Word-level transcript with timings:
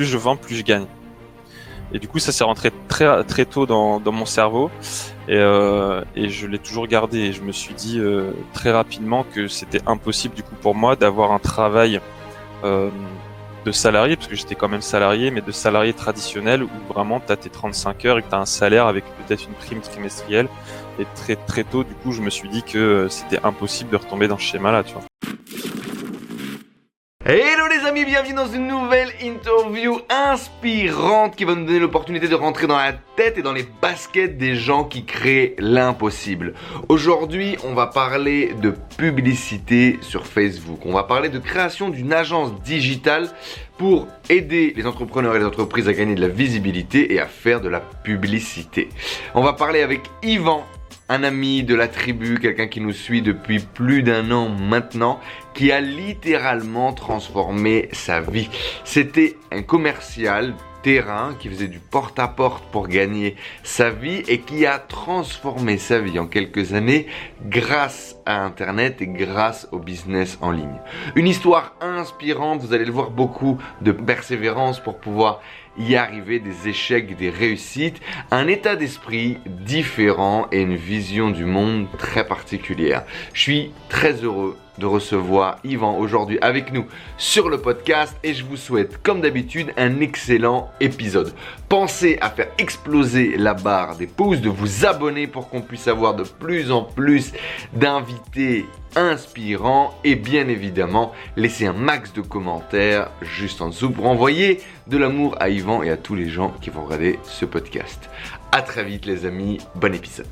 plus 0.00 0.06
je 0.06 0.16
vends, 0.16 0.36
plus 0.36 0.56
je 0.56 0.62
gagne. 0.62 0.86
Et 1.92 1.98
du 1.98 2.08
coup, 2.08 2.18
ça 2.18 2.32
s'est 2.32 2.42
rentré 2.44 2.70
très 2.88 3.22
très 3.24 3.44
tôt 3.44 3.66
dans, 3.66 4.00
mon 4.00 4.24
cerveau 4.24 4.70
et, 5.28 5.36
euh, 5.36 6.02
et 6.16 6.30
je 6.30 6.46
l'ai 6.46 6.58
toujours 6.58 6.86
gardé. 6.86 7.18
Et 7.18 7.32
je 7.34 7.42
me 7.42 7.52
suis 7.52 7.74
dit 7.74 7.98
euh, 7.98 8.32
très 8.54 8.70
rapidement 8.70 9.26
que 9.34 9.46
c'était 9.46 9.82
impossible 9.86 10.34
du 10.34 10.42
coup 10.42 10.54
pour 10.62 10.74
moi 10.74 10.96
d'avoir 10.96 11.32
un 11.32 11.38
travail 11.38 12.00
euh, 12.64 12.88
de 13.66 13.72
salarié, 13.72 14.16
parce 14.16 14.28
que 14.28 14.36
j'étais 14.36 14.54
quand 14.54 14.70
même 14.70 14.80
salarié, 14.80 15.30
mais 15.30 15.42
de 15.42 15.52
salarié 15.52 15.92
traditionnel 15.92 16.62
où 16.62 16.70
vraiment 16.88 17.20
tu 17.20 17.30
as 17.30 17.36
tes 17.36 17.50
35 17.50 18.06
heures 18.06 18.16
et 18.16 18.22
que 18.22 18.34
un 18.34 18.46
salaire 18.46 18.86
avec 18.86 19.04
peut-être 19.04 19.44
une 19.44 19.54
prime 19.54 19.82
trimestrielle. 19.82 20.48
Et 20.98 21.04
très 21.14 21.36
très 21.36 21.64
tôt, 21.64 21.84
du 21.84 21.92
coup, 21.92 22.12
je 22.12 22.22
me 22.22 22.30
suis 22.30 22.48
dit 22.48 22.62
que 22.62 23.06
c'était 23.10 23.40
impossible 23.44 23.90
de 23.90 23.96
retomber 23.98 24.28
dans 24.28 24.38
ce 24.38 24.44
schéma-là, 24.44 24.82
tu 24.82 24.94
vois. 24.94 25.09
Hello 27.32 27.68
les 27.68 27.86
amis, 27.86 28.04
bienvenue 28.04 28.34
dans 28.34 28.48
une 28.48 28.66
nouvelle 28.66 29.10
interview 29.22 30.00
inspirante 30.08 31.36
qui 31.36 31.44
va 31.44 31.54
nous 31.54 31.64
donner 31.64 31.78
l'opportunité 31.78 32.26
de 32.26 32.34
rentrer 32.34 32.66
dans 32.66 32.76
la 32.76 32.92
tête 32.92 33.38
et 33.38 33.42
dans 33.42 33.52
les 33.52 33.64
baskets 33.80 34.36
des 34.36 34.56
gens 34.56 34.82
qui 34.82 35.04
créent 35.04 35.54
l'impossible. 35.60 36.54
Aujourd'hui, 36.88 37.56
on 37.62 37.72
va 37.72 37.86
parler 37.86 38.52
de 38.60 38.74
publicité 38.96 40.00
sur 40.00 40.26
Facebook. 40.26 40.80
On 40.84 40.92
va 40.92 41.04
parler 41.04 41.28
de 41.28 41.38
création 41.38 41.88
d'une 41.88 42.12
agence 42.12 42.60
digitale 42.62 43.28
pour 43.78 44.08
aider 44.28 44.72
les 44.76 44.84
entrepreneurs 44.84 45.36
et 45.36 45.38
les 45.38 45.44
entreprises 45.44 45.86
à 45.86 45.92
gagner 45.92 46.16
de 46.16 46.22
la 46.22 46.26
visibilité 46.26 47.14
et 47.14 47.20
à 47.20 47.26
faire 47.26 47.60
de 47.60 47.68
la 47.68 47.78
publicité. 47.78 48.88
On 49.36 49.42
va 49.42 49.52
parler 49.52 49.82
avec 49.82 50.00
Yvan 50.24 50.66
un 51.10 51.24
ami 51.24 51.64
de 51.64 51.74
la 51.74 51.88
tribu, 51.88 52.38
quelqu'un 52.38 52.68
qui 52.68 52.80
nous 52.80 52.92
suit 52.92 53.20
depuis 53.20 53.58
plus 53.58 54.04
d'un 54.04 54.30
an 54.30 54.48
maintenant, 54.48 55.18
qui 55.54 55.72
a 55.72 55.80
littéralement 55.80 56.92
transformé 56.92 57.88
sa 57.92 58.20
vie. 58.20 58.48
C'était 58.84 59.36
un 59.50 59.62
commercial 59.62 60.54
terrain 60.82 61.34
qui 61.38 61.48
faisait 61.48 61.68
du 61.68 61.78
porte-à-porte 61.78 62.64
pour 62.70 62.88
gagner 62.88 63.36
sa 63.62 63.90
vie 63.90 64.22
et 64.28 64.40
qui 64.40 64.66
a 64.66 64.78
transformé 64.78 65.78
sa 65.78 65.98
vie 65.98 66.18
en 66.18 66.26
quelques 66.26 66.72
années 66.72 67.06
grâce 67.44 68.16
à 68.26 68.42
Internet 68.42 69.02
et 69.02 69.06
grâce 69.06 69.68
au 69.72 69.78
business 69.78 70.38
en 70.40 70.50
ligne. 70.50 70.80
Une 71.16 71.26
histoire 71.26 71.74
inspirante, 71.80 72.62
vous 72.62 72.72
allez 72.72 72.84
le 72.84 72.92
voir, 72.92 73.10
beaucoup 73.10 73.58
de 73.82 73.92
persévérance 73.92 74.80
pour 74.80 74.98
pouvoir 74.98 75.42
y 75.78 75.96
arriver, 75.96 76.40
des 76.40 76.68
échecs, 76.68 77.16
des 77.16 77.30
réussites, 77.30 78.00
un 78.30 78.48
état 78.48 78.76
d'esprit 78.76 79.38
différent 79.46 80.46
et 80.50 80.62
une 80.62 80.76
vision 80.76 81.30
du 81.30 81.44
monde 81.44 81.86
très 81.98 82.26
particulière. 82.26 83.04
Je 83.32 83.40
suis 83.40 83.72
très 83.88 84.12
heureux 84.24 84.56
de 84.80 84.86
recevoir 84.86 85.58
Yvan 85.62 85.96
aujourd'hui 85.98 86.38
avec 86.40 86.72
nous 86.72 86.86
sur 87.18 87.48
le 87.48 87.58
podcast 87.58 88.16
et 88.24 88.34
je 88.34 88.44
vous 88.44 88.56
souhaite 88.56 89.00
comme 89.02 89.20
d'habitude 89.20 89.72
un 89.76 90.00
excellent 90.00 90.70
épisode. 90.80 91.32
Pensez 91.68 92.18
à 92.20 92.30
faire 92.30 92.48
exploser 92.58 93.36
la 93.36 93.54
barre 93.54 93.96
des 93.96 94.08
pouces, 94.08 94.40
de 94.40 94.48
vous 94.48 94.86
abonner 94.86 95.28
pour 95.28 95.48
qu'on 95.48 95.60
puisse 95.60 95.86
avoir 95.86 96.14
de 96.14 96.24
plus 96.24 96.72
en 96.72 96.82
plus 96.82 97.32
d'invités 97.74 98.64
inspirants 98.96 99.94
et 100.02 100.16
bien 100.16 100.48
évidemment 100.48 101.12
laissez 101.36 101.66
un 101.66 101.72
max 101.72 102.12
de 102.12 102.22
commentaires 102.22 103.10
juste 103.22 103.62
en 103.62 103.68
dessous 103.68 103.90
pour 103.90 104.06
envoyer 104.06 104.60
de 104.88 104.96
l'amour 104.96 105.36
à 105.38 105.50
Yvan 105.50 105.82
et 105.82 105.90
à 105.90 105.96
tous 105.96 106.16
les 106.16 106.28
gens 106.28 106.52
qui 106.60 106.70
vont 106.70 106.84
regarder 106.84 107.18
ce 107.22 107.44
podcast. 107.44 108.10
A 108.50 108.62
très 108.62 108.82
vite 108.82 109.06
les 109.06 109.26
amis, 109.26 109.58
bon 109.76 109.94
épisode. 109.94 110.26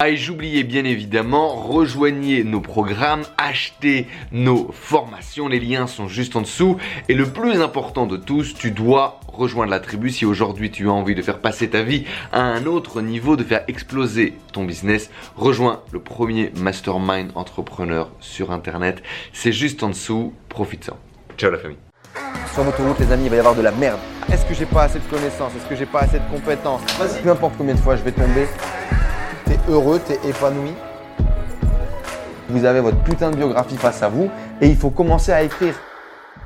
Ah 0.00 0.10
et 0.10 0.16
j'oubliais 0.16 0.62
bien 0.62 0.84
évidemment, 0.84 1.56
rejoignez 1.56 2.44
nos 2.44 2.60
programmes, 2.60 3.24
achetez 3.36 4.06
nos 4.30 4.70
formations, 4.70 5.48
les 5.48 5.58
liens 5.58 5.88
sont 5.88 6.06
juste 6.06 6.36
en 6.36 6.42
dessous. 6.42 6.76
Et 7.08 7.14
le 7.14 7.26
plus 7.26 7.60
important 7.60 8.06
de 8.06 8.16
tous, 8.16 8.54
tu 8.54 8.70
dois 8.70 9.18
rejoindre 9.26 9.72
la 9.72 9.80
tribu 9.80 10.10
si 10.10 10.24
aujourd'hui 10.24 10.70
tu 10.70 10.88
as 10.88 10.92
envie 10.92 11.16
de 11.16 11.22
faire 11.22 11.40
passer 11.40 11.68
ta 11.68 11.82
vie 11.82 12.04
à 12.30 12.40
un 12.40 12.64
autre 12.66 13.00
niveau, 13.00 13.34
de 13.34 13.42
faire 13.42 13.64
exploser 13.66 14.34
ton 14.52 14.62
business. 14.62 15.10
Rejoins 15.34 15.82
le 15.90 15.98
premier 15.98 16.52
mastermind 16.54 17.32
entrepreneur 17.34 18.08
sur 18.20 18.52
Internet, 18.52 19.02
c'est 19.32 19.50
juste 19.50 19.82
en 19.82 19.88
dessous, 19.88 20.32
profite-en. 20.48 20.96
Ciao 21.36 21.50
la 21.50 21.58
famille. 21.58 21.78
Sur 22.54 22.62
votre 22.62 22.84
route, 22.84 23.00
les 23.00 23.10
amis, 23.10 23.24
il 23.24 23.30
va 23.30 23.36
y 23.36 23.40
avoir 23.40 23.56
de 23.56 23.62
la 23.62 23.72
merde. 23.72 23.98
Est-ce 24.32 24.46
que 24.46 24.54
j'ai 24.54 24.66
pas 24.66 24.84
assez 24.84 25.00
de 25.00 25.04
connaissances? 25.06 25.56
Est-ce 25.56 25.68
que 25.68 25.74
j'ai 25.74 25.86
pas 25.86 26.02
assez 26.02 26.20
de 26.20 26.30
compétences? 26.30 26.82
Peu 27.20 27.30
importe 27.30 27.54
combien 27.58 27.74
de 27.74 27.80
fois 27.80 27.96
je 27.96 28.02
vais 28.02 28.12
tomber, 28.12 28.46
t'es 29.48 29.58
heureux, 29.72 29.98
t'es 30.06 30.18
épanoui. 30.28 30.72
Vous 32.50 32.64
avez 32.66 32.80
votre 32.80 33.02
putain 33.02 33.30
de 33.30 33.36
biographie 33.36 33.76
face 33.76 34.02
à 34.02 34.10
vous 34.10 34.30
et 34.60 34.68
il 34.68 34.76
faut 34.76 34.90
commencer 34.90 35.32
à 35.32 35.42
écrire. 35.42 35.74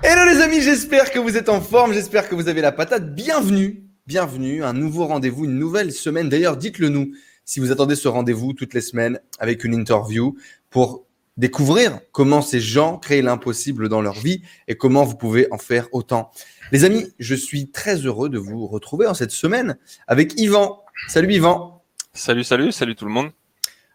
Hello 0.04 0.24
les 0.24 0.40
amis, 0.40 0.60
j'espère 0.60 1.10
que 1.10 1.18
vous 1.18 1.36
êtes 1.36 1.48
en 1.48 1.60
forme, 1.60 1.92
j'espère 1.92 2.28
que 2.28 2.36
vous 2.36 2.48
avez 2.48 2.60
la 2.60 2.70
patate. 2.70 3.12
Bienvenue, 3.12 3.82
bienvenue, 4.06 4.62
un 4.62 4.72
nouveau 4.72 5.06
rendez-vous, 5.06 5.46
une 5.46 5.58
nouvelle 5.58 5.90
semaine. 5.90 6.28
D'ailleurs, 6.28 6.56
dites-le 6.56 6.90
nous 6.90 7.12
si 7.44 7.58
vous 7.58 7.72
attendez 7.72 7.96
ce 7.96 8.06
rendez-vous 8.06 8.52
toutes 8.52 8.72
les 8.72 8.80
semaines 8.80 9.18
avec 9.40 9.64
une 9.64 9.74
interview 9.74 10.36
pour 10.70 11.04
découvrir 11.36 11.98
comment 12.12 12.40
ces 12.40 12.60
gens 12.60 12.98
créent 12.98 13.22
l'impossible 13.22 13.88
dans 13.88 14.00
leur 14.00 14.14
vie 14.14 14.42
et 14.68 14.76
comment 14.76 15.02
vous 15.02 15.16
pouvez 15.16 15.48
en 15.50 15.58
faire 15.58 15.88
autant. 15.90 16.30
Les 16.70 16.84
amis, 16.84 17.06
je 17.18 17.34
suis 17.34 17.70
très 17.70 17.96
heureux 17.96 18.28
de 18.28 18.38
vous 18.38 18.68
retrouver 18.68 19.08
en 19.08 19.14
cette 19.14 19.32
semaine 19.32 19.76
avec 20.06 20.38
Yvan. 20.38 20.84
Salut 21.08 21.32
Yvan. 21.34 21.81
Salut, 22.14 22.44
salut, 22.44 22.72
salut 22.72 22.94
tout 22.94 23.06
le 23.06 23.10
monde. 23.10 23.30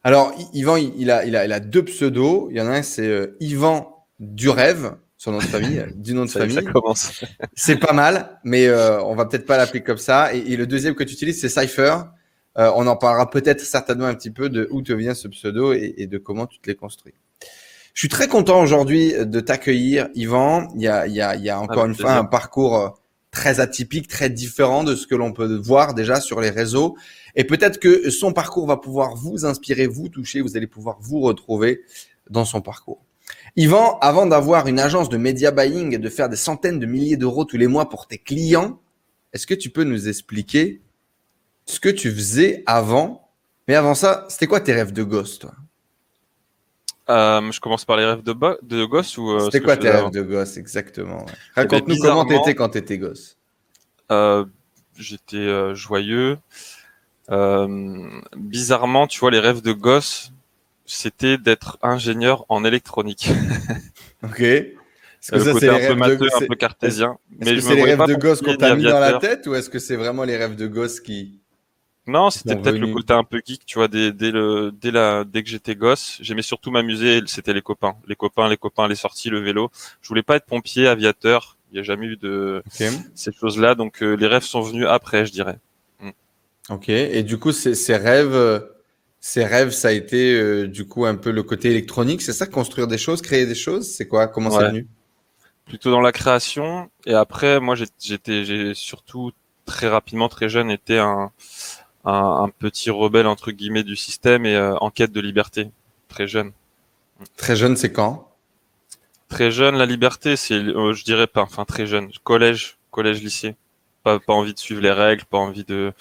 Alors, 0.03 0.33
Yvan, 0.53 0.77
il 0.77 1.11
a, 1.11 1.23
il 1.25 1.35
a, 1.35 1.45
il 1.45 1.53
a 1.53 1.59
deux 1.59 1.83
pseudos. 1.85 2.47
Il 2.49 2.57
y 2.57 2.61
en 2.61 2.67
a 2.67 2.71
un, 2.77 2.81
c'est 2.81 3.05
euh, 3.05 3.37
Yvan 3.39 4.05
du 4.19 4.49
rêve, 4.49 4.95
son 5.17 5.33
nom 5.33 5.37
de 5.37 5.43
famille, 5.43 5.85
du 5.95 6.15
nom 6.15 6.25
de 6.25 6.29
Ça, 6.31 6.39
famille. 6.39 6.55
ça 6.55 6.63
commence. 6.63 7.23
C'est 7.53 7.77
pas 7.77 7.93
mal, 7.93 8.39
mais 8.43 8.65
euh, 8.67 8.99
on 9.03 9.13
va 9.13 9.25
peut-être 9.25 9.45
pas 9.45 9.57
l'appeler 9.57 9.83
comme 9.83 9.99
ça. 9.99 10.33
Et, 10.33 10.39
et 10.39 10.57
le 10.57 10.65
deuxième 10.65 10.95
que 10.95 11.03
tu 11.03 11.13
utilises, 11.13 11.39
c'est 11.39 11.49
Cypher. 11.49 11.95
Euh, 12.57 12.71
on 12.75 12.87
en 12.87 12.95
parlera 12.95 13.29
peut-être 13.29 13.61
certainement 13.61 14.07
un 14.07 14.15
petit 14.15 14.31
peu 14.31 14.49
de 14.49 14.67
où 14.71 14.81
te 14.81 14.93
vient 14.93 15.13
ce 15.13 15.27
pseudo 15.27 15.73
et, 15.73 15.93
et 15.97 16.07
de 16.07 16.17
comment 16.17 16.47
tu 16.47 16.57
te 16.59 16.67
l'es 16.67 16.75
construit. 16.75 17.13
Je 17.93 17.99
suis 17.99 18.09
très 18.09 18.27
content 18.27 18.61
aujourd'hui 18.61 19.13
de 19.13 19.39
t'accueillir, 19.39 20.07
Yvan. 20.15 20.69
Il 20.75 20.81
y 20.81 20.87
a, 20.87 21.05
il 21.05 21.13
y 21.13 21.21
a, 21.21 21.35
il 21.35 21.43
y 21.43 21.51
a 21.51 21.59
encore 21.59 21.85
une 21.85 21.95
fois 21.95 22.13
un 22.13 22.25
parcours 22.25 22.77
euh, 22.77 22.89
très 23.29 23.59
atypique, 23.59 24.07
très 24.07 24.29
différent 24.31 24.83
de 24.83 24.95
ce 24.95 25.05
que 25.05 25.15
l'on 25.15 25.33
peut 25.33 25.55
voir 25.57 25.93
déjà 25.93 26.19
sur 26.19 26.41
les 26.41 26.49
réseaux. 26.49 26.95
Et 27.37 27.43
peut-être 27.43 27.79
que 27.79 28.09
son 28.09 28.33
parcours 28.33 28.67
va 28.67 28.77
pouvoir 28.77 29.15
vous 29.15 29.45
inspirer, 29.45 29.85
vous 29.85 30.09
toucher, 30.09 30.41
vous 30.41 30.57
allez 30.57 30.67
pouvoir 30.67 30.97
vous 30.99 31.21
retrouver 31.21 31.83
dans 32.29 32.43
son 32.43 32.61
parcours. 32.61 32.99
Yvan, 33.55 33.99
avant 33.99 34.25
d'avoir 34.25 34.67
une 34.67 34.79
agence 34.79 35.07
de 35.07 35.17
media 35.17 35.51
buying 35.51 35.93
et 35.93 35.99
de 35.99 36.09
faire 36.09 36.29
des 36.29 36.35
centaines 36.35 36.79
de 36.79 36.87
milliers 36.87 37.15
d'euros 37.15 37.45
tous 37.45 37.57
les 37.57 37.67
mois 37.67 37.89
pour 37.89 38.07
tes 38.07 38.17
clients, 38.17 38.81
est-ce 39.33 39.45
que 39.45 39.53
tu 39.53 39.69
peux 39.69 39.83
nous 39.83 40.09
expliquer 40.09 40.81
ce 41.65 41.79
que 41.79 41.89
tu 41.89 42.11
faisais 42.11 42.63
avant? 42.65 43.29
Mais 43.67 43.75
avant 43.75 43.93
ça, 43.93 44.25
c'était 44.29 44.47
quoi 44.47 44.59
tes 44.59 44.73
rêves 44.73 44.93
de 44.93 45.03
gosse, 45.03 45.37
toi? 45.37 45.53
Euh, 47.09 47.51
je 47.51 47.59
commence 47.61 47.85
par 47.85 47.97
les 47.97 48.05
rêves 48.05 48.23
de, 48.23 48.85
gosse 48.85 49.17
ou 49.17 49.29
euh, 49.31 49.45
C'était 49.45 49.61
quoi 49.61 49.77
tes 49.77 49.89
rêves 49.89 50.11
de 50.11 50.23
gosse 50.23 50.57
exactement 50.57 51.19
ouais. 51.19 51.31
ben, 51.55 51.61
Raconte-nous 51.61 51.97
comment 52.01 52.25
t'étais 52.25 52.55
quand 52.55 52.69
t'étais 52.69 52.97
gosse. 52.97 53.37
Euh, 54.11 54.43
J'étais 54.97 55.75
joyeux. 55.75 56.39
Euh, 57.29 58.07
bizarrement, 58.35 59.07
tu 59.07 59.19
vois, 59.19 59.31
les 59.31 59.39
rêves 59.39 59.61
de 59.61 59.73
gosse, 59.73 60.31
c'était 60.85 61.37
d'être 61.37 61.77
ingénieur 61.81 62.45
en 62.49 62.63
électronique. 62.63 63.29
Ok. 64.23 64.41
Est-ce 64.41 65.31
que 65.31 65.35
le 65.35 65.43
ça 65.43 65.51
côté 65.51 65.67
c'est 65.67 65.85
un 65.85 65.87
peu 65.89 65.95
matheux, 65.95 66.29
un 66.35 66.45
peu 66.47 66.55
cartésien. 66.55 67.17
Est-ce 67.39 67.51
que 67.51 67.59
c'est 67.61 67.75
les 67.75 67.83
rêves 67.83 68.07
de 68.07 68.15
gosse 68.15 68.41
qu'on 68.41 68.55
t'a 68.55 68.75
mis 68.75 68.83
dans 68.83 68.99
la 68.99 69.19
tête 69.19 69.45
ou 69.45 69.53
est-ce 69.53 69.69
que 69.69 69.77
c'est 69.77 69.95
vraiment 69.95 70.23
les 70.23 70.35
rêves 70.37 70.55
de 70.55 70.65
gosse 70.65 70.99
qui 70.99 71.39
Non, 72.07 72.31
c'était 72.31 72.55
peut-être 72.55 72.79
le 72.79 72.91
côté 72.91 73.13
un 73.13 73.23
peu 73.23 73.41
geek, 73.45 73.63
tu 73.65 73.77
vois, 73.77 73.87
dès, 73.87 74.11
dès 74.11 74.31
le, 74.31 74.71
dès 74.71 74.89
la, 74.89 75.23
dès 75.23 75.43
que 75.43 75.49
j'étais 75.49 75.75
gosse, 75.75 76.17
j'aimais 76.19 76.41
surtout 76.41 76.71
m'amuser, 76.71 77.21
c'était 77.27 77.53
les 77.53 77.61
copains. 77.61 77.95
Les 78.07 78.15
copains, 78.15 78.49
les 78.49 78.57
copains, 78.57 78.87
les 78.87 78.95
sorties, 78.95 79.29
le 79.29 79.39
vélo. 79.39 79.69
Je 80.01 80.07
voulais 80.07 80.23
pas 80.23 80.37
être 80.37 80.45
pompier, 80.45 80.87
aviateur. 80.87 81.57
Il 81.71 81.77
y 81.77 81.79
a 81.79 81.83
jamais 81.83 82.07
eu 82.07 82.17
de 82.17 82.63
ces 83.13 83.31
choses-là, 83.33 83.75
donc 83.75 84.01
euh, 84.01 84.15
les 84.15 84.27
rêves 84.27 84.43
sont 84.43 84.61
venus 84.61 84.87
après, 84.87 85.27
je 85.27 85.31
dirais. 85.31 85.59
Ok. 86.69 86.89
Et 86.89 87.23
du 87.23 87.37
coup, 87.37 87.51
ces, 87.51 87.95
rêves, 87.95 88.33
euh, 88.35 88.59
ces 89.21 89.45
rêves, 89.45 89.71
ça 89.71 89.89
a 89.89 89.91
été 89.91 90.33
euh, 90.33 90.67
du 90.67 90.87
coup 90.87 91.05
un 91.05 91.15
peu 91.15 91.31
le 91.31 91.43
côté 91.43 91.69
électronique, 91.71 92.21
c'est 92.21 92.33
ça, 92.33 92.45
construire 92.47 92.87
des 92.87 92.97
choses, 92.97 93.21
créer 93.21 93.45
des 93.45 93.55
choses, 93.55 93.89
c'est 93.89 94.07
quoi? 94.07 94.27
Comment 94.27 94.51
c'est 94.51 94.57
Ouais. 94.57 94.67
venu? 94.67 94.87
Plutôt 95.65 95.91
dans 95.91 96.01
la 96.01 96.11
création. 96.11 96.89
Et 97.05 97.13
après, 97.13 97.59
moi, 97.59 97.75
j'ai- 97.75 97.85
j'étais, 97.99 98.45
j'ai 98.45 98.73
surtout 98.73 99.31
très 99.65 99.87
rapidement, 99.87 100.29
très 100.29 100.49
jeune, 100.49 100.71
été 100.71 100.99
un, 100.99 101.31
un, 102.05 102.43
un 102.45 102.49
petit 102.49 102.89
rebelle 102.89 103.27
entre 103.27 103.51
guillemets 103.51 103.83
du 103.83 103.95
système 103.95 104.45
et 104.45 104.55
euh, 104.55 104.75
en 104.77 104.91
quête 104.91 105.11
de 105.11 105.21
liberté. 105.21 105.71
Très 106.09 106.27
jeune. 106.27 106.51
Très 107.37 107.55
jeune, 107.55 107.77
c'est 107.77 107.91
quand? 107.93 108.29
Très 109.29 109.51
jeune, 109.51 109.75
la 109.77 109.85
liberté, 109.85 110.35
c'est, 110.35 110.55
euh, 110.55 110.93
je 110.93 111.03
dirais 111.03 111.27
pas, 111.27 111.41
enfin 111.41 111.65
très 111.65 111.85
jeune, 111.85 112.09
collège, 112.23 112.77
collège, 112.91 113.21
lycée. 113.21 113.55
Pas, 114.03 114.19
pas 114.19 114.33
envie 114.33 114.53
de 114.53 114.59
suivre 114.59 114.81
les 114.81 114.91
règles, 114.91 115.25
pas 115.25 115.37
envie 115.37 115.65
de, 115.65 115.91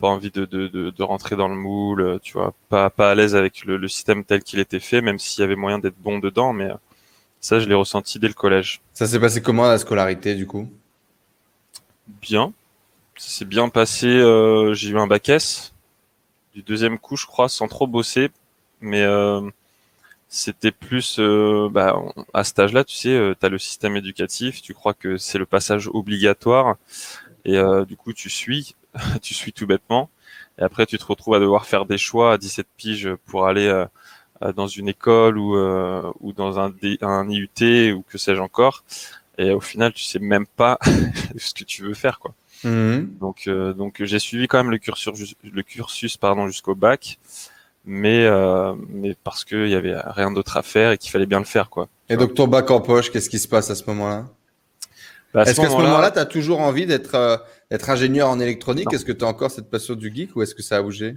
pas 0.00 0.08
envie 0.08 0.30
de, 0.30 0.44
de, 0.46 0.68
de, 0.68 0.90
de 0.90 1.02
rentrer 1.04 1.36
dans 1.36 1.48
le 1.48 1.56
moule, 1.56 2.00
euh, 2.02 2.18
tu 2.22 2.32
vois, 2.34 2.54
pas, 2.68 2.90
pas 2.90 3.10
à 3.12 3.14
l'aise 3.14 3.36
avec 3.36 3.64
le, 3.66 3.76
le 3.76 3.88
système 3.88 4.24
tel 4.24 4.42
qu'il 4.42 4.58
était 4.60 4.80
fait, 4.80 5.00
même 5.02 5.18
s'il 5.18 5.42
y 5.42 5.44
avait 5.44 5.56
moyen 5.56 5.78
d'être 5.78 5.98
bon 5.98 6.18
dedans, 6.18 6.52
mais 6.52 6.70
euh, 6.70 6.74
Ça, 7.40 7.60
je 7.60 7.68
l'ai 7.68 7.74
ressenti 7.74 8.18
dès 8.18 8.28
le 8.28 8.34
collège. 8.34 8.80
Ça 8.94 9.06
s'est 9.06 9.20
passé 9.20 9.42
comment 9.42 9.66
la 9.68 9.78
scolarité 9.78 10.34
du 10.34 10.46
coup? 10.46 10.68
Bien. 12.20 12.52
Ça 13.16 13.30
s'est 13.30 13.44
bien 13.44 13.68
passé. 13.68 14.08
Euh, 14.08 14.74
j'ai 14.74 14.90
eu 14.90 14.98
un 14.98 15.06
bac 15.06 15.28
S 15.28 15.72
du 16.54 16.62
deuxième 16.62 16.98
coup, 16.98 17.16
je 17.16 17.26
crois, 17.26 17.48
sans 17.48 17.68
trop 17.68 17.86
bosser. 17.86 18.30
Mais 18.80 19.02
euh, 19.02 19.42
c'était 20.28 20.72
plus 20.72 21.18
euh, 21.20 21.68
bah, 21.70 21.96
à 22.34 22.44
cet 22.44 22.58
âge-là, 22.60 22.84
tu 22.84 22.96
sais, 22.96 23.34
tu 23.40 23.46
as 23.46 23.50
le 23.50 23.58
système 23.58 23.96
éducatif, 23.96 24.62
tu 24.62 24.74
crois 24.74 24.94
que 24.94 25.18
c'est 25.18 25.38
le 25.38 25.46
passage 25.46 25.88
obligatoire. 25.92 26.76
Et 27.44 27.58
du 27.88 27.96
coup, 27.96 28.12
tu 28.12 28.30
suis, 28.30 28.74
tu 29.22 29.34
suis 29.34 29.52
tout 29.52 29.66
bêtement. 29.66 30.10
Et 30.58 30.62
après, 30.62 30.86
tu 30.86 30.98
te 30.98 31.04
retrouves 31.04 31.34
à 31.34 31.40
devoir 31.40 31.66
faire 31.66 31.86
des 31.86 31.98
choix 31.98 32.34
à 32.34 32.38
17 32.38 32.66
piges 32.76 33.10
pour 33.26 33.46
aller 33.46 33.86
dans 34.54 34.66
une 34.66 34.88
école 34.88 35.38
ou, 35.38 35.56
ou 36.20 36.32
dans 36.32 36.58
un, 36.60 36.72
un 37.00 37.28
IUT 37.30 37.92
ou 37.92 38.02
que 38.02 38.18
sais-je 38.18 38.40
encore. 38.40 38.84
Et 39.38 39.52
au 39.52 39.60
final, 39.60 39.92
tu 39.92 40.04
sais 40.04 40.18
même 40.18 40.46
pas 40.46 40.78
ce 41.38 41.54
que 41.54 41.64
tu 41.64 41.82
veux 41.82 41.94
faire, 41.94 42.18
quoi. 42.18 42.34
Mhm. 42.64 43.16
Donc, 43.20 43.44
euh, 43.46 43.72
donc 43.72 44.02
j'ai 44.04 44.18
suivi 44.18 44.46
quand 44.46 44.58
même 44.58 44.70
le 44.70 44.78
cursus, 44.78 45.34
le 45.42 45.62
cursus 45.62 46.16
pardon 46.16 46.46
jusqu'au 46.46 46.74
bac, 46.74 47.18
mais 47.84 48.26
euh, 48.26 48.74
mais 48.88 49.16
parce 49.24 49.44
qu'il 49.44 49.68
y 49.68 49.74
avait 49.74 49.96
rien 49.98 50.30
d'autre 50.30 50.56
à 50.56 50.62
faire 50.62 50.92
et 50.92 50.98
qu'il 50.98 51.10
fallait 51.10 51.26
bien 51.26 51.38
le 51.38 51.46
faire, 51.46 51.70
quoi. 51.70 51.88
Et 52.08 52.16
donc 52.16 52.34
ton 52.34 52.48
bac 52.48 52.70
en 52.70 52.80
poche, 52.80 53.10
qu'est-ce 53.10 53.30
qui 53.30 53.38
se 53.38 53.48
passe 53.48 53.70
à 53.70 53.74
ce 53.74 53.84
moment-là? 53.86 54.26
Bah, 55.34 55.42
Est-ce 55.42 55.60
qu'à 55.60 55.68
ce 55.68 55.76
moment-là, 55.76 56.10
tu 56.10 56.18
as 56.18 56.26
toujours 56.26 56.60
envie 56.60 56.86
d'être 56.86 57.14
euh, 57.14 57.36
d'être 57.70 57.90
ingénieur 57.90 58.28
en 58.28 58.40
électronique? 58.40 58.92
Est-ce 58.92 59.04
que 59.04 59.12
tu 59.12 59.24
as 59.24 59.28
encore 59.28 59.50
cette 59.50 59.70
passion 59.70 59.94
du 59.94 60.12
geek 60.14 60.36
ou 60.36 60.42
est-ce 60.42 60.54
que 60.54 60.62
ça 60.62 60.76
a 60.76 60.82
bougé? 60.82 61.16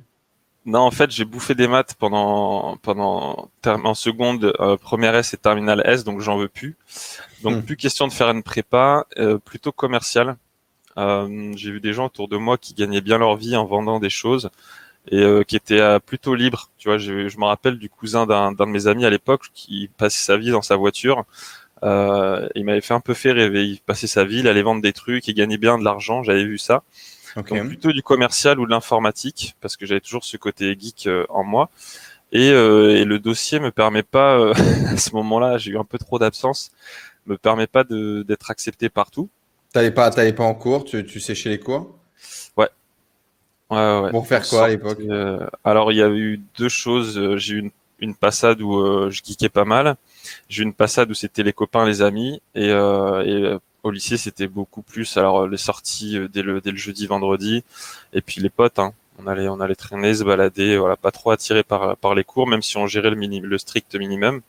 Non, 0.65 0.79
en 0.79 0.91
fait, 0.91 1.11
j'ai 1.11 1.25
bouffé 1.25 1.55
des 1.55 1.67
maths 1.67 1.95
pendant 1.95 2.77
pendant 2.77 3.49
en 3.65 3.93
seconde, 3.93 4.53
euh, 4.59 4.77
première 4.77 5.13
S 5.15 5.33
et 5.33 5.37
terminale 5.37 5.81
S, 5.85 6.05
donc 6.05 6.21
j'en 6.21 6.37
veux 6.37 6.47
plus. 6.47 6.77
Donc 7.41 7.57
hmm. 7.57 7.61
plus 7.63 7.75
question 7.75 8.07
de 8.07 8.13
faire 8.13 8.29
une 8.29 8.43
prépa, 8.43 9.05
euh, 9.17 9.37
plutôt 9.37 9.73
commerciale. 9.73 10.37
Euh, 10.97 11.51
j'ai 11.57 11.71
vu 11.71 11.81
des 11.81 11.91
gens 11.91 12.05
autour 12.05 12.29
de 12.29 12.37
moi 12.37 12.57
qui 12.57 12.73
gagnaient 12.73 13.01
bien 13.01 13.17
leur 13.17 13.35
vie 13.35 13.57
en 13.57 13.65
vendant 13.65 13.99
des 13.99 14.11
choses 14.11 14.51
et 15.11 15.21
euh, 15.21 15.43
qui 15.43 15.57
étaient 15.57 15.99
plutôt 15.99 16.33
libres. 16.33 16.69
Tu 16.77 16.87
vois, 16.87 16.97
je, 16.97 17.27
je 17.27 17.37
me 17.37 17.45
rappelle 17.45 17.77
du 17.77 17.89
cousin 17.89 18.25
d'un 18.25 18.53
de 18.53 18.65
mes 18.65 18.87
amis 18.87 19.05
à 19.05 19.09
l'époque 19.09 19.47
qui 19.53 19.89
passait 19.97 20.23
sa 20.23 20.37
vie 20.37 20.51
dans 20.51 20.61
sa 20.61 20.77
voiture. 20.77 21.25
Il 21.83 22.63
m'avait 22.65 22.81
fait 22.81 22.93
un 22.93 22.99
peu 22.99 23.13
fait 23.13 23.31
rêver. 23.31 23.65
Il 23.65 23.79
passait 23.81 24.07
sa 24.07 24.23
vie, 24.23 24.39
il 24.39 24.47
allait 24.47 24.61
vendre 24.61 24.81
des 24.81 24.93
trucs, 24.93 25.27
il 25.27 25.33
gagnait 25.33 25.57
bien 25.57 25.77
de 25.77 25.83
l'argent. 25.83 26.23
J'avais 26.23 26.45
vu 26.45 26.57
ça. 26.57 26.83
Donc 27.35 27.67
plutôt 27.67 27.91
du 27.91 28.03
commercial 28.03 28.59
ou 28.59 28.65
de 28.65 28.71
l'informatique 28.71 29.55
parce 29.61 29.75
que 29.75 29.85
j'avais 29.85 30.01
toujours 30.01 30.23
ce 30.23 30.37
côté 30.37 30.77
geek 30.79 31.07
euh, 31.07 31.25
en 31.29 31.43
moi. 31.43 31.69
Et, 32.31 32.49
euh, 32.49 32.95
et, 32.95 33.05
le 33.05 33.19
dossier 33.19 33.59
me 33.59 33.71
permet 33.71 34.01
pas 34.01 34.37
euh, 34.39 34.53
à 34.87 34.97
ce 34.97 35.13
moment-là, 35.15 35.57
j'ai 35.57 35.71
eu 35.71 35.77
un 35.77 35.83
peu 35.83 35.97
trop 35.97 36.17
d'absence, 36.17 36.71
me 37.27 37.37
permet 37.37 37.67
pas 37.67 37.83
d'être 37.83 38.49
accepté 38.49 38.89
partout. 38.89 39.29
T'allais 39.71 39.91
pas, 39.91 40.09
t'allais 40.09 40.33
pas 40.33 40.43
en 40.43 40.55
cours, 40.55 40.83
tu, 40.83 41.05
tu 41.05 41.19
séchais 41.19 41.49
les 41.49 41.59
cours? 41.59 41.95
Ouais. 42.57 42.69
Ouais, 43.69 43.99
ouais. 44.01 44.11
Pour 44.11 44.27
faire 44.27 44.47
quoi 44.47 44.65
à 44.65 44.67
l'époque? 44.69 44.99
Alors 45.63 45.91
il 45.91 45.97
y 45.97 46.03
a 46.03 46.09
eu 46.09 46.41
deux 46.57 46.69
choses. 46.69 47.37
J'ai 47.37 47.55
eu 47.55 47.59
une, 47.59 47.71
une 48.03 48.15
passade 48.15 48.61
où 48.61 49.09
je 49.09 49.21
geekais 49.23 49.49
pas 49.49 49.65
mal. 49.65 49.95
J'ai 50.49 50.63
une 50.63 50.73
passade 50.73 51.09
où 51.11 51.13
c'était 51.13 51.43
les 51.43 51.53
copains, 51.53 51.85
les 51.85 52.01
amis, 52.01 52.41
et, 52.55 52.69
et 52.69 53.57
au 53.83 53.91
lycée, 53.91 54.17
c'était 54.17 54.47
beaucoup 54.47 54.81
plus. 54.81 55.17
Alors 55.17 55.41
euh, 55.41 55.49
les 55.49 55.57
sorties 55.57 56.17
euh, 56.17 56.27
dès 56.27 56.41
le 56.41 56.61
dès 56.61 56.71
le 56.71 56.77
jeudi, 56.77 57.05
vendredi, 57.05 57.63
et 58.13 58.21
puis 58.21 58.41
les 58.41 58.49
potes. 58.49 58.79
Hein. 58.79 58.93
On 59.19 59.27
allait 59.27 59.47
on 59.49 59.59
allait 59.59 59.75
traîner, 59.75 60.15
se 60.15 60.23
balader. 60.23 60.77
Voilà, 60.77 60.95
pas 60.95 61.11
trop 61.11 61.31
attiré 61.31 61.63
par 61.63 61.97
par 61.97 62.15
les 62.15 62.23
cours, 62.23 62.47
même 62.47 62.61
si 62.61 62.77
on 62.77 62.87
gérait 62.87 63.11
le 63.11 63.57
strict 63.57 63.95
minimum. 63.95 64.41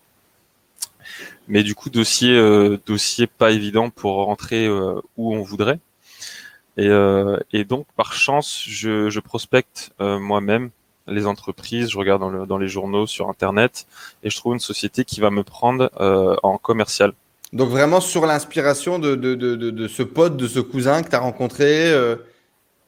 Mais 1.48 1.62
du 1.62 1.74
coup, 1.74 1.90
dossier 1.90 2.34
euh, 2.36 2.78
dossier 2.86 3.26
pas 3.26 3.50
évident 3.50 3.90
pour 3.90 4.14
rentrer 4.24 4.68
où 5.16 5.34
on 5.34 5.42
voudrait. 5.42 5.80
Et, 6.76 6.88
et 7.52 7.64
donc, 7.64 7.86
par 7.96 8.14
chance, 8.14 8.64
je, 8.66 9.08
je 9.08 9.20
prospecte 9.20 9.92
moi-même 10.00 10.70
les 11.06 11.26
entreprises, 11.26 11.90
je 11.90 11.98
regarde 11.98 12.20
dans, 12.20 12.30
le, 12.30 12.46
dans 12.46 12.58
les 12.58 12.68
journaux, 12.68 13.06
sur 13.06 13.28
Internet, 13.28 13.86
et 14.22 14.30
je 14.30 14.36
trouve 14.36 14.54
une 14.54 14.60
société 14.60 15.04
qui 15.04 15.20
va 15.20 15.30
me 15.30 15.42
prendre 15.42 15.90
en 16.42 16.58
commercial. 16.58 17.12
Donc 17.54 17.70
vraiment 17.70 18.00
sur 18.00 18.26
l'inspiration 18.26 18.98
de, 18.98 19.14
de, 19.14 19.36
de, 19.36 19.54
de, 19.54 19.88
ce 19.88 20.02
pote, 20.02 20.36
de 20.36 20.48
ce 20.48 20.58
cousin 20.58 21.02
que 21.04 21.10
tu 21.10 21.14
as 21.14 21.20
rencontré, 21.20 21.92
euh, 21.92 22.16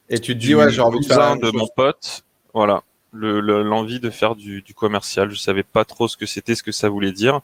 et 0.09 0.19
tu 0.19 0.33
te 0.33 0.39
dis, 0.39 0.55
ouais, 0.55 0.69
j'ai 0.69 0.81
envie 0.81 0.99
de 0.99 1.05
faire 1.05 1.37
de 1.37 1.51
mon 1.51 1.67
pote, 1.73 2.25
voilà, 2.53 2.83
l'envie 3.13 3.93
le, 3.93 3.99
de 3.99 4.09
faire 4.09 4.35
du, 4.35 4.61
du, 4.61 4.73
commercial. 4.73 5.31
Je 5.31 5.37
savais 5.37 5.63
pas 5.63 5.85
trop 5.85 6.09
ce 6.09 6.17
que 6.17 6.25
c'était, 6.25 6.53
ce 6.53 6.63
que 6.63 6.73
ça 6.73 6.89
voulait 6.89 7.13
dire, 7.13 7.39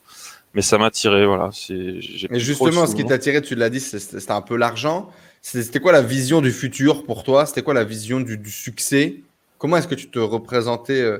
mais 0.53 0.61
ça 0.61 0.77
m'a 0.77 0.91
tiré, 0.91 1.25
voilà. 1.25 1.49
Mais 1.69 2.39
justement, 2.39 2.85
ce 2.87 2.95
qui 2.95 3.05
t'a 3.05 3.17
tiré, 3.17 3.41
tu 3.41 3.55
l'as 3.55 3.69
dit, 3.69 3.79
c'était 3.79 4.31
un 4.31 4.41
peu 4.41 4.57
l'argent. 4.57 5.09
C'était 5.41 5.79
quoi 5.79 5.93
la 5.93 6.01
vision 6.01 6.41
du 6.41 6.51
futur 6.51 7.05
pour 7.05 7.23
toi? 7.23 7.45
C'était 7.45 7.63
quoi 7.63 7.73
la 7.73 7.85
vision 7.85 8.19
du, 8.19 8.37
du 8.37 8.51
succès? 8.51 9.21
Comment 9.63 9.77
est-ce 9.77 9.87
que 9.87 9.95
tu 9.95 10.09
te 10.09 10.19
représentais 10.19 11.01
euh, 11.01 11.19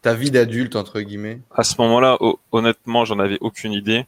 ta 0.00 0.14
vie 0.14 0.30
d'adulte, 0.30 0.76
entre 0.76 1.00
guillemets? 1.00 1.40
À 1.52 1.64
ce 1.64 1.74
moment-là, 1.80 2.18
honnêtement, 2.52 3.04
j'en 3.04 3.18
avais 3.18 3.38
aucune 3.40 3.72
idée. 3.72 4.06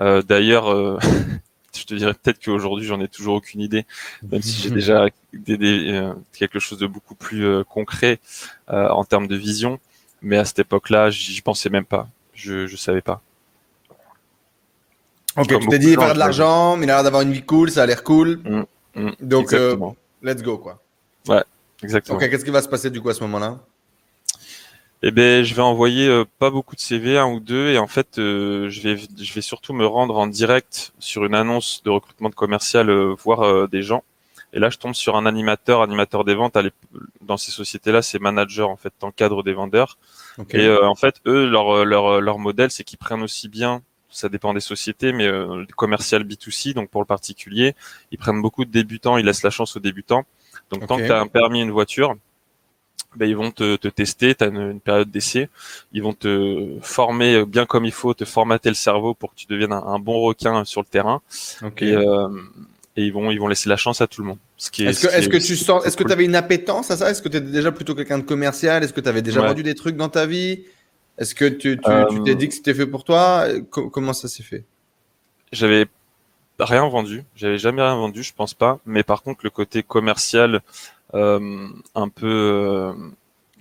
Euh, 0.00 0.20
d'ailleurs, 0.20 0.68
euh, 0.68 0.98
je 1.76 1.84
te 1.84 1.94
dirais 1.94 2.12
peut-être 2.12 2.44
qu'aujourd'hui 2.44 2.84
j'en 2.84 3.00
ai 3.00 3.06
toujours 3.06 3.36
aucune 3.36 3.60
idée, 3.60 3.86
même 4.28 4.42
si 4.42 4.60
j'ai 4.60 4.70
déjà 4.80 5.06
des, 5.32 6.02
quelque 6.32 6.58
chose 6.58 6.80
de 6.80 6.88
beaucoup 6.88 7.14
plus 7.14 7.62
concret 7.66 8.18
en 8.66 9.04
termes 9.04 9.28
de 9.28 9.36
vision. 9.36 9.78
Mais 10.20 10.36
à 10.36 10.44
cette 10.44 10.58
époque-là, 10.58 11.10
j'y 11.10 11.40
pensais 11.40 11.70
même 11.70 11.84
pas. 11.84 12.08
Je 12.32 12.66
je 12.66 12.76
savais 12.76 13.00
pas. 13.00 13.22
Ok, 15.36 15.56
tu 15.60 15.68
t'es 15.68 15.78
dit 15.78 15.94
faire 15.94 16.14
de 16.14 16.18
l'argent, 16.18 16.76
mais 16.76 16.86
il 16.86 16.90
a 16.90 16.94
l'air 16.94 17.04
d'avoir 17.04 17.22
une 17.22 17.32
vie 17.32 17.44
cool, 17.44 17.70
ça 17.70 17.84
a 17.84 17.86
l'air 17.86 18.02
cool. 18.02 18.40
Mm, 18.44 18.64
mm, 18.96 19.10
Donc, 19.20 19.54
let's 20.20 20.42
go 20.42 20.58
quoi. 20.58 20.80
Ouais, 21.28 21.44
exactement. 21.82 22.18
Ok, 22.18 22.28
qu'est-ce 22.28 22.44
qui 22.44 22.50
va 22.50 22.62
se 22.62 22.68
passer 22.68 22.90
du 22.90 23.00
coup 23.00 23.08
à 23.08 23.14
ce 23.14 23.20
moment-là? 23.22 23.60
Eh 25.02 25.10
ben, 25.10 25.44
je 25.44 25.54
vais 25.54 25.62
envoyer 25.62 26.08
euh, 26.08 26.24
pas 26.38 26.50
beaucoup 26.50 26.74
de 26.74 26.80
CV, 26.80 27.18
un 27.18 27.26
ou 27.26 27.38
deux, 27.38 27.68
et 27.68 27.78
en 27.78 27.86
fait, 27.86 28.18
euh, 28.18 28.70
je 28.70 28.80
vais, 28.80 28.96
je 28.96 29.34
vais 29.34 29.42
surtout 29.42 29.74
me 29.74 29.84
rendre 29.84 30.16
en 30.16 30.26
direct 30.26 30.92
sur 30.98 31.26
une 31.26 31.34
annonce 31.34 31.82
de 31.84 31.90
recrutement 31.90 32.30
de 32.30 32.34
commercial, 32.34 32.88
euh, 32.88 33.14
voir 33.22 33.68
des 33.68 33.82
gens. 33.82 34.02
Et 34.54 34.60
là, 34.60 34.70
je 34.70 34.78
tombe 34.78 34.94
sur 34.94 35.16
un 35.16 35.26
animateur, 35.26 35.82
animateur 35.82 36.24
des 36.24 36.34
ventes. 36.34 36.56
Dans 37.20 37.36
ces 37.36 37.50
sociétés-là, 37.50 38.02
c'est 38.02 38.20
manager 38.20 38.70
en 38.70 38.76
fait, 38.76 38.92
dans 39.00 39.08
le 39.08 39.12
cadre 39.12 39.42
des 39.42 39.52
vendeurs. 39.52 39.98
Et 40.50 40.70
en 40.70 40.94
fait, 40.94 41.16
eux, 41.26 41.46
leur, 41.48 41.84
leur, 41.84 42.20
leur 42.20 42.38
modèle, 42.38 42.70
c'est 42.70 42.84
qu'ils 42.84 42.98
prennent 42.98 43.22
aussi 43.22 43.48
bien 43.48 43.82
ça 44.14 44.28
dépend 44.28 44.54
des 44.54 44.60
sociétés, 44.60 45.12
mais 45.12 45.26
euh, 45.26 45.64
commercial 45.76 46.22
B2C, 46.22 46.72
donc 46.72 46.88
pour 46.88 47.02
le 47.02 47.06
particulier, 47.06 47.74
ils 48.12 48.18
prennent 48.18 48.40
beaucoup 48.40 48.64
de 48.64 48.70
débutants, 48.70 49.16
ils 49.18 49.26
laissent 49.26 49.42
la 49.42 49.50
chance 49.50 49.76
aux 49.76 49.80
débutants. 49.80 50.24
Donc 50.70 50.86
tant 50.86 50.96
que 50.96 51.06
tu 51.06 51.12
as 51.12 51.20
un 51.20 51.26
permis, 51.26 51.60
une 51.62 51.70
voiture, 51.70 52.14
ben, 53.16 53.28
ils 53.28 53.36
vont 53.36 53.50
te, 53.50 53.76
te 53.76 53.88
tester, 53.88 54.34
tu 54.34 54.44
as 54.44 54.48
une, 54.48 54.80
période 54.80 55.10
d'essai, 55.10 55.48
ils 55.92 56.02
vont 56.02 56.12
te 56.12 56.78
former 56.82 57.44
bien 57.44 57.66
comme 57.66 57.84
il 57.84 57.92
faut, 57.92 58.14
te 58.14 58.24
formater 58.24 58.68
le 58.68 58.74
cerveau 58.74 59.14
pour 59.14 59.30
que 59.30 59.36
tu 59.36 59.46
deviennes 59.46 59.72
un, 59.72 59.98
bon 59.98 60.20
requin 60.20 60.64
sur 60.64 60.80
le 60.80 60.86
terrain. 60.86 61.22
Et, 61.78 61.92
euh, 61.92 62.28
et, 62.96 63.04
ils 63.04 63.12
vont 63.12 63.30
ils 63.30 63.38
vont 63.38 63.48
laisser 63.48 63.68
la 63.68 63.76
chance 63.76 64.00
à 64.00 64.06
tout 64.06 64.22
le 64.22 64.28
monde. 64.28 64.38
Ce 64.56 64.70
qui 64.70 64.84
est, 64.84 64.88
est-ce 64.88 65.06
que, 65.06 65.12
est, 65.12 65.28
que 65.28 65.36
tu 65.36 65.56
sens, 65.56 65.84
est-ce 65.86 65.96
que 65.96 66.04
tu 66.04 66.12
avais 66.12 66.24
une 66.24 66.36
appétence 66.36 66.90
à 66.90 66.96
ça? 66.96 67.10
Est-ce 67.10 67.22
que 67.22 67.28
tu 67.28 67.36
étais 67.36 67.50
déjà 67.50 67.72
plutôt 67.72 67.94
quelqu'un 67.94 68.18
de 68.18 68.24
commercial? 68.24 68.82
Est-ce 68.82 68.92
que 68.92 69.00
tu 69.00 69.08
avais 69.08 69.22
déjà 69.22 69.40
vendu 69.40 69.62
des 69.62 69.74
trucs 69.74 69.96
dans 69.96 70.08
ta 70.08 70.26
vie? 70.26 70.64
Est-ce 71.16 71.34
que 71.34 71.44
tu, 71.44 71.76
tu, 71.76 71.78
tu 71.78 71.90
euh, 71.90 72.24
t'es 72.24 72.34
dit 72.34 72.48
que 72.48 72.54
c'était 72.54 72.74
fait 72.74 72.86
pour 72.86 73.04
toi? 73.04 73.46
Comment 73.70 74.12
ça 74.12 74.26
s'est 74.26 74.42
fait? 74.42 74.64
J'avais 75.52 75.86
rien 76.58 76.88
vendu, 76.88 77.24
j'avais 77.34 77.58
jamais 77.58 77.82
rien 77.82 77.96
vendu, 77.96 78.22
je 78.22 78.32
pense 78.32 78.54
pas. 78.54 78.78
Mais 78.86 79.02
par 79.02 79.22
contre, 79.22 79.40
le 79.44 79.50
côté 79.50 79.82
commercial, 79.82 80.62
euh, 81.14 81.68
un 81.94 82.08
peu 82.08 82.26
euh, 82.26 82.92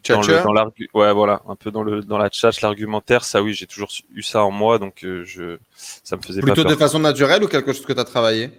dans, 0.10 0.22
le, 0.22 0.44
dans 0.44 1.00
ouais 1.00 1.14
voilà 1.14 1.42
un 1.48 1.56
peu 1.56 1.70
dans 1.70 1.84
le 1.84 2.02
dans 2.02 2.18
la 2.18 2.30
chat 2.32 2.60
l'argumentaire 2.62 3.24
ça 3.24 3.44
oui 3.44 3.54
j'ai 3.54 3.68
toujours 3.68 3.90
eu 4.16 4.24
ça 4.24 4.44
en 4.44 4.50
moi 4.50 4.80
donc 4.80 5.04
euh, 5.04 5.24
je 5.24 5.60
ça 5.76 6.18
me 6.18 6.22
faisait 6.24 6.42
plutôt 6.42 6.64
de 6.64 6.76
façon 6.76 6.98
naturelle 6.98 7.44
ou 7.44 7.48
quelque 7.48 7.72
chose 7.72 7.86
que 7.86 7.94
tu 7.94 8.00
as 8.00 8.06
travaillé? 8.06 8.50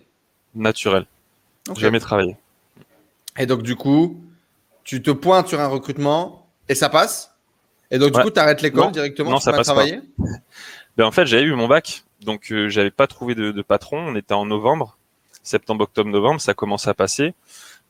Naturel. 0.54 1.06
Jamais 1.76 1.98
travaillé. 1.98 2.36
Et 3.36 3.46
donc 3.46 3.62
du 3.62 3.74
coup 3.74 4.22
tu 4.84 5.02
te 5.02 5.10
pointes 5.10 5.48
sur 5.48 5.60
un 5.60 5.66
recrutement 5.66 6.46
et 6.68 6.76
ça 6.76 6.88
passe? 6.88 7.34
Et 7.90 7.98
donc 7.98 8.12
du 8.12 8.20
coup 8.20 8.30
tu 8.30 8.38
arrêtes 8.38 8.62
l'école 8.62 8.92
directement 8.92 9.30
non, 9.30 9.40
ça 9.40 9.52
passe 9.52 9.66
travailler? 9.66 9.96
Pas. 9.96 10.24
ben 10.96 11.04
en 11.04 11.10
fait 11.10 11.26
j'avais 11.26 11.42
eu 11.42 11.54
mon 11.54 11.66
bac 11.66 12.03
donc 12.24 12.52
j'avais 12.68 12.90
pas 12.90 13.06
trouvé 13.06 13.34
de, 13.34 13.52
de 13.52 13.62
patron 13.62 13.98
on 13.98 14.16
était 14.16 14.34
en 14.34 14.46
novembre 14.46 14.98
septembre 15.42 15.84
octobre 15.84 16.10
novembre 16.10 16.40
ça 16.40 16.54
commence 16.54 16.88
à 16.88 16.94
passer 16.94 17.34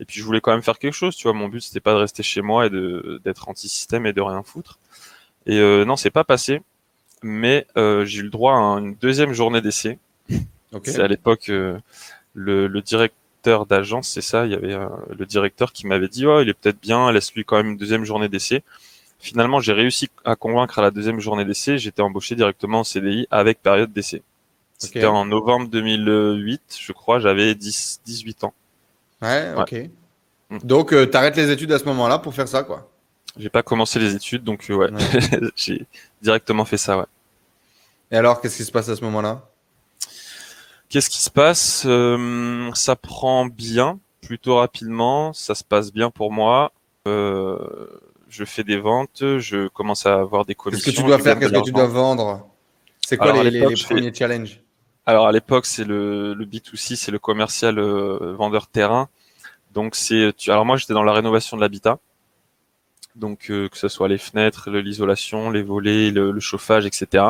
et 0.00 0.04
puis 0.04 0.18
je 0.20 0.24
voulais 0.24 0.40
quand 0.40 0.52
même 0.52 0.62
faire 0.62 0.78
quelque 0.78 0.94
chose, 0.94 1.16
tu 1.16 1.24
vois. 1.24 1.32
Mon 1.32 1.48
but 1.48 1.60
c'était 1.60 1.80
pas 1.80 1.92
de 1.92 1.98
rester 1.98 2.22
chez 2.22 2.42
moi 2.42 2.66
et 2.66 2.70
de 2.70 3.20
d'être 3.24 3.48
anti-système 3.48 4.06
et 4.06 4.12
de 4.12 4.20
rien 4.20 4.42
foutre. 4.42 4.78
Et 5.46 5.58
euh, 5.58 5.84
non, 5.84 5.96
c'est 5.96 6.10
pas 6.10 6.24
passé. 6.24 6.62
Mais 7.22 7.66
euh, 7.76 8.04
j'ai 8.04 8.20
eu 8.20 8.22
le 8.24 8.30
droit 8.30 8.54
à 8.54 8.78
une 8.80 8.94
deuxième 8.94 9.32
journée 9.32 9.60
d'essai. 9.60 9.98
C'est 10.82 11.00
à 11.00 11.06
l'époque 11.06 11.50
euh, 11.50 11.78
le, 12.34 12.66
le, 12.66 12.82
directeur 12.82 13.64
d'agence, 13.64 14.08
c'est 14.08 14.20
ça. 14.20 14.44
Il 14.44 14.52
y 14.52 14.54
avait 14.54 14.76
le 15.16 15.24
directeur 15.24 15.72
qui 15.72 15.86
m'avait 15.86 16.08
dit, 16.08 16.26
oh, 16.26 16.40
il 16.40 16.48
est 16.48 16.54
peut-être 16.54 16.80
bien, 16.80 17.12
laisse-lui 17.12 17.44
quand 17.44 17.56
même 17.56 17.68
une 17.68 17.76
deuxième 17.76 18.04
journée 18.04 18.28
d'essai. 18.28 18.64
Finalement, 19.24 19.58
j'ai 19.58 19.72
réussi 19.72 20.10
à 20.26 20.36
convaincre 20.36 20.78
à 20.78 20.82
la 20.82 20.90
deuxième 20.90 21.18
journée 21.18 21.46
d'essai. 21.46 21.78
J'étais 21.78 22.02
embauché 22.02 22.34
directement 22.34 22.80
en 22.80 22.84
CDI 22.84 23.26
avec 23.30 23.62
période 23.62 23.90
d'essai. 23.90 24.22
C'était 24.76 25.06
en 25.06 25.24
novembre 25.24 25.66
2008, 25.68 26.60
je 26.78 26.92
crois, 26.92 27.20
j'avais 27.20 27.54
10, 27.54 28.02
18 28.04 28.44
ans. 28.44 28.52
Ouais, 29.22 29.54
ok. 29.56 29.74
Mm. 30.50 30.58
Donc, 30.64 30.92
euh, 30.92 31.06
tu 31.10 31.16
arrêtes 31.16 31.36
les 31.36 31.50
études 31.50 31.72
à 31.72 31.78
ce 31.78 31.86
moment-là 31.86 32.18
pour 32.18 32.34
faire 32.34 32.46
ça, 32.46 32.64
quoi. 32.64 32.90
J'ai 33.38 33.48
pas 33.48 33.62
commencé 33.62 33.98
les 33.98 34.14
études, 34.14 34.44
donc 34.44 34.66
euh, 34.68 34.74
ouais, 34.74 34.90
j'ai 35.56 35.86
directement 36.20 36.66
fait 36.66 36.76
ça, 36.76 36.98
ouais. 36.98 37.06
Et 38.10 38.18
alors, 38.18 38.42
qu'est-ce 38.42 38.58
qui 38.58 38.64
se 38.64 38.72
passe 38.72 38.90
à 38.90 38.96
ce 38.96 39.02
moment-là? 39.04 39.48
Qu'est-ce 40.90 41.08
qui 41.08 41.22
se 41.22 41.30
passe? 41.30 41.84
Euh, 41.86 42.70
Ça 42.74 42.94
prend 42.94 43.46
bien, 43.46 43.98
plutôt 44.20 44.56
rapidement. 44.56 45.32
Ça 45.32 45.54
se 45.54 45.64
passe 45.64 45.94
bien 45.94 46.10
pour 46.10 46.30
moi. 46.30 46.72
Euh, 47.08 47.88
je 48.34 48.44
fais 48.44 48.64
des 48.64 48.78
ventes, 48.78 49.22
je 49.38 49.68
commence 49.68 50.06
à 50.06 50.14
avoir 50.14 50.44
des 50.44 50.54
commissions. 50.54 50.84
Qu'est-ce 50.84 50.96
que 50.96 51.00
tu 51.02 51.06
dois 51.06 51.18
faire 51.18 51.38
Qu'est-ce 51.38 51.52
que 51.52 51.64
tu 51.64 51.72
dois 51.72 51.86
vendre? 51.86 52.48
C'est 53.06 53.16
quoi 53.16 53.32
les, 53.44 53.50
les, 53.50 53.74
premiers 53.84 54.12
challenges? 54.12 54.60
Alors 55.06 55.26
à 55.26 55.32
l'époque, 55.32 55.66
c'est 55.66 55.84
le, 55.84 56.34
le 56.34 56.46
B2C, 56.46 56.96
c'est 56.96 57.10
le 57.10 57.18
commercial 57.18 57.78
vendeur 57.78 58.66
terrain. 58.66 59.08
Donc 59.74 59.96
c'est, 59.96 60.32
alors 60.48 60.64
moi 60.64 60.76
j'étais 60.76 60.94
dans 60.94 61.02
la 61.02 61.12
rénovation 61.12 61.56
de 61.56 61.62
l'habitat, 61.62 61.98
donc 63.16 63.50
euh, 63.50 63.68
que 63.68 63.76
ce 63.76 63.88
soit 63.88 64.06
les 64.06 64.18
fenêtres, 64.18 64.70
l'isolation, 64.70 65.50
les 65.50 65.62
volets, 65.62 66.12
le, 66.12 66.38
chauffage, 66.40 66.86
etc. 66.86 67.24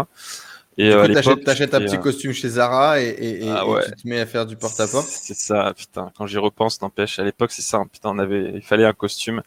Et 0.77 0.91
euh, 0.91 1.09
t'achètes, 1.45 1.73
un 1.75 1.81
petit 1.81 1.97
euh, 1.97 1.99
costume 1.99 2.33
chez 2.33 2.51
Zara 2.51 3.01
et, 3.01 3.45
et, 3.45 3.49
ah 3.49 3.65
tu 3.87 4.03
te 4.03 4.09
mets 4.09 4.21
à 4.21 4.27
faire 4.27 4.45
du 4.45 4.57
porte-à-porte? 4.57 5.07
C'est 5.09 5.37
ça, 5.37 5.73
putain. 5.75 6.11
Quand 6.19 6.27
j'y 6.27 6.37
repense, 6.37 6.83
n'empêche. 6.83 7.19
À 7.19 7.25
l'époque, 7.25 7.53
c'est 7.53 7.63
ça. 7.63 7.79
Hein, 7.79 7.87
putain, 7.91 8.11
on 8.11 8.19
avait, 8.19 8.53
il 8.57 8.63
fallait 8.63 8.85
un 8.85 8.93
costume, 8.93 9.43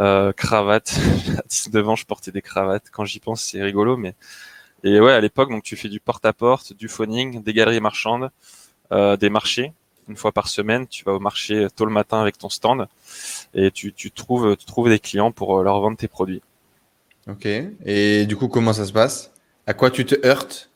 euh, 0.00 0.32
cravate. 0.32 0.98
à 1.38 1.42
19 1.48 1.88
ans, 1.88 1.96
je 1.96 2.06
portais 2.06 2.32
des 2.32 2.42
cravates. 2.42 2.90
Quand 2.90 3.04
j'y 3.04 3.20
pense, 3.20 3.42
c'est 3.42 3.62
rigolo, 3.62 3.96
mais 3.96 4.14
et 4.82 5.00
ouais, 5.00 5.12
à 5.12 5.20
l'époque, 5.20 5.50
donc 5.50 5.62
tu 5.62 5.76
fais 5.76 5.88
du 5.88 6.00
porte-à-porte, 6.00 6.74
du 6.74 6.88
phoning, 6.88 7.42
des 7.42 7.52
galeries 7.54 7.80
marchandes, 7.80 8.30
euh, 8.92 9.16
des 9.16 9.30
marchés 9.30 9.72
une 10.08 10.16
fois 10.16 10.32
par 10.32 10.48
semaine, 10.48 10.86
tu 10.86 11.04
vas 11.04 11.12
au 11.12 11.20
marché 11.20 11.66
tôt 11.74 11.84
le 11.84 11.92
matin 11.92 12.20
avec 12.20 12.38
ton 12.38 12.48
stand 12.48 12.86
et 13.54 13.70
tu, 13.70 13.92
tu 13.92 14.10
trouves, 14.10 14.56
tu 14.56 14.66
trouves 14.66 14.88
des 14.88 14.98
clients 14.98 15.32
pour 15.32 15.58
euh, 15.58 15.64
leur 15.64 15.80
vendre 15.80 15.96
tes 15.96 16.08
produits. 16.08 16.42
Ok. 17.26 17.46
Et 17.84 18.26
du 18.26 18.36
coup, 18.36 18.48
comment 18.48 18.72
ça 18.72 18.84
se 18.84 18.92
passe? 18.92 19.32
À 19.66 19.74
quoi 19.74 19.90
tu 19.90 20.04
te 20.04 20.26
heurtes? 20.26 20.70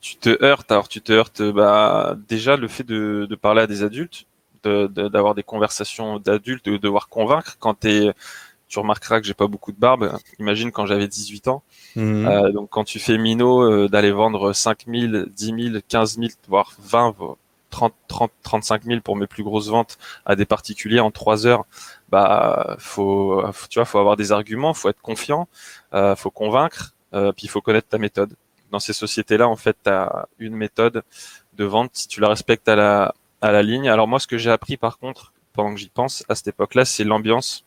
Tu 0.00 0.16
te 0.16 0.42
heurtes. 0.42 0.70
Alors, 0.72 0.88
tu 0.88 1.00
te 1.00 1.12
heurtes. 1.12 1.42
Bah, 1.42 2.16
déjà 2.28 2.56
le 2.56 2.68
fait 2.68 2.84
de, 2.84 3.26
de 3.28 3.36
parler 3.36 3.62
à 3.62 3.66
des 3.66 3.82
adultes, 3.82 4.24
d'avoir 4.88 5.34
de, 5.34 5.40
des 5.40 5.42
conversations 5.42 6.18
d'adultes, 6.18 6.66
de 6.66 6.76
devoir 6.76 7.08
convaincre. 7.08 7.56
Quand 7.58 7.84
es, 7.84 8.12
tu 8.68 8.78
remarqueras 8.78 9.20
que 9.20 9.26
j'ai 9.26 9.34
pas 9.34 9.46
beaucoup 9.46 9.72
de 9.72 9.78
barbe. 9.78 10.18
Imagine 10.38 10.70
quand 10.72 10.86
j'avais 10.86 11.08
18 11.08 11.48
ans. 11.48 11.62
Mhm. 11.96 12.26
Euh, 12.26 12.52
donc, 12.52 12.68
quand 12.70 12.84
tu 12.84 12.98
fais 12.98 13.18
minot, 13.18 13.62
euh, 13.62 13.88
d'aller 13.88 14.12
vendre 14.12 14.52
5 14.52 14.84
000, 14.86 15.24
10 15.34 15.70
000, 15.70 15.80
15 15.88 16.18
000, 16.18 16.28
voire 16.48 16.72
20, 16.80 17.14
30, 17.70 17.94
30, 18.08 18.32
35 18.42 18.84
000 18.84 19.00
pour 19.00 19.16
mes 19.16 19.26
plus 19.26 19.42
grosses 19.42 19.68
ventes 19.68 19.98
à 20.24 20.36
des 20.36 20.44
particuliers 20.44 21.00
en 21.00 21.10
trois 21.10 21.46
heures, 21.46 21.64
bah 22.08 22.76
faut, 22.78 23.42
tu 23.68 23.78
vois, 23.78 23.84
faut 23.84 23.98
avoir 23.98 24.16
des 24.16 24.32
arguments, 24.32 24.74
faut 24.74 24.88
être 24.88 25.00
confiant, 25.00 25.48
euh, 25.94 26.16
faut 26.16 26.30
convaincre, 26.30 26.94
euh, 27.14 27.32
puis 27.32 27.46
il 27.46 27.48
faut 27.50 27.60
connaître 27.60 27.88
ta 27.88 27.98
méthode. 27.98 28.34
Dans 28.70 28.80
ces 28.80 28.92
sociétés-là, 28.92 29.48
en 29.48 29.56
fait, 29.56 29.76
tu 29.82 29.90
as 29.90 30.28
une 30.38 30.54
méthode 30.54 31.02
de 31.54 31.64
vente 31.64 31.90
si 31.94 32.08
tu 32.08 32.20
la 32.20 32.28
respectes 32.28 32.68
à 32.68 32.76
la 32.76 33.14
à 33.40 33.52
la 33.52 33.62
ligne. 33.62 33.88
Alors 33.88 34.08
moi, 34.08 34.18
ce 34.20 34.26
que 34.26 34.38
j'ai 34.38 34.50
appris 34.50 34.76
par 34.76 34.98
contre, 34.98 35.32
pendant 35.52 35.74
que 35.74 35.80
j'y 35.80 35.88
pense, 35.88 36.24
à 36.28 36.34
cette 36.34 36.48
époque-là, 36.48 36.84
c'est 36.84 37.04
l'ambiance, 37.04 37.64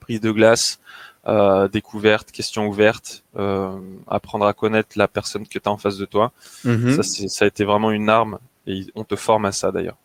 prise 0.00 0.20
de 0.20 0.30
glace, 0.30 0.80
euh, 1.26 1.68
découverte, 1.68 2.32
questions 2.32 2.66
ouvertes, 2.66 3.24
euh, 3.36 3.78
apprendre 4.08 4.46
à 4.46 4.52
connaître 4.52 4.90
la 4.96 5.08
personne 5.08 5.46
que 5.46 5.58
tu 5.58 5.68
as 5.68 5.72
en 5.72 5.78
face 5.78 5.96
de 5.96 6.04
toi. 6.04 6.32
Mm-hmm. 6.64 7.02
Ça, 7.02 7.28
ça 7.28 7.44
a 7.44 7.48
été 7.48 7.64
vraiment 7.64 7.90
une 7.90 8.08
arme 8.08 8.38
et 8.66 8.86
on 8.94 9.04
te 9.04 9.16
forme 9.16 9.44
à 9.44 9.52
ça 9.52 9.70
d'ailleurs. 9.70 9.96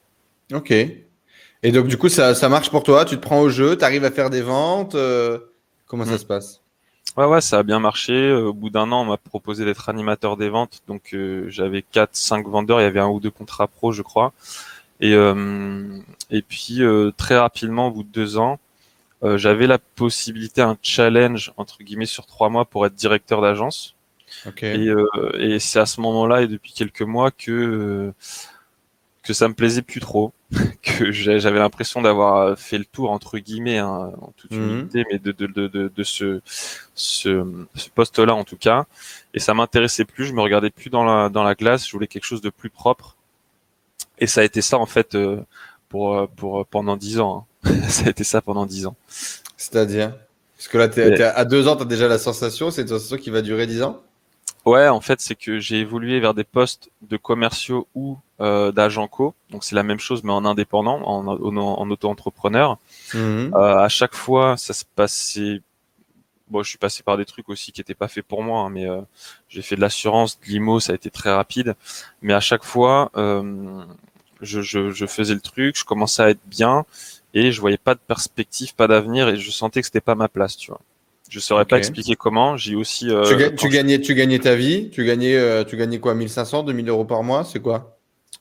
Ok. 0.53 0.71
Et 0.71 1.71
donc 1.71 1.87
du 1.87 1.97
coup, 1.97 2.09
ça, 2.09 2.35
ça 2.35 2.49
marche 2.49 2.69
pour 2.69 2.83
toi 2.83 3.03
Tu 3.03 3.15
te 3.15 3.21
prends 3.21 3.41
au 3.41 3.49
jeu, 3.49 3.77
tu 3.77 3.83
arrives 3.83 4.05
à 4.05 4.11
faire 4.11 4.29
des 4.29 4.41
ventes 4.41 4.95
euh, 4.95 5.39
Comment 5.87 6.05
ça 6.05 6.15
mm. 6.15 6.19
se 6.19 6.25
passe? 6.25 6.61
Ouais, 7.15 7.25
ouais, 7.25 7.41
ça 7.41 7.59
a 7.59 7.63
bien 7.63 7.79
marché. 7.79 8.31
Au 8.31 8.53
bout 8.53 8.69
d'un 8.69 8.91
an, 8.91 9.01
on 9.01 9.05
m'a 9.05 9.17
proposé 9.17 9.65
d'être 9.65 9.89
animateur 9.89 10.37
des 10.37 10.49
ventes. 10.49 10.81
Donc 10.87 11.13
euh, 11.13 11.49
j'avais 11.49 11.81
4, 11.81 12.15
5 12.15 12.47
vendeurs. 12.47 12.79
Il 12.79 12.83
y 12.83 12.87
avait 12.87 12.99
un 12.99 13.07
ou 13.07 13.19
deux 13.19 13.31
contrats 13.31 13.67
pro, 13.67 13.91
je 13.91 14.01
crois. 14.03 14.33
Et, 15.01 15.13
euh, 15.13 15.99
et 16.31 16.41
puis 16.41 16.81
très 17.17 17.37
rapidement, 17.37 17.87
au 17.87 17.91
bout 17.91 18.03
de 18.03 18.09
deux 18.09 18.37
ans, 18.37 18.59
j'avais 19.23 19.67
la 19.67 19.79
possibilité, 19.79 20.61
un 20.61 20.77
challenge 20.81 21.53
entre 21.57 21.83
guillemets 21.83 22.05
sur 22.05 22.25
trois 22.27 22.49
mois 22.49 22.65
pour 22.65 22.85
être 22.85 22.95
directeur 22.95 23.41
d'agence. 23.41 23.95
Et, 24.73 24.87
euh, 24.89 25.07
et 25.39 25.59
c'est 25.59 25.79
à 25.79 25.85
ce 25.85 26.01
moment-là 26.01 26.41
et 26.43 26.47
depuis 26.47 26.73
quelques 26.73 27.01
mois 27.01 27.31
que 27.31 27.51
euh, 27.51 28.13
que 29.27 29.33
ça 29.33 29.47
me 29.47 29.53
plaisait 29.53 29.81
plus 29.81 29.99
trop, 29.99 30.31
que 30.81 31.11
j'avais 31.11 31.59
l'impression 31.59 32.01
d'avoir 32.01 32.57
fait 32.57 32.77
le 32.77 32.85
tour 32.85 33.11
entre 33.11 33.37
guillemets 33.37 33.77
hein, 33.77 34.11
en 34.21 34.31
toute 34.37 34.51
mhm. 34.51 34.69
humilité, 34.69 35.05
mais 35.11 35.19
de 35.19 35.31
de, 35.31 35.47
de, 35.47 35.67
de, 35.67 35.91
de 35.93 36.03
ce 36.03 36.41
ce, 36.95 37.45
ce 37.75 37.89
poste-là 37.89 38.33
en 38.33 38.43
tout 38.43 38.57
cas. 38.57 38.85
Et 39.33 39.39
ça 39.39 39.53
m'intéressait 39.53 40.05
plus, 40.05 40.25
je 40.25 40.33
me 40.33 40.41
regardais 40.41 40.69
plus 40.69 40.89
dans 40.89 41.03
la 41.03 41.29
dans 41.29 41.43
la 41.43 41.55
glace, 41.55 41.85
je 41.85 41.91
voulais 41.91 42.07
quelque 42.07 42.25
chose 42.25 42.41
de 42.41 42.49
plus 42.49 42.69
propre. 42.69 43.15
Et 44.19 44.27
ça 44.27 44.41
a 44.41 44.43
été 44.43 44.61
ça 44.61 44.77
en 44.77 44.85
fait 44.85 45.15
euh, 45.15 45.41
pour 45.89 46.27
pour 46.29 46.65
pendant 46.65 46.95
dix 46.95 47.19
ans. 47.19 47.45
Hein. 47.63 47.73
ça 47.89 48.05
a 48.05 48.09
été 48.09 48.23
ça 48.23 48.41
pendant 48.41 48.65
dix 48.65 48.87
ans. 48.87 48.95
C'est-à-dire? 49.57 50.15
Parce 50.57 50.69
que 50.69 50.77
là, 50.79 50.87
t'es, 50.87 51.21
à 51.21 51.45
deux 51.45 51.67
ans, 51.67 51.75
tu 51.75 51.83
as 51.83 51.85
déjà 51.85 52.07
la 52.07 52.17
sensation. 52.17 52.71
C'est 52.71 52.81
une 52.81 52.87
sensation 52.87 53.17
qui 53.17 53.29
va 53.29 53.43
durer 53.43 53.67
dix 53.67 53.83
ans? 53.83 54.01
Ouais, 54.65 54.87
en 54.87 55.01
fait, 55.01 55.21
c'est 55.21 55.35
que 55.35 55.59
j'ai 55.59 55.79
évolué 55.79 56.19
vers 56.19 56.33
des 56.33 56.43
postes 56.43 56.89
de 57.03 57.15
commerciaux 57.15 57.87
ou 57.93 58.17
euh, 58.39 58.71
d'agents 58.71 59.07
co. 59.07 59.33
Donc 59.49 59.63
c'est 59.63 59.75
la 59.75 59.83
même 59.83 59.99
chose, 59.99 60.23
mais 60.23 60.31
en 60.31 60.45
indépendant, 60.45 61.01
en, 61.03 61.27
en, 61.27 61.89
auto-entrepreneur. 61.89 62.77
Mhm. 63.13 63.53
Euh, 63.55 63.77
à 63.79 63.89
chaque 63.89 64.15
fois, 64.15 64.57
ça 64.57 64.73
se 64.73 64.83
passait. 64.95 65.61
Bon, 66.49 66.63
je 66.63 66.69
suis 66.69 66.77
passé 66.77 67.03
par 67.03 67.17
des 67.17 67.25
trucs 67.25 67.49
aussi 67.49 67.71
qui 67.71 67.81
n'étaient 67.81 67.93
pas 67.93 68.07
faits 68.07 68.25
pour 68.25 68.41
moi, 68.41 68.61
hein, 68.61 68.69
mais 68.69 68.87
euh, 68.87 69.01
j'ai 69.49 69.61
fait 69.61 69.75
de 69.75 69.81
l'assurance, 69.81 70.39
de 70.39 70.45
l'IMO, 70.45 70.79
ça 70.79 70.93
a 70.93 70.95
été 70.95 71.09
très 71.09 71.33
rapide. 71.33 71.75
Mais 72.21 72.33
à 72.33 72.39
chaque 72.39 72.63
fois, 72.63 73.11
euh, 73.17 73.83
je, 74.41 74.61
je, 74.61 74.91
je, 74.91 75.05
faisais 75.05 75.33
le 75.33 75.41
truc, 75.41 75.77
je 75.77 75.83
commençais 75.83 76.23
à 76.23 76.29
être 76.29 76.45
bien 76.45 76.85
et 77.33 77.51
je 77.51 77.59
voyais 77.59 77.77
pas 77.77 77.95
de 77.95 77.99
perspective, 77.99 78.75
pas 78.75 78.87
d'avenir 78.87 79.27
et 79.27 79.35
je 79.37 79.51
sentais 79.51 79.81
que 79.81 79.87
c'était 79.87 79.99
pas 79.99 80.15
ma 80.15 80.29
place, 80.29 80.55
tu 80.55 80.71
vois. 80.71 80.79
Je 81.29 81.39
saurais 81.39 81.65
pas 81.65 81.77
expliquer 81.77 82.15
comment. 82.15 82.57
J'ai 82.57 82.75
aussi. 82.75 83.09
Euh, 83.09 83.23
tu, 83.57 83.69
gagnais, 83.69 83.99
tu 83.99 84.15
gagnais 84.15 84.39
ta 84.39 84.55
vie. 84.55 84.89
Tu 84.91 85.03
gagnais, 85.05 85.35
euh, 85.35 85.63
tu 85.63 85.75
gagnais 85.75 85.99
quoi 85.99 86.13
1500, 86.13 86.63
2000 86.63 86.89
euros 86.89 87.05
par 87.05 87.23
mois. 87.23 87.43
C'est 87.43 87.59
quoi? 87.59 87.96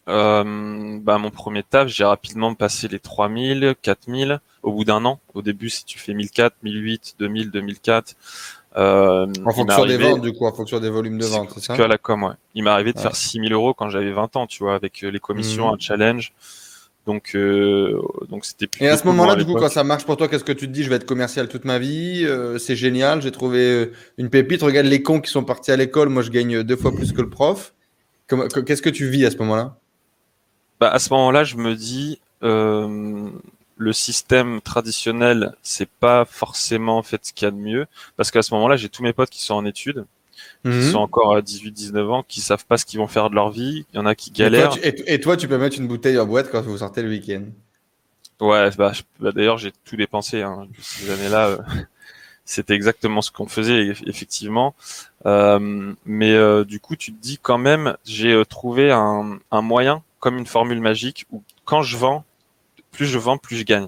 Euh, 0.08 0.98
bah, 1.00 1.18
mon 1.18 1.30
premier 1.30 1.62
taf, 1.62 1.88
j'ai 1.88 2.04
rapidement 2.04 2.54
passé 2.54 2.88
les 2.88 3.00
3000, 3.00 3.74
4000 3.82 4.40
au 4.62 4.72
bout 4.72 4.84
d'un 4.84 5.04
an. 5.04 5.20
Au 5.34 5.42
début, 5.42 5.70
si 5.70 5.84
tu 5.84 5.98
fais 5.98 6.14
1004, 6.14 6.56
1008, 6.62 7.16
2000, 7.18 7.50
2004. 7.50 8.14
Euh, 8.76 9.26
en 9.44 9.52
fonction 9.52 9.86
des 9.86 9.96
ventes, 9.96 10.20
du 10.20 10.32
coup, 10.32 10.46
en 10.46 10.52
fonction 10.52 10.80
des 10.80 10.90
volumes 10.90 11.18
de 11.18 11.24
ventes, 11.24 11.50
c'est 11.54 11.64
ça 11.64 11.76
Que 11.76 11.82
à 11.82 11.88
la 11.88 11.98
com, 11.98 12.24
ouais. 12.24 12.34
Il 12.54 12.62
m'est 12.62 12.70
arrivé 12.70 12.92
de 12.92 12.98
faire 12.98 13.16
6000 13.16 13.52
euros 13.52 13.72
quand 13.72 13.88
j'avais 13.88 14.12
20 14.12 14.36
ans, 14.36 14.46
tu 14.46 14.62
vois, 14.62 14.74
avec 14.74 15.02
euh, 15.02 15.08
les 15.08 15.18
commissions, 15.18 15.70
mmh. 15.70 15.74
un 15.74 15.78
challenge. 15.78 16.32
Donc, 17.06 17.32
euh, 17.34 18.02
donc 18.28 18.44
c'était. 18.44 18.68
Et 18.84 18.88
à 18.88 18.96
ce 18.96 19.06
moment-là, 19.06 19.36
du 19.36 19.44
coup, 19.44 19.54
quand 19.54 19.68
ça 19.68 19.84
marche 19.84 20.04
pour 20.04 20.16
toi, 20.16 20.28
qu'est-ce 20.28 20.44
que 20.44 20.52
tu 20.52 20.66
te 20.66 20.72
dis? 20.72 20.82
Je 20.82 20.90
vais 20.90 20.96
être 20.96 21.06
commercial 21.06 21.48
toute 21.48 21.64
ma 21.64 21.78
vie. 21.78 22.24
Euh, 22.24 22.58
c'est 22.58 22.74
génial. 22.74 23.22
J'ai 23.22 23.30
trouvé 23.30 23.92
une 24.18 24.28
pépite. 24.28 24.60
Regarde 24.62 24.86
les 24.86 25.02
cons 25.02 25.20
qui 25.20 25.30
sont 25.30 25.44
partis 25.44 25.70
à 25.70 25.76
l'école. 25.76 26.08
Moi, 26.08 26.22
je 26.22 26.30
gagne 26.30 26.64
deux 26.64 26.76
fois 26.76 26.92
plus 26.92 27.12
que 27.12 27.22
le 27.22 27.30
prof. 27.30 27.74
Qu'est-ce 28.66 28.82
que 28.82 28.90
tu 28.90 29.08
vis 29.08 29.24
à 29.24 29.30
ce 29.30 29.36
moment-là? 29.38 29.78
Bah, 30.80 30.90
à 30.90 30.98
ce 30.98 31.12
moment-là, 31.12 31.44
je 31.44 31.56
me 31.56 31.74
dis, 31.74 32.20
euh, 32.42 33.28
le 33.76 33.92
système 33.92 34.60
traditionnel, 34.60 35.54
c'est 35.62 35.88
pas 35.88 36.24
forcément 36.24 36.98
en 36.98 37.02
fait 37.02 37.24
ce 37.24 37.32
qu'il 37.32 37.46
y 37.46 37.48
a 37.48 37.50
de 37.50 37.56
mieux, 37.56 37.86
parce 38.16 38.30
qu'à 38.30 38.42
ce 38.42 38.54
moment-là, 38.54 38.76
j'ai 38.76 38.88
tous 38.88 39.02
mes 39.02 39.12
potes 39.12 39.30
qui 39.30 39.42
sont 39.42 39.54
en 39.54 39.64
études 39.64 40.04
qui 40.62 40.68
mhm. 40.68 40.92
sont 40.92 40.98
encore 40.98 41.34
à 41.34 41.40
18-19 41.40 42.10
ans, 42.10 42.24
qui 42.26 42.40
savent 42.40 42.66
pas 42.66 42.76
ce 42.76 42.84
qu'ils 42.84 42.98
vont 42.98 43.06
faire 43.06 43.30
de 43.30 43.34
leur 43.34 43.50
vie. 43.50 43.86
Il 43.92 43.96
y 43.96 43.98
en 43.98 44.06
a 44.06 44.14
qui 44.14 44.30
galèrent. 44.30 44.76
Et 44.82 45.20
toi, 45.20 45.36
tu, 45.36 45.48
peux 45.48 45.58
mettre 45.58 45.78
une 45.78 45.88
bouteille 45.88 46.18
en 46.18 46.26
boîte 46.26 46.50
quand 46.50 46.60
vous 46.62 46.78
sortez 46.78 47.02
le 47.02 47.08
week-end. 47.08 47.42
Ouais, 48.40 48.70
bah, 48.76 48.92
bah, 49.18 49.32
d'ailleurs, 49.32 49.58
j'ai 49.58 49.72
tout 49.84 49.96
dépensé 49.96 50.42
hein, 50.42 50.66
ces 50.78 51.10
années-là. 51.10 51.46
Euh, 51.48 51.58
c'était 52.44 52.74
exactement 52.74 53.22
ce 53.22 53.30
qu'on 53.30 53.48
faisait, 53.48 53.94
effectivement. 54.06 54.74
Euh, 55.24 55.92
mais 56.04 56.32
euh, 56.32 56.64
du 56.64 56.80
coup, 56.80 56.96
tu 56.96 57.12
te 57.12 57.20
dis 57.20 57.38
quand 57.40 57.58
même, 57.58 57.96
j'ai 58.04 58.32
euh, 58.32 58.44
trouvé 58.44 58.92
un, 58.92 59.38
un 59.50 59.62
moyen, 59.62 60.02
comme 60.26 60.38
une 60.38 60.46
formule 60.46 60.80
magique, 60.80 61.24
où 61.30 61.44
quand 61.64 61.82
je 61.82 61.96
vends, 61.96 62.24
plus 62.90 63.06
je 63.06 63.16
vends, 63.16 63.38
plus 63.38 63.58
je 63.58 63.62
gagne. 63.62 63.86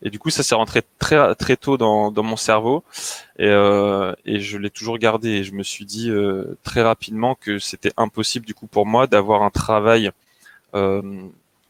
Et 0.00 0.08
du 0.08 0.18
coup, 0.18 0.30
ça 0.30 0.42
s'est 0.42 0.54
rentré 0.54 0.80
très 0.98 1.34
très 1.34 1.58
tôt 1.58 1.76
dans, 1.76 2.10
dans 2.10 2.22
mon 2.22 2.38
cerveau 2.38 2.84
et, 3.38 3.48
euh, 3.48 4.14
et 4.24 4.40
je 4.40 4.56
l'ai 4.56 4.70
toujours 4.70 4.96
gardé. 4.96 5.28
Et 5.28 5.44
je 5.44 5.52
me 5.52 5.62
suis 5.62 5.84
dit 5.84 6.08
euh, 6.08 6.56
très 6.62 6.80
rapidement 6.80 7.34
que 7.34 7.58
c'était 7.58 7.92
impossible 7.98 8.46
du 8.46 8.54
coup 8.54 8.66
pour 8.66 8.86
moi 8.86 9.06
d'avoir 9.06 9.42
un 9.42 9.50
travail 9.50 10.10
euh, 10.74 11.02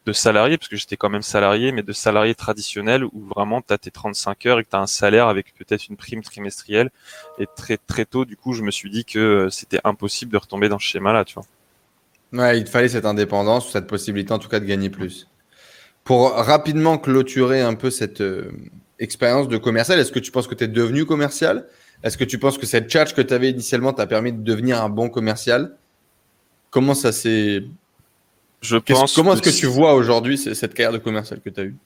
de 0.06 0.12
salarié, 0.12 0.58
parce 0.58 0.68
que 0.68 0.76
j'étais 0.76 0.96
quand 0.96 1.10
même 1.10 1.22
salarié, 1.22 1.72
mais 1.72 1.82
de 1.82 1.92
salarié 1.92 2.36
traditionnel 2.36 3.02
où 3.04 3.26
vraiment 3.34 3.62
tu 3.62 3.72
as 3.72 3.78
tes 3.78 3.90
35 3.90 4.46
heures 4.46 4.60
et 4.60 4.64
que 4.64 4.70
tu 4.70 4.76
as 4.76 4.80
un 4.80 4.86
salaire 4.86 5.26
avec 5.26 5.52
peut-être 5.56 5.88
une 5.88 5.96
prime 5.96 6.22
trimestrielle. 6.22 6.92
Et 7.40 7.48
très 7.56 7.78
très 7.78 8.04
tôt, 8.04 8.24
du 8.24 8.36
coup, 8.36 8.52
je 8.52 8.62
me 8.62 8.70
suis 8.70 8.90
dit 8.90 9.04
que 9.04 9.48
c'était 9.50 9.80
impossible 9.82 10.30
de 10.30 10.38
retomber 10.38 10.68
dans 10.68 10.78
ce 10.78 10.86
schéma-là, 10.86 11.24
tu 11.24 11.34
vois. 11.34 11.46
Ouais, 12.32 12.58
il 12.58 12.64
te 12.64 12.70
fallait 12.70 12.88
cette 12.88 13.06
indépendance, 13.06 13.70
cette 13.70 13.86
possibilité 13.86 14.32
en 14.32 14.38
tout 14.38 14.48
cas 14.48 14.60
de 14.60 14.64
gagner 14.64 14.90
plus. 14.90 15.28
Pour 16.04 16.32
rapidement 16.32 16.98
clôturer 16.98 17.62
un 17.62 17.74
peu 17.74 17.90
cette 17.90 18.20
euh, 18.20 18.50
expérience 18.98 19.48
de 19.48 19.56
commercial, 19.56 19.98
est-ce 19.98 20.12
que 20.12 20.18
tu 20.18 20.30
penses 20.30 20.46
que 20.46 20.54
tu 20.54 20.64
es 20.64 20.68
devenu 20.68 21.04
commercial? 21.04 21.66
Est-ce 22.02 22.18
que 22.18 22.24
tu 22.24 22.38
penses 22.38 22.58
que 22.58 22.66
cette 22.66 22.90
charge 22.90 23.14
que 23.14 23.22
tu 23.22 23.32
avais 23.32 23.50
initialement 23.50 23.92
t'a 23.92 24.06
permis 24.06 24.32
de 24.32 24.42
devenir 24.42 24.82
un 24.82 24.88
bon 24.88 25.08
commercial? 25.08 25.76
Comment 26.70 26.94
ça 26.94 27.12
s'est. 27.12 27.64
Je 28.60 28.76
pense 28.76 29.14
comment 29.14 29.34
est-ce 29.34 29.42
que 29.42 29.50
tu 29.50 29.66
vois 29.66 29.94
aujourd'hui 29.94 30.38
cette 30.38 30.74
carrière 30.74 30.92
de 30.92 30.98
commercial 30.98 31.40
que 31.40 31.50
tu 31.50 31.60
as 31.60 31.64
eue? 31.64 31.76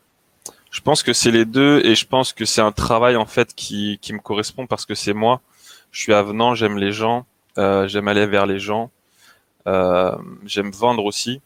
Je 0.70 0.80
pense 0.80 1.02
que 1.02 1.12
c'est 1.12 1.30
les 1.30 1.44
deux 1.44 1.80
et 1.84 1.94
je 1.94 2.06
pense 2.06 2.32
que 2.32 2.44
c'est 2.44 2.60
un 2.60 2.72
travail 2.72 3.16
en 3.16 3.26
fait 3.26 3.54
qui, 3.54 3.98
qui 4.00 4.12
me 4.12 4.20
correspond 4.20 4.66
parce 4.66 4.86
que 4.86 4.94
c'est 4.94 5.12
moi. 5.12 5.40
Je 5.90 6.00
suis 6.00 6.12
avenant, 6.12 6.54
j'aime 6.54 6.78
les 6.78 6.92
gens, 6.92 7.26
euh, 7.58 7.88
j'aime 7.88 8.06
aller 8.06 8.26
vers 8.26 8.46
les 8.46 8.60
gens, 8.60 8.90
j'aime 9.66 10.70
vendre 10.70 11.04
aussi 11.04 11.40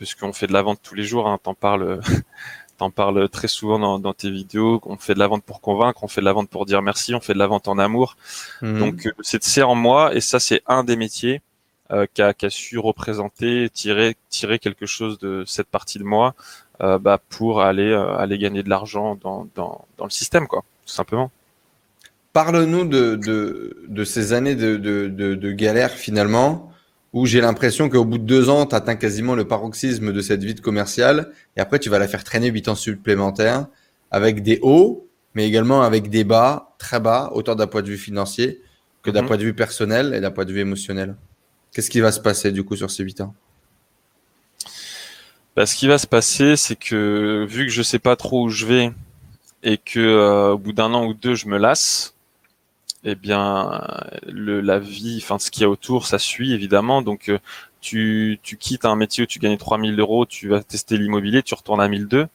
puisqu'on 0.00 0.32
fait 0.32 0.46
de 0.46 0.54
la 0.54 0.62
vente 0.62 0.80
tous 0.82 0.94
les 0.94 1.04
jours. 1.04 1.28
Hein, 1.28 1.38
T'en 1.42 1.52
parles, 1.52 2.00
t'en 2.78 2.90
parles 2.90 3.28
très 3.28 3.48
souvent 3.48 3.78
dans, 3.78 3.98
dans, 3.98 4.14
tes 4.14 4.30
vidéos. 4.30 4.80
On 4.86 4.96
fait 4.96 5.12
de 5.12 5.18
la 5.18 5.28
vente 5.28 5.44
pour 5.44 5.60
convaincre, 5.60 6.02
on 6.02 6.08
fait 6.08 6.22
de 6.22 6.24
la 6.24 6.32
vente 6.32 6.48
pour 6.48 6.64
dire 6.64 6.80
merci, 6.80 7.14
on 7.14 7.20
fait 7.20 7.34
de 7.34 7.38
la 7.38 7.46
vente 7.46 7.68
en 7.68 7.76
amour. 7.76 8.16
Mhm. 8.62 8.78
Donc 8.78 9.06
euh, 9.06 9.12
c'est 9.20 9.62
en 9.62 9.74
moi 9.74 10.14
et 10.14 10.22
ça 10.22 10.40
c'est 10.40 10.62
un 10.66 10.84
des 10.84 10.96
métiers 10.96 11.42
euh, 11.92 12.06
qui, 12.14 12.22
a, 12.22 12.32
qui, 12.32 12.46
a, 12.46 12.50
su 12.50 12.78
représenter, 12.78 13.68
tirer, 13.68 14.16
tirer 14.30 14.58
quelque 14.58 14.86
chose 14.86 15.18
de 15.18 15.44
cette 15.46 15.66
partie 15.66 15.98
de 15.98 16.04
moi 16.04 16.34
euh, 16.80 16.98
bah, 16.98 17.20
pour 17.28 17.60
aller 17.60 17.90
euh, 17.90 18.16
aller 18.16 18.38
gagner 18.38 18.62
de 18.62 18.70
l'argent 18.70 19.18
dans, 19.20 19.48
dans, 19.54 19.84
dans 19.98 20.04
le 20.04 20.10
système 20.10 20.46
quoi, 20.46 20.64
tout 20.86 20.94
simplement. 20.94 21.30
Parle-nous 22.32 22.86
de, 22.86 23.16
de, 23.16 23.84
de, 23.88 24.04
ces 24.04 24.32
années 24.32 24.54
de, 24.54 24.76
de, 24.76 25.08
de 25.08 25.52
galère 25.52 25.90
finalement 25.90 26.69
où 27.12 27.26
j'ai 27.26 27.40
l'impression 27.40 27.88
qu'au 27.88 28.04
bout 28.04 28.18
de 28.18 28.24
deux 28.24 28.48
ans, 28.48 28.66
tu 28.66 28.74
atteins 28.74 28.96
quasiment 28.96 29.34
le 29.34 29.46
paroxysme 29.46 30.12
de 30.12 30.20
cette 30.20 30.44
vie 30.44 30.54
de 30.54 30.60
commercial, 30.60 31.32
et 31.56 31.60
après 31.60 31.78
tu 31.78 31.88
vas 31.88 31.98
la 31.98 32.08
faire 32.08 32.24
traîner 32.24 32.48
huit 32.48 32.68
ans 32.68 32.74
supplémentaires, 32.74 33.66
avec 34.10 34.42
des 34.42 34.58
hauts, 34.62 35.08
mais 35.34 35.46
également 35.46 35.82
avec 35.82 36.10
des 36.10 36.24
bas, 36.24 36.74
très 36.78 37.00
bas, 37.00 37.30
autant 37.34 37.54
d'un 37.54 37.66
point 37.66 37.82
de 37.82 37.88
vue 37.88 37.98
financier 37.98 38.60
que 39.02 39.10
d'un 39.10 39.22
mhm. 39.22 39.28
point 39.28 39.36
de 39.36 39.44
vue 39.44 39.54
personnel 39.54 40.14
et 40.14 40.20
d'un 40.20 40.30
point 40.30 40.44
de 40.44 40.52
vue 40.52 40.60
émotionnel. 40.60 41.16
Qu'est-ce 41.72 41.90
qui 41.90 42.00
va 42.00 42.12
se 42.12 42.20
passer 42.20 42.52
du 42.52 42.64
coup 42.64 42.76
sur 42.76 42.90
ces 42.90 43.04
huit 43.04 43.20
ans? 43.20 43.34
Bah, 45.56 45.66
Ce 45.66 45.74
qui 45.74 45.86
va 45.86 45.98
se 45.98 46.06
passer, 46.06 46.56
c'est 46.56 46.76
que 46.76 47.46
vu 47.48 47.66
que 47.66 47.72
je 47.72 47.82
sais 47.82 47.98
pas 47.98 48.16
trop 48.16 48.44
où 48.44 48.48
je 48.50 48.66
vais 48.66 48.92
et 49.62 49.78
que 49.78 50.00
euh, 50.00 50.52
au 50.52 50.58
bout 50.58 50.72
d'un 50.72 50.92
an 50.94 51.06
ou 51.06 51.14
deux, 51.14 51.34
je 51.34 51.46
me 51.48 51.58
lasse, 51.58 52.14
eh 53.04 53.14
bien, 53.14 53.82
le, 54.26 54.60
la 54.60 54.78
vie, 54.78 55.20
enfin, 55.22 55.38
ce 55.38 55.50
qu'il 55.50 55.62
y 55.62 55.64
a 55.64 55.70
autour, 55.70 56.06
ça 56.06 56.18
suit 56.18 56.52
évidemment. 56.52 57.02
Donc, 57.02 57.28
euh, 57.28 57.38
tu, 57.80 58.38
tu 58.42 58.56
quittes 58.56 58.84
un 58.84 58.96
métier 58.96 59.24
où 59.24 59.26
tu 59.26 59.38
gagnes 59.38 59.56
3000 59.56 59.98
euros, 59.98 60.26
tu 60.26 60.48
vas 60.48 60.62
tester 60.62 60.98
l'immobilier, 60.98 61.42
tu 61.42 61.54
retournes 61.54 61.80
à 61.80 61.88
1002. 61.88 62.28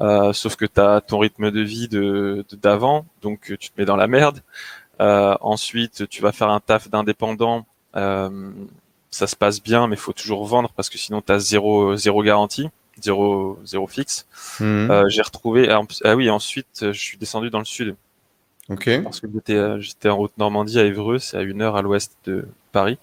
Euh, 0.00 0.32
sauf 0.32 0.56
que 0.56 0.64
tu 0.64 0.80
as 0.80 1.00
ton 1.00 1.18
rythme 1.18 1.50
de 1.50 1.60
vie 1.60 1.88
de 1.88 2.44
d'avant, 2.62 3.04
donc 3.20 3.50
euh, 3.50 3.56
tu 3.56 3.70
te 3.70 3.80
mets 3.80 3.84
dans 3.84 3.96
la 3.96 4.06
merde. 4.06 4.42
Euh, 5.00 5.36
ensuite, 5.40 6.08
tu 6.08 6.22
vas 6.22 6.32
faire 6.32 6.50
un 6.50 6.60
taf 6.60 6.88
d'indépendant. 6.88 7.66
Euh, 7.96 8.50
ça 9.10 9.26
se 9.26 9.34
passe 9.34 9.62
bien, 9.62 9.88
mais 9.88 9.96
faut 9.96 10.12
toujours 10.12 10.46
vendre 10.46 10.70
parce 10.76 10.90
que 10.90 10.98
sinon 10.98 11.22
tu 11.22 11.32
as 11.32 11.38
zéro, 11.40 11.96
zéro 11.96 12.22
garantie, 12.22 12.68
zéro, 13.00 13.58
zéro 13.64 13.86
fixe. 13.88 14.26
Mmh. 14.60 15.08
J'ai 15.08 15.22
retrouvé. 15.22 15.68
Ah 16.04 16.14
oui, 16.14 16.30
ensuite, 16.30 16.92
je 16.92 17.00
suis 17.00 17.18
descendu 17.18 17.50
dans 17.50 17.58
le 17.58 17.64
sud. 17.64 17.96
Ok. 18.68 19.02
Parce 19.02 19.20
que 19.20 19.26
j'étais, 19.32 19.54
euh, 19.54 19.80
j'étais 19.80 20.08
en 20.08 20.18
Haute-Normandie 20.18 20.78
à 20.78 20.84
Évreux, 20.84 21.18
c'est 21.18 21.36
à 21.36 21.42
une 21.42 21.62
heure 21.62 21.76
à 21.76 21.82
l'ouest 21.82 22.12
de 22.26 22.46
Paris. 22.72 22.98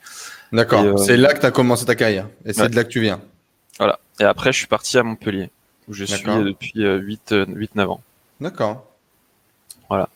D'accord. 0.51 0.81
Euh, 0.81 0.97
c'est 0.97 1.17
là 1.17 1.33
que 1.33 1.39
tu 1.39 1.45
as 1.45 1.51
commencé 1.51 1.85
ta 1.85 1.95
carrière. 1.95 2.27
Et 2.45 2.53
c'est 2.53 2.69
de 2.69 2.75
là 2.75 2.83
que 2.83 2.89
tu 2.89 3.01
viens. 3.01 3.19
Voilà. 3.79 3.99
Et 4.19 4.23
après, 4.23 4.51
je 4.51 4.59
suis 4.59 4.67
parti 4.67 4.97
à 4.97 5.03
Montpellier, 5.03 5.49
où 5.87 5.93
je 5.93 6.05
suis 6.05 6.23
depuis 6.23 6.73
8, 6.75 7.35
8, 7.47 7.75
9 7.75 7.89
ans. 7.89 8.01
D'accord. 8.39 8.85
Voilà. 9.89 10.09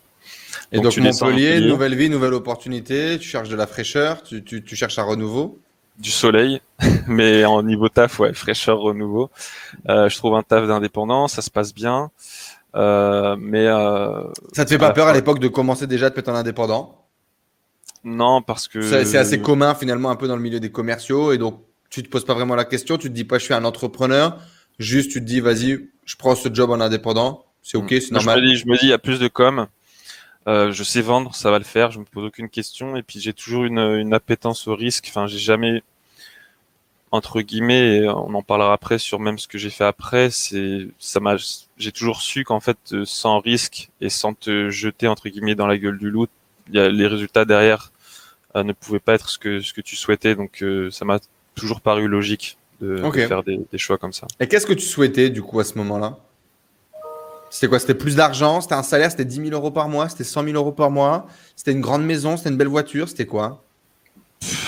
Et 0.72 0.80
donc, 0.80 0.96
Montpellier, 0.98 1.60
nouvelle 1.62 1.96
vie, 1.96 2.10
nouvelle 2.10 2.34
opportunité, 2.34 3.18
tu 3.20 3.28
cherches 3.28 3.50
de 3.50 3.56
la 3.56 3.66
fraîcheur, 3.66 4.22
tu, 4.24 4.44
tu, 4.44 4.64
tu 4.64 4.76
cherches 4.76 5.00
un 5.00 5.04
renouveau 5.04 5.58
Du 5.98 6.12
soleil, 6.12 6.62
mais 7.08 7.44
en 7.46 7.64
niveau 7.64 7.90
taf, 7.90 8.20
ouais, 8.20 8.34
fraîcheur, 8.34 8.80
renouveau. 8.80 9.32
Euh, 9.90 10.10
je 10.10 10.18
trouve 10.18 10.36
un 10.36 10.44
taf 10.44 10.68
d'indépendant, 10.68 11.28
ça 11.28 11.42
se 11.42 11.50
passe 11.50 11.74
bien. 11.74 12.12
Euh, 12.76 13.36
mais 13.40 13.66
euh, 13.66 14.24
ça 14.54 14.64
te 14.64 14.70
fait 14.70 14.78
pas 14.78 14.92
peur 14.92 15.08
à 15.08 15.14
l'époque 15.14 15.40
de 15.40 15.48
commencer 15.48 15.88
déjà 15.88 16.08
à 16.08 16.10
te 16.12 16.18
mettre 16.18 16.30
en 16.30 16.36
indépendant? 16.36 17.08
Non, 18.04 18.42
parce 18.42 18.68
que 18.68 19.04
c'est 19.04 19.18
assez 19.18 19.42
commun 19.42 19.76
finalement 19.76 20.10
un 20.10 20.16
peu 20.16 20.28
dans 20.28 20.36
le 20.36 20.42
milieu 20.42 20.60
des 20.60 20.72
commerciaux 20.72 21.32
et 21.32 21.38
donc 21.38 21.62
tu 21.90 22.04
te 22.04 22.10
poses 22.10 22.26
pas 22.26 22.34
vraiment 22.34 22.56
la 22.56 22.66
question, 22.66 22.98
tu 22.98 23.10
te 23.10 23.14
dis 23.14 23.26
pas 23.26 23.40
je 23.40 23.46
suis 23.46 23.54
un 23.54 23.66
entrepreneur, 23.66 24.38
juste 24.78 25.12
tu 25.12 25.20
te 25.20 25.26
dis 25.26 25.40
vas-y, 25.40 25.90
je 26.06 26.16
prends 26.16 26.36
ce 26.36 26.54
job 26.54 26.70
en 26.70 26.80
indépendant, 26.80 27.46
c'est 27.62 27.78
ok, 27.78 27.90
c'est 27.90 28.12
normal. 28.12 28.40
Je 28.40 28.44
me 28.44 28.48
dis, 28.48 28.56
je 28.56 28.68
me 28.68 28.78
dis 28.78 28.86
il 28.86 28.90
y 28.90 28.94
a 28.94 29.00
plus 29.00 29.20
de 29.20 29.28
com. 29.28 29.68
Euh, 30.48 30.72
je 30.72 30.84
sais 30.84 31.02
vendre, 31.02 31.36
ça 31.36 31.52
va 31.52 31.60
le 31.60 31.66
faire, 31.66 31.92
je 31.92 32.00
me 32.00 32.06
pose 32.06 32.26
aucune 32.26 32.50
question 32.50 32.96
et 32.96 33.04
puis 33.04 33.20
j'ai 33.20 33.34
toujours 33.34 33.66
une, 33.66 33.78
une 33.78 34.14
appétence 34.14 34.68
au 34.68 34.76
risque. 34.76 35.06
Enfin, 35.10 35.28
j'ai 35.28 35.38
jamais 35.38 35.84
entre 37.12 37.41
guillemets, 37.41 37.98
et 37.98 38.10
on 38.10 38.34
en 38.34 38.43
parlera 38.43 38.74
après 38.74 39.00
sur 39.00 39.19
même 39.19 39.39
ce 39.39 39.48
que 39.48 39.58
j'ai 39.58 39.69
fait 39.69 39.84
après, 39.84 40.30
c'est 40.30 40.88
ça 41.00 41.19
m'a 41.19 41.36
j'ai 41.78 41.91
toujours 41.91 42.22
su 42.22 42.43
qu'en 42.43 42.60
fait 42.60 42.78
euh, 42.93 43.06
sans 43.06 43.39
risque 43.39 43.89
et 44.02 44.10
sans 44.10 44.34
te 44.34 44.69
jeter 44.69 45.08
entre 45.08 45.30
guillemets 45.30 45.56
dans 45.56 45.67
la 45.67 45.78
gueule 45.78 45.98
du 45.98 46.10
loup, 46.10 46.28
y 46.72 46.80
a, 46.80 46.89
les 46.89 47.08
résultats 47.08 47.45
derrière 47.45 47.91
euh, 48.56 48.63
ne 48.63 48.74
pouvaient 48.74 49.00
pas 49.00 49.15
être 49.15 49.30
ce 49.30 49.39
que 49.39 49.62
ce 49.62 49.74
que 49.74 49.82
tu 49.82 49.95
souhaitais. 49.95 50.36
Donc 50.36 50.62
euh, 50.62 50.91
ça 50.91 51.06
m'a 51.06 51.19
toujours 51.56 51.82
paru 51.82 52.08
logique 52.08 52.58
de, 52.80 52.98
faire 53.12 53.43
des, 53.43 53.60
des, 53.72 53.78
choix 53.78 53.98
comme 53.98 54.13
ça. 54.13 54.28
Et 54.39 54.48
qu'est-ce 54.48 54.65
que 54.65 54.74
tu 54.74 54.86
souhaitais 54.86 55.30
du 55.30 55.41
coup 55.41 55.60
à 55.60 55.63
ce 55.63 55.78
moment-là? 55.80 56.17
C'était 57.50 57.67
quoi? 57.67 57.80
C'était 57.80 57.95
plus 57.95 58.15
d'argent 58.15 58.62
C'était 58.62 58.76
un 58.76 58.84
salaire? 58.84 59.10
C'était 59.10 59.26
10 59.26 59.48
000 59.48 59.50
euros 59.50 59.72
par 59.72 59.89
mois? 59.89 60.08
C'était 60.08 60.24
100 60.24 60.43
000 60.43 60.56
euros 60.56 60.72
par 60.72 60.91
mois? 60.91 61.28
C'était 61.56 61.72
une 61.72 61.82
grande 61.82 62.06
maison? 62.06 62.38
C'était 62.38 62.52
une 62.52 62.58
belle 62.58 62.67
voiture? 62.67 63.10
C'était 63.10 63.26
quoi? 63.26 63.63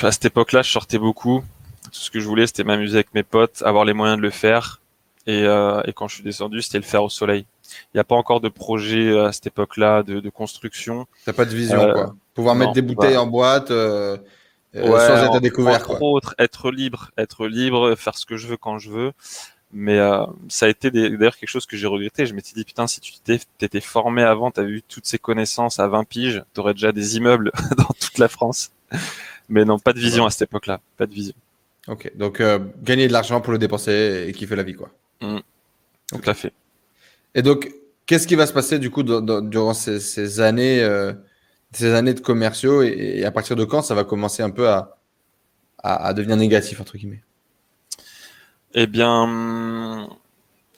À 0.01 0.11
cette 0.11 0.25
époque-là, 0.25 0.63
je 0.63 0.71
sortais 0.71 0.97
beaucoup 0.97 1.43
ce 1.91 2.11
que 2.11 2.19
je 2.19 2.27
voulais, 2.27 2.47
c'était 2.47 2.63
m'amuser 2.63 2.95
avec 2.95 3.13
mes 3.13 3.23
potes, 3.23 3.61
avoir 3.63 3.85
les 3.85 3.93
moyens 3.93 4.17
de 4.17 4.21
le 4.21 4.29
faire. 4.29 4.81
Et, 5.27 5.43
euh, 5.43 5.81
et 5.85 5.93
quand 5.93 6.07
je 6.07 6.15
suis 6.15 6.23
descendu, 6.23 6.61
c'était 6.61 6.79
le 6.79 6.83
faire 6.83 7.03
au 7.03 7.09
soleil. 7.09 7.45
Il 7.93 7.97
n'y 7.97 8.01
a 8.01 8.03
pas 8.03 8.15
encore 8.15 8.41
de 8.41 8.49
projet 8.49 9.09
euh, 9.09 9.27
à 9.27 9.31
cette 9.31 9.47
époque-là 9.47 10.03
de, 10.03 10.19
de 10.19 10.29
construction. 10.29 11.07
T'as 11.25 11.33
pas 11.33 11.45
de 11.45 11.55
vision, 11.55 11.81
euh, 11.81 11.93
quoi. 11.93 12.15
Pouvoir 12.33 12.55
mettre 12.55 12.73
des 12.73 12.81
bouteilles 12.81 13.17
en 13.17 13.27
boîte 13.27 13.71
euh, 13.71 14.17
euh 14.75 15.07
sans 15.07 15.25
être 15.25 15.35
à 15.35 15.39
découvert. 15.39 15.75
Entre 15.75 16.01
autres, 16.01 16.35
être 16.39 16.71
libre, 16.71 17.11
être 17.17 17.47
libre, 17.47 17.95
faire 17.95 18.17
ce 18.17 18.25
que 18.25 18.37
je 18.37 18.47
veux 18.47 18.57
quand 18.57 18.77
je 18.77 18.89
veux. 18.89 19.11
Mais 19.73 19.97
euh, 19.99 20.25
ça 20.49 20.65
a 20.65 20.69
été 20.69 20.91
d'ailleurs 20.91 21.37
quelque 21.37 21.49
chose 21.49 21.65
que 21.65 21.77
j'ai 21.77 21.87
regretté. 21.87 22.25
Je 22.25 22.33
m'étais 22.33 22.53
dit 22.53 22.65
putain, 22.65 22.87
si 22.87 22.99
tu 22.99 23.13
t'étais 23.57 23.81
formé 23.81 24.21
avant, 24.21 24.51
t'avais 24.51 24.69
eu 24.69 24.81
toutes 24.81 25.05
ces 25.05 25.17
connaissances 25.17 25.79
à 25.79 25.87
20 25.87 26.03
piges, 26.03 26.43
t'aurais 26.53 26.73
déjà 26.73 26.91
des 26.91 27.17
immeubles 27.17 27.51
dans 27.77 27.93
toute 27.99 28.17
la 28.17 28.27
France. 28.27 28.71
Mais 29.47 29.63
non, 29.63 29.79
pas 29.79 29.93
de 29.93 29.99
vision 29.99 30.25
à 30.25 30.29
cette 30.29 30.43
époque-là, 30.43 30.81
pas 30.97 31.05
de 31.05 31.13
vision. 31.13 31.35
Ok, 31.87 32.11
donc 32.15 32.39
euh, 32.41 32.59
gagner 32.81 33.07
de 33.07 33.13
l'argent 33.13 33.41
pour 33.41 33.51
le 33.51 33.57
dépenser 33.57 34.25
et 34.27 34.33
kiffer 34.33 34.55
la 34.55 34.63
vie, 34.63 34.75
quoi. 34.75 34.91
Mmh. 35.21 35.39
Tout 36.07 36.29
à 36.29 36.33
fait. 36.33 36.53
Et 37.33 37.41
donc, 37.41 37.71
qu'est-ce 38.05 38.27
qui 38.27 38.35
va 38.35 38.45
se 38.45 38.53
passer 38.53 38.77
du 38.77 38.91
coup 38.91 39.03
durant 39.03 39.73
ces, 39.73 40.39
années, 40.41 40.83
euh, 40.83 41.13
ces 41.71 41.93
années 41.93 42.13
de 42.13 42.19
commerciaux 42.19 42.83
et, 42.83 43.23
à 43.23 43.31
partir 43.31 43.55
de 43.55 43.63
quand 43.63 43.81
ça 43.81 43.95
va 43.95 44.03
commencer 44.03 44.43
un 44.43 44.49
peu 44.49 44.69
à, 44.69 44.97
à, 45.79 46.13
devenir 46.13 46.37
négatif 46.37 46.81
entre 46.81 46.97
guillemets? 46.97 47.23
Eh 48.73 48.87
bien, 48.87 50.07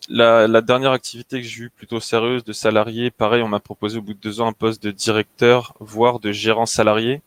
la, 0.10 0.48
la 0.48 0.62
dernière 0.62 0.92
activité 0.92 1.42
que 1.42 1.48
j'ai 1.48 1.64
eue 1.64 1.70
plutôt 1.70 2.00
sérieuse 2.00 2.44
de 2.44 2.54
salarié, 2.54 3.12
pareil, 3.12 3.42
on 3.42 3.48
m'a 3.48 3.60
proposé 3.60 3.98
au 3.98 4.02
bout 4.02 4.14
de 4.14 4.20
deux 4.20 4.40
ans 4.40 4.48
un 4.48 4.54
poste 4.54 4.82
de 4.84 4.92
directeur, 4.92 5.76
voire 5.80 6.20
de 6.20 6.32
gérant 6.32 6.66
salarié. 6.66 7.22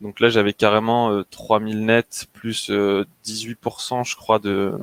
Donc 0.00 0.20
là, 0.20 0.28
j'avais 0.28 0.52
carrément 0.52 1.10
euh, 1.10 1.24
3000 1.30 1.84
nets 1.84 2.26
plus 2.32 2.70
18%, 2.70 2.70
euh, 2.70 4.04
je 4.04 4.16
crois, 4.16 4.38
de 4.38 4.78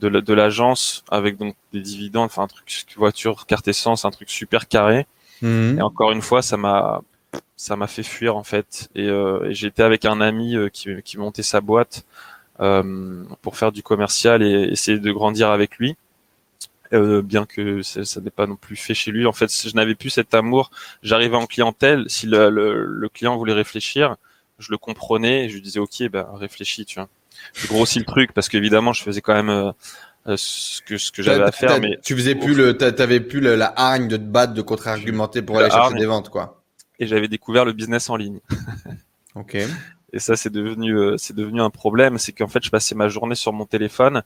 de 0.00 0.32
l'agence 0.32 1.04
avec 1.10 1.38
donc 1.38 1.56
des 1.72 1.80
dividendes, 1.80 2.26
enfin 2.26 2.44
un 2.44 2.46
truc 2.46 2.86
voiture, 2.96 3.46
carte 3.46 3.66
essence, 3.66 4.04
un 4.04 4.10
truc 4.10 4.30
super 4.30 4.68
carré. 4.68 5.06
Mhm. 5.42 5.78
Et 5.78 5.82
encore 5.82 6.12
une 6.12 6.22
fois, 6.22 6.42
ça 6.42 6.56
m'a 6.56 7.02
ça 7.56 7.76
m'a 7.76 7.86
fait 7.86 8.02
fuir 8.02 8.36
en 8.36 8.44
fait. 8.44 8.88
Et, 8.94 9.08
euh, 9.08 9.52
j'étais 9.52 9.82
avec 9.82 10.04
un 10.04 10.20
ami 10.20 10.56
euh, 10.56 10.68
qui, 10.68 11.02
qui 11.02 11.18
montait 11.18 11.42
sa 11.42 11.60
boîte 11.60 12.04
euh, 12.60 13.24
pour 13.42 13.56
faire 13.56 13.72
du 13.72 13.82
commercial 13.82 14.42
et 14.42 14.68
essayer 14.70 14.98
de 14.98 15.12
grandir 15.12 15.50
avec 15.50 15.76
lui. 15.78 15.96
Euh, 16.94 17.20
bien 17.20 17.44
que 17.44 17.82
ça, 17.82 18.04
ça 18.04 18.20
n'est 18.20 18.30
pas 18.30 18.46
non 18.46 18.56
plus 18.56 18.76
fait 18.76 18.94
chez 18.94 19.10
lui. 19.10 19.26
En 19.26 19.32
fait, 19.32 19.52
je 19.52 19.74
n'avais 19.74 19.94
plus 19.94 20.10
cet 20.10 20.34
amour. 20.34 20.70
J'arrivais 21.02 21.36
en 21.36 21.46
clientèle, 21.46 22.04
si 22.08 22.26
le, 22.26 22.48
le, 22.48 23.08
client 23.08 23.36
voulait 23.36 23.52
réfléchir, 23.52 24.16
je 24.58 24.70
le 24.70 24.78
comprenais 24.78 25.44
et 25.44 25.48
je 25.48 25.54
lui 25.54 25.62
disais 25.62 25.80
ok, 25.80 26.08
ben 26.10 26.26
réfléchis, 26.34 26.86
tu 26.86 26.98
vois. 26.98 27.08
Je 27.52 27.66
grossis 27.66 27.98
le 27.98 28.04
truc 28.04 28.32
parce 28.32 28.48
qu'évidemment, 28.48 28.92
je 28.92 29.02
faisais 29.02 29.20
quand 29.20 29.34
même 29.34 29.50
euh, 29.50 29.70
euh, 30.28 30.34
ce 30.36 30.82
que 30.82 30.96
ce 30.98 31.12
que 31.12 31.22
j'avais 31.22 31.42
à 31.42 31.52
faire. 31.52 31.80
Mais 31.80 31.98
tu 32.02 32.14
faisais 32.14 32.34
plus 32.34 32.54
le, 32.54 32.76
t'avais 32.76 33.20
plus 33.20 33.40
la 33.40 33.72
hargne 33.76 34.08
de 34.08 34.16
te 34.16 34.22
battre, 34.22 34.54
de 34.54 34.62
contre-argumenter 34.62 35.42
pour 35.42 35.58
aller 35.58 35.70
chercher 35.70 35.94
des 35.94 36.06
ventes, 36.06 36.30
quoi. 36.30 36.62
Et 36.98 37.06
j'avais 37.06 37.28
découvert 37.28 37.64
le 37.64 37.72
business 37.72 38.10
en 38.10 38.16
ligne. 38.16 38.40
ok. 39.34 39.58
Et 40.12 40.18
ça, 40.18 40.36
c'est 40.36 40.50
devenu, 40.50 40.98
euh, 40.98 41.16
c'est 41.18 41.36
devenu 41.36 41.60
un 41.60 41.70
problème. 41.70 42.18
C'est 42.18 42.32
qu'en 42.32 42.48
fait, 42.48 42.64
je 42.64 42.70
passais 42.70 42.94
ma 42.94 43.08
journée 43.08 43.34
sur 43.34 43.52
mon 43.52 43.66
téléphone. 43.66 44.22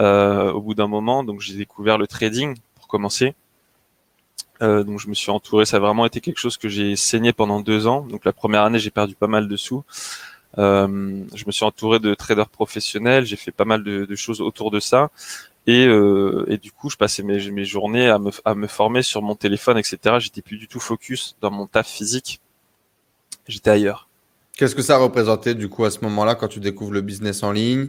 Euh, 0.00 0.50
au 0.50 0.60
bout 0.60 0.74
d'un 0.74 0.88
moment, 0.88 1.22
donc 1.22 1.40
j'ai 1.40 1.54
découvert 1.54 1.98
le 1.98 2.06
trading 2.06 2.56
pour 2.74 2.88
commencer. 2.88 3.34
Euh, 4.62 4.82
donc 4.82 5.00
je 5.00 5.08
me 5.08 5.14
suis 5.14 5.30
entouré. 5.30 5.64
Ça 5.64 5.76
a 5.76 5.80
vraiment 5.80 6.06
été 6.06 6.20
quelque 6.20 6.38
chose 6.38 6.56
que 6.56 6.68
j'ai 6.68 6.96
saigné 6.96 7.32
pendant 7.32 7.60
deux 7.60 7.86
ans. 7.86 8.02
Donc 8.02 8.24
la 8.24 8.32
première 8.32 8.62
année, 8.62 8.78
j'ai 8.78 8.90
perdu 8.90 9.14
pas 9.14 9.26
mal 9.26 9.48
de 9.48 9.56
sous. 9.56 9.84
Euh, 10.58 11.24
je 11.34 11.44
me 11.46 11.52
suis 11.52 11.64
entouré 11.64 11.98
de 11.98 12.14
traders 12.14 12.48
professionnels. 12.48 13.24
J'ai 13.24 13.36
fait 13.36 13.50
pas 13.50 13.64
mal 13.64 13.82
de, 13.82 14.04
de 14.04 14.16
choses 14.16 14.40
autour 14.40 14.70
de 14.70 14.80
ça. 14.80 15.10
Et, 15.66 15.86
euh, 15.86 16.44
et, 16.48 16.58
du 16.58 16.72
coup, 16.72 16.90
je 16.90 16.96
passais 16.96 17.22
mes, 17.22 17.50
mes 17.50 17.64
journées 17.64 18.08
à 18.08 18.18
me, 18.18 18.30
à 18.44 18.54
me 18.54 18.66
former 18.66 19.02
sur 19.02 19.22
mon 19.22 19.34
téléphone, 19.34 19.78
etc. 19.78 20.16
J'étais 20.18 20.42
plus 20.42 20.58
du 20.58 20.68
tout 20.68 20.78
focus 20.78 21.36
dans 21.40 21.50
mon 21.50 21.66
taf 21.66 21.88
physique. 21.88 22.40
J'étais 23.48 23.70
ailleurs. 23.70 24.08
Qu'est-ce 24.56 24.74
que 24.74 24.82
ça 24.82 24.98
représentait 24.98 25.54
du 25.54 25.68
coup 25.68 25.84
à 25.84 25.90
ce 25.90 26.00
moment-là 26.02 26.34
quand 26.34 26.48
tu 26.48 26.60
découvres 26.60 26.92
le 26.92 27.00
business 27.00 27.42
en 27.42 27.50
ligne 27.50 27.88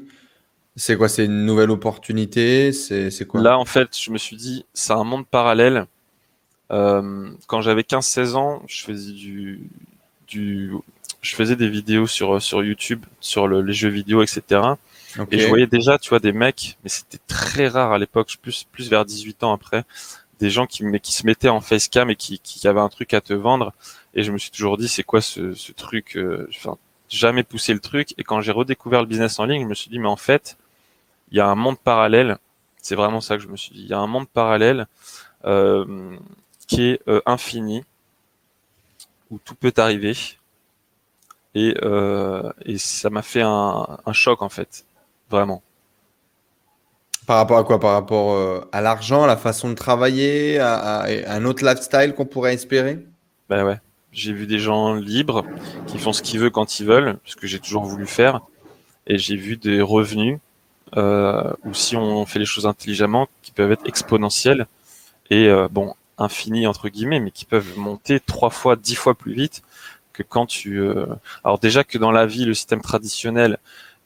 C'est 0.76 0.98
quoi 0.98 1.08
C'est 1.08 1.26
une 1.26 1.46
nouvelle 1.46 1.72
opportunité? 1.72 2.72
C'est 2.72 3.28
quoi? 3.28 3.42
Là, 3.42 3.58
en 3.58 3.66
fait, 3.66 3.98
je 3.98 4.12
me 4.12 4.18
suis 4.18 4.36
dit, 4.36 4.66
c'est 4.74 4.94
un 4.94 5.04
monde 5.04 5.26
parallèle. 5.26 5.86
Euh, 6.72 7.30
quand 7.48 7.62
j'avais 7.62 7.84
15-16 7.84 8.36
ans, 8.36 8.62
je 8.68 8.84
faisais 8.84 9.12
du, 9.12 9.62
du, 10.28 10.74
je 11.22 11.36
faisais 11.36 11.56
des 11.56 11.70
vidéos 11.70 12.08
sur 12.08 12.42
sur 12.42 12.64
YouTube, 12.64 13.06
sur 13.20 13.48
le, 13.48 13.62
les 13.62 13.74
jeux 13.74 13.90
vidéo, 13.90 14.24
etc. 14.24 14.62
Okay. 15.18 15.36
Et 15.36 15.40
je 15.40 15.48
voyais 15.48 15.68
déjà, 15.68 16.00
tu 16.00 16.10
vois, 16.10 16.20
des 16.20 16.34
mecs, 16.34 16.78
mais 16.84 16.90
c'était 16.90 17.20
très 17.28 17.68
rare 17.68 17.92
à 17.92 18.00
l'époque, 18.00 18.36
plus 18.42 18.66
plus 18.72 18.90
vers 18.90 19.06
18 19.06 19.44
ans 19.44 19.54
après, 19.54 19.86
des 20.40 20.50
gens 20.50 20.66
qui 20.66 20.84
mais 20.84 21.00
qui 21.00 21.14
se 21.14 21.26
mettaient 21.26 21.50
en 21.50 21.62
facecam 21.62 22.10
et 22.10 22.16
qui 22.16 22.40
qui 22.40 22.68
avaient 22.68 22.80
un 22.80 22.90
truc 22.90 23.14
à 23.14 23.22
te 23.22 23.34
vendre 23.34 23.72
et 24.16 24.24
je 24.24 24.32
me 24.32 24.38
suis 24.38 24.50
toujours 24.50 24.78
dit, 24.78 24.88
c'est 24.88 25.04
quoi 25.04 25.22
ce, 25.22 25.54
ce 25.54 25.72
truc 25.74 26.16
euh, 26.16 26.48
Enfin, 26.56 26.78
jamais 27.10 27.44
poussé 27.44 27.74
le 27.74 27.82
truc. 27.82 28.14
Et 28.18 28.24
quand 28.24 28.42
j'ai 28.42 28.54
redécouvert 28.54 29.02
le 29.02 29.08
business 29.08 29.40
en 29.40 29.46
ligne, 29.46 29.64
je 29.64 29.68
me 29.68 29.76
suis 29.76 29.90
dit, 29.90 30.00
mais 30.00 30.08
en 30.08 30.16
fait, 30.16 30.58
il 31.36 31.40
y 31.40 31.42
a 31.42 31.50
un 31.50 31.56
monde 31.56 31.78
parallèle. 31.78 32.38
C'est 32.82 32.96
vraiment 32.96 33.20
ça 33.20 33.36
que 33.36 33.44
je 33.44 33.50
me 33.50 33.58
suis 33.58 33.74
dit. 33.76 33.82
Il 33.82 33.90
y 33.90 33.94
a 33.94 34.00
un 34.00 34.08
monde 34.08 34.30
parallèle 34.30 34.88
euh, 35.44 36.16
qui 36.66 36.84
est 36.92 37.02
euh, 37.10 37.20
infini, 37.26 37.84
où 39.30 39.38
tout 39.44 39.54
peut 39.54 39.74
arriver. 39.76 40.14
Et, 41.54 41.76
euh, 41.84 42.50
et 42.64 42.78
ça 42.78 43.10
m'a 43.10 43.22
fait 43.22 43.42
un, 43.42 44.00
un, 44.06 44.14
choc 44.14 44.42
en 44.42 44.48
fait, 44.48 44.86
vraiment. 45.30 45.62
Par 47.28 47.36
rapport 47.36 47.58
à 47.58 47.66
quoi? 47.66 47.82
Par 47.82 47.92
rapport 47.92 48.66
à 48.72 48.80
l'argent, 48.80 49.24
à 49.24 49.28
la 49.28 49.36
façon 49.36 49.68
de 49.68 49.74
travailler, 49.74 50.60
à, 50.60 51.02
à 51.02 51.34
un 51.34 51.44
autre 51.44 51.66
lifestyle 51.66 52.14
qu'on 52.16 52.26
pourrait 52.26 52.54
espérer? 52.54 53.06
Ben 53.50 53.66
ouais. 53.66 53.82
J'ai 54.14 54.32
vu 54.32 54.48
des 54.48 54.60
gens 54.60 54.94
libres 54.94 55.44
qui 55.88 55.98
font 56.00 56.14
ce 56.14 56.22
qu'ils 56.22 56.40
veulent 56.40 56.52
quand 56.52 56.80
ils 56.80 56.86
veulent, 56.86 57.18
ce 57.26 57.36
que 57.36 57.46
j'ai 57.46 57.60
toujours 57.60 57.84
voulu 57.84 58.08
faire. 58.08 58.40
Et 59.08 59.18
j'ai 59.18 59.36
vu 59.36 59.58
des 59.58 59.82
revenus, 59.82 60.40
ou 60.96 61.74
si 61.74 61.96
on 61.96 62.26
fait 62.26 62.40
les 62.40 62.46
choses 62.46 62.66
intelligemment, 62.66 63.28
qui 63.42 63.52
peuvent 63.52 63.72
être 63.72 63.88
exponentiels 63.88 64.68
et 65.30 65.48
euh, 65.48 65.68
bon 65.70 65.94
infinis 66.18 66.68
entre 66.68 66.90
guillemets, 66.90 67.20
mais 67.20 67.32
qui 67.32 67.46
peuvent 67.46 67.78
monter 67.78 68.20
trois 68.20 68.50
fois, 68.50 68.76
dix 68.76 68.96
fois 68.96 69.16
plus 69.16 69.34
vite 69.34 69.64
que 70.14 70.24
quand 70.24 70.46
tu. 70.46 70.80
Euh... 70.80 71.08
Alors 71.44 71.60
déjà 71.60 71.84
que 71.84 71.98
dans 71.98 72.12
la 72.12 72.26
vie, 72.26 72.46
le 72.46 72.54
système 72.54 72.82
traditionnel, 72.82 73.58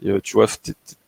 euh, 0.06 0.20
tu 0.24 0.34
vois, 0.34 0.48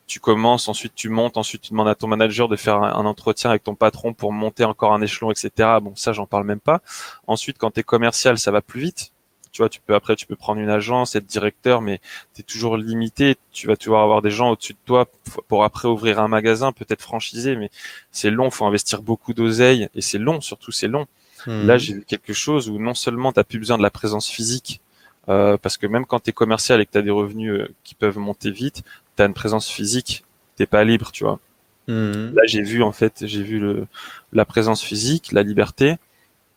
tu 0.08 0.20
commences, 0.20 0.68
ensuite 0.68 0.94
tu 0.96 1.10
montes, 1.10 1.38
ensuite 1.38 1.62
tu 1.62 1.72
demandes 1.72 1.88
à 1.88 1.96
ton 1.96 2.08
manager 2.08 2.48
de 2.50 2.56
faire 2.56 2.84
un, 2.84 3.06
entretien 3.06 3.50
avec 3.50 3.64
ton 3.64 3.76
patron 3.76 4.14
pour 4.14 4.34
monter 4.34 4.66
encore 4.66 4.94
un 4.94 5.02
échelon, 5.02 5.32
etc. 5.32 5.52
Bon, 5.82 5.96
ça, 5.96 6.14
j'en 6.14 6.28
parle 6.28 6.46
même 6.46 6.60
pas. 6.60 6.82
Ensuite, 7.28 7.58
quand 7.58 7.72
tu 7.72 7.80
es 7.80 7.84
commercial, 7.84 8.38
ça 8.38 8.52
va 8.52 8.62
plus 8.62 8.82
vite. 8.82 9.12
Tu 9.52 9.62
vois, 9.62 9.70
tu 9.70 9.82
peux 9.82 9.94
après, 9.94 10.16
tu 10.16 10.26
peux 10.26 10.36
prendre 10.36 10.62
une 10.62 10.70
agence, 10.70 11.16
être 11.16 11.26
directeur, 11.26 11.82
mais 11.82 12.00
tu 12.34 12.42
es 12.42 12.44
toujours 12.44 12.78
limité. 12.78 13.36
Tu 13.52 13.68
vas 13.68 13.76
toujours 13.76 14.00
avoir 14.00 14.22
des 14.22 14.32
gens 14.32 14.52
au-dessus 14.52 14.74
de 14.74 14.80
toi 14.86 15.08
pour 15.48 15.64
après 15.64 15.88
ouvrir 15.88 16.20
un 16.20 16.28
magasin, 16.28 16.72
peut-être 16.72 17.02
franchisé, 17.02 17.56
mais 17.56 17.70
c'est 18.12 18.30
long. 18.30 18.50
Faut 18.50 18.66
investir 18.66 19.02
beaucoup 19.02 19.34
d'oseille 19.34 19.90
et 19.94 20.02
c'est 20.02 20.20
long, 20.20 20.40
surtout 20.40 20.72
c'est 20.72 20.88
long. 20.88 21.08
Mmh. 21.48 21.66
Là, 21.66 21.78
j'ai 21.78 21.94
vu 21.96 22.04
quelque 22.06 22.34
chose 22.34 22.70
où 22.70 22.80
non 22.80 22.94
seulement 22.94 23.32
t'as 23.32 23.44
plus 23.44 23.60
besoin 23.60 23.78
de 23.78 23.84
la 23.84 23.90
présence 23.90 24.30
physique, 24.30 24.82
euh, 25.30 25.58
parce 25.58 25.78
que 25.78 25.88
même 25.88 26.06
quand 26.06 26.22
tu 26.22 26.30
es 26.30 26.34
commercial 26.34 26.82
et 26.82 26.86
que 26.86 26.92
tu 26.92 26.98
as 26.98 27.02
des 27.02 27.12
revenus 27.12 27.52
euh, 27.52 27.68
qui 27.84 27.96
peuvent 27.96 28.18
monter 28.18 28.52
vite, 28.52 28.84
tu 29.18 29.24
as 29.24 29.26
une 29.26 29.34
présence 29.34 29.70
physique, 29.70 30.24
t'es 30.56 30.66
pas 30.66 30.84
libre, 30.84 31.12
tu 31.12 31.24
vois. 31.24 31.40
Mmh. 31.88 32.36
Là, 32.36 32.44
j'ai 32.46 32.62
vu 32.62 32.84
en 32.84 32.92
fait, 32.92 33.26
j'ai 33.26 33.44
vu 33.44 33.60
le, 33.60 33.88
la 34.34 34.46
présence 34.46 34.82
physique, 34.82 35.32
la 35.32 35.44
liberté 35.44 35.96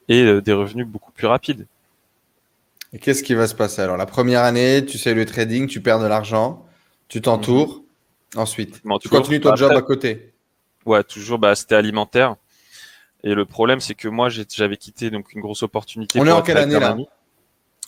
et 0.09 0.23
euh, 0.23 0.41
des 0.41 0.53
revenus 0.53 0.87
beaucoup 0.87 1.13
plus 1.13 1.27
rapides. 1.27 1.67
Et 2.95 2.99
qu'est-ce 2.99 3.25
qui 3.25 3.35
va 3.35 3.49
se 3.49 3.57
passer? 3.57 3.83
Alors, 3.83 3.97
la 3.97 4.07
première 4.07 4.45
année, 4.45 4.87
tu 4.87 4.99
sais 4.99 5.15
le 5.15 5.27
trading, 5.27 5.67
tu 5.67 5.81
perds 5.81 5.99
de 5.99 6.07
l'argent, 6.07 6.65
tu 7.09 7.21
t'entoures. 7.21 7.83
Mmh. 8.35 8.39
Ensuite, 8.39 8.83
tu 9.01 9.09
continues 9.09 9.41
ton 9.41 9.55
job 9.57 9.73
à 9.73 9.83
côté. 9.83 10.33
Ouais, 10.87 11.03
toujours, 11.03 11.39
bah, 11.39 11.55
c'était 11.57 11.75
alimentaire. 11.75 12.37
Et 13.25 13.35
le 13.35 13.45
problème, 13.47 13.81
c'est 13.81 13.95
que 13.95 14.07
moi, 14.07 14.29
j'avais 14.29 14.77
quitté 14.77 15.11
donc 15.11 15.33
une 15.33 15.41
grosse 15.41 15.63
opportunité. 15.65 16.21
On 16.21 16.27
est 16.27 16.33
en 16.33 16.43
quelle 16.43 16.59
année 16.59 16.79
là? 16.79 16.97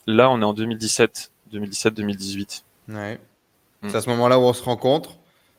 Là, 0.09 0.31
on 0.31 0.41
est 0.41 0.45
en 0.45 0.55
2017, 0.55 1.31
2017-2018. 1.53 2.63
Ouais. 2.89 3.19
Mm. 3.83 3.89
C'est 3.89 3.97
à 3.97 4.01
ce 4.01 4.09
moment-là 4.11 4.39
où 4.39 4.43
on 4.43 4.53
se 4.53 4.63
rencontre. 4.63 5.19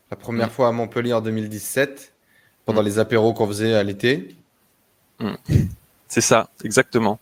La 0.10 0.18
première 0.18 0.48
mmh. 0.48 0.52
fois 0.52 0.68
à 0.70 0.72
Montpellier 0.72 1.14
en 1.14 1.22
2017, 1.22 2.14
pendant 2.66 2.82
mmh. 2.82 2.86
les 2.86 3.00
apéros 3.00 3.34
qu'on 3.34 3.48
faisait 3.48 3.74
à 3.74 3.84
l'été. 3.84 4.36
C'est 6.08 6.22
ça, 6.22 6.50
exactement. 6.64 7.20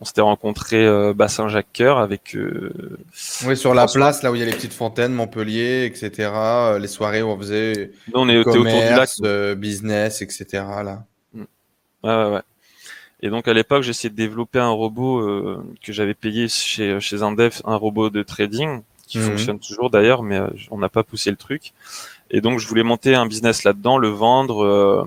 On 0.00 0.04
s'était 0.04 0.20
rencontrés 0.20 0.86
euh, 0.86 1.12
bassin 1.12 1.48
Jacques 1.48 1.72
Cœur 1.72 1.98
avec. 1.98 2.36
Euh, 2.36 2.98
oui, 3.46 3.56
sur 3.56 3.74
la 3.74 3.86
place, 3.86 4.22
là 4.22 4.30
où 4.30 4.36
il 4.36 4.38
y 4.38 4.42
a 4.42 4.46
les 4.46 4.52
petites 4.52 4.72
fontaines, 4.72 5.12
Montpellier, 5.12 5.86
etc. 5.86 6.30
Euh, 6.34 6.78
les 6.78 6.86
soirées 6.86 7.22
où 7.22 7.28
on 7.28 7.38
faisait. 7.38 7.90
Nous, 8.14 8.20
on 8.20 8.28
est 8.28 8.38
autour 8.38 8.64
du 8.64 8.64
lac. 8.64 9.10
Euh, 9.24 9.54
business, 9.54 10.22
etc. 10.22 10.46
Là. 10.84 11.04
Ouais, 11.34 11.44
ouais, 12.04 12.30
ouais. 12.30 12.42
Et 13.20 13.30
donc 13.30 13.48
à 13.48 13.52
l'époque, 13.52 13.82
j'essayais 13.82 14.10
de 14.10 14.14
développer 14.14 14.60
un 14.60 14.70
robot 14.70 15.20
euh, 15.20 15.64
que 15.82 15.92
j'avais 15.92 16.14
payé 16.14 16.48
chez 16.48 17.00
chez 17.00 17.22
un 17.22 17.32
dev, 17.32 17.52
un 17.64 17.74
robot 17.74 18.10
de 18.10 18.22
trading 18.22 18.82
qui 19.06 19.18
mmh. 19.18 19.22
fonctionne 19.22 19.58
toujours 19.58 19.90
d'ailleurs, 19.90 20.22
mais 20.22 20.36
euh, 20.36 20.48
on 20.70 20.78
n'a 20.78 20.88
pas 20.88 21.02
poussé 21.02 21.30
le 21.30 21.36
truc. 21.36 21.72
Et 22.30 22.40
donc 22.40 22.60
je 22.60 22.68
voulais 22.68 22.84
monter 22.84 23.14
un 23.14 23.26
business 23.26 23.64
là-dedans, 23.64 23.98
le 23.98 24.08
vendre, 24.08 24.64
euh, 24.64 25.04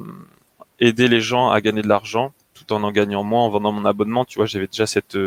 aider 0.80 1.08
les 1.08 1.21
gens 1.21 1.49
à 1.49 1.62
gagner 1.62 1.84
de 1.84 1.88
l'argent, 1.88 2.34
tout 2.63 2.74
en 2.74 2.84
en 2.84 2.91
gagnant 2.91 3.24
moins 3.24 3.43
en 3.43 3.50
vendant 3.50 3.71
mon 3.71 3.86
abonnement. 3.86 4.26
Tu 4.26 4.38
vois, 4.39 4.45
j'avais 4.45 4.67
déjà 4.67 4.86
cette 4.86 5.17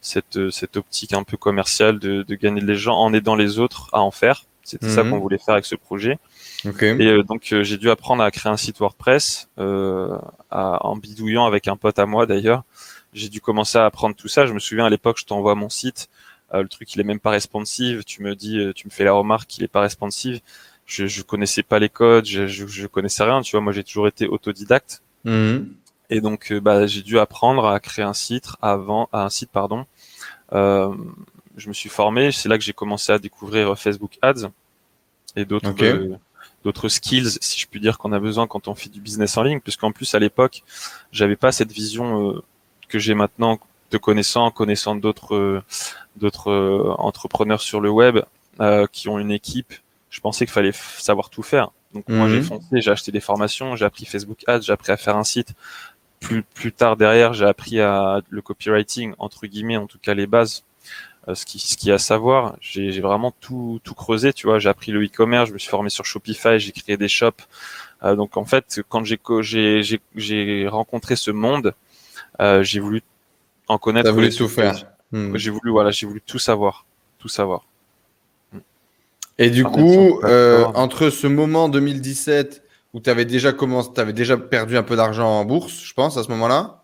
cette 0.00 0.50
cette 0.50 0.76
optique 0.76 1.12
un 1.12 1.24
peu 1.24 1.36
commerciale 1.36 1.98
de, 1.98 2.22
de 2.22 2.34
gagner 2.34 2.60
les 2.60 2.76
gens 2.76 2.96
en 2.96 3.12
aidant 3.12 3.36
les 3.36 3.58
autres 3.58 3.88
à 3.92 4.00
en 4.00 4.10
faire. 4.10 4.44
C'était 4.62 4.86
mmh. 4.86 4.90
ça 4.90 5.02
qu'on 5.02 5.18
voulait 5.18 5.38
faire 5.38 5.54
avec 5.54 5.64
ce 5.64 5.74
projet. 5.74 6.18
Okay. 6.64 6.94
Et 7.00 7.08
euh, 7.08 7.22
donc 7.22 7.52
euh, 7.52 7.64
j'ai 7.64 7.76
dû 7.78 7.90
apprendre 7.90 8.22
à 8.22 8.30
créer 8.30 8.52
un 8.52 8.58
site 8.58 8.78
WordPress 8.78 9.48
euh, 9.58 10.16
à, 10.50 10.86
en 10.86 10.96
bidouillant 10.96 11.46
avec 11.46 11.66
un 11.66 11.76
pote 11.76 11.98
à 11.98 12.06
moi 12.06 12.26
d'ailleurs. 12.26 12.62
J'ai 13.12 13.28
dû 13.28 13.40
commencer 13.40 13.78
à 13.78 13.86
apprendre 13.86 14.14
tout 14.14 14.28
ça. 14.28 14.46
Je 14.46 14.52
me 14.52 14.60
souviens 14.60 14.84
à 14.84 14.90
l'époque, 14.90 15.18
je 15.18 15.24
t'envoie 15.24 15.54
mon 15.54 15.70
site, 15.70 16.08
euh, 16.54 16.62
le 16.62 16.68
truc 16.68 16.94
il 16.94 17.00
est 17.00 17.04
même 17.04 17.18
pas 17.18 17.30
responsive. 17.30 18.04
Tu 18.04 18.22
me 18.22 18.36
dis, 18.36 18.60
tu 18.76 18.86
me 18.86 18.92
fais 18.92 19.04
la 19.04 19.12
remarque 19.12 19.48
qu'il 19.48 19.64
est 19.64 19.68
pas 19.68 19.80
responsive. 19.80 20.40
Je, 20.86 21.06
je 21.06 21.22
connaissais 21.22 21.62
pas 21.62 21.78
les 21.78 21.88
codes, 21.88 22.26
je, 22.26 22.46
je, 22.46 22.66
je 22.66 22.86
connaissais 22.86 23.24
rien. 23.24 23.40
Tu 23.42 23.52
vois, 23.52 23.62
moi 23.62 23.72
j'ai 23.72 23.82
toujours 23.82 24.06
été 24.06 24.28
autodidacte. 24.28 25.02
Mmh. 25.24 25.58
Et 26.10 26.20
donc 26.20 26.52
bah, 26.52 26.86
j'ai 26.86 27.02
dû 27.02 27.18
apprendre 27.18 27.66
à 27.66 27.80
créer 27.80 28.04
un 28.04 28.14
site 28.14 28.48
avant, 28.60 29.08
à 29.12 29.24
un 29.24 29.30
site 29.30 29.50
pardon. 29.50 29.86
je 30.52 31.68
me 31.68 31.72
suis 31.72 31.88
formé. 31.88 32.32
C'est 32.32 32.48
là 32.48 32.58
que 32.58 32.64
j'ai 32.64 32.72
commencé 32.72 33.12
à 33.12 33.18
découvrir 33.18 33.78
Facebook 33.78 34.18
Ads 34.22 34.50
et 35.36 35.44
d'autres. 35.44 35.70
Okay 35.70 35.94
d'autres 36.64 36.88
skills, 36.88 37.38
si 37.40 37.60
je 37.60 37.66
puis 37.66 37.80
dire, 37.80 37.98
qu'on 37.98 38.12
a 38.12 38.20
besoin 38.20 38.46
quand 38.46 38.68
on 38.68 38.74
fait 38.74 38.90
du 38.90 39.00
business 39.00 39.36
en 39.36 39.42
ligne, 39.42 39.60
puisqu'en 39.60 39.92
plus 39.92 40.14
à 40.14 40.18
l'époque, 40.18 40.62
j'avais 41.12 41.36
pas 41.36 41.52
cette 41.52 41.72
vision 41.72 42.30
euh, 42.30 42.42
que 42.88 42.98
j'ai 42.98 43.14
maintenant 43.14 43.58
de 43.90 43.98
connaissant, 43.98 44.50
connaissant 44.50 44.94
d'autres 44.94 45.34
euh, 45.34 45.62
d'autres 46.16 46.50
euh, 46.50 46.94
entrepreneurs 46.98 47.60
sur 47.60 47.80
le 47.80 47.90
web 47.90 48.20
qui 48.92 49.08
ont 49.08 49.18
une 49.18 49.30
équipe. 49.30 49.72
Je 50.10 50.20
pensais 50.20 50.44
qu'il 50.44 50.52
fallait 50.52 50.74
savoir 50.74 51.30
tout 51.30 51.42
faire. 51.42 51.70
Donc 51.94 52.06
Mhm. 52.08 52.16
moi 52.16 52.28
j'ai 52.28 52.42
foncé, 52.42 52.66
j'ai 52.72 52.90
acheté 52.90 53.10
des 53.10 53.20
formations, 53.20 53.74
j'ai 53.74 53.86
appris 53.86 54.04
Facebook 54.04 54.44
Ads, 54.46 54.60
j'ai 54.60 54.72
appris 54.72 54.92
à 54.92 54.98
faire 54.98 55.16
un 55.16 55.24
site. 55.24 55.54
Plus 56.20 56.42
plus 56.42 56.72
tard 56.72 56.96
derrière, 56.96 57.32
j'ai 57.32 57.46
appris 57.46 57.80
à 57.80 58.20
le 58.28 58.42
copywriting 58.42 59.14
entre 59.18 59.46
guillemets, 59.46 59.76
en 59.78 59.86
tout 59.86 59.98
cas 59.98 60.14
les 60.14 60.26
bases 60.26 60.64
euh, 61.28 61.34
ce 61.34 61.44
qui 61.46 61.58
ce 61.58 61.76
qui 61.76 61.90
est 61.90 61.94
à 61.94 61.98
savoir. 61.98 62.56
J'ai 62.60 63.00
vraiment 63.00 63.32
tout 63.40 63.80
tout 63.84 63.94
creusé, 63.94 64.32
tu 64.32 64.46
vois. 64.46 64.58
J'ai 64.58 64.68
appris 64.68 64.92
le 64.92 65.02
e-commerce, 65.04 65.48
je 65.48 65.54
me 65.54 65.58
suis 65.58 65.70
formé 65.70 65.88
sur 65.90 66.04
Shopify, 66.04 66.58
j'ai 66.58 66.72
créé 66.72 66.96
des 66.96 67.08
shops. 67.08 67.42
Euh, 68.02 68.16
donc 68.16 68.36
en 68.36 68.44
fait, 68.44 68.80
quand 68.88 69.04
j'ai 69.04 69.16
co- 69.18 69.42
j'ai 69.42 69.82
j'ai 69.82 70.00
j'ai 70.14 70.68
rencontré 70.68 71.16
ce 71.16 71.30
monde, 71.30 71.74
euh, 72.40 72.62
j'ai 72.62 72.80
voulu 72.80 73.02
en 73.68 73.78
connaître. 73.78 74.04
T'as 74.08 74.12
voulu 74.12 74.28
tout 74.30 74.48
faire. 74.48 74.86
Hmm. 75.12 75.36
J'ai 75.36 75.50
voulu 75.50 75.70
voilà, 75.70 75.90
j'ai 75.90 76.06
voulu 76.06 76.20
tout 76.24 76.38
savoir, 76.38 76.84
tout 77.18 77.28
savoir. 77.28 77.64
Et 79.38 79.48
du 79.50 79.64
coup, 79.64 80.20
euh, 80.24 80.64
entre 80.74 81.08
ce 81.10 81.26
moment 81.26 81.68
2017 81.70 82.62
où 82.94 83.00
tu 83.00 83.10
avais 83.10 83.24
déjà 83.24 83.52
commencé, 83.52 83.90
tu 83.94 84.00
avais 84.00 84.12
déjà 84.12 84.36
perdu 84.36 84.76
un 84.76 84.82
peu 84.82 84.96
d'argent 84.96 85.28
en 85.28 85.44
bourse, 85.44 85.82
je 85.82 85.94
pense, 85.94 86.16
à 86.16 86.22
ce 86.22 86.28
moment-là? 86.30 86.82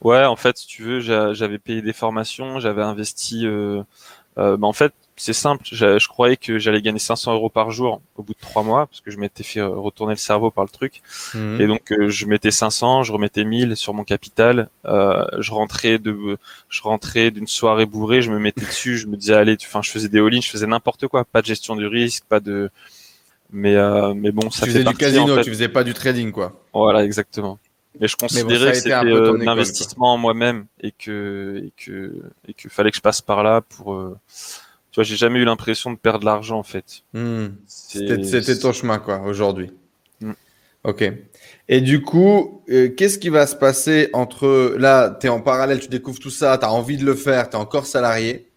Ouais, 0.00 0.24
en 0.24 0.36
fait, 0.36 0.58
si 0.58 0.66
tu 0.66 0.82
veux, 0.82 1.00
j'a- 1.00 1.32
j'avais 1.32 1.58
payé 1.58 1.82
des 1.82 1.92
formations, 1.92 2.60
j'avais 2.60 2.82
investi. 2.82 3.46
Euh, 3.46 3.82
euh, 4.38 4.56
bah, 4.56 4.66
en 4.66 4.72
fait, 4.72 4.92
c'est 5.16 5.32
simple. 5.32 5.64
Je, 5.70 5.98
je, 5.98 6.08
croyais 6.08 6.36
que 6.36 6.58
j'allais 6.58 6.82
gagner 6.82 6.98
500 6.98 7.32
euros 7.34 7.48
par 7.48 7.70
jour 7.70 8.00
au 8.16 8.22
bout 8.22 8.34
de 8.34 8.38
trois 8.40 8.62
mois 8.64 8.86
parce 8.88 9.00
que 9.00 9.10
je 9.10 9.18
m'étais 9.18 9.44
fait 9.44 9.62
retourner 9.62 10.14
le 10.14 10.18
cerveau 10.18 10.50
par 10.50 10.64
le 10.64 10.70
truc. 10.70 11.02
Mhm. 11.34 11.60
Et 11.60 11.66
donc 11.68 11.92
euh, 11.92 12.08
je 12.08 12.26
mettais 12.26 12.50
500, 12.50 13.04
je 13.04 13.12
remettais 13.12 13.44
1000 13.44 13.76
sur 13.76 13.94
mon 13.94 14.04
capital. 14.04 14.68
Euh, 14.86 15.24
je 15.38 15.52
rentrais 15.52 15.98
de, 15.98 16.36
je 16.68 16.82
rentrais 16.82 17.30
d'une 17.30 17.46
soirée 17.46 17.86
bourrée, 17.86 18.22
je 18.22 18.30
me 18.32 18.40
mettais 18.40 18.66
dessus, 18.66 18.98
je 18.98 19.06
me 19.06 19.16
disais 19.16 19.34
allez, 19.34 19.56
enfin 19.62 19.82
je 19.82 19.90
faisais 19.90 20.08
des 20.08 20.18
all 20.18 20.42
je 20.42 20.50
faisais 20.50 20.66
n'importe 20.66 21.06
quoi, 21.06 21.24
pas 21.24 21.40
de 21.42 21.46
gestion 21.46 21.76
du 21.76 21.86
risque, 21.86 22.24
pas 22.28 22.40
de, 22.40 22.70
mais 23.54 23.76
euh, 23.76 24.14
mais 24.14 24.32
bon, 24.32 24.50
ça 24.50 24.66
tu 24.66 24.72
fait 24.72 24.80
faisais 24.80 24.90
du 24.90 24.96
casino, 24.96 25.32
en 25.32 25.36
fait. 25.36 25.42
tu 25.42 25.50
faisais 25.50 25.68
pas 25.68 25.84
du 25.84 25.94
trading 25.94 26.32
quoi. 26.32 26.60
Voilà, 26.74 27.04
exactement. 27.04 27.60
Mais 28.00 28.08
je 28.08 28.16
bon, 28.16 28.26
considérais 28.26 28.72
que 28.72 28.76
c'était 28.78 29.00
peu 29.00 29.10
ton 29.10 29.34
euh, 29.34 29.40
un 29.40 29.46
investissement 29.46 30.14
en 30.14 30.18
moi-même 30.18 30.66
et 30.80 30.90
que 30.90 31.62
et 31.64 31.72
que 31.76 32.12
et 32.48 32.52
que 32.52 32.68
fallait 32.68 32.90
que 32.90 32.96
je 32.96 33.00
passe 33.00 33.22
par 33.22 33.44
là 33.44 33.60
pour. 33.60 33.94
euh, 33.94 34.18
tu 34.90 34.96
vois, 34.96 35.04
j'ai 35.04 35.16
jamais 35.16 35.38
eu 35.38 35.44
l'impression 35.44 35.92
de 35.92 35.96
perdre 35.96 36.20
de 36.20 36.24
l'argent 36.24 36.58
en 36.58 36.64
fait. 36.64 37.02
Hmm. 37.12 37.46
C'était 37.66 38.58
ton 38.58 38.72
chemin 38.72 38.98
quoi 38.98 39.20
aujourd'hui. 39.22 39.70
Mm. 40.20 40.32
Ok. 40.82 41.12
Et 41.68 41.80
du 41.80 42.02
coup, 42.02 42.62
euh, 42.70 42.88
qu'est-ce 42.90 43.18
qui 43.18 43.28
va 43.28 43.46
se 43.46 43.56
passer 43.56 44.10
entre 44.12 44.76
là, 44.78 45.16
tu 45.20 45.26
es 45.26 45.30
en 45.30 45.40
parallèle, 45.40 45.80
tu 45.80 45.88
découvres 45.88 46.18
tout 46.18 46.30
ça, 46.30 46.58
tu 46.58 46.64
as 46.64 46.72
envie 46.72 46.96
de 46.96 47.04
le 47.04 47.14
faire, 47.14 47.48
tu 47.48 47.56
es 47.56 47.60
encore 47.60 47.86
salarié, 47.86 48.48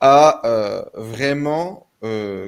à 0.00 0.42
vraiment 0.94 1.86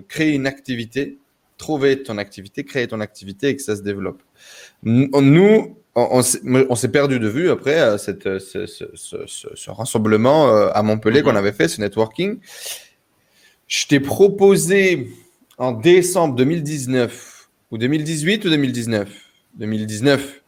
créer 0.08 0.34
une 0.34 0.46
activité, 0.46 1.18
trouver 1.58 2.02
ton 2.02 2.16
activité, 2.18 2.64
créer 2.64 2.86
ton 2.88 3.00
activité 3.00 3.48
et 3.48 3.56
que 3.56 3.62
ça 3.62 3.76
se 3.76 3.82
développe. 3.82 4.22
Nous, 4.84 5.08
on, 5.12 5.76
on 5.94 6.22
s'est- 6.22 6.40
on 6.44 6.74
s'est 6.74 6.88
perdu 6.90 7.18
de 7.18 7.28
vue 7.28 7.50
après 7.50 7.78
euh, 7.80 7.98
cette, 7.98 8.26
euh, 8.26 8.38
ce, 8.38 8.64
ce, 8.66 8.84
ce, 8.94 9.16
ce- 9.26 9.48
ce 9.54 9.70
rassemblement 9.70 10.48
euh, 10.48 10.70
à 10.72 10.82
Montpellier 10.82 11.20
Mhm. 11.20 11.24
qu'on 11.26 11.36
avait 11.36 11.52
fait, 11.52 11.68
ce 11.68 11.80
networking. 11.80 12.38
Je 13.66 13.86
t'ai 13.86 14.00
proposé 14.00 15.10
en 15.58 15.72
décembre 15.72 16.36
2019 16.36 17.48
ou 17.70 17.76
2018 17.78 18.44
ou 18.46 18.48
2019 18.50 19.10
2019. 19.58 20.42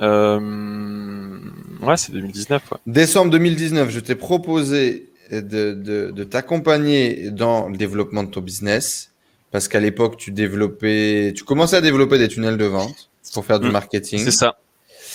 Euh... 0.00 1.38
Ouais, 1.82 1.96
c'est 1.96 2.12
2019. 2.12 2.62
Ouais. 2.72 2.78
Décembre 2.86 3.30
2019, 3.30 3.90
je 3.90 4.00
t'ai 4.00 4.14
proposé 4.14 5.10
de, 5.30 5.40
de, 5.40 6.10
de 6.10 6.24
t'accompagner 6.24 7.30
dans 7.30 7.68
le 7.68 7.76
développement 7.76 8.22
de 8.24 8.30
ton 8.30 8.40
business 8.40 9.11
parce 9.52 9.68
qu'à 9.68 9.78
l'époque, 9.80 10.16
tu 10.16 10.32
développais, 10.32 11.32
tu 11.36 11.44
commençais 11.44 11.76
à 11.76 11.80
développer 11.80 12.18
des 12.18 12.28
tunnels 12.28 12.56
de 12.56 12.64
vente 12.64 13.10
pour 13.34 13.44
faire 13.44 13.60
du 13.60 13.68
Mm. 13.68 13.72
marketing. 13.72 14.18
C'est 14.24 14.30
ça. 14.32 14.56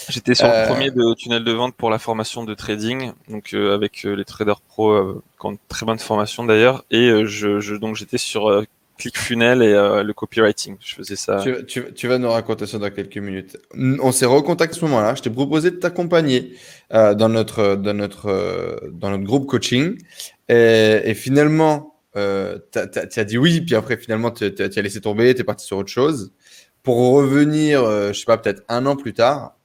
J'étais 0.09 0.35
sur 0.35 0.45
Euh, 0.47 0.61
le 0.61 0.67
premier 0.69 0.89
de 0.91 1.13
tunnel 1.15 1.43
de 1.43 1.51
vente 1.51 1.75
pour 1.75 1.89
la 1.89 1.99
formation 1.99 2.45
de 2.45 2.53
trading, 2.53 3.11
donc 3.29 3.53
euh, 3.53 3.73
avec 3.75 4.05
euh, 4.05 4.15
les 4.15 4.23
traders 4.23 4.61
pro 4.61 4.91
euh, 4.91 5.21
qui 5.39 5.45
ont 5.45 5.51
une 5.51 5.57
très 5.67 5.85
bonne 5.85 5.99
formation 5.99 6.45
d'ailleurs, 6.45 6.85
et 6.91 7.09
euh, 7.09 7.25
je, 7.25 7.59
je 7.59 7.75
donc 7.75 7.97
j'étais 7.97 8.17
sur 8.17 8.47
euh, 8.49 8.63
ClickFunnels 8.97 9.61
et 9.61 9.73
euh, 9.73 10.03
le 10.03 10.13
copywriting. 10.13 10.77
Je 10.79 10.95
faisais 10.95 11.15
ça. 11.17 11.41
Tu, 11.43 11.65
tu- 11.65 11.93
tu 11.93 12.07
vas 12.07 12.17
nous 12.19 12.29
raconter 12.29 12.65
ça 12.67 12.77
dans 12.79 12.89
quelques 12.89 13.17
minutes. 13.17 13.57
On 13.77 14.11
s'est 14.13 14.25
recontacté 14.25 14.77
à 14.77 14.79
ce 14.79 14.85
moment-là. 14.85 15.13
Je 15.13 15.21
t'ai 15.23 15.29
proposé 15.29 15.71
de 15.71 15.75
t'accompagner 15.75 16.53
euh, 16.93 17.13
dans 17.13 17.29
notre 17.29 17.75
dans 17.75 17.93
notre 17.93 18.27
euh, 18.29 18.77
dans 18.93 19.09
notre 19.09 19.25
groupe 19.25 19.45
coaching. 19.45 19.97
Et, 20.47 21.01
et 21.03 21.13
finalement, 21.15 21.95
euh, 22.17 22.57
tu 22.73 23.19
as 23.19 23.23
dit 23.23 23.37
oui. 23.37 23.61
Puis 23.61 23.75
après, 23.75 23.95
finalement, 23.97 24.31
tu 24.31 24.45
as 24.45 24.81
laissé 24.81 24.99
tomber. 24.99 25.33
Tu 25.33 25.41
es 25.41 25.43
parti 25.43 25.65
sur 25.65 25.77
autre 25.77 25.89
chose 25.89 26.31
pour 26.83 27.11
revenir, 27.11 27.83
euh, 27.83 28.13
je 28.13 28.19
sais 28.19 28.25
pas, 28.25 28.37
peut-être 28.37 28.63
un 28.69 28.85
an 28.85 28.95
plus 28.95 29.13
tard. 29.13 29.55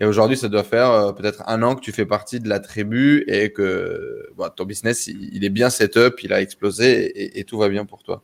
Et 0.00 0.04
aujourd'hui, 0.06 0.36
ça 0.36 0.48
doit 0.48 0.64
faire 0.64 0.90
euh, 0.90 1.12
peut-être 1.12 1.44
un 1.46 1.62
an 1.62 1.76
que 1.76 1.80
tu 1.80 1.92
fais 1.92 2.04
partie 2.04 2.40
de 2.40 2.48
la 2.48 2.58
tribu 2.58 3.24
et 3.28 3.52
que 3.52 4.28
ton 4.56 4.64
business, 4.64 5.06
il, 5.06 5.30
il 5.32 5.44
est 5.44 5.50
bien 5.50 5.70
set 5.70 5.96
up, 5.96 6.18
il 6.24 6.32
a 6.32 6.40
explosé 6.40 7.04
et, 7.04 7.38
et 7.38 7.44
tout 7.44 7.58
va 7.58 7.68
bien 7.68 7.84
pour 7.84 8.02
toi. 8.02 8.22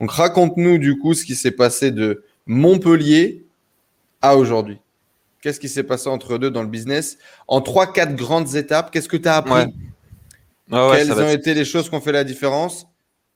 Donc 0.00 0.10
raconte-nous 0.10 0.78
du 0.78 0.98
coup 0.98 1.14
ce 1.14 1.24
qui 1.24 1.36
s'est 1.36 1.52
passé 1.52 1.92
de 1.92 2.24
Montpellier 2.46 3.44
à 4.20 4.36
aujourd'hui. 4.36 4.78
Qu'est-ce 5.40 5.60
qui 5.60 5.68
s'est 5.68 5.84
passé 5.84 6.08
entre 6.08 6.38
deux 6.38 6.50
dans 6.50 6.62
le 6.62 6.68
business? 6.68 7.18
En 7.46 7.60
trois, 7.60 7.92
quatre 7.92 8.16
grandes 8.16 8.56
étapes, 8.56 8.90
qu'est-ce 8.90 9.08
que 9.08 9.16
tu 9.16 9.28
as 9.28 9.36
appris? 9.36 9.52
Ouais. 9.52 9.66
Ah 10.72 10.88
ouais, 10.88 10.98
Quelles 10.98 11.12
ont 11.12 11.28
été 11.28 11.54
les 11.54 11.64
choses 11.64 11.88
qui 11.88 11.94
ont 11.94 12.00
fait 12.00 12.12
la 12.12 12.24
différence? 12.24 12.88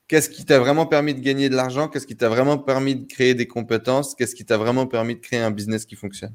Qu'est-ce 0.09 0.31
qui 0.31 0.45
t'a 0.45 0.61
vraiment 0.61 0.87
permis 0.87 1.14
de 1.14 1.21
gagner 1.21 1.49
de 1.49 1.57
l'argent? 1.57 1.88
Qu'est-ce 1.88 2.07
qui 2.07 2.16
t'a 2.16 2.29
vraiment 2.29 2.59
permis 2.59 2.95
de 2.95 3.07
créer 3.07 3.35
des 3.35 3.49
compétences? 3.49 4.14
Qu'est-ce 4.14 4.37
qui 4.37 4.45
t'a 4.45 4.57
vraiment 4.57 4.87
permis 4.87 5.16
de 5.16 5.21
créer 5.21 5.40
un 5.40 5.51
business 5.51 5.85
qui 5.85 5.97
fonctionne? 5.97 6.33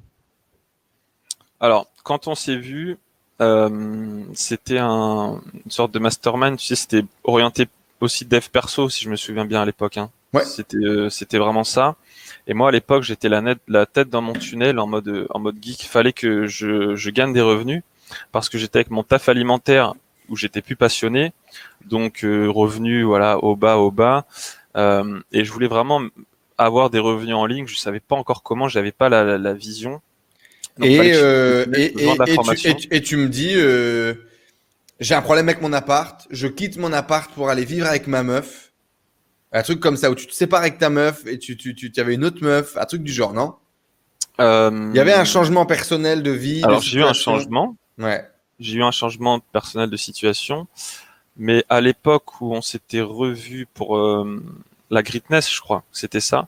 Alors, 1.60 1.88
quand 2.04 2.28
on 2.28 2.36
s'est 2.36 2.58
vu, 2.58 2.98
euh, 3.40 4.24
c'était 4.34 4.80
un, 4.80 5.42
une 5.66 5.72
sorte 5.72 5.94
de 5.94 6.00
mastermind. 6.00 6.58
Tu 6.58 6.66
sais, 6.66 6.76
c'était 6.76 7.06
orienté 7.24 7.68
aussi 8.02 8.26
dev 8.26 8.46
perso, 8.52 8.90
si 8.90 9.06
je 9.06 9.10
me 9.10 9.16
souviens 9.16 9.46
bien 9.46 9.62
à 9.62 9.66
l'époque. 9.66 9.98
Hein. 9.98 10.10
Ouais. 10.34 10.44
C'était, 10.44 10.78
euh, 10.78 11.10
c'était 11.10 11.38
vraiment 11.38 11.64
ça. 11.64 11.96
Et 12.48 12.54
moi, 12.54 12.70
à 12.70 12.72
l'époque, 12.72 13.04
j'étais 13.04 13.30
la, 13.30 13.42
net- 13.42 13.62
la 13.68 13.86
tête 13.86 14.10
dans 14.10 14.22
mon 14.22 14.34
tunnel 14.34 14.80
en 14.80 14.88
mode, 14.88 15.28
en 15.30 15.40
mode 15.40 15.58
geek. 15.62 15.84
Il 15.84 15.88
fallait 15.88 16.14
que 16.14 16.48
je, 16.48 16.96
je 16.96 17.10
gagne 17.10 17.32
des 17.32 17.42
revenus 17.42 17.84
parce 18.32 18.50
que 18.50 18.58
j'étais 18.58 18.80
avec 18.80 18.90
mon 18.90 19.04
taf 19.04 19.30
alimentaire 19.30 19.94
où 20.32 20.36
j'étais 20.36 20.62
plus 20.64 20.76
passionné. 20.76 21.34
Donc, 21.86 22.24
euh, 22.24 22.48
revenus, 22.50 23.06
voilà, 23.06 23.38
au 23.44 23.56
bas, 23.56 23.78
au 23.78 23.92
bas. 23.92 24.26
Euh, 24.76 25.20
et 25.32 25.46
je 25.46 25.52
voulais 25.52 25.68
vraiment 25.68 26.02
avoir 26.58 26.90
des 26.90 27.00
revenus 27.00 27.36
en 27.36 27.46
ligne. 27.46 27.68
Je 27.68 27.76
savais 27.78 28.00
pas 28.00 28.16
encore 28.16 28.42
comment. 28.42 28.68
J'avais 28.68 28.92
pas 28.92 29.10
la, 29.10 29.24
la, 29.24 29.38
la 29.38 29.54
vision. 29.54 30.02
Donc, 30.78 30.90
et, 30.90 31.14
je- 31.14 31.20
euh, 31.20 31.66
je 31.66 31.80
et, 32.92 33.02
tu, 33.02 33.16
et 33.16 33.18
me 33.18 33.28
dis, 33.28 33.54
j'ai 35.00 35.16
un 35.16 35.22
problème 35.22 35.50
avec 35.50 35.62
mon 35.62 35.74
appart, 35.74 36.28
je 36.30 36.48
quitte 36.48 36.78
mon 36.78 36.94
appart 36.94 37.32
pour 37.34 37.50
aller 37.50 37.66
vivre 37.66 37.88
avec 37.88 38.08
ma 38.08 38.24
meuf. 38.24 38.72
Un 39.52 39.64
truc 39.64 39.82
comme 39.82 39.98
ça, 39.98 40.10
où 40.10 40.16
tu 40.16 40.28
te 40.28 40.34
sépares 40.34 40.62
avec 40.62 40.78
ta 40.78 40.90
meuf 40.90 41.26
et 41.28 41.38
tu, 41.38 41.58
tu, 41.58 41.76
tu, 41.76 41.92
tu 41.92 42.00
avais 42.00 42.14
une 42.14 42.24
autre 42.24 42.42
meuf, 42.42 42.78
un 42.78 42.86
truc 42.86 43.04
du 43.04 43.12
genre, 43.12 43.34
non? 43.34 43.56
Euh, 44.40 44.90
Il 44.94 44.96
y 44.96 45.00
avait 45.00 45.14
un 45.14 45.26
changement 45.26 45.66
personnel 45.66 46.24
de 46.24 46.32
vie. 46.32 46.64
Alors 46.64 46.82
j'ai 46.82 47.00
eu 47.00 47.04
un 47.04 47.14
changement. 47.14 47.76
Ouais. 47.98 48.24
J'ai 48.62 48.78
eu 48.78 48.84
un 48.84 48.92
changement 48.92 49.40
personnel 49.40 49.90
de 49.90 49.98
situation, 49.98 50.68
mais 51.36 51.66
à 51.70 51.82
l'époque 51.82 52.40
où 52.42 52.54
on 52.54 52.62
s'était 52.62 53.02
revu 53.02 53.68
pour 53.74 53.98
euh, 53.98 54.42
la 54.90 55.04
Greatness, 55.04 55.54
je 55.54 55.60
crois, 55.60 55.84
c'était 55.92 56.20
ça. 56.22 56.48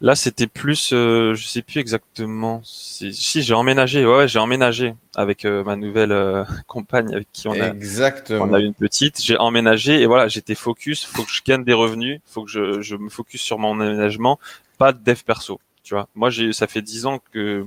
Là, 0.00 0.16
c'était 0.16 0.46
plus, 0.46 0.92
euh, 0.92 1.34
je 1.34 1.46
sais 1.46 1.62
plus 1.62 1.80
exactement. 1.80 2.60
Si, 2.64 3.14
si, 3.14 3.42
j'ai 3.42 3.54
emménagé. 3.54 4.04
Ouais, 4.04 4.16
ouais, 4.16 4.28
j'ai 4.28 4.38
emménagé 4.38 4.94
avec 5.14 5.44
euh, 5.44 5.62
ma 5.62 5.76
nouvelle 5.76 6.12
euh, 6.12 6.44
compagne 6.66 7.14
avec 7.14 7.28
qui 7.32 7.48
on 7.48 7.52
a, 7.52 7.68
Exactement. 7.68 8.44
on 8.44 8.52
a 8.52 8.60
eu 8.60 8.64
une 8.64 8.74
petite. 8.74 9.22
J'ai 9.22 9.38
emménagé 9.38 10.02
et 10.02 10.06
voilà, 10.06 10.28
j'étais 10.28 10.54
focus. 10.56 11.04
Faut 11.04 11.22
que 11.22 11.30
je 11.30 11.42
gagne 11.44 11.64
des 11.64 11.72
revenus. 11.72 12.20
Faut 12.26 12.44
que 12.44 12.50
je, 12.50 12.82
je 12.82 12.96
me 12.96 13.08
focus 13.08 13.40
sur 13.42 13.58
mon 13.58 13.78
aménagement, 13.80 14.38
pas 14.76 14.92
de 14.92 14.98
dev 15.02 15.20
perso. 15.24 15.60
Tu 15.84 15.94
vois, 15.94 16.08
moi, 16.14 16.30
j'ai, 16.30 16.52
ça 16.52 16.66
fait 16.66 16.82
dix 16.82 17.06
ans 17.06 17.20
que 17.32 17.66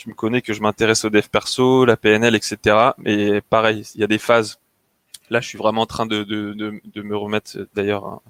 tu 0.00 0.08
me 0.08 0.14
connais 0.14 0.40
que 0.40 0.54
je 0.54 0.62
m'intéresse 0.62 1.04
au 1.04 1.10
dev 1.10 1.28
perso, 1.30 1.84
la 1.84 1.98
PNL, 1.98 2.34
etc. 2.34 2.92
Mais 2.96 3.42
pareil, 3.42 3.84
il 3.94 4.00
y 4.00 4.04
a 4.04 4.06
des 4.06 4.16
phases. 4.16 4.58
Là, 5.28 5.42
je 5.42 5.48
suis 5.48 5.58
vraiment 5.58 5.82
en 5.82 5.86
train 5.86 6.06
de, 6.06 6.24
de, 6.24 7.02
me 7.02 7.14
remettre 7.14 7.68
d'ailleurs 7.74 8.06
hein, 8.06 8.22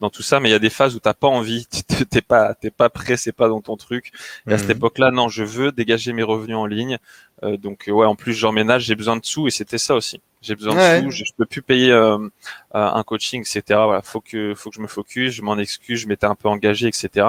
dans 0.00 0.10
tout 0.10 0.22
ça, 0.22 0.40
mais 0.40 0.48
il 0.48 0.52
y 0.52 0.54
a 0.54 0.58
des 0.58 0.70
phases 0.70 0.94
où 0.96 1.00
t'as 1.00 1.14
pas 1.14 1.28
envie, 1.28 1.66
t'es 2.10 2.22
pas, 2.22 2.54
t'es 2.54 2.70
pas 2.70 2.88
prêt, 2.90 3.16
c'est 3.16 3.32
pas 3.32 3.48
dans 3.48 3.60
ton 3.60 3.76
truc. 3.76 4.12
Et 4.48 4.52
à 4.54 4.58
cette 4.58 4.68
Mhm. 4.70 4.76
époque-là, 4.76 5.10
non, 5.10 5.28
je 5.28 5.44
veux 5.44 5.72
dégager 5.72 6.12
mes 6.12 6.22
revenus 6.22 6.56
en 6.56 6.66
ligne. 6.66 6.98
Euh, 7.42 7.56
donc 7.56 7.84
ouais, 7.88 8.04
en 8.06 8.14
plus 8.16 8.34
j'emménage, 8.34 8.84
j'ai 8.84 8.94
besoin 8.94 9.16
de 9.16 9.24
sous 9.24 9.46
et 9.48 9.50
c'était 9.50 9.78
ça 9.78 9.94
aussi. 9.94 10.20
J'ai 10.42 10.54
besoin 10.54 10.74
Ouais. 10.74 11.00
de 11.02 11.04
sous, 11.04 11.10
je, 11.10 11.24
je 11.24 11.32
peux 11.36 11.46
plus 11.46 11.62
payer 11.62 11.90
euh, 11.90 12.16
euh, 12.18 12.28
un 12.72 13.02
coaching, 13.02 13.40
etc. 13.42 13.62
Voilà, 13.84 14.02
faut 14.02 14.20
que 14.20 14.54
faut 14.54 14.68
que 14.70 14.76
je 14.76 14.80
me 14.82 14.86
focus, 14.86 15.32
je 15.32 15.42
m'en 15.42 15.56
excuse, 15.58 16.00
je 16.00 16.06
m'étais 16.08 16.26
un 16.26 16.34
peu 16.34 16.48
engagé, 16.48 16.86
etc. 16.88 17.28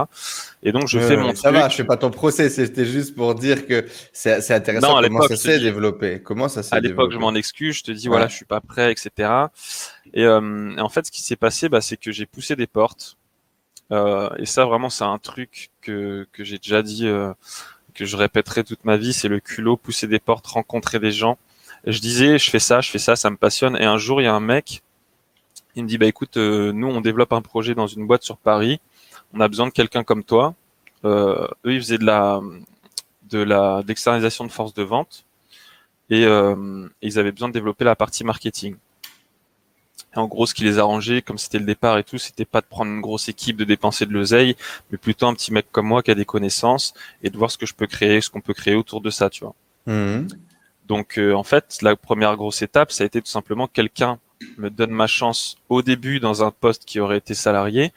Et 0.63 0.71
donc 0.73 0.87
je 0.87 0.99
fais 0.99 1.15
mon 1.17 1.33
ça 1.35 1.49
truc. 1.49 1.61
va, 1.61 1.69
je 1.69 1.75
fais 1.75 1.83
pas 1.85 1.97
ton 1.97 2.09
procès, 2.11 2.49
c'était 2.49 2.85
juste 2.85 3.15
pour 3.15 3.35
dire 3.35 3.67
que 3.67 3.85
c'est 4.13 4.41
c'est 4.41 4.53
intéressant 4.53 4.89
Non, 4.91 4.95
à 4.97 5.03
comment 5.03 5.21
ça 5.27 5.35
s'est 5.37 5.59
développé. 5.59 6.21
Comment 6.21 6.47
ça 6.49 6.61
s'est 6.63 6.75
à 6.75 6.79
l'époque, 6.81 7.11
je 7.13 7.17
m'en 7.17 7.33
excuse, 7.33 7.77
je 7.77 7.83
te 7.83 7.91
dis 7.91 8.07
Ouais. 8.07 8.11
voilà, 8.11 8.27
je 8.27 8.35
suis 8.35 8.45
pas 8.45 8.59
prêt, 8.61 8.91
etc. 8.91 9.29
Et, 10.13 10.25
euh, 10.25 10.75
en 10.77 10.89
fait, 10.89 11.05
ce 11.05 11.11
qui 11.11 11.21
s'est 11.21 11.35
passé, 11.35 11.69
bah, 11.69 11.81
c'est 11.81 11.97
que 11.97 12.11
j'ai 12.11 12.25
poussé 12.25 12.55
des 12.55 12.67
portes. 12.67 13.17
Euh, 13.91 14.29
et 14.37 14.45
ça, 14.45 14.65
vraiment, 14.65 14.89
c'est 14.89 15.03
un 15.03 15.17
truc 15.19 15.69
que 15.81 16.27
que 16.31 16.43
j'ai 16.43 16.57
déjà 16.57 16.81
dit, 16.83 17.07
euh, 17.07 17.33
que 17.93 18.05
je 18.05 18.17
répéterai 18.17 18.63
toute 18.63 18.85
ma 18.85 18.97
vie, 18.97 19.13
c'est 19.13 19.27
le 19.27 19.39
culot, 19.39 19.77
pousser 19.77 20.07
des 20.07 20.19
portes, 20.19 20.47
rencontrer 20.47 20.99
des 20.99 21.11
gens. 21.11 21.37
Je 21.85 21.99
disais, 21.99 22.37
je 22.39 22.49
fais 22.49 22.59
ça, 22.59 22.81
je 22.81 22.89
fais 22.91 22.99
ça, 22.99 23.15
ça 23.15 23.29
me 23.29 23.37
passionne. 23.37 23.75
Et 23.77 23.85
un 23.85 23.97
jour, 23.97 24.21
il 24.21 24.25
y 24.25 24.27
a 24.27 24.33
un 24.33 24.39
mec, 24.39 24.83
il 25.75 25.83
me 25.83 25.87
dit, 25.89 25.97
bah 25.97 26.05
écoute, 26.07 26.37
euh, 26.37 26.71
nous, 26.73 26.87
on 26.87 27.01
développe 27.01 27.33
un 27.33 27.41
projet 27.41 27.75
dans 27.75 27.87
une 27.87 28.05
boîte 28.07 28.23
sur 28.23 28.37
Paris. 28.37 28.79
On 29.33 29.39
a 29.39 29.47
besoin 29.47 29.67
de 29.67 29.71
quelqu'un 29.71 30.03
comme 30.03 30.23
toi. 30.23 30.55
Euh, 31.05 31.47
eux, 31.65 31.73
ils 31.73 31.81
faisaient 31.81 31.97
de 31.97 32.05
la 32.05 32.41
de 33.29 33.39
la 33.39 33.83
d'externalisation 33.83 34.45
de 34.45 34.51
force 34.51 34.73
de 34.73 34.83
vente 34.83 35.25
et 36.09 36.25
euh, 36.25 36.87
ils 37.01 37.17
avaient 37.19 37.31
besoin 37.31 37.47
de 37.47 37.53
développer 37.53 37.85
la 37.85 37.95
partie 37.95 38.23
marketing. 38.23 38.75
Et 40.15 40.19
en 40.19 40.27
gros, 40.27 40.45
ce 40.45 40.53
qui 40.53 40.63
les 40.63 40.77
arrangeait, 40.79 41.21
comme 41.21 41.37
c'était 41.37 41.59
le 41.59 41.65
départ 41.65 41.97
et 41.97 42.03
tout, 42.03 42.17
c'était 42.17 42.45
pas 42.45 42.61
de 42.61 42.65
prendre 42.65 42.91
une 42.91 43.01
grosse 43.01 43.29
équipe, 43.29 43.57
de 43.57 43.63
dépenser 43.63 44.05
de 44.05 44.13
l'oseille, 44.13 44.55
mais 44.91 44.97
plutôt 44.97 45.27
un 45.27 45.33
petit 45.33 45.53
mec 45.53 45.67
comme 45.71 45.87
moi 45.87 46.03
qui 46.03 46.11
a 46.11 46.15
des 46.15 46.25
connaissances 46.25 46.93
et 47.23 47.29
de 47.29 47.37
voir 47.37 47.49
ce 47.51 47.57
que 47.57 47.65
je 47.65 47.73
peux 47.73 47.87
créer, 47.87 48.21
ce 48.21 48.29
qu'on 48.29 48.41
peut 48.41 48.53
créer 48.53 48.75
autour 48.75 49.01
de 49.01 49.09
ça, 49.09 49.29
tu 49.29 49.43
vois. 49.43 49.55
Mhm. 49.85 50.27
Donc, 50.87 51.17
euh, 51.17 51.33
en 51.33 51.43
fait, 51.43 51.77
la 51.81 51.95
première 51.95 52.35
grosse 52.35 52.61
étape, 52.61 52.91
ça 52.91 53.03
a 53.03 53.07
été 53.07 53.21
tout 53.21 53.31
simplement 53.31 53.67
quelqu'un 53.67 54.19
me 54.57 54.69
donne 54.69 54.91
ma 54.91 55.07
chance 55.07 55.55
au 55.69 55.81
début 55.81 56.19
dans 56.19 56.43
un 56.43 56.51
poste 56.51 56.83
qui 56.85 56.99
aurait 56.99 57.17
été 57.17 57.33
salarié, 57.33 57.93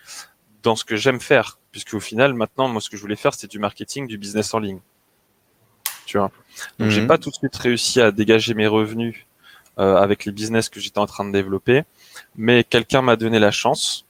dans 0.63 0.77
ce 0.77 0.85
que 0.85 0.95
j'aime 0.97 1.21
faire, 1.21 1.59
puisque 1.73 1.95
au 1.95 2.01
final, 2.01 2.35
maintenant, 2.35 2.69
moi, 2.69 2.81
ce 2.81 2.89
que 2.91 2.97
je 2.97 3.03
voulais 3.03 3.17
faire, 3.17 3.35
c'était 3.35 3.49
du 3.49 3.59
marketing, 3.59 4.07
du 4.07 4.19
business 4.19 4.55
en 4.55 4.61
ligne. 4.61 4.79
Tu 6.07 6.19
vois? 6.19 6.31
Donc, 6.79 6.91
j'ai 6.91 7.01
Mhm. 7.01 7.07
pas 7.09 7.19
tout 7.19 7.31
de 7.31 7.35
suite 7.35 7.57
réussi 7.57 8.01
à 8.01 8.13
dégager 8.13 8.55
mes 8.55 8.67
revenus 8.67 9.27
euh, 9.79 9.97
avec 9.97 10.25
les 10.25 10.33
business 10.33 10.69
que 10.69 10.81
j'étais 10.81 10.99
en 10.99 11.07
train 11.07 11.25
de 11.25 11.33
développer, 11.33 11.83
mais 12.37 12.65
quelqu'un 12.65 13.03
m'a 13.03 13.17
donné 13.17 13.39
la 13.39 13.51
chance. 13.51 14.05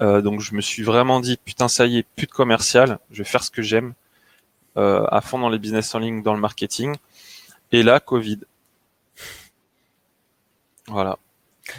Euh, 0.00 0.22
donc, 0.22 0.40
je 0.40 0.54
me 0.54 0.60
suis 0.60 0.82
vraiment 0.82 1.20
dit, 1.20 1.38
putain, 1.44 1.68
ça 1.68 1.86
y 1.86 1.98
est, 1.98 2.06
plus 2.16 2.26
de 2.26 2.32
commercial, 2.32 2.98
je 3.10 3.18
vais 3.18 3.28
faire 3.28 3.44
ce 3.44 3.50
que 3.50 3.62
j'aime, 3.62 3.94
euh, 4.76 5.04
à 5.10 5.20
fond 5.20 5.38
dans 5.38 5.50
les 5.50 5.58
business 5.58 5.94
en 5.94 5.98
ligne, 5.98 6.22
dans 6.22 6.34
le 6.34 6.40
marketing. 6.40 6.96
Et 7.72 7.82
là, 7.82 8.00
Covid. 8.00 8.40
Voilà. 10.86 11.18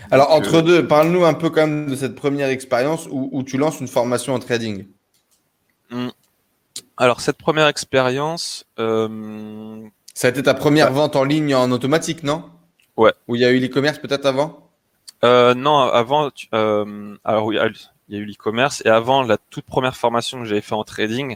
Alors, 0.09 0.29
Donc, 0.29 0.37
entre 0.37 0.55
euh, 0.55 0.61
deux, 0.61 0.87
parle-nous 0.87 1.25
un 1.25 1.33
peu 1.33 1.49
quand 1.49 1.67
même 1.67 1.89
de 1.89 1.95
cette 1.95 2.15
première 2.15 2.49
expérience 2.49 3.07
où, 3.11 3.29
où 3.31 3.43
tu 3.43 3.57
lances 3.57 3.79
une 3.79 3.87
formation 3.87 4.33
en 4.33 4.39
trading. 4.39 4.85
Alors 6.97 7.21
cette 7.21 7.37
première 7.37 7.67
expérience, 7.67 8.65
euh, 8.79 9.87
Ça 10.13 10.27
a 10.27 10.29
été 10.29 10.43
ta 10.43 10.53
première 10.53 10.91
vente 10.93 11.15
en 11.15 11.23
ligne 11.23 11.55
en 11.55 11.71
automatique, 11.71 12.23
non? 12.23 12.45
Ouais. 13.01 13.13
Où 13.27 13.35
il 13.35 13.41
y 13.41 13.45
a 13.45 13.51
eu 13.51 13.59
l'e-commerce 13.59 13.99
peut-être 13.99 14.25
avant 14.25 14.67
euh, 15.23 15.53
non 15.53 15.77
avant, 15.77 16.31
euh, 16.55 17.15
alors 17.23 17.45
oui, 17.45 17.57
il 18.09 18.15
y 18.15 18.17
a 18.17 18.21
eu 18.21 18.25
l'e-commerce 18.25 18.81
et 18.85 18.89
avant 18.89 19.21
la 19.21 19.37
toute 19.37 19.65
première 19.65 19.95
formation 19.95 20.39
que 20.39 20.45
j'avais 20.45 20.61
fait 20.61 20.73
en 20.73 20.83
trading, 20.83 21.35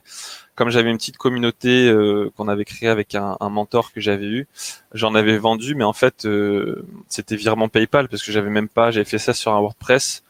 comme 0.56 0.70
j'avais 0.72 0.90
une 0.90 0.98
petite 0.98 1.18
communauté 1.18 1.88
euh, 1.88 2.32
qu'on 2.36 2.48
avait 2.48 2.66
créée 2.66 2.90
avec 2.90 3.14
un, 3.14 3.38
un 3.40 3.50
mentor 3.50 3.94
que 3.94 4.02
j'avais 4.02 4.26
eu, 4.26 4.48
j'en 4.94 5.14
avais 5.14 5.38
vendu, 5.38 5.76
mais 5.76 5.84
en 5.84 5.94
fait 5.94 6.26
euh, 6.26 6.84
c'était 7.10 7.36
virement 7.36 7.70
PayPal 7.70 8.08
parce 8.10 8.24
que 8.24 8.32
j'avais 8.32 8.50
même 8.50 8.70
pas, 8.70 8.90
j'avais 8.90 9.06
fait 9.06 9.20
ça 9.20 9.34
sur 9.34 9.52
un 9.54 9.60
WordPress 9.60 10.24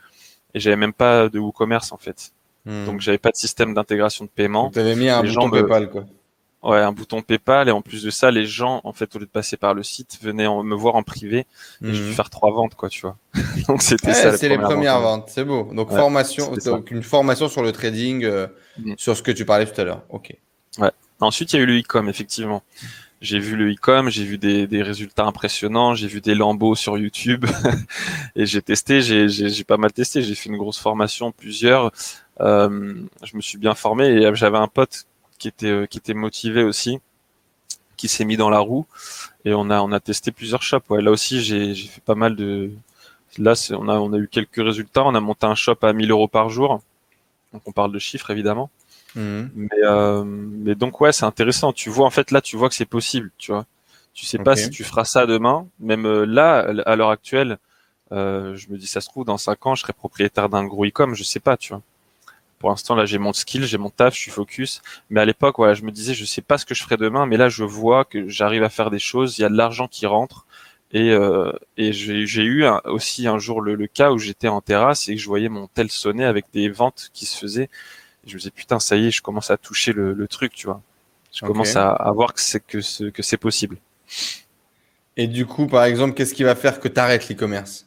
et 0.53 0.59
j'avais 0.59 0.75
même 0.75 0.93
pas 0.93 1.29
de 1.29 1.39
WooCommerce 1.39 1.91
en 1.93 1.97
fait, 1.97 2.31
Hmm. 2.65 2.85
donc 2.87 2.99
j'avais 2.99 3.19
pas 3.19 3.29
de 3.29 3.35
système 3.35 3.75
d'intégration 3.75 4.25
de 4.25 4.29
paiement. 4.31 4.71
tu 4.71 4.79
avais 4.79 4.95
mis 4.95 5.07
un 5.07 5.21
les 5.21 5.29
bouton 5.29 5.41
gens 5.41 5.49
PayPal, 5.51 5.87
quoi. 5.89 6.05
Ouais, 6.65 6.79
un 6.79 6.91
bouton 6.91 7.21
PayPal 7.21 7.69
et 7.69 7.71
en 7.71 7.81
plus 7.81 8.01
de 8.03 8.09
ça, 8.09 8.31
les 8.31 8.45
gens, 8.45 8.81
en 8.83 8.91
fait, 8.91 9.15
au 9.15 9.19
lieu 9.19 9.25
de 9.25 9.29
passer 9.31 9.55
par 9.55 9.73
le 9.75 9.83
site, 9.83 10.17
venaient 10.21 10.47
en- 10.47 10.63
me 10.63 10.75
voir 10.75 10.95
en 10.95 11.03
privé 11.03 11.39
et 11.39 11.45
j'ai 11.81 12.01
Mhm. 12.01 12.07
dû 12.07 12.13
faire 12.13 12.29
trois 12.31 12.51
ventes, 12.51 12.73
quoi, 12.75 12.89
tu 12.89 13.01
vois. 13.01 13.17
Donc 13.69 13.83
c'était 13.83 14.07
Ouais, 14.07 14.13
ça. 14.13 14.35
c'est 14.37 14.49
les 14.49 14.55
première 14.55 14.69
premières 14.71 14.99
vente. 14.99 15.21
ventes, 15.21 15.29
c'est 15.29 15.45
beau. 15.45 15.69
Donc 15.73 15.91
Ouais, 15.91 15.97
formation, 15.97 16.51
donc 16.65 16.89
une 16.91 17.03
formation 17.03 17.47
sur 17.49 17.61
le 17.61 17.71
trading, 17.71 18.23
euh, 18.25 18.47
Mhm. 18.79 18.95
sur 18.97 19.15
ce 19.15 19.21
que 19.21 19.31
tu 19.31 19.45
parlais 19.45 19.65
tout 19.65 19.79
à 19.79 19.83
l'heure. 19.83 20.03
Ok. 20.09 20.35
Ensuite, 21.21 21.53
il 21.53 21.55
y 21.55 21.59
a 21.59 21.61
eu 21.63 21.65
le 21.65 21.79
e-com, 21.79 22.09
effectivement. 22.09 22.61
J'ai 23.21 23.39
vu 23.39 23.55
le 23.55 23.71
e-com, 23.71 24.09
j'ai 24.09 24.25
vu 24.25 24.37
des, 24.37 24.67
des 24.67 24.83
résultats 24.83 25.23
impressionnants, 25.25 25.95
j'ai 25.95 26.07
vu 26.07 26.19
des 26.19 26.35
lambeaux 26.35 26.75
sur 26.75 26.97
YouTube 26.97 27.45
et 28.35 28.45
j'ai 28.45 28.61
testé, 28.61 29.01
j'ai, 29.01 29.29
j'ai, 29.29 29.49
j'ai 29.49 29.63
pas 29.63 29.77
mal 29.77 29.93
testé. 29.93 30.21
J'ai 30.21 30.35
fait 30.35 30.49
une 30.49 30.57
grosse 30.57 30.77
formation, 30.77 31.31
plusieurs. 31.31 31.91
Euh, 32.41 32.95
je 33.23 33.35
me 33.37 33.41
suis 33.41 33.57
bien 33.57 33.75
formé 33.75 34.07
et 34.07 34.35
j'avais 34.35 34.57
un 34.57 34.67
pote 34.67 35.05
qui 35.37 35.47
était 35.47 35.67
euh, 35.67 35.85
qui 35.85 35.97
était 35.97 36.13
motivé 36.13 36.63
aussi, 36.63 36.99
qui 37.97 38.07
s'est 38.07 38.25
mis 38.25 38.37
dans 38.37 38.49
la 38.49 38.59
roue 38.59 38.85
et 39.45 39.53
on 39.53 39.69
a 39.69 39.81
on 39.81 39.91
a 39.91 39.99
testé 39.99 40.31
plusieurs 40.31 40.63
shops. 40.63 40.89
Ouais, 40.89 41.01
là 41.01 41.11
aussi, 41.11 41.41
j'ai 41.41 41.73
j'ai 41.73 41.87
fait 41.87 42.01
pas 42.01 42.15
mal 42.15 42.35
de. 42.35 42.71
Là, 43.37 43.53
on 43.71 43.89
a 43.89 43.95
on 43.95 44.13
a 44.13 44.17
eu 44.17 44.27
quelques 44.27 44.63
résultats. 44.63 45.03
On 45.05 45.15
a 45.15 45.19
monté 45.19 45.45
un 45.45 45.55
shop 45.55 45.77
à 45.83 45.93
1000 45.93 46.11
euros 46.11 46.27
par 46.27 46.49
jour. 46.49 46.81
Donc 47.53 47.61
on 47.65 47.71
parle 47.71 47.91
de 47.91 47.99
chiffres 47.99 48.31
évidemment. 48.31 48.69
Mhm. 49.15 49.49
Mais, 49.55 49.69
euh, 49.83 50.23
mais 50.25 50.75
donc 50.75 50.99
ouais, 51.01 51.11
c'est 51.11 51.25
intéressant. 51.25 51.73
Tu 51.73 51.89
vois, 51.89 52.05
en 52.05 52.09
fait, 52.09 52.31
là, 52.31 52.41
tu 52.41 52.57
vois 52.57 52.69
que 52.69 52.75
c'est 52.75 52.85
possible. 52.85 53.31
Tu 53.37 53.51
vois, 53.51 53.65
tu 54.13 54.25
sais 54.25 54.37
pas 54.39 54.55
si 54.55 54.69
tu 54.69 54.83
feras 54.83 55.05
ça 55.05 55.25
demain. 55.25 55.67
Même 55.79 56.05
euh, 56.05 56.25
là, 56.25 56.59
à 56.85 56.95
l'heure 56.95 57.09
actuelle, 57.09 57.57
euh, 58.11 58.55
je 58.55 58.69
me 58.69 58.77
dis, 58.77 58.87
ça 58.87 59.01
se 59.01 59.09
trouve, 59.09 59.25
dans 59.25 59.37
cinq 59.37 59.65
ans, 59.65 59.75
je 59.75 59.81
serai 59.81 59.93
propriétaire 59.93 60.49
d'un 60.49 60.65
gros 60.65 60.85
e-com. 60.85 61.15
Je 61.15 61.23
sais 61.23 61.39
pas, 61.39 61.57
tu 61.57 61.73
vois. 61.73 61.81
Pour 62.59 62.69
l'instant, 62.69 62.95
là, 62.95 63.05
j'ai 63.05 63.17
mon 63.17 63.33
skill, 63.33 63.65
j'ai 63.65 63.77
mon 63.77 63.89
taf, 63.89 64.15
je 64.15 64.19
suis 64.21 64.31
focus. 64.31 64.81
Mais 65.09 65.21
à 65.21 65.25
l'époque, 65.25 65.55
voilà, 65.57 65.73
je 65.73 65.83
me 65.83 65.91
disais, 65.91 66.13
je 66.13 66.25
sais 66.25 66.41
pas 66.41 66.57
ce 66.57 66.65
que 66.65 66.73
je 66.75 66.83
ferai 66.83 66.97
demain, 66.97 67.25
mais 67.25 67.37
là, 67.37 67.49
je 67.49 67.63
vois 67.63 68.05
que 68.05 68.27
j'arrive 68.29 68.63
à 68.63 68.69
faire 68.69 68.91
des 68.91 68.99
choses. 68.99 69.37
Il 69.37 69.41
y 69.41 69.45
a 69.45 69.49
de 69.49 69.55
l'argent 69.57 69.87
qui 69.87 70.05
rentre. 70.05 70.45
Et, 70.91 71.11
euh, 71.11 71.51
et 71.77 71.91
j'ai 71.93 72.25
j'ai 72.27 72.43
eu 72.43 72.65
un- 72.65 72.79
aussi 72.85 73.27
un 73.27 73.39
jour 73.39 73.59
le, 73.61 73.75
le 73.75 73.87
cas 73.87 74.11
où 74.11 74.17
j'étais 74.19 74.47
en 74.47 74.61
terrasse 74.61 75.09
et 75.09 75.15
que 75.15 75.21
je 75.21 75.27
voyais 75.27 75.49
mon 75.49 75.67
tel 75.67 75.89
sonner 75.89 76.23
avec 76.25 76.45
des 76.53 76.69
ventes 76.69 77.09
qui 77.13 77.25
se 77.25 77.37
faisaient. 77.37 77.69
Et 78.25 78.29
je 78.29 78.35
me 78.35 78.39
disais 78.39 78.51
putain 78.51 78.79
ça 78.79 78.95
y 78.97 79.07
est, 79.07 79.11
je 79.11 79.21
commence 79.23 79.51
à 79.51 79.57
toucher 79.57 79.93
le, 79.93 80.13
le 80.13 80.27
truc, 80.27 80.53
tu 80.53 80.67
vois. 80.67 80.81
Je 81.33 81.41
commence 81.43 81.75
à, 81.77 81.91
à 81.91 82.11
voir 82.13 82.33
que 82.33 82.41
c'est 82.41 82.61
que 82.65 83.09
que 83.11 83.23
c'est 83.23 83.37
possible. 83.37 83.77
Et 85.17 85.27
du 85.27 85.45
coup, 85.45 85.67
par 85.67 85.83
exemple, 85.83 86.13
qu'est-ce 86.13 86.33
qui 86.33 86.43
va 86.43 86.55
faire 86.55 86.79
que 86.79 86.87
tu 86.87 86.99
arrêtes 86.99 87.27
l'e-commerce? 87.27 87.85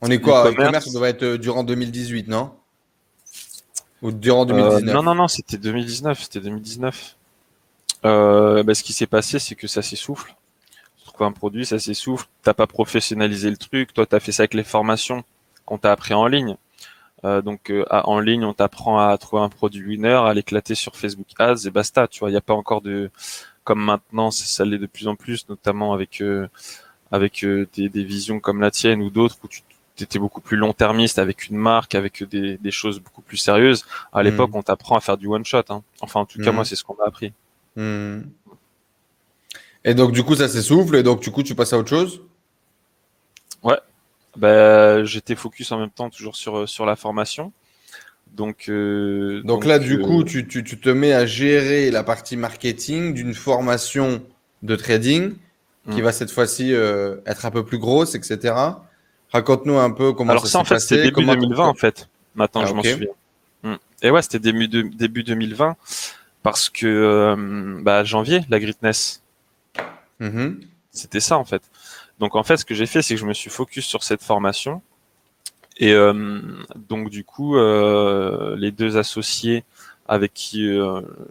On 0.00 0.10
est 0.10 0.20
quoi? 0.22 0.48
L'e-commerce- 0.50 0.92
doit 0.94 1.10
être 1.10 1.22
euh, 1.22 1.38
durant 1.38 1.62
2018, 1.64 2.28
non? 2.28 2.52
Ou 4.02 4.12
durant 4.12 4.42
Euh, 4.42 4.46
2019 4.80 4.94
non 4.94 5.02
non 5.02 5.14
non, 5.14 5.28
c'était 5.28 5.56
2019, 5.58 6.22
c'était 6.22 6.40
2019. 6.40 7.16
Euh, 8.04 8.62
bah, 8.62 8.74
ce 8.74 8.82
qui 8.82 8.92
s'est 8.92 9.06
passé, 9.06 9.38
c'est 9.38 9.54
que 9.54 9.66
ça 9.66 9.82
s'essouffle. 9.82 10.34
Tu 10.98 11.04
trouves 11.06 11.26
un 11.26 11.32
produit, 11.32 11.64
ça 11.66 11.78
s'essouffle. 11.78 12.26
T'as 12.42 12.54
pas 12.54 12.66
professionnalisé 12.66 13.50
le 13.50 13.56
truc. 13.56 13.92
Toi, 13.94 14.06
t'as 14.06 14.20
fait 14.20 14.32
ça 14.32 14.42
avec 14.42 14.54
les 14.54 14.64
formations 14.64 15.24
qu'on 15.64 15.78
t'a 15.78 15.92
appris 15.92 16.14
en 16.14 16.26
ligne. 16.26 16.56
Euh, 17.24 17.40
donc 17.42 17.70
euh, 17.70 17.84
à- 17.90 18.08
en 18.08 18.20
ligne, 18.20 18.44
on 18.44 18.52
t'apprend 18.54 18.98
à 18.98 19.16
trouver 19.18 19.42
un 19.42 19.48
produit 19.48 19.82
winner, 19.84 20.20
à 20.26 20.34
l'éclater 20.34 20.74
sur 20.74 20.96
Facebook 20.96 21.26
Ads 21.38 21.66
et 21.66 21.70
basta. 21.70 22.06
Tu 22.08 22.20
vois, 22.20 22.28
il 22.28 22.32
n'y 22.32 22.38
a 22.38 22.42
pas 22.42 22.54
encore 22.54 22.82
de 22.82 23.10
comme 23.64 23.82
maintenant, 23.82 24.30
ça 24.30 24.64
l'est 24.64 24.78
de 24.78 24.86
plus 24.86 25.08
en 25.08 25.16
plus, 25.16 25.48
notamment 25.48 25.92
avec 25.94 26.20
euh, 26.20 26.46
avec 27.10 27.44
euh, 27.44 27.66
des, 27.74 27.88
des 27.88 28.04
visions 28.04 28.38
comme 28.40 28.60
la 28.60 28.70
tienne 28.70 29.00
ou 29.02 29.10
d'autres 29.10 29.38
où 29.42 29.48
tu 29.48 29.62
étais 30.04 30.18
beaucoup 30.18 30.40
plus 30.40 30.56
long-termiste 30.56 31.18
avec 31.18 31.48
une 31.48 31.56
marque, 31.56 31.94
avec 31.94 32.22
des, 32.24 32.58
des 32.58 32.70
choses 32.70 33.00
beaucoup 33.00 33.22
plus 33.22 33.36
sérieuses. 33.36 33.84
À 34.12 34.22
l'époque, 34.22 34.50
on 34.54 34.62
t'apprend 34.62 34.96
à 34.96 35.00
faire 35.00 35.16
du 35.16 35.26
one 35.26 35.44
shot. 35.44 35.62
Hein. 35.70 35.82
Enfin, 36.00 36.20
en 36.20 36.26
tout 36.26 36.38
cas, 36.38 36.50
Mhm. 36.50 36.54
moi, 36.56 36.64
c'est 36.64 36.76
ce 36.76 36.84
qu'on 36.84 36.96
m'a 36.96 37.04
appris. 37.06 37.32
Hmm. 37.76 38.20
Et 39.84 39.94
donc, 39.94 40.12
du 40.12 40.22
coup, 40.24 40.34
ça 40.34 40.48
s'essouffle, 40.48 40.96
et 40.96 41.02
donc, 41.02 41.20
du 41.20 41.30
coup, 41.30 41.42
tu 41.42 41.54
passes 41.54 41.72
à 41.72 41.78
autre 41.78 41.88
chose? 41.90 42.20
Bah, 44.36 45.02
j'étais 45.04 45.34
focus 45.34 45.72
en 45.72 45.78
même 45.78 45.90
temps 45.90 46.10
toujours 46.10 46.36
sur 46.36 46.58
euh, 46.58 46.66
sur 46.66 46.84
la 46.84 46.94
formation. 46.94 47.52
Donc 48.34 48.66
euh, 48.68 49.40
Donc, 49.44 49.64
là, 49.64 49.78
du 49.78 49.94
euh, 49.98 50.02
coup, 50.04 50.24
tu, 50.24 50.46
tu, 50.46 50.62
tu 50.62 50.78
te 50.78 50.90
mets 50.90 51.12
à 51.14 51.24
gérer 51.24 51.90
la 51.90 52.02
partie 52.02 52.36
marketing 52.36 53.14
d'une 53.14 53.32
formation 53.34 54.22
de 54.62 54.76
trading 54.76 55.34
qui 55.92 56.00
va 56.00 56.10
cette 56.12 56.32
fois-ci 56.32 56.74
euh, 56.74 57.16
être 57.26 57.46
un 57.46 57.50
peu 57.52 57.64
plus 57.64 57.78
grosse, 57.78 58.14
etc. 58.16 58.54
Raconte-nous 59.32 59.78
un 59.78 59.90
peu 59.90 60.12
comment 60.12 60.30
alors 60.30 60.46
ça 60.46 60.52
ça 60.52 60.58
en 60.60 60.64
fait 60.64 60.78
c'était 60.78 61.02
début 61.02 61.12
comment 61.12 61.34
2020 61.34 61.66
en 61.66 61.74
fait. 61.74 62.08
Maintenant 62.34 62.62
Ah, 62.64 62.66
je 62.66 62.74
m'en 62.74 62.82
souviens. 62.82 63.08
Mm. 63.62 63.74
Et 64.02 64.10
ouais, 64.10 64.22
c'était 64.22 64.38
début 64.38 64.68
de, 64.68 64.82
début 64.82 65.22
2020 65.24 65.76
parce 66.42 66.70
que 66.70 66.86
euh, 66.86 67.80
bah 67.82 68.04
janvier 68.04 68.42
la 68.48 68.60
Greatness, 68.60 69.22
Mhm. 70.20 70.60
c'était 70.92 71.20
ça 71.20 71.38
en 71.38 71.44
fait. 71.44 71.62
Donc 72.18 72.36
en 72.36 72.42
fait 72.42 72.56
ce 72.56 72.64
que 72.64 72.74
j'ai 72.74 72.86
fait 72.86 73.02
c'est 73.02 73.14
que 73.14 73.20
je 73.20 73.26
me 73.26 73.34
suis 73.34 73.50
focus 73.50 73.84
sur 73.84 74.02
cette 74.02 74.22
formation 74.22 74.80
et 75.76 75.92
euh, 75.92 76.40
donc 76.88 77.10
du 77.10 77.24
coup 77.24 77.56
euh, 77.56 78.56
les 78.56 78.70
deux 78.70 78.96
associés 78.96 79.64
avec 80.08 80.32
qui 80.32 80.64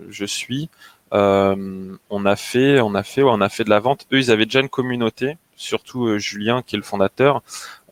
je 0.10 0.26
suis 0.26 0.70
on 1.12 2.26
a 2.26 2.36
fait, 2.36 2.82
on 2.82 2.96
a 2.96 3.04
fait, 3.04 3.24
ouais, 3.24 3.32
on 3.32 3.42
a 3.42 3.50
fait 3.50 3.64
de 3.64 3.70
la 3.70 3.80
vente. 3.80 4.08
Eux, 4.12 4.20
ils 4.20 4.32
avaient 4.32 4.46
déjà 4.46 4.60
une 4.60 4.70
communauté, 4.70 5.38
surtout 5.56 6.08
euh, 6.08 6.18
Julien, 6.18 6.62
qui 6.62 6.76
est 6.76 6.78
le 6.78 6.84
fondateur, 6.84 7.42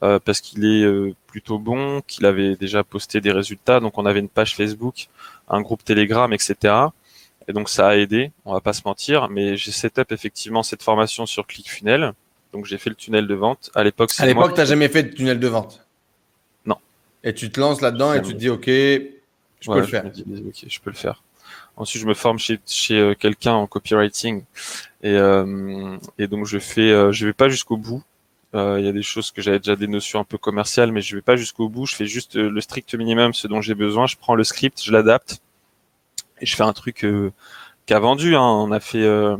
euh, 0.03 0.19
parce 0.23 0.41
qu'il 0.41 0.65
est 0.65 0.83
euh, 0.83 1.15
plutôt 1.27 1.57
bon, 1.57 2.01
qu'il 2.07 2.25
avait 2.25 2.55
déjà 2.55 2.83
posté 2.83 3.21
des 3.21 3.31
résultats. 3.31 3.79
Donc, 3.79 3.97
on 3.97 4.05
avait 4.05 4.19
une 4.19 4.29
page 4.29 4.55
Facebook, 4.55 5.07
un 5.49 5.61
groupe 5.61 5.83
Telegram, 5.83 6.31
etc. 6.33 6.75
Et 7.47 7.53
donc, 7.53 7.69
ça 7.69 7.87
a 7.87 7.95
aidé. 7.95 8.31
On 8.45 8.53
va 8.53 8.61
pas 8.61 8.73
se 8.73 8.81
mentir, 8.85 9.29
mais 9.29 9.57
j'ai 9.57 9.71
setup 9.71 10.11
effectivement 10.11 10.61
cette 10.61 10.83
formation 10.83 11.25
sur 11.25 11.47
ClickFunnels. 11.47 12.13
Donc, 12.51 12.65
j'ai 12.65 12.77
fait 12.77 12.89
le 12.89 12.95
tunnel 12.95 13.27
de 13.27 13.33
vente. 13.33 13.71
À 13.73 13.83
l'époque, 13.83 14.11
À 14.19 14.25
l'époque, 14.25 14.57
n'as 14.57 14.65
jamais 14.65 14.89
fait 14.89 15.03
de 15.03 15.15
tunnel 15.15 15.39
de 15.39 15.47
vente? 15.47 15.85
Non. 16.65 16.77
Et 17.23 17.33
tu 17.33 17.49
te 17.49 17.59
lances 17.59 17.81
là-dedans 17.81 18.13
et 18.13 18.21
tu 18.21 18.33
te 18.33 18.37
dis, 18.37 18.49
OK, 18.49 18.67
je 18.67 19.71
peux 19.71 19.79
le 19.79 19.87
faire. 19.87 20.03
dis, 20.11 20.23
ok, 20.47 20.65
je 20.67 20.79
peux 20.79 20.89
le 20.89 20.95
faire. 20.95 21.23
Ensuite, 21.75 22.01
je 22.01 22.07
me 22.07 22.13
forme 22.13 22.37
chez, 22.37 22.59
chez 22.67 22.99
euh, 22.99 23.15
quelqu'un 23.15 23.53
en 23.53 23.65
copywriting 23.65 24.43
et, 25.01 25.15
euh, 25.15 25.97
et 26.19 26.27
donc 26.27 26.45
je 26.45 26.59
fais, 26.59 26.91
euh, 26.91 27.11
je 27.11 27.25
vais 27.25 27.33
pas 27.33 27.49
jusqu'au 27.49 27.77
bout. 27.77 28.03
Euh, 28.55 28.77
Il 28.79 28.85
y 28.85 28.89
a 28.89 28.91
des 28.91 29.01
choses 29.03 29.31
que 29.31 29.41
j'avais 29.41 29.59
déjà 29.59 29.75
des 29.75 29.87
notions 29.87 30.19
un 30.19 30.23
peu 30.23 30.37
commerciales, 30.37 30.91
mais 30.91 31.01
je 31.01 31.15
vais 31.15 31.21
pas 31.21 31.35
jusqu'au 31.35 31.69
bout. 31.69 31.85
Je 31.85 31.95
fais 31.95 32.05
juste 32.05 32.35
euh, 32.35 32.49
le 32.49 32.61
strict 32.61 32.93
minimum, 32.95 33.33
ce 33.33 33.47
dont 33.47 33.61
j'ai 33.61 33.75
besoin. 33.75 34.05
Je 34.07 34.15
prends 34.17 34.35
le 34.35 34.43
script, 34.43 34.81
je 34.83 34.91
l'adapte 34.91 35.41
et 36.39 36.45
je 36.45 36.55
fais 36.55 36.63
un 36.63 36.73
truc 36.73 37.03
euh, 37.03 37.31
qui 37.85 37.93
a 37.93 37.99
vendu. 37.99 38.35
Hein. 38.35 38.41
On 38.41 38.71
a 38.71 38.79
fait, 38.79 39.03
euh, 39.03 39.37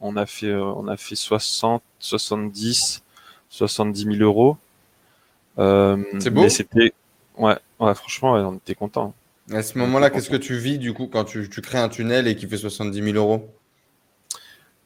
on 0.00 0.16
a 0.16 0.26
fait, 0.26 0.46
euh, 0.48 0.64
on 0.64 0.86
a 0.88 0.96
fait 0.96 1.14
60, 1.14 1.82
70, 1.98 3.02
70 3.48 4.04
000 4.04 4.16
euros. 4.16 4.56
Euh, 5.58 6.02
C'est 6.18 6.30
beau. 6.30 6.48
C'était, 6.48 6.92
ouais, 7.38 7.56
ouais, 7.80 7.94
franchement, 7.94 8.32
ouais, 8.32 8.40
on 8.40 8.54
était 8.56 8.74
contents. 8.74 9.14
À 9.50 9.62
ce 9.62 9.76
moment-là, 9.78 10.10
qu'est-ce 10.10 10.30
que 10.30 10.36
tu 10.36 10.56
vis 10.56 10.78
du 10.78 10.92
coup 10.94 11.08
quand 11.08 11.24
tu, 11.24 11.48
tu 11.50 11.60
crées 11.60 11.78
un 11.78 11.88
tunnel 11.88 12.26
et 12.28 12.36
qui 12.36 12.46
fait 12.46 12.56
70 12.56 13.02
000 13.02 13.16
euros? 13.16 13.50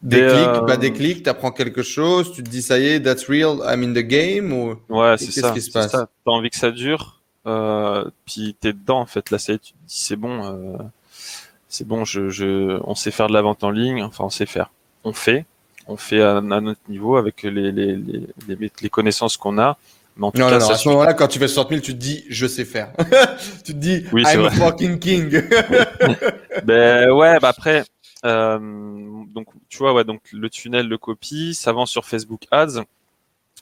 Déclic, 0.02 0.30
euh, 0.30 0.60
pas 0.66 0.76
déclic, 0.76 1.22
t'apprends 1.22 1.50
quelque 1.50 1.82
chose, 1.82 2.32
tu 2.32 2.42
te 2.44 2.48
dis 2.50 2.62
ça 2.62 2.78
y 2.78 2.86
est, 2.86 3.00
that's 3.00 3.24
real, 3.28 3.58
I'm 3.66 3.82
in 3.82 3.92
the 3.92 4.04
game 4.06 4.52
ou 4.52 4.76
Ouais, 4.88 5.16
c'est 5.18 5.26
qu'est-ce 5.26 5.40
ça. 5.40 5.50
qui 5.52 5.62
se 5.62 5.70
passe 5.70 5.90
ça. 5.90 6.08
T'as 6.24 6.30
envie 6.32 6.50
que 6.50 6.56
ça 6.56 6.70
dure, 6.70 7.20
euh, 7.46 8.04
puis 8.26 8.54
t'es 8.60 8.72
dedans 8.72 9.00
en 9.00 9.06
fait. 9.06 9.30
Là, 9.30 9.38
ça 9.38 9.52
y 9.52 9.56
est, 9.56 9.58
tu 9.58 9.72
te 9.72 9.78
dis 9.86 9.94
c'est 9.98 10.16
bon, 10.16 10.44
euh, 10.44 10.76
c'est 11.68 11.86
bon. 11.88 12.04
Je, 12.04 12.28
je, 12.28 12.78
on 12.84 12.94
sait 12.94 13.10
faire 13.10 13.26
de 13.28 13.32
la 13.32 13.42
vente 13.42 13.64
en 13.64 13.70
ligne. 13.70 14.02
Enfin, 14.02 14.24
on 14.24 14.30
sait 14.30 14.46
faire. 14.46 14.70
On 15.02 15.12
fait, 15.12 15.44
on 15.88 15.96
fait 15.96 16.20
à, 16.20 16.36
à 16.36 16.40
notre 16.42 16.80
niveau 16.88 17.16
avec 17.16 17.42
les 17.42 17.50
les 17.50 17.72
les, 17.72 17.96
les, 18.48 18.70
les 18.80 18.88
connaissances 18.90 19.36
qu'on 19.36 19.58
a. 19.58 19.76
Mais 20.18 20.26
en 20.26 20.30
tout 20.30 20.38
Non, 20.38 20.48
cas, 20.48 20.58
non, 20.58 20.66
non, 20.66 20.70
à 20.72 20.76
ce 20.76 20.88
moment-là, 20.88 21.12
quand 21.14 21.28
tu 21.28 21.38
fais 21.38 21.46
60 21.48 21.68
000, 21.70 21.80
tu 21.82 21.92
te 21.92 21.98
dis, 21.98 22.24
je 22.30 22.46
sais 22.46 22.64
faire. 22.64 22.90
tu 23.64 23.72
te 23.74 23.78
dis, 23.78 24.04
Oui, 24.12 24.22
I'm 24.26 24.44
a 24.46 24.50
fucking 24.50 24.98
king. 24.98 25.42
Ben 26.64 27.10
ouais, 27.12 27.38
bah 27.38 27.48
après, 27.50 27.84
euh, 28.26 28.58
donc 29.34 29.48
tu 29.68 29.78
vois, 29.78 29.92
ouais, 29.94 30.04
donc 30.04 30.20
le 30.32 30.50
tunnel 30.50 30.88
de 30.88 30.96
copie, 30.96 31.54
ça 31.54 31.72
vend 31.72 31.86
sur 31.86 32.04
Facebook 32.04 32.46
Ads. 32.50 32.82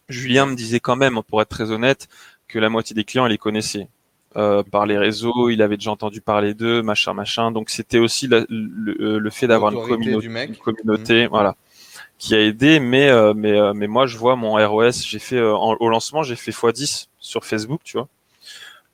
Julien 0.08 0.46
me 0.46 0.54
disait 0.54 0.80
quand 0.80 0.96
même, 0.96 1.20
pour 1.22 1.40
être 1.40 1.48
très 1.48 1.70
honnête, 1.70 2.08
que 2.48 2.58
la 2.58 2.68
moitié 2.68 2.94
des 2.94 3.04
clients, 3.04 3.26
il 3.26 3.30
les 3.30 3.38
connaissait 3.38 3.88
euh, 4.36 4.62
par 4.64 4.84
les 4.86 4.98
réseaux, 4.98 5.48
il 5.48 5.62
avait 5.62 5.76
déjà 5.76 5.92
entendu 5.92 6.20
parler 6.20 6.54
d'eux, 6.54 6.82
machin, 6.82 7.14
machin. 7.14 7.50
Donc 7.52 7.70
c'était 7.70 7.98
aussi 8.00 8.26
la- 8.28 8.44
le, 8.48 8.96
euh, 9.00 9.18
le 9.18 9.30
fait 9.30 9.46
d'avoir 9.46 9.70
une 9.70 9.76
une 10.48 10.56
communauté, 10.56 11.26
voilà, 11.28 11.56
qui 12.18 12.34
a 12.34 12.40
aidé. 12.40 12.80
Mais 12.80 13.08
euh, 13.08 13.32
mais 13.34 13.52
euh, 13.52 13.72
mais 13.74 13.86
moi, 13.86 14.06
je 14.06 14.18
vois 14.18 14.36
mon 14.36 14.54
ROS, 14.54 14.92
j'ai 15.06 15.18
fait 15.20 15.36
euh, 15.36 15.54
en- 15.56 15.76
au 15.78 15.88
lancement, 15.88 16.22
j'ai 16.24 16.36
fait 16.36 16.50
x10 16.52 17.08
sur 17.20 17.44
Facebook, 17.44 17.80
tu 17.84 17.96
vois. 17.96 18.08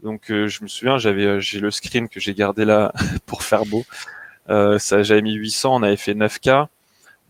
Donc 0.02 0.30
euh, 0.30 0.48
je 0.48 0.62
me 0.62 0.68
souviens, 0.68 0.98
j'avais 0.98 1.40
j'ai 1.40 1.60
le 1.60 1.70
screen 1.70 2.08
que 2.08 2.20
j'ai 2.20 2.34
gardé 2.34 2.64
là 2.64 2.92
pour 3.26 3.42
faire 3.42 3.64
beau. 3.66 3.84
Euh, 4.50 4.78
ça 4.78 5.02
j'avais 5.02 5.22
mis 5.22 5.34
800, 5.34 5.76
on 5.76 5.82
avait 5.82 5.96
fait 5.96 6.14
9K. 6.14 6.68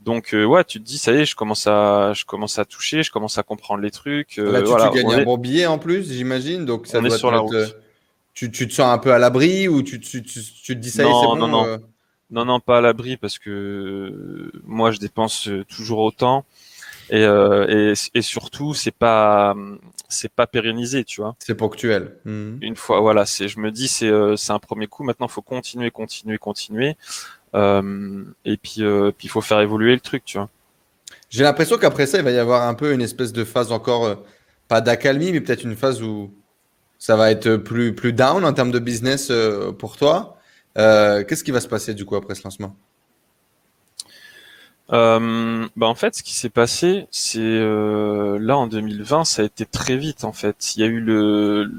Donc 0.04 0.32
euh, 0.34 0.44
ouais, 0.44 0.64
tu 0.64 0.80
te 0.80 0.84
dis 0.84 0.96
ça 0.98 1.12
y 1.12 1.16
est, 1.18 1.24
je 1.26 1.36
commence 1.36 1.66
à 1.66 2.12
je 2.14 2.24
commence 2.24 2.58
à 2.58 2.64
toucher, 2.64 3.02
je 3.02 3.10
commence 3.10 3.36
à 3.38 3.42
comprendre 3.42 3.82
les 3.82 3.90
trucs. 3.90 4.38
euh, 4.38 4.50
Là, 4.52 4.60
tu, 4.62 4.68
voilà, 4.68 4.88
tu 4.88 4.94
gagnes 4.96 5.12
un 5.12 5.20
est- 5.20 5.24
bon 5.24 5.36
billet 5.36 5.66
en 5.66 5.78
plus, 5.78 6.10
j'imagine. 6.10 6.64
Donc, 6.64 6.86
ça 6.86 6.98
On 6.98 7.04
est 7.04 7.08
doit 7.08 7.18
sur 7.18 7.28
te 7.28 7.34
la 7.34 7.40
route. 7.40 7.52
euh, 7.54 7.68
Tu, 8.32 8.50
tu 8.50 8.66
te 8.68 8.72
sens 8.72 8.86
un 8.92 8.98
peu 8.98 9.12
à 9.12 9.18
l'abri 9.18 9.68
ou 9.68 9.82
tu, 9.82 10.00
tu, 10.00 10.22
tu, 10.22 10.40
tu 10.42 10.74
te 10.74 10.80
dis 10.80 10.90
ça 10.90 11.04
y 11.04 11.08
est, 11.08 11.14
c'est 11.14 11.26
bon. 11.26 11.36
non, 11.36 11.48
non. 11.48 11.80
Non, 12.30 12.44
non, 12.44 12.60
pas 12.60 12.78
à 12.78 12.80
l'abri 12.80 13.16
parce 13.16 13.38
que 13.38 14.50
moi 14.64 14.90
je 14.92 14.98
dépense 14.98 15.48
toujours 15.68 15.98
autant 15.98 16.44
et, 17.10 17.24
euh, 17.24 17.92
et, 17.92 18.18
et 18.18 18.22
surtout 18.22 18.72
c'est 18.72 18.94
pas 18.94 19.54
c'est 20.08 20.30
pas 20.30 20.46
pérennisé, 20.46 21.04
tu 21.04 21.20
vois. 21.20 21.34
c'est 21.38 21.54
ponctuel. 21.54 22.16
Mhm. 22.24 22.58
Une 22.62 22.76
fois, 22.76 23.00
voilà, 23.00 23.26
c'est 23.26 23.48
je 23.48 23.58
me 23.58 23.70
dis 23.70 23.88
c'est 23.88 24.08
euh, 24.08 24.36
c'est 24.36 24.52
un 24.52 24.58
premier 24.58 24.86
coup. 24.86 25.02
Maintenant, 25.02 25.28
faut 25.28 25.42
continuer, 25.42 25.90
continuer, 25.90 26.38
continuer. 26.38 26.96
Euh, 27.54 28.24
et 28.44 28.56
puis 28.56 28.76
euh, 28.78 29.10
puis 29.16 29.26
il 29.26 29.30
faut 29.30 29.40
faire 29.40 29.60
évoluer 29.60 29.94
le 29.94 30.00
truc, 30.00 30.24
tu 30.24 30.38
vois. 30.38 30.48
J'ai 31.30 31.42
l'impression 31.42 31.78
qu'après 31.78 32.06
ça, 32.06 32.18
il 32.18 32.24
va 32.24 32.30
y 32.30 32.38
avoir 32.38 32.68
un 32.68 32.74
peu 32.74 32.92
une 32.92 33.02
espèce 33.02 33.32
de 33.32 33.44
phase 33.44 33.72
encore, 33.72 34.04
euh, 34.04 34.14
pas 34.68 34.80
d'accalmie, 34.80 35.32
mais 35.32 35.40
peut-être 35.40 35.64
une 35.64 35.76
phase 35.76 36.02
où 36.02 36.32
ça 36.98 37.16
va 37.16 37.30
être 37.30 37.56
plus, 37.56 37.94
plus 37.94 38.12
down 38.12 38.44
en 38.44 38.52
termes 38.52 38.70
de 38.70 38.78
business 38.78 39.32
pour 39.78 39.96
toi. 39.96 40.36
Qu'est-ce 40.76 41.42
qui 41.42 41.50
va 41.50 41.60
se 41.60 41.68
passer 41.68 41.94
du 41.94 42.04
coup 42.04 42.14
après 42.14 42.34
ce 42.34 42.44
lancement? 42.44 42.76
Euh, 44.92 45.68
bah 45.76 45.86
en 45.86 45.94
fait, 45.94 46.16
ce 46.16 46.22
qui 46.22 46.34
s'est 46.34 46.50
passé, 46.50 47.06
c'est 47.10 47.38
euh, 47.40 48.38
là 48.40 48.56
en 48.58 48.66
2020, 48.66 49.24
ça 49.24 49.42
a 49.42 49.44
été 49.44 49.64
très 49.66 49.96
vite 49.96 50.24
en 50.24 50.32
fait. 50.32 50.74
Il 50.76 50.80
y 50.80 50.84
a 50.84 50.86
eu 50.88 51.00
le 51.00 51.70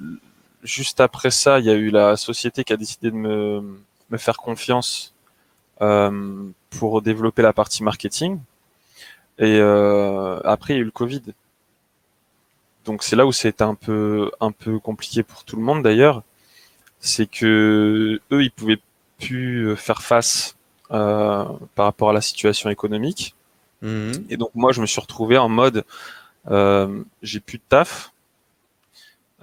juste 0.64 1.02
après 1.02 1.32
ça, 1.32 1.60
il 1.60 1.66
y 1.66 1.70
a 1.70 1.74
eu 1.74 1.90
la 1.90 2.16
société 2.18 2.64
qui 2.64 2.74
a 2.74 2.78
décidé 2.78 3.12
de 3.12 3.16
me 3.16 3.80
me 4.12 4.18
faire 4.18 4.38
confiance 4.38 5.14
euh, 5.82 6.50
pour 6.70 7.02
développer 7.02 7.42
la 7.42 7.54
partie 7.54 7.84
marketing. 7.84 8.40
Et 9.40 9.58
euh, 9.60 10.40
après, 10.44 10.74
il 10.74 10.78
y 10.78 10.80
a 10.80 10.82
eu 10.84 10.86
le 10.86 10.92
Covid. 10.92 11.24
Donc 12.86 13.04
c'est 13.04 13.16
là 13.16 13.26
où 13.26 13.32
c'était 13.32 13.64
un 13.64 13.76
peu 13.76 14.32
un 14.40 14.52
peu 14.52 14.80
compliqué 14.80 15.24
pour 15.24 15.44
tout 15.44 15.56
le 15.56 15.64
monde 15.64 15.84
d'ailleurs. 15.84 16.24
C'est 17.00 17.28
que 17.28 18.22
eux, 18.32 18.44
ils 18.44 18.52
pouvaient 18.52 18.80
plus 19.20 19.76
faire 19.78 20.02
face 20.02 20.56
euh, 20.56 20.61
par 20.92 21.86
rapport 21.86 22.10
à 22.10 22.14
la 22.14 22.22
situation 22.22 22.70
économique. 22.70 23.34
Mhm. 23.82 24.26
Et 24.30 24.38
donc 24.38 24.52
moi, 24.54 24.72
je 24.72 24.82
me 24.82 24.86
suis 24.86 25.02
retrouvé 25.02 25.38
en 25.38 25.50
mode, 25.50 25.84
euh, 26.50 27.04
j'ai 27.24 27.40
plus 27.40 27.58
de 27.58 27.64
taf, 27.68 28.12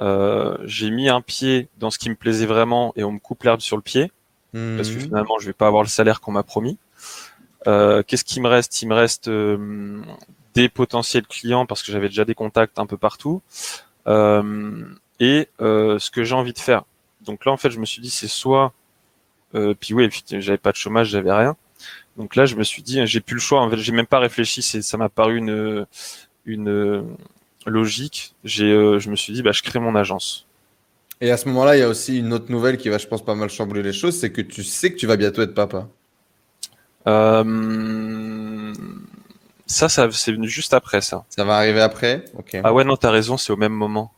euh, 0.01 0.57
j'ai 0.64 0.90
mis 0.90 1.09
un 1.09 1.20
pied 1.20 1.68
dans 1.78 1.90
ce 1.90 1.99
qui 1.99 2.09
me 2.09 2.14
plaisait 2.14 2.46
vraiment 2.46 2.92
et 2.94 3.03
on 3.03 3.12
me 3.12 3.18
coupe 3.18 3.42
l'herbe 3.42 3.61
sur 3.61 3.76
le 3.76 3.82
pied 3.82 4.12
parce 4.76 4.88
que 4.90 4.94
Mhm. 4.99 5.07
finalement, 5.07 5.38
je 5.40 5.46
vais 5.46 5.53
pas 5.53 5.66
avoir 5.66 5.82
le 5.82 5.88
salaire 5.88 6.20
qu'on 6.20 6.32
m'a 6.32 6.42
promis. 6.44 6.78
Euh, 7.66 8.03
Qu'est-ce 8.07 8.24
qui 8.24 8.40
me 8.40 8.49
reste? 8.49 8.80
Il 8.82 8.86
me 8.88 8.94
reste 8.94 9.28
euh, 9.28 10.01
des 10.55 10.68
potentiels 10.68 11.26
clients 11.26 11.66
parce 11.66 11.82
que 11.82 11.90
j'avais 11.90 12.09
déjà 12.09 12.24
des 12.24 12.34
contacts 12.34 12.78
un 12.78 12.86
peu 12.86 12.96
partout 12.96 13.42
euh, 14.07 14.84
et 15.20 15.49
euh, 15.61 15.99
ce 15.99 16.11
que 16.11 16.22
j'ai 16.24 16.34
envie 16.34 16.53
de 16.53 16.59
faire. 16.61 16.84
Donc 17.26 17.44
là, 17.44 17.53
en 17.53 17.57
fait, 17.57 17.70
je 17.70 17.80
me 17.80 17.84
suis 17.84 18.01
dit, 18.01 18.11
c'est 18.11 18.28
soit 18.28 18.72
euh, 19.55 19.74
puis 19.78 19.94
oui, 19.94 20.09
j'avais 20.30 20.59
pas 20.59 20.72
de 20.72 20.76
chômage, 20.76 21.09
j'avais 21.09 21.32
rien. 21.32 21.57
Donc 22.16 22.36
là, 22.36 22.46
je 22.46 22.57
me 22.57 22.64
suis 22.64 22.82
dit, 22.82 23.07
j'ai 23.07 23.20
plus 23.20 23.34
le 23.34 23.40
choix. 23.40 23.61
En 23.61 23.70
fait, 23.70 23.76
j'ai 23.76 23.92
même 23.92 24.07
pas 24.07 24.18
réfléchi. 24.18 24.62
C'est, 24.62 24.82
ça 24.82 24.96
m'a 24.96 25.09
paru 25.09 25.38
une 25.38 25.86
une 26.44 26.68
euh, 26.68 27.03
logique. 27.66 28.34
J'ai, 28.44 28.72
euh, 28.72 28.99
je 28.99 29.11
me 29.11 29.16
suis 29.16 29.32
dit, 29.32 29.42
bah, 29.42 29.53
je 29.53 29.62
crée 29.62 29.78
mon 29.78 29.94
agence. 29.94 30.46
Et 31.20 31.30
à 31.30 31.36
ce 31.36 31.49
moment-là, 31.49 31.76
il 31.76 31.80
y 31.80 31.82
a 31.82 31.88
aussi 31.88 32.18
une 32.18 32.32
autre 32.32 32.51
nouvelle 32.51 32.76
qui 32.76 32.88
va, 32.88 32.99
je 32.99 33.07
pense, 33.07 33.24
pas 33.24 33.34
mal 33.34 33.51
chambouler 33.51 33.82
les 33.82 33.92
choses, 33.92 34.18
c'est 34.18 34.30
que 34.30 34.40
tu 34.40 34.62
sais 34.62 34.92
que 34.92 34.96
tu 34.96 35.07
vas 35.07 35.16
bientôt 35.16 35.42
être 35.42 35.55
papa. 35.55 35.88
Euh, 37.07 38.72
ça, 39.66 39.88
ça, 39.88 40.09
c'est 40.12 40.32
venu 40.32 40.49
juste 40.49 40.74
après 40.74 41.01
ça. 41.01 41.24
Ça 41.28 41.44
va 41.44 41.57
arriver 41.57 41.80
après? 41.80 42.24
Ok. 42.36 42.57
Ah 42.62 42.72
ouais, 42.72 42.84
non, 42.84 42.96
t'as 42.96 43.11
raison, 43.11 43.36
c'est 43.36 43.53
au 43.53 43.57
même 43.57 43.72
moment. 43.72 44.12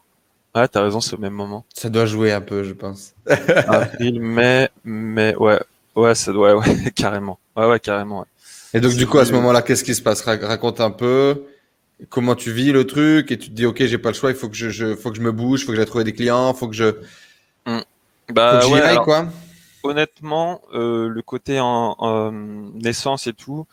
Ah, 0.54 0.68
t'as 0.68 0.82
raison, 0.82 1.00
c'est 1.00 1.16
au 1.16 1.18
même 1.18 1.32
moment. 1.34 1.66
Ça 1.74 1.88
doit 1.90 2.06
jouer 2.06 2.32
un 2.32 2.40
peu, 2.40 2.62
je 2.62 2.72
pense. 2.72 3.14
Avril, 3.66 4.20
mai, 4.20 4.68
mai, 4.84 5.34
ouais, 5.36 5.60
ouais, 5.96 6.14
ça 6.14 6.32
doit, 6.32 6.56
ouais, 6.56 6.90
carrément. 6.96 7.38
Ouais, 7.56 7.66
ouais, 7.66 7.80
carrément. 7.80 8.20
Ouais. 8.20 8.26
Et 8.72 8.80
donc, 8.80 8.94
du 8.94 9.06
coup, 9.06 9.18
à 9.18 9.24
ce 9.26 9.32
moment-là, 9.32 9.62
qu'est-ce 9.62 9.84
qui 9.84 9.94
se 9.94 10.02
passe? 10.02 10.22
Ra- 10.22 10.36
Raconte 10.36 10.80
un 10.80 10.90
peu 10.90 11.44
comment 12.10 12.34
tu 12.36 12.52
vis 12.52 12.72
le 12.72 12.86
truc? 12.86 13.32
Et 13.32 13.38
tu 13.38 13.48
te 13.50 13.54
dis, 13.54 13.66
ok, 13.66 13.84
j'ai 13.86 13.98
pas 13.98 14.10
le 14.10 14.14
choix, 14.16 14.30
il 14.30 14.36
faut 14.36 14.48
que 14.48 14.56
je, 14.56 14.70
je- 14.70 14.96
faut 14.96 15.10
que 15.10 15.16
je 15.16 15.22
me 15.22 15.32
bouge, 15.32 15.64
faut 15.64 15.72
que 15.72 15.76
j'aille 15.76 15.86
trouver 15.86 16.04
des 16.04 16.14
clients, 16.14 16.54
faut 16.54 16.68
que 16.68 16.74
je, 16.74 16.92
faut 16.92 16.98
Bah 18.28 18.58
que 18.58 18.64
ouais, 18.66 18.80
aille, 18.80 19.00
alors, 19.00 19.04
quoi. 19.04 19.26
honnêtement, 19.82 20.62
euh, 20.74 21.08
le 21.08 21.22
côté 21.22 21.60
en, 21.60 21.96
en 21.98 22.32
naissance 22.32 23.26
et 23.26 23.34
tout, 23.34 23.66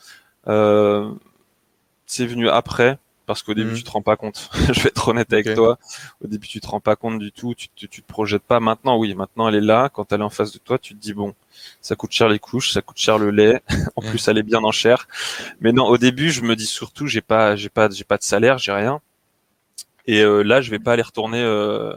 euh, 0.47 1.13
c'est 2.07 2.25
venu 2.27 2.49
après, 2.49 2.99
parce 3.27 3.43
qu'au 3.43 3.53
début 3.53 3.69
Mhm. 3.71 3.75
tu 3.77 3.83
te 3.83 3.91
rends 3.91 4.01
pas 4.01 4.15
compte. 4.15 4.49
Je 4.73 4.81
vais 4.81 4.89
être 4.89 5.07
honnête 5.09 5.31
avec 5.31 5.53
toi. 5.53 5.77
Au 6.23 6.27
début 6.27 6.47
tu 6.47 6.59
te 6.59 6.67
rends 6.67 6.79
pas 6.79 6.95
compte 6.95 7.19
du 7.19 7.31
tout, 7.31 7.53
tu 7.53 7.69
te, 7.69 7.85
tu 7.85 8.01
te 8.01 8.07
projettes 8.07 8.41
pas. 8.41 8.59
Maintenant 8.59 8.97
oui, 8.97 9.13
maintenant 9.13 9.47
elle 9.47 9.55
est 9.55 9.61
là. 9.61 9.89
Quand 9.93 10.11
elle 10.11 10.21
est 10.21 10.23
en 10.23 10.31
face 10.31 10.51
de 10.51 10.57
toi, 10.57 10.79
tu 10.79 10.95
te 10.95 10.99
dis 10.99 11.13
bon, 11.13 11.35
ça 11.81 11.95
coûte 11.95 12.11
cher 12.11 12.29
les 12.29 12.39
couches, 12.39 12.71
ça 12.71 12.81
coûte 12.81 12.97
cher 12.97 13.19
le 13.19 13.29
lait. 13.29 13.61
en 13.95 14.01
plus 14.01 14.27
elle 14.27 14.39
est 14.39 14.43
bien 14.43 14.63
en 14.63 14.71
chair. 14.71 15.07
Mais 15.61 15.71
non, 15.73 15.85
au 15.85 15.97
début 15.99 16.31
je 16.31 16.41
me 16.41 16.55
dis 16.55 16.65
surtout 16.65 17.05
j'ai 17.05 17.21
pas, 17.21 17.55
j'ai 17.55 17.69
pas, 17.69 17.89
j'ai 17.91 18.03
pas 18.05 18.17
de 18.17 18.23
salaire, 18.23 18.57
j'ai 18.57 18.71
rien. 18.71 18.99
Et 20.07 20.21
euh, 20.21 20.41
là 20.41 20.61
je 20.61 20.71
vais 20.71 20.79
pas 20.79 20.93
aller 20.93 21.01
retourner. 21.03 21.41
euh, 21.41 21.93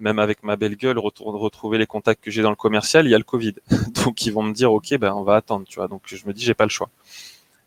même 0.00 0.18
avec 0.18 0.42
ma 0.42 0.56
belle 0.56 0.74
gueule, 0.74 0.98
retourne 0.98 1.36
retrouver 1.36 1.78
les 1.78 1.86
contacts 1.86 2.22
que 2.22 2.28
j'ai 2.32 2.42
dans 2.42 2.50
le 2.50 2.56
commercial, 2.56 3.06
il 3.06 3.10
y 3.10 3.14
a 3.14 3.18
le 3.18 3.22
Covid. 3.24 3.54
Donc 4.04 4.26
ils 4.26 4.32
vont 4.32 4.42
me 4.42 4.52
dire 4.52 4.72
ok 4.72 4.96
ben 4.98 5.12
on 5.14 5.22
va 5.22 5.36
attendre, 5.36 5.64
tu 5.68 5.76
vois. 5.76 5.86
Donc 5.88 6.02
je 6.06 6.26
me 6.26 6.32
dis 6.32 6.44
j'ai 6.44 6.52
pas 6.54 6.64
le 6.64 6.70
choix. 6.70 6.90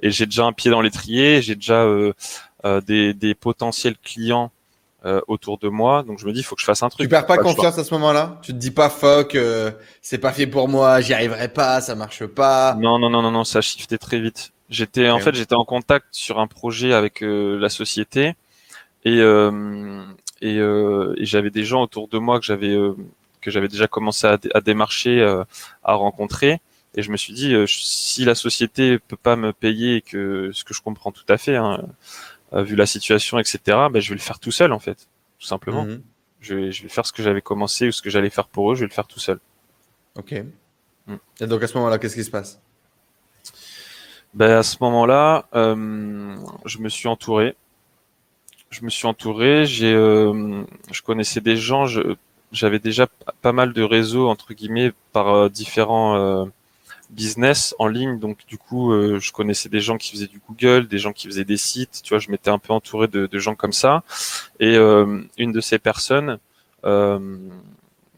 Et 0.02 0.12
j'ai 0.12 0.26
déjà 0.28 0.44
un 0.46 0.52
pied 0.54 0.70
dans 0.70 0.82
l'étrier, 0.82 1.42
j'ai 1.42 1.56
déjà 1.56 1.84
euh, 1.84 2.14
des, 2.64 3.14
des 3.14 3.36
potentiels 3.36 3.98
clients 3.98 4.52
euh, 5.06 5.22
autour 5.28 5.58
de 5.60 5.70
moi, 5.70 6.04
donc 6.04 6.20
je 6.20 6.26
me 6.26 6.34
dis 6.34 6.40
il 6.40 6.44
faut 6.44 6.56
que 6.56 6.62
je 6.62 6.66
fasse 6.66 6.84
un 6.84 6.90
truc. 6.90 7.06
Tu 7.06 7.10
perds 7.10 7.28
pas 7.28 7.38
confiance 7.38 7.78
à 7.78 7.84
ce 7.84 7.94
moment-là? 7.94 8.40
Tu 8.42 8.52
te 8.52 8.58
dis 8.58 8.72
pas, 8.72 8.90
fuck, 8.90 9.36
euh, 9.36 9.72
c'est 10.02 10.18
pas 10.18 10.34
fait 10.34 10.48
pour 10.48 10.68
moi, 10.68 11.00
j'y 11.02 11.14
arriverai 11.14 11.50
pas, 11.50 11.82
ça 11.82 11.96
marche 11.96 12.26
pas. 12.26 12.76
Non 12.80 12.98
non 13.00 13.10
non 13.10 13.22
non 13.22 13.32
non, 13.32 13.44
ça 13.44 13.60
a 13.60 13.62
shifté 13.62 13.98
très 13.98 14.20
vite. 14.20 14.52
J'étais 14.70 15.10
en 15.10 15.20
fait 15.20 15.34
j'étais 15.36 15.56
en 15.56 15.66
contact 15.66 16.08
sur 16.12 16.40
un 16.40 16.48
projet 16.48 16.94
avec 16.94 17.24
euh, 17.24 17.58
la 17.60 17.70
société 17.70 18.34
et 19.06 19.20
euh, 19.20 20.04
et, 20.42 20.58
euh, 20.58 21.14
et 21.18 21.26
j'avais 21.26 21.50
des 21.52 21.64
gens 21.64 21.82
autour 21.84 22.08
de 22.08 22.18
moi 22.18 22.40
que 22.40 22.46
j'avais 22.46 22.76
euh, 22.76 22.96
que 23.42 23.52
j'avais 23.52 23.68
déjà 23.68 23.88
commencé 23.88 24.28
à, 24.28 24.38
dé- 24.38 24.50
à 24.54 24.62
démarcher, 24.62 25.22
euh, 25.22 25.44
à 25.84 25.94
rencontrer. 25.94 26.60
Et 26.96 27.04
je 27.04 27.12
me 27.12 27.18
suis 27.18 27.34
dit, 27.34 27.54
euh, 27.54 27.66
si 27.68 28.26
la 28.26 28.34
société 28.36 28.98
peut 28.98 29.18
pas 29.18 29.36
me 29.36 29.54
payer 29.54 30.02
que 30.02 30.50
ce 30.54 30.64
que 30.64 30.74
je 30.74 30.82
comprends 30.82 31.12
tout 31.12 31.26
à 31.30 31.38
fait, 31.38 31.56
hein, 31.56 31.80
euh, 31.84 31.88
vu 32.54 32.76
la 32.76 32.86
situation, 32.86 33.40
etc., 33.40 33.60
ben, 33.92 34.00
je 34.00 34.10
vais 34.10 34.16
le 34.16 34.22
faire 34.22 34.40
tout 34.40 34.52
seul 34.52 34.72
en 34.72 34.80
fait, 34.80 35.08
tout 35.40 35.48
simplement. 35.48 35.84
Mhm. 35.84 36.02
Je, 36.40 36.56
vais, 36.56 36.72
je 36.72 36.84
vais 36.84 36.90
faire 36.90 37.06
ce 37.06 37.12
que 37.12 37.24
j'avais 37.24 37.42
commencé 37.42 37.88
ou 37.88 37.92
ce 37.92 38.02
que 38.02 38.10
j'allais 38.10 38.30
faire 38.30 38.48
pour 38.48 38.72
eux, 38.72 38.76
je 38.76 38.82
vais 38.82 38.88
le 38.88 38.94
faire 38.94 39.08
tout 39.08 39.20
seul. 39.20 39.40
Ok. 40.16 40.44
Mm. 41.08 41.16
Et 41.42 41.48
donc, 41.48 41.64
à 41.64 41.68
ce 41.68 41.78
moment-là, 41.78 41.98
qu'est-ce 41.98 42.16
qui 42.16 42.24
se 42.24 42.32
passe? 42.32 42.60
Ben, 44.34 44.52
à 44.52 44.64
ce 44.64 44.78
moment-là, 44.82 45.48
euh, 45.56 46.38
je 46.66 46.78
me 46.80 46.90
suis 46.90 47.08
entouré. 47.08 47.56
Je 48.70 48.84
me 48.84 48.90
suis 48.90 49.08
entouré. 49.08 49.66
J'ai, 49.66 49.94
euh, 49.94 50.64
je 50.92 51.02
connaissais 51.02 51.42
des 51.42 51.56
gens. 51.56 51.86
J'avais 52.52 52.80
déjà 52.80 53.08
pas 53.42 53.54
mal 53.54 53.74
de 53.74 53.82
réseaux 53.82 54.28
entre 54.30 54.54
guillemets 54.54 54.92
par 55.12 55.30
euh, 55.30 55.50
différents 55.50 56.16
euh, 56.18 56.46
business 57.10 57.76
en 57.80 57.88
ligne. 57.88 58.20
Donc 58.20 58.40
du 58.48 58.58
coup, 58.58 58.92
euh, 58.92 59.20
je 59.20 59.32
connaissais 59.32 59.70
des 59.70 59.80
gens 59.80 59.98
qui 59.98 60.12
faisaient 60.12 60.28
du 60.28 60.42
Google, 60.48 60.88
des 60.88 60.98
gens 60.98 61.14
qui 61.14 61.28
faisaient 61.28 61.46
des 61.46 61.58
sites. 61.58 62.02
Tu 62.04 62.10
vois, 62.10 62.20
je 62.20 62.30
m'étais 62.32 62.50
un 62.50 62.60
peu 62.60 62.74
entouré 62.74 63.08
de, 63.08 63.28
de, 63.28 63.40
gens 63.40 63.56
comme 63.56 63.74
ça. 63.74 64.04
Et 64.60 64.76
euh, 64.76 65.22
une 65.38 65.52
de 65.52 65.62
ces 65.62 65.80
personnes 65.80 66.40
euh, 66.86 67.38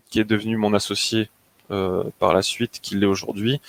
qui 0.10 0.20
est 0.20 0.26
devenue 0.26 0.58
mon 0.58 0.74
associé 0.74 1.30
par 2.18 2.34
la 2.34 2.42
suite, 2.42 2.80
qui 2.82 2.96
l'est 2.96 3.06
aujourd'hui, 3.06 3.62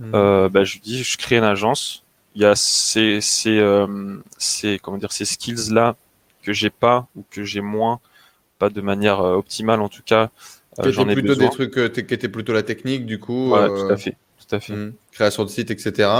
mmh. 0.00 0.10
bah, 0.10 0.64
je 0.64 0.72
lui 0.72 0.80
dis, 0.80 1.04
je 1.04 1.16
crée 1.16 1.36
une 1.36 1.44
agence. 1.44 2.02
Il 2.34 2.42
y 2.42 2.44
a 2.44 2.56
ces, 2.56 3.20
ces, 3.20 3.62
ces 4.36 4.80
comment 4.80 4.98
dire, 4.98 5.12
ces 5.12 5.24
skills 5.24 5.72
là 5.72 5.94
que 6.42 6.52
j'ai 6.52 6.70
pas 6.70 7.06
ou 7.14 7.22
que 7.30 7.44
j'ai 7.44 7.60
moins, 7.60 8.00
pas 8.58 8.70
de 8.70 8.80
manière 8.80 9.20
optimale 9.20 9.82
en 9.82 9.88
tout 9.88 10.02
cas. 10.04 10.30
J'en 10.82 11.08
ai 11.08 11.14
plutôt 11.14 11.36
des 11.36 11.48
trucs 11.48 11.74
qui 11.94 12.14
étaient 12.14 12.28
plutôt 12.28 12.52
la 12.52 12.64
technique 12.64 13.06
du 13.06 13.20
coup. 13.20 13.52
Ouais, 13.52 13.68
tout 13.68 13.92
à 13.92 13.96
fait 13.96 14.16
tout 14.46 14.54
à 14.54 14.60
fait. 14.60 14.74
Mmh. 14.74 14.92
Création 15.12 15.44
de 15.44 15.50
sites, 15.50 15.70
etc. 15.70 16.10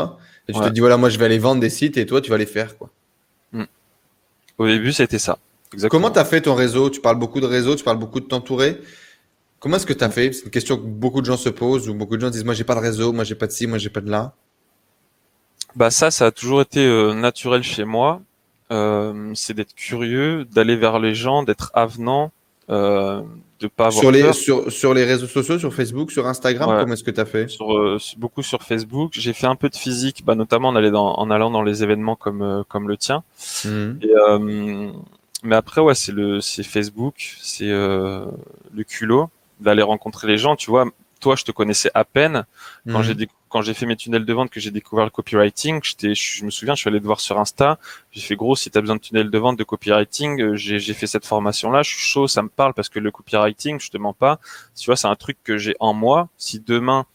Et 0.49 0.53
tu 0.53 0.61
te 0.61 0.69
dis, 0.69 0.81
voilà, 0.81 0.97
moi, 0.97 1.09
je 1.09 1.19
vais 1.19 1.25
aller 1.25 1.39
vendre 1.39 1.61
des 1.61 1.71
sites 1.71 1.97
et 1.97 2.07
toi, 2.07 2.21
tu 2.21 2.31
vas 2.31 2.39
les 2.39 2.47
faire, 2.47 2.77
quoi. 2.77 2.91
Mmh. 3.53 3.65
Au 4.59 4.67
début, 4.67 4.93
c'était 4.93 5.19
ça. 5.19 5.39
Exactement. 5.73 6.03
Comment 6.03 6.13
tu 6.13 6.19
as 6.19 6.25
fait 6.25 6.41
ton 6.43 6.55
réseau? 6.55 6.91
Tu 6.91 7.01
parles 7.01 7.19
beaucoup 7.19 7.41
de 7.41 7.47
réseau, 7.47 7.75
tu 7.77 7.85
parles 7.85 7.99
beaucoup 7.99 8.21
de 8.21 8.27
t'entourer. 8.27 8.81
Comment 9.59 9.77
est-ce 9.77 9.87
que 9.87 9.93
tu 9.93 10.05
as 10.05 10.11
fait? 10.11 10.33
C'est 10.33 10.45
une 10.45 10.51
question 10.51 10.77
que 10.77 10.83
beaucoup 10.83 11.21
de 11.21 11.27
gens 11.27 11.37
se 11.37 11.49
posent, 11.49 11.89
ou 11.89 11.95
beaucoup 11.95 12.17
de 12.17 12.21
gens 12.21 12.31
disent, 12.31 12.45
moi, 12.45 12.55
j'ai 12.55 12.65
pas 12.65 12.75
de 12.75 12.81
réseau, 12.81 13.13
moi, 13.13 13.25
j'ai 13.25 13.35
pas 13.35 13.47
de 13.47 13.53
ci, 13.53 13.67
moi, 13.67 13.79
j'ai 13.79 13.91
pas 13.91 14.01
de 14.01 14.11
là. 14.11 14.35
Bah, 15.75 15.91
ça, 15.91 16.11
ça 16.11 16.27
a 16.27 16.31
toujours 16.31 16.61
été 16.61 16.87
euh, 16.87 17.15
naturel 17.15 17.63
chez 17.63 17.85
moi. 17.85 18.21
Euh, 18.71 19.33
c'est 19.35 19.55
d'être 19.55 19.75
curieux, 19.75 20.45
d'aller 20.45 20.77
vers 20.77 20.99
les 20.99 21.15
gens, 21.15 21.43
d'être 21.43 21.71
avenant, 21.75 22.33
euh, 22.71 23.23
de 23.61 23.69
pas 23.69 23.87
avoir 23.87 24.01
sur 24.01 24.11
les 24.11 24.33
sur, 24.33 24.73
sur 24.73 24.95
les 24.95 25.05
réseaux 25.05 25.27
sociaux, 25.27 25.59
sur 25.59 25.73
Facebook, 25.75 26.11
sur 26.11 26.27
Instagram, 26.27 26.69
comment 26.81 26.93
est-ce 26.93 27.05
que 27.05 27.11
tu 27.11 27.21
as 27.21 27.25
fait 27.25 27.49
sur, 27.49 27.77
euh, 27.77 27.99
beaucoup 28.17 28.43
sur 28.43 28.63
Facebook. 28.63 29.13
J'ai 29.15 29.33
fait 29.33 29.47
un 29.47 29.57
peu 29.57 29.69
de 29.69 29.77
physique, 29.77 30.25
bah, 30.25 30.35
notamment 30.35 30.69
en, 30.69 30.91
dans, 30.91 31.15
en 31.15 31.31
allant 31.31 31.51
dans 31.51 31.63
les 31.63 31.83
événements 31.83 32.17
comme 32.17 32.43
euh, 32.43 32.63
comme 32.69 32.89
le 32.89 32.97
tien. 32.97 33.23
Mhm. 33.65 33.99
Et, 34.03 34.11
euh, 34.11 34.91
mais 35.43 35.57
après, 35.57 35.81
ouais, 35.81 35.95
c'est 35.95 36.13
le 36.13 36.41
c'est 36.41 36.63
Facebook, 36.63 37.37
c'est 37.43 37.69
le 37.69 38.83
culot 38.87 39.29
d'aller 39.61 39.83
rencontrer 39.83 40.27
les 40.27 40.39
gens. 40.39 40.57
Tu 40.57 40.71
vois, 40.71 40.87
toi, 41.21 41.37
je 41.37 41.45
te 41.45 41.53
connaissais 41.53 41.91
à 41.95 42.05
peine 42.05 42.45
quand 42.91 42.99
mhm. 42.99 43.05
j'ai 43.05 43.15
quand 43.55 43.63
j'ai 43.63 43.73
fait 43.73 43.87
mes 43.87 43.95
tunnels 43.95 44.25
de 44.25 44.33
vente 44.33 44.51
que 44.51 44.59
j'ai 44.59 44.73
découvert 44.73 45.05
le 45.05 45.13
copywriting. 45.13 45.79
Je 45.81 46.45
me 46.45 46.51
souviens, 46.51 46.75
je 46.75 46.81
suis 46.81 46.91
allé 46.91 46.99
te 46.99 47.07
voir 47.07 47.21
sur 47.21 47.39
Insta. 47.39 47.79
J'ai 48.11 48.21
fait 48.21 48.35
gros, 48.35 48.57
si 48.57 48.69
tu 48.69 48.77
as 48.77 48.81
besoin 48.81 48.97
de 48.97 49.01
tunnels 49.01 49.31
de 49.31 49.39
vente 49.39 49.57
de 49.57 49.63
copywriting, 49.63 50.41
euh, 50.41 50.57
j'ai 50.57 50.81
fait 50.93 51.07
cette 51.07 51.25
formation 51.25 51.71
là. 51.71 51.85
Je 51.85 51.91
suis 51.91 52.01
chaud, 52.01 52.27
ça 52.27 52.43
me 52.43 52.49
parle 52.49 52.75
parce 52.75 52.89
que 52.89 52.99
le 52.99 53.13
copywriting, 53.13 53.79
je 53.79 53.91
te 53.91 53.97
mens 53.97 54.13
pas. 54.13 54.41
Tu 54.75 54.87
vois, 54.87 54.97
c'est 54.97 55.07
un 55.07 55.15
truc 55.15 55.39
que 55.45 55.57
j'ai 55.57 55.77
en 55.79 55.95
moi. 55.95 56.29
Si 56.37 56.59
demain 56.59 57.07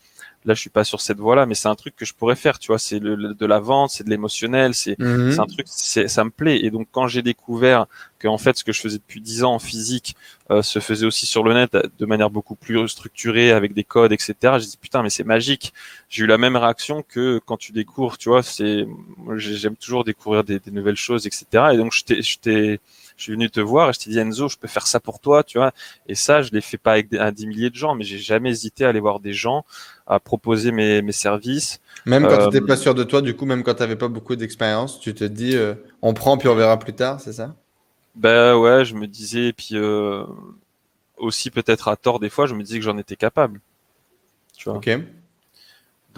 là 0.45 0.53
je 0.53 0.61
suis 0.61 0.69
pas 0.69 0.83
sur 0.83 1.01
cette 1.01 1.19
voie 1.19 1.35
là 1.35 1.45
mais 1.45 1.55
c'est 1.55 1.67
un 1.67 1.75
truc 1.75 1.95
que 1.95 2.05
je 2.05 2.13
pourrais 2.13 2.35
faire 2.35 2.59
tu 2.59 2.67
vois 2.67 2.79
c'est 2.79 2.99
le, 2.99 3.33
de 3.33 3.45
la 3.45 3.59
vente 3.59 3.91
c'est 3.91 4.03
de 4.03 4.09
l'émotionnel 4.09 4.73
c'est 4.73 4.97
mhm. 4.99 5.39
un 5.39 5.45
truc 5.45 5.67
ça 5.67 6.23
me 6.23 6.29
plaît. 6.29 6.63
Et 6.63 6.71
donc 6.71 6.87
quand 6.91 7.07
j'ai 7.07 7.21
découvert 7.21 7.87
que 8.19 8.27
en 8.27 8.37
fait 8.37 8.57
ce 8.57 8.63
que 8.63 8.71
je 8.71 8.81
faisais 8.81 8.97
depuis 8.97 9.21
dix 9.21 9.43
ans 9.43 9.53
en 9.53 9.59
physique 9.59 10.15
euh, 10.51 10.61
se 10.61 10.79
faisait 10.79 11.05
aussi 11.05 11.25
sur 11.25 11.43
le 11.43 11.53
net 11.53 11.77
de 11.97 12.05
manière 12.05 12.29
beaucoup 12.29 12.55
plus 12.55 12.87
structurée 12.87 13.51
avec 13.51 13.73
des 13.73 13.83
codes 13.83 14.11
etc 14.11 14.33
j'ai 14.59 14.67
dit 14.67 14.77
putain 14.79 15.03
mais 15.03 15.09
c'est 15.09 15.23
magique. 15.23 15.73
J'ai 16.09 16.23
eu 16.23 16.27
la 16.27 16.37
même 16.37 16.55
réaction 16.55 17.03
que 17.07 17.39
quand 17.45 17.57
tu 17.57 17.71
découvres 17.71 18.17
tu 18.17 18.29
vois 18.29 18.43
c'est 18.43 18.87
j'aime 19.35 19.75
toujours 19.75 20.03
découvrir 20.03 20.43
des, 20.43 20.59
des, 20.59 20.71
nouvelles 20.71 20.95
choses 20.95 21.27
etc 21.27 21.69
et 21.73 21.77
donc 21.77 21.93
je 21.93 22.37
t'ai 22.39 22.79
je 23.19 23.23
suis 23.23 23.33
venu 23.33 23.49
te 23.49 23.59
voir 23.59 23.89
et 23.89 23.93
je 23.93 23.99
t'ai 23.99 24.11
dit 24.11 24.17
Enzo, 24.17 24.47
je 24.47 24.55
peux 24.55 24.69
faire 24.69 24.87
ça 24.87 25.01
pour 25.01 25.19
toi, 25.19 25.43
tu 25.43 25.57
vois. 25.57 25.73
Et 26.07 26.15
ça, 26.15 26.41
je 26.41 26.51
l'ai 26.51 26.61
fait 26.61 26.77
pas 26.77 26.93
avec 26.93 27.13
un 27.13 27.33
dix 27.33 27.47
milliers 27.47 27.69
de 27.69 27.75
gens, 27.75 27.93
mais 27.93 28.05
j'ai 28.05 28.17
jamais 28.17 28.49
hésité 28.49 28.85
à 28.85 28.89
aller 28.89 29.01
voir 29.01 29.19
des 29.19 29.33
gens, 29.33 29.65
à 30.07 30.21
proposer 30.21 30.71
mes, 30.71 31.01
mes 31.01 31.11
services. 31.11 31.81
Même 32.05 32.25
quand 32.25 32.37
tu 32.37 32.45
n'étais 32.45 32.63
euh, 32.63 32.65
pas 32.65 32.77
sûr 32.77 32.95
de 32.95 33.03
toi, 33.03 33.21
du 33.21 33.35
coup, 33.35 33.45
même 33.45 33.61
quand 33.63 33.73
tu 33.73 33.81
n'avais 33.81 33.97
pas 33.97 34.07
beaucoup 34.07 34.37
d'expérience, 34.37 35.01
tu 35.01 35.13
te 35.13 35.25
dis, 35.25 35.57
euh, 35.57 35.73
on 36.01 36.13
prend 36.13 36.37
puis 36.37 36.47
on 36.47 36.55
verra 36.55 36.79
plus 36.79 36.93
tard, 36.93 37.19
c'est 37.19 37.33
ça? 37.33 37.53
Ben 38.15 38.55
ouais, 38.55 38.85
je 38.85 38.95
me 38.95 39.05
disais, 39.05 39.47
et 39.47 39.53
puis 39.53 39.71
euh, 39.73 40.23
aussi 41.17 41.51
peut-être 41.51 41.89
à 41.89 41.97
tort 41.97 42.21
des 42.21 42.29
fois, 42.29 42.45
je 42.45 42.55
me 42.55 42.63
disais 42.63 42.79
que 42.79 42.85
j'en 42.85 42.97
étais 42.97 43.17
capable. 43.17 43.59
Tu 44.55 44.69
vois. 44.69 44.77
Ok. 44.77 44.89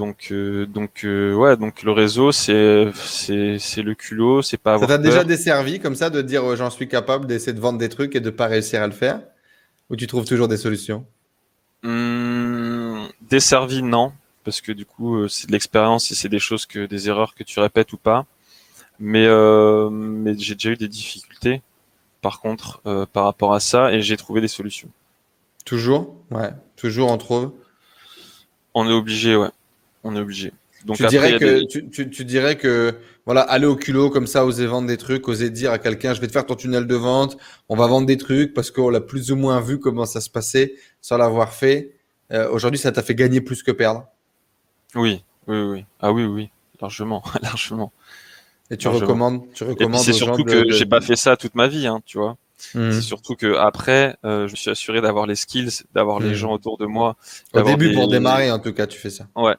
Donc, 0.01 0.29
euh, 0.31 0.65
donc 0.65 1.03
euh, 1.03 1.35
ouais, 1.35 1.55
donc 1.57 1.83
le 1.83 1.91
réseau, 1.91 2.31
c'est 2.31 2.91
c'est 2.95 3.83
le 3.83 3.93
culot, 3.93 4.41
c'est 4.41 4.57
pas. 4.57 4.79
Ça 4.79 4.87
t'a 4.87 4.97
déjà 4.97 5.23
desservi 5.23 5.79
comme 5.79 5.93
ça 5.93 6.09
de 6.09 6.23
dire 6.23 6.55
j'en 6.55 6.71
suis 6.71 6.87
capable 6.87 7.27
d'essayer 7.27 7.53
de 7.53 7.59
vendre 7.59 7.77
des 7.77 7.87
trucs 7.87 8.15
et 8.15 8.19
de 8.19 8.31
pas 8.31 8.47
réussir 8.47 8.81
à 8.81 8.87
le 8.87 8.93
faire, 8.93 9.21
ou 9.91 9.95
tu 9.95 10.07
trouves 10.07 10.25
toujours 10.25 10.47
des 10.47 10.57
solutions? 10.57 11.05
Hum, 11.83 13.09
Desservi 13.29 13.83
non, 13.83 14.11
parce 14.43 14.59
que 14.59 14.71
du 14.71 14.85
coup 14.85 15.17
euh, 15.17 15.27
c'est 15.27 15.45
de 15.45 15.51
l'expérience 15.51 16.11
et 16.11 16.15
c'est 16.15 16.29
des 16.29 16.39
choses 16.39 16.65
que 16.65 16.87
des 16.87 17.07
erreurs 17.07 17.35
que 17.35 17.43
tu 17.43 17.59
répètes 17.59 17.93
ou 17.93 17.97
pas. 17.97 18.25
Mais 18.97 19.27
mais 19.91 20.35
j'ai 20.35 20.55
déjà 20.55 20.71
eu 20.71 20.77
des 20.77 20.87
difficultés, 20.87 21.61
par 22.23 22.39
contre, 22.39 22.81
par 23.13 23.25
rapport 23.25 23.53
à 23.53 23.59
ça, 23.59 23.93
et 23.93 24.01
j'ai 24.01 24.17
trouvé 24.17 24.41
des 24.41 24.47
solutions. 24.47 24.89
Toujours, 25.63 26.15
ouais, 26.31 26.49
toujours 26.75 27.11
on 27.11 27.19
trouve? 27.19 27.51
On 28.73 28.89
est 28.89 28.93
obligé, 28.93 29.35
ouais 29.35 29.51
on 30.03 30.15
est 30.15 30.19
obligé. 30.19 30.51
Donc 30.85 30.97
tu, 30.97 31.05
dirais 31.07 31.37
que, 31.37 31.63
tu, 31.65 32.25
dirais 32.25 32.57
que 32.57 32.95
voilà, 33.25 33.41
aller 33.41 33.67
au 33.67 33.75
culot 33.75 34.09
comme 34.09 34.25
ça, 34.25 34.45
oser 34.45 34.65
vendre 34.65 34.87
des 34.87 34.97
trucs, 34.97 35.27
oser 35.27 35.49
dire 35.49 35.71
à 35.71 35.77
quelqu'un, 35.77 36.13
je 36.13 36.21
vais 36.21 36.27
te 36.27 36.31
faire 36.31 36.45
ton 36.45 36.55
tunnel 36.55 36.87
de 36.87 36.95
vente, 36.95 37.37
on 37.69 37.75
va 37.75 37.85
vendre 37.87 38.07
des 38.07 38.17
trucs 38.17 38.53
parce 38.53 38.71
qu'on 38.71 38.89
l'a 38.89 39.01
plus 39.01 39.31
ou 39.31 39.35
moins 39.35 39.61
vu 39.61 39.79
comment 39.79 40.05
ça 40.05 40.21
se 40.21 40.29
passait 40.29 40.73
sans 41.01 41.17
l'avoir 41.17 41.53
fait. 41.53 41.91
Euh, 42.31 42.49
aujourd'hui, 42.49 42.79
ça 42.79 42.91
t'a 42.91 43.03
fait 43.03 43.15
gagner 43.15 43.41
plus 43.41 43.61
que 43.61 43.71
perdre. 43.71 44.07
Oui, 44.95 45.23
oui, 45.47 45.61
oui. 45.61 45.85
Ah 45.99 46.11
oui, 46.11 46.23
oui, 46.25 46.49
largement, 46.81 47.23
largement. 47.41 47.91
Et 48.71 48.77
tu 48.77 48.87
recommandes, 48.87 49.43
tu 49.53 49.63
recommandes. 49.63 50.01
C'est 50.01 50.13
surtout 50.13 50.43
que 50.43 50.71
j'ai 50.71 50.85
pas 50.85 51.01
fait 51.01 51.15
ça 51.15 51.37
toute 51.37 51.55
ma 51.55 51.67
vie, 51.67 51.87
hein, 51.87 52.01
tu 52.05 52.17
vois. 52.17 52.37
Mmh. 52.73 52.91
C'est 52.91 53.01
surtout 53.01 53.35
que 53.35 53.55
après, 53.57 54.15
euh, 54.23 54.47
je 54.47 54.53
me 54.53 54.55
suis 54.55 54.69
assuré 54.69 55.01
d'avoir 55.01 55.25
les 55.25 55.35
skills, 55.35 55.83
d'avoir 55.93 56.19
les 56.19 56.29
mmh. 56.29 56.35
gens 56.35 56.53
autour 56.53 56.77
de 56.77 56.85
moi. 56.85 57.17
Au 57.53 57.61
début, 57.61 57.93
pour 57.93 58.07
démarrer, 58.07 58.51
en 58.51 58.59
tout 58.59 58.71
cas, 58.71 58.87
tu 58.87 58.97
fais 58.97 59.09
ça. 59.09 59.27
Ouais, 59.35 59.55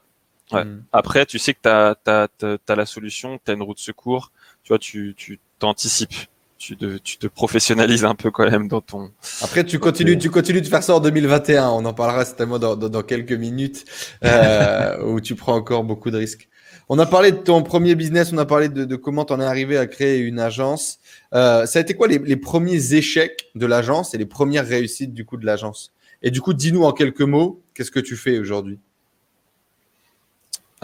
Mm. 0.51 0.83
Après, 0.91 1.25
tu 1.25 1.39
sais 1.39 1.53
que 1.53 1.59
tu 1.63 1.69
as, 1.69 1.95
as, 2.05 2.75
la 2.75 2.85
solution, 2.85 3.39
tu 3.43 3.51
as 3.51 3.53
une 3.53 3.63
route 3.63 3.77
de 3.77 3.81
secours, 3.81 4.31
tu 4.63 4.69
vois, 4.69 4.79
tu 4.79 5.15
t'anticipes. 5.59 6.15
Tu, 6.59 6.77
te, 6.77 6.97
tu 6.97 7.17
te 7.17 7.27
professionnalises 7.27 8.05
un 8.05 8.15
peu 8.15 8.31
quand 8.31 8.49
même 8.49 8.69
dans 8.69 8.79
ton. 8.79 9.11
Après, 9.41 9.65
tu 9.65 9.79
continues, 9.79 10.17
tu 10.17 10.29
continues 10.29 10.61
de 10.61 10.67
faire 10.67 10.81
ça 10.81 10.95
en 10.95 11.01
2021. 11.01 11.67
On 11.67 11.83
en 11.83 11.93
parlera 11.93 12.23
certainement 12.23 12.57
dans, 12.57 12.77
dans, 12.77 12.87
dans 12.87 13.03
quelques 13.03 13.33
minutes 13.33 13.83
euh, 14.23 15.03
où 15.03 15.19
tu 15.19 15.35
prends 15.35 15.55
encore 15.55 15.83
beaucoup 15.83 16.09
de 16.09 16.17
risques. 16.17 16.47
On 16.87 16.99
a 16.99 17.05
parlé 17.05 17.33
de 17.33 17.37
ton 17.37 17.63
premier 17.63 17.95
business, 17.95 18.31
on 18.31 18.37
a 18.37 18.45
parlé 18.45 18.69
de, 18.69 18.85
de 18.85 18.95
comment 18.95 19.25
tu 19.25 19.33
en 19.33 19.41
es 19.41 19.45
arrivé 19.45 19.77
à 19.77 19.87
créer 19.87 20.19
une 20.19 20.39
agence. 20.39 20.99
Euh, 21.33 21.65
ça 21.65 21.79
a 21.79 21.81
été 21.81 21.95
quoi 21.95 22.07
les, 22.07 22.19
les 22.19 22.37
premiers 22.37 22.93
échecs 22.93 23.49
de 23.55 23.65
l'agence 23.65 24.13
et 24.13 24.17
les 24.17 24.25
premières 24.25 24.65
réussites 24.65 25.13
du 25.13 25.25
coup 25.25 25.35
de 25.35 25.45
l'agence? 25.45 25.91
Et 26.21 26.31
du 26.31 26.39
coup, 26.39 26.53
dis-nous 26.53 26.83
en 26.83 26.93
quelques 26.93 27.21
mots, 27.21 27.61
qu'est-ce 27.73 27.91
que 27.91 27.99
tu 27.99 28.15
fais 28.15 28.39
aujourd'hui? 28.39 28.79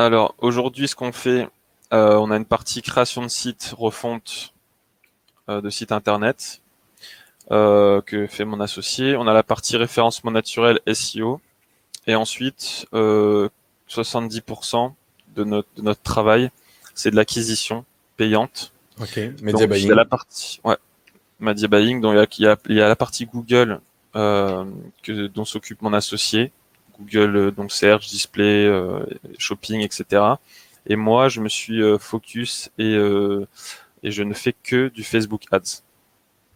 Alors 0.06 0.34
aujourd'hui, 0.38 0.88
ce 0.88 0.96
qu'on 0.96 1.12
fait, 1.12 1.48
euh, 1.92 2.16
on 2.16 2.32
a 2.32 2.38
une 2.38 2.46
partie 2.46 2.82
création 2.82 3.22
de 3.22 3.28
site, 3.28 3.74
refonte 3.78 4.54
euh, 5.50 5.60
de 5.60 5.70
site 5.70 5.92
internet 5.92 6.62
euh, 7.52 8.02
que 8.02 8.26
fait 8.28 8.46
mon 8.46 8.62
associé. 8.62 9.18
On 9.18 9.28
a 9.28 9.34
la 9.34 9.44
partie 9.44 9.76
référencement 9.76 10.32
naturel 10.32 10.80
SEO 10.92 11.42
et 12.08 12.16
ensuite 12.16 12.88
70% 12.94 14.94
de 15.36 15.44
notre, 15.44 15.68
de 15.76 15.82
notre 15.82 16.02
travail, 16.02 16.50
c'est 16.96 17.12
de 17.12 17.18
l'acquisition 17.18 17.84
payante. 18.16 18.72
Ok. 19.02 19.18
Media 19.42 19.68
buying. 19.68 19.86
Il 19.86 19.90
y 19.90 19.92
a 19.92 19.96
la 19.96 20.06
partie, 20.06 20.62
ouais, 20.64 20.78
media 21.42 21.68
buying. 21.68 22.00
Donc 22.00 22.40
il 22.40 22.44
y 22.44 22.48
a, 22.48 22.58
il 22.70 22.76
y 22.76 22.82
a 22.82 22.88
la 22.88 22.96
partie 22.96 23.26
Google 23.26 23.82
que 24.14 25.28
dont 25.28 25.46
s'occupe 25.46 25.82
mon 25.82 25.92
associé 25.92 26.54
Google 27.00 27.36
euh, 27.36 27.52
donc 27.52 27.72
search, 27.72 28.08
display, 28.10 28.66
euh, 28.66 29.00
shopping, 29.38 29.82
etc. 29.82 30.22
Et 30.86 30.96
moi, 30.96 31.30
je 31.30 31.42
me 31.42 31.50
suis 31.50 31.82
euh, 31.82 31.98
focus 31.98 32.70
et 32.78 32.98
et 34.02 34.12
je 34.12 34.24
ne 34.24 34.34
fais 34.34 34.56
que 34.64 34.88
du 34.88 35.04
Facebook 35.04 35.44
Ads. 35.52 35.84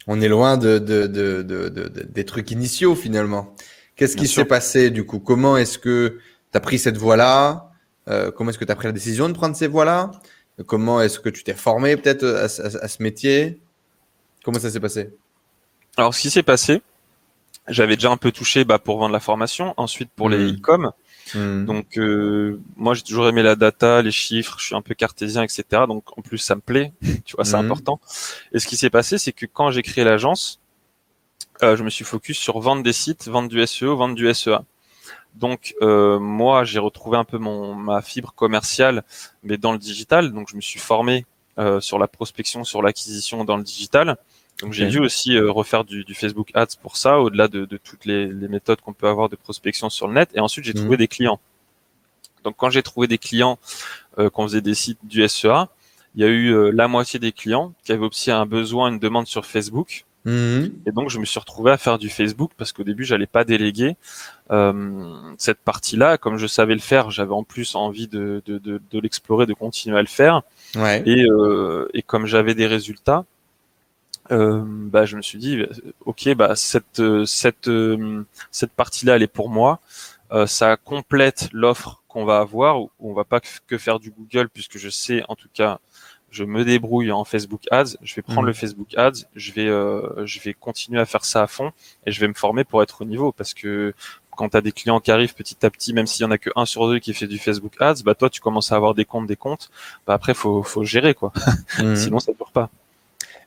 On 0.08 0.22
est 0.22 0.30
loin 0.30 0.58
de, 0.58 0.80
de, 0.80 1.08
de, 1.08 1.42
de 1.42 1.88
des 1.90 2.26
trucs 2.26 2.52
initiaux 2.52 2.96
finalement. 2.96 3.54
Qu'est-ce 3.96 4.16
qui 4.16 4.28
s'est 4.28 4.46
passé 4.46 4.90
du 4.92 5.06
coup? 5.06 5.20
Comment 5.20 5.58
est-ce 5.58 5.78
que 5.78 6.20
tu 6.52 6.58
as 6.58 6.62
pris 6.62 6.80
cette 6.80 6.98
voie-là? 6.98 7.70
Comment 8.36 8.50
est-ce 8.50 8.58
que 8.58 8.66
tu 8.66 8.72
as 8.72 8.76
pris 8.76 8.88
la 8.88 8.94
décision 8.94 9.28
de 9.28 9.34
prendre 9.34 9.56
ces 9.56 9.68
voies-là? 9.68 10.12
Comment 10.68 11.02
est-ce 11.02 11.20
que 11.20 11.30
tu 11.30 11.44
t'es 11.44 11.54
formé 11.54 11.98
peut-être 11.98 12.26
à, 12.26 12.44
à, 12.46 12.88
ce 12.88 13.04
métier? 13.04 13.60
Comment 14.44 14.60
ça 14.60 14.70
s'est 14.70 14.80
passé? 14.80 15.10
Alors, 15.98 16.14
ce 16.14 16.22
qui 16.22 16.30
s'est 16.30 16.44
passé, 16.44 16.82
j'avais 17.68 17.96
déjà 17.96 18.12
un 18.12 18.18
peu 18.18 18.32
touché 18.32 18.66
bah, 18.66 18.80
pour 18.80 18.98
vendre 18.98 19.14
la 19.14 19.20
formation, 19.20 19.74
ensuite 19.78 20.10
pour 20.16 20.30
les 20.30 20.38
hmm. 20.38 20.56
e-com. 20.58 20.92
Hmm. 21.34 21.66
Donc 21.66 21.98
euh, 21.98 22.60
moi 22.76 22.94
j'ai 22.94 23.04
toujours 23.04 23.28
aimé 23.28 23.44
la 23.44 23.56
data, 23.56 24.02
les 24.02 24.12
chiffres, 24.12 24.58
je 24.60 24.66
suis 24.66 24.76
un 24.76 24.82
peu 24.82 24.94
cartésien, 24.94 25.44
etc. 25.44 25.64
Donc 25.88 26.18
en 26.18 26.22
plus 26.22 26.38
ça 26.38 26.56
me 26.56 26.62
plaît, 26.62 26.94
tu 27.26 27.36
vois, 27.36 27.46
c'est 27.46 27.58
hmm. 27.58 27.66
important. 27.66 28.00
Et 28.52 28.60
ce 28.60 28.68
qui 28.68 28.78
s'est 28.78 28.90
passé, 28.90 29.18
c'est 29.18 29.32
que 29.32 29.46
quand 29.46 29.72
j'ai 29.72 29.82
créé 29.82 30.04
l'agence, 30.04 30.60
euh, 31.62 31.78
je 31.78 31.84
me 31.84 31.90
suis 31.90 32.06
focus 32.06 32.38
sur 32.38 32.60
vendre 32.60 32.84
des 32.84 32.94
sites, 32.94 33.28
vendre 33.28 33.48
du 33.48 33.66
SEO, 33.66 33.96
vendre 33.96 34.16
du 34.16 34.32
SEA. 34.34 34.60
Donc 35.36 35.76
euh, 35.82 36.20
moi, 36.20 36.64
j'ai 36.64 36.80
retrouvé 36.80 37.18
un 37.18 37.24
peu 37.24 37.38
mon 37.38 37.74
ma 37.74 38.02
fibre 38.02 38.34
commerciale, 38.34 39.04
mais 39.44 39.58
dans 39.58 39.72
le 39.72 39.78
digital. 39.78 40.32
Donc 40.32 40.50
je 40.50 40.56
me 40.56 40.62
suis 40.62 40.80
formé 40.80 41.26
euh, 41.58 41.80
sur 41.80 42.00
la 42.00 42.08
prospection, 42.08 42.64
sur 42.64 42.82
l'acquisition 42.82 43.46
dans 43.46 43.58
le 43.58 43.64
digital. 43.64 44.18
Donc 44.62 44.72
j'ai 44.72 44.88
dû 44.88 45.00
aussi 45.00 45.36
euh, 45.36 45.52
refaire 45.52 45.84
du, 45.84 46.04
du, 46.04 46.14
Facebook 46.14 46.52
Ads 46.54 46.78
pour 46.82 46.96
ça, 46.96 47.20
au-delà 47.20 47.48
de, 47.48 47.66
de, 47.66 47.78
toutes 47.78 48.06
les, 48.06 48.28
les 48.28 48.48
méthodes 48.48 48.82
qu'on 48.82 48.94
peut 48.94 49.08
avoir 49.08 49.28
de 49.28 49.36
prospection 49.36 49.90
sur 49.90 50.08
le 50.08 50.14
net. 50.14 50.30
Et 50.36 50.40
ensuite 50.40 50.66
j'ai 50.66 50.74
trouvé 50.74 50.92
mhm. 50.92 50.98
des 50.98 51.08
clients. 51.08 51.40
Donc 52.44 52.56
quand 52.58 52.70
j'ai 52.70 52.84
trouvé 52.84 53.08
des 53.08 53.18
clients, 53.18 53.58
euh, 54.20 54.30
qu'on 54.30 54.44
faisait 54.44 54.62
des 54.62 54.76
sites 54.76 55.00
du 55.04 55.28
SEA, 55.28 55.68
il 56.16 56.22
y 56.22 56.24
a 56.24 56.28
eu 56.28 56.54
euh, 56.54 56.72
la 56.72 56.88
moitié 56.88 57.20
des 57.20 57.32
clients 57.32 57.74
qui 57.84 57.92
avaient 57.92 58.06
aussi 58.06 58.32
un 58.32 58.46
besoin, 58.46 58.90
une 58.90 59.00
demande 59.00 59.28
sur 59.28 59.46
Facebook. 59.46 60.06
Mhm. 60.26 60.72
Et 60.86 60.92
donc 60.92 61.10
je 61.10 61.20
me 61.20 61.26
suis 61.26 61.40
retrouvé 61.40 61.72
à 61.72 61.78
faire 61.78 61.98
du 61.98 62.10
Facebook 62.10 62.52
parce 62.56 62.72
qu'au 62.72 62.84
début 62.84 63.04
j'allais 63.04 63.28
pas 63.28 63.44
déléguer 63.44 63.98
euh, 64.52 65.14
cette 65.38 65.60
partie-là. 65.60 66.18
Comme 66.18 66.38
je 66.38 66.48
savais 66.48 66.76
le 66.76 66.80
faire, 66.80 67.12
j'avais 67.12 67.34
en 67.34 67.44
plus 67.44 67.76
envie 67.76 68.08
de, 68.08 68.42
de, 68.46 68.58
de, 68.58 68.82
de 68.90 69.00
l'explorer, 69.00 69.46
de 69.46 69.54
continuer 69.54 69.98
à 69.98 70.02
le 70.02 70.08
faire. 70.08 70.44
Ouais. 70.76 71.04
Et, 71.06 71.26
euh, 71.26 71.90
et 71.94 72.02
comme 72.02 72.26
j'avais 72.26 72.56
des 72.56 72.68
résultats, 72.68 73.26
euh, 74.32 74.64
bah, 74.66 75.06
je 75.06 75.18
me 75.18 75.22
suis 75.22 75.38
dit, 75.38 75.64
ok, 76.06 76.34
bah 76.36 76.56
cette 76.56 77.02
cette 77.26 77.70
cette 78.52 78.72
partie-là, 78.72 79.16
elle 79.16 79.24
est 79.24 79.28
pour 79.28 79.50
moi. 79.50 79.80
Euh, 80.32 80.48
ça 80.48 80.78
complète 80.78 81.50
l'offre 81.54 82.02
qu'on 82.08 82.26
va 82.26 82.40
avoir. 82.40 82.82
Où 82.82 82.90
on 83.00 83.14
va 83.14 83.24
pas 83.24 83.40
que 83.68 83.78
faire 83.78 84.00
du 84.00 84.12
Google 84.12 84.50
puisque 84.50 84.78
je 84.78 84.90
sais, 84.90 85.24
en 85.30 85.36
tout 85.36 85.50
cas, 85.54 85.80
je 86.32 86.44
me 86.44 86.66
débrouille 86.66 87.12
en 87.12 87.24
Facebook 87.26 87.62
Ads, 87.70 87.98
je 88.02 88.16
vais 88.16 88.24
prendre 88.24 88.42
mhm. 88.42 88.48
le 88.48 88.54
Facebook 88.54 88.98
Ads, 88.98 89.28
je 89.36 89.52
vais 89.52 89.68
euh, 89.68 90.26
je 90.26 90.40
vais 90.40 90.54
continuer 90.54 91.00
à 91.00 91.06
faire 91.06 91.26
ça 91.26 91.44
à 91.44 91.48
fond 91.48 91.72
et 92.08 92.12
je 92.12 92.20
vais 92.20 92.28
me 92.28 92.34
former 92.34 92.64
pour 92.64 92.82
être 92.82 93.04
au 93.04 93.06
niveau 93.06 93.32
parce 93.32 93.54
que 93.54 93.94
quand 94.36 94.50
tu 94.50 94.58
as 94.58 94.62
des 94.62 94.72
clients 94.72 95.00
qui 95.00 95.12
arrivent 95.12 95.36
petit 95.36 95.64
à 95.64 95.70
petit, 95.70 95.94
même 95.94 96.08
s'il 96.08 96.24
y 96.24 96.26
en 96.26 96.32
a 96.32 96.40
que 96.40 96.50
un 96.56 96.66
sur 96.66 96.88
deux 96.88 96.98
qui 96.98 97.14
fait 97.14 97.28
du 97.28 97.38
Facebook 97.38 97.80
Ads, 97.80 98.02
bah 98.04 98.16
toi 98.16 98.32
tu 98.32 98.42
commences 98.42 98.72
à 98.72 98.76
avoir 98.76 98.96
des 98.96 99.06
comptes, 99.06 99.28
des 99.28 99.36
comptes, 99.36 99.70
bah 100.08 100.16
après 100.16 100.34
faut 100.34 100.64
faut 100.64 100.84
gérer 100.84 101.14
quoi, 101.14 101.32
mhm. 101.78 101.96
sinon 102.04 102.20
ça 102.20 102.34
dure 102.34 102.52
pas. 102.52 102.72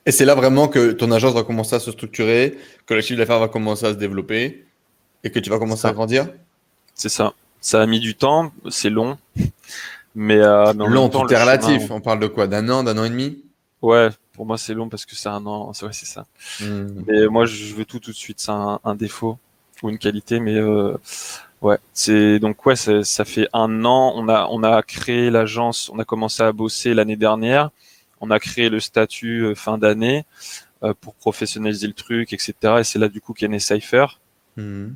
Et 0.06 0.12
c'est 0.12 0.24
là 0.24 0.36
vraiment 0.36 0.68
que 0.68 0.92
ton 0.92 1.10
agence 1.10 1.34
va 1.34 1.42
commencer 1.42 1.74
à 1.74 1.80
se 1.80 1.90
structurer, 1.90 2.56
que 2.86 2.94
le 2.94 3.00
chiffre 3.00 3.18
d'affaires 3.18 3.40
va 3.40 3.48
commencer 3.48 3.86
à 3.86 3.90
se 3.90 3.98
développer 3.98 4.64
et 5.24 5.30
que 5.32 5.40
tu 5.40 5.50
vas 5.50 5.58
commencer 5.58 5.88
à 5.88 5.92
grandir. 5.92 6.28
C'est 6.94 7.08
ça. 7.08 7.34
Ça 7.60 7.82
a 7.82 7.86
mis 7.86 7.98
du 7.98 8.14
temps, 8.14 8.52
c'est 8.70 8.90
long. 8.90 9.18
Mais, 10.14 10.38
euh, 10.38 10.72
long, 10.72 11.08
tout 11.08 11.30
est 11.32 11.40
relatif. 11.40 11.90
On 11.90 12.00
parle 12.00 12.20
de 12.20 12.28
quoi? 12.28 12.46
D'un 12.46 12.68
an, 12.68 12.84
d'un 12.84 12.96
an 12.96 13.04
et 13.04 13.10
demi? 13.10 13.42
Ouais, 13.82 14.08
pour 14.32 14.46
moi 14.46 14.56
c'est 14.56 14.74
long 14.74 14.88
parce 14.88 15.04
que 15.04 15.16
c'est 15.16 15.28
un 15.28 15.44
an. 15.44 15.72
Ouais, 15.82 15.92
c'est 15.92 16.06
ça. 16.06 16.24
Hmm. 16.60 17.02
Mais 17.06 17.26
moi 17.26 17.44
je 17.44 17.74
veux 17.74 17.84
tout 17.84 17.98
tout 17.98 18.12
de 18.12 18.16
suite. 18.16 18.38
C'est 18.38 18.52
un, 18.52 18.94
défaut 18.94 19.38
ou 19.82 19.90
une 19.90 19.98
qualité, 19.98 20.40
mais 20.40 20.54
euh, 20.54 20.96
ouais. 21.60 21.78
C'est 21.92 22.38
donc 22.38 22.64
ouais, 22.64 22.76
ça 22.76 23.24
fait 23.24 23.48
un 23.52 23.84
an. 23.84 24.12
On 24.14 24.28
a 24.28 24.46
on 24.50 24.62
a 24.62 24.82
créé 24.82 25.30
l'agence. 25.30 25.90
On 25.92 25.98
a 25.98 26.04
commencé 26.04 26.42
à 26.42 26.52
bosser 26.52 26.94
l'année 26.94 27.16
dernière. 27.16 27.70
On 28.20 28.30
a 28.30 28.38
créé 28.38 28.68
le 28.68 28.80
statut 28.80 29.44
euh, 29.44 29.54
fin 29.54 29.78
d'année 29.78 30.24
euh, 30.82 30.94
pour 31.00 31.14
professionnaliser 31.14 31.86
le 31.86 31.92
truc, 31.92 32.32
etc. 32.32 32.54
Et 32.80 32.84
c'est 32.84 32.98
là 32.98 33.08
du 33.08 33.20
coup 33.20 33.32
qu'est 33.32 33.48
né 33.48 33.58
Cypher. 33.58 34.06
Hmm. 34.56 34.88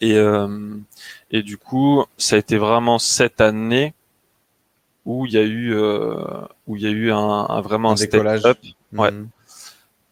Et, 0.00 0.16
euh, 0.16 0.76
et 1.30 1.42
du 1.42 1.56
coup, 1.56 2.04
ça 2.18 2.36
a 2.36 2.38
été 2.38 2.58
vraiment 2.58 2.98
cette 2.98 3.40
année 3.40 3.94
où 5.04 5.26
il 5.26 5.32
y 5.32 5.38
a 5.38 5.42
eu 5.42 5.74
euh, 5.74 6.16
où 6.66 6.76
il 6.76 6.82
y 6.82 6.86
a 6.86 6.90
eu 6.90 7.10
un, 7.12 7.16
un 7.16 7.60
vraiment 7.60 7.92
un, 7.92 7.96
step 7.96 8.24
up. 8.44 8.58
Ouais. 8.92 9.10
Mhm. 9.10 9.28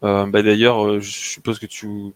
Euh, 0.03 0.25
bah 0.25 0.41
d'ailleurs, 0.41 0.99
je 0.99 1.11
suppose 1.11 1.59
que 1.59 1.65
tu 1.65 2.13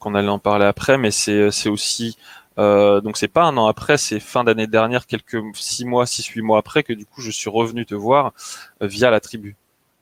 qu'on 0.00 0.14
allait 0.14 0.28
en 0.28 0.38
parler 0.38 0.64
après, 0.64 0.98
mais 0.98 1.10
c'est 1.10 1.50
c'est 1.50 1.68
aussi 1.68 2.16
euh, 2.58 3.00
donc 3.00 3.16
c'est 3.16 3.28
pas 3.28 3.44
un 3.44 3.56
an 3.56 3.66
après, 3.66 3.96
c'est 3.96 4.20
fin 4.20 4.42
d'année 4.42 4.66
dernière, 4.66 5.06
quelques 5.06 5.40
six 5.54 5.84
mois, 5.84 6.06
six 6.06 6.26
huit 6.26 6.42
mois 6.42 6.58
après 6.58 6.82
que 6.82 6.92
du 6.92 7.06
coup 7.06 7.20
je 7.20 7.30
suis 7.30 7.48
revenu 7.48 7.86
te 7.86 7.94
voir 7.94 8.32
via 8.80 9.10
la 9.10 9.20
tribu. 9.20 9.56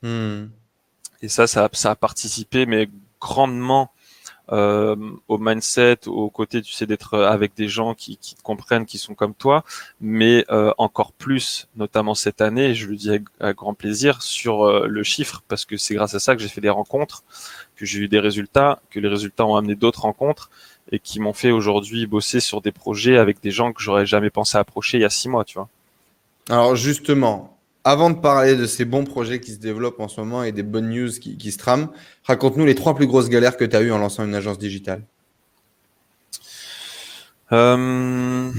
Mhm. 0.06 0.50
Et 1.22 1.28
ça, 1.28 1.46
ça, 1.46 1.68
a 1.90 1.96
participé 1.96 2.66
mais 2.66 2.88
grandement 3.20 3.90
euh, 4.52 4.94
au 5.26 5.38
mindset, 5.38 6.06
au 6.06 6.30
côté, 6.30 6.62
tu 6.62 6.72
sais, 6.72 6.86
d'être 6.86 7.18
avec 7.18 7.56
des 7.56 7.68
gens 7.68 7.94
qui, 7.94 8.18
comprennent, 8.44 8.86
qui 8.86 8.98
sont 8.98 9.14
comme 9.14 9.34
toi, 9.34 9.64
mais 10.00 10.44
euh, 10.50 10.72
encore 10.78 11.12
plus, 11.12 11.66
notamment 11.74 12.14
cette 12.14 12.40
année, 12.40 12.74
je 12.74 12.86
le 12.86 12.94
dis 12.94 13.10
avec, 13.10 13.56
grand 13.56 13.74
plaisir, 13.74 14.22
sur 14.22 14.64
euh, 14.64 14.86
le 14.86 15.02
chiffre, 15.02 15.42
parce 15.48 15.64
que 15.64 15.76
c'est 15.76 15.94
grâce 15.94 16.14
à 16.14 16.20
ça 16.20 16.36
que 16.36 16.42
j'ai 16.42 16.48
fait 16.48 16.60
des 16.60 16.70
rencontres, 16.70 17.24
que 17.74 17.84
j'ai 17.84 17.98
eu 17.98 18.08
des 18.08 18.20
résultats, 18.20 18.80
que 18.90 19.00
les 19.00 19.08
résultats 19.08 19.46
ont 19.46 19.56
amené 19.56 19.74
d'autres 19.74 20.02
rencontres 20.02 20.50
et 20.92 21.00
qui 21.00 21.18
m'ont 21.18 21.32
fait 21.32 21.50
aujourd'hui 21.50 22.06
bosser 22.06 22.38
sur 22.38 22.60
des 22.60 22.70
projets 22.70 23.16
avec 23.16 23.40
des 23.40 23.50
gens 23.50 23.72
que 23.72 23.82
j'aurais 23.82 24.06
jamais 24.06 24.30
pensé 24.30 24.58
approcher 24.58 24.98
il 24.98 25.00
y 25.00 25.04
a 25.04 25.10
six 25.10 25.28
mois, 25.28 25.44
tu 25.44 25.54
vois. 25.54 25.68
Alors 26.48 26.76
justement, 26.76 27.55
avant 27.86 28.10
de 28.10 28.16
parler 28.16 28.56
de 28.56 28.66
ces 28.66 28.84
bons 28.84 29.04
projets 29.04 29.38
qui 29.38 29.52
se 29.52 29.58
développent 29.58 30.00
en 30.00 30.08
ce 30.08 30.20
moment 30.20 30.42
et 30.42 30.50
des 30.50 30.64
bonnes 30.64 30.90
news 30.90 31.08
qui, 31.20 31.52
se 31.52 31.56
trament, 31.56 31.92
raconte-nous 32.24 32.66
les 32.66 32.74
trois 32.74 32.96
plus 32.96 33.06
grosses 33.06 33.28
galères 33.28 33.56
que 33.56 33.64
tu 33.64 33.76
as 33.76 33.80
eues 33.80 33.92
en 33.92 33.98
lançant 33.98 34.24
une 34.24 34.34
agence 34.34 34.58
digitale. 34.58 35.02
Euh... 37.52 38.50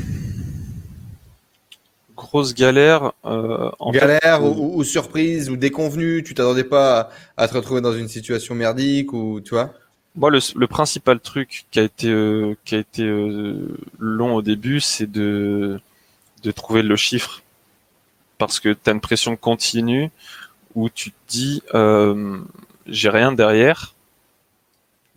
Grosse 2.16 2.56
galère. 2.56 3.12
Euh, 3.26 3.70
galère 3.92 4.46
ou, 4.46 4.82
surprise 4.86 5.50
ou 5.50 5.58
déconvenue, 5.58 6.24
tu 6.24 6.34
t'attendais 6.34 6.64
pas 6.64 7.10
à, 7.36 7.50
te 7.50 7.54
retrouver 7.54 7.82
dans 7.82 7.94
une 7.94 8.08
situation 8.08 8.56
merdique 8.56 9.12
ou 9.12 9.42
tu 9.42 9.56
vois? 9.56 9.74
Moi, 10.16 10.32
le, 10.32 10.68
principal 10.68 11.20
truc 11.20 11.66
qui 11.70 11.82
a 11.82 11.84
été 11.84 12.08
euh, 12.08 12.56
qui 12.64 12.76
a 12.76 12.78
été 12.78 13.04
euh, 13.04 13.78
long 14.00 14.36
au 14.36 14.42
début, 14.42 14.80
c'est 14.80 15.12
de 15.12 15.82
de 16.44 16.52
trouver 16.52 16.82
le 16.82 16.96
chiffre 16.96 17.44
parce 18.38 18.60
que 18.60 18.70
tu 18.74 18.90
as 18.90 18.94
une 18.94 19.02
pression 19.02 19.36
continue 19.36 20.12
où 20.76 20.90
tu 20.90 21.12
te 21.12 21.18
dis 21.28 21.62
euh, 21.74 22.40
j'ai 22.86 23.10
rien 23.10 23.32
derrière. 23.32 23.96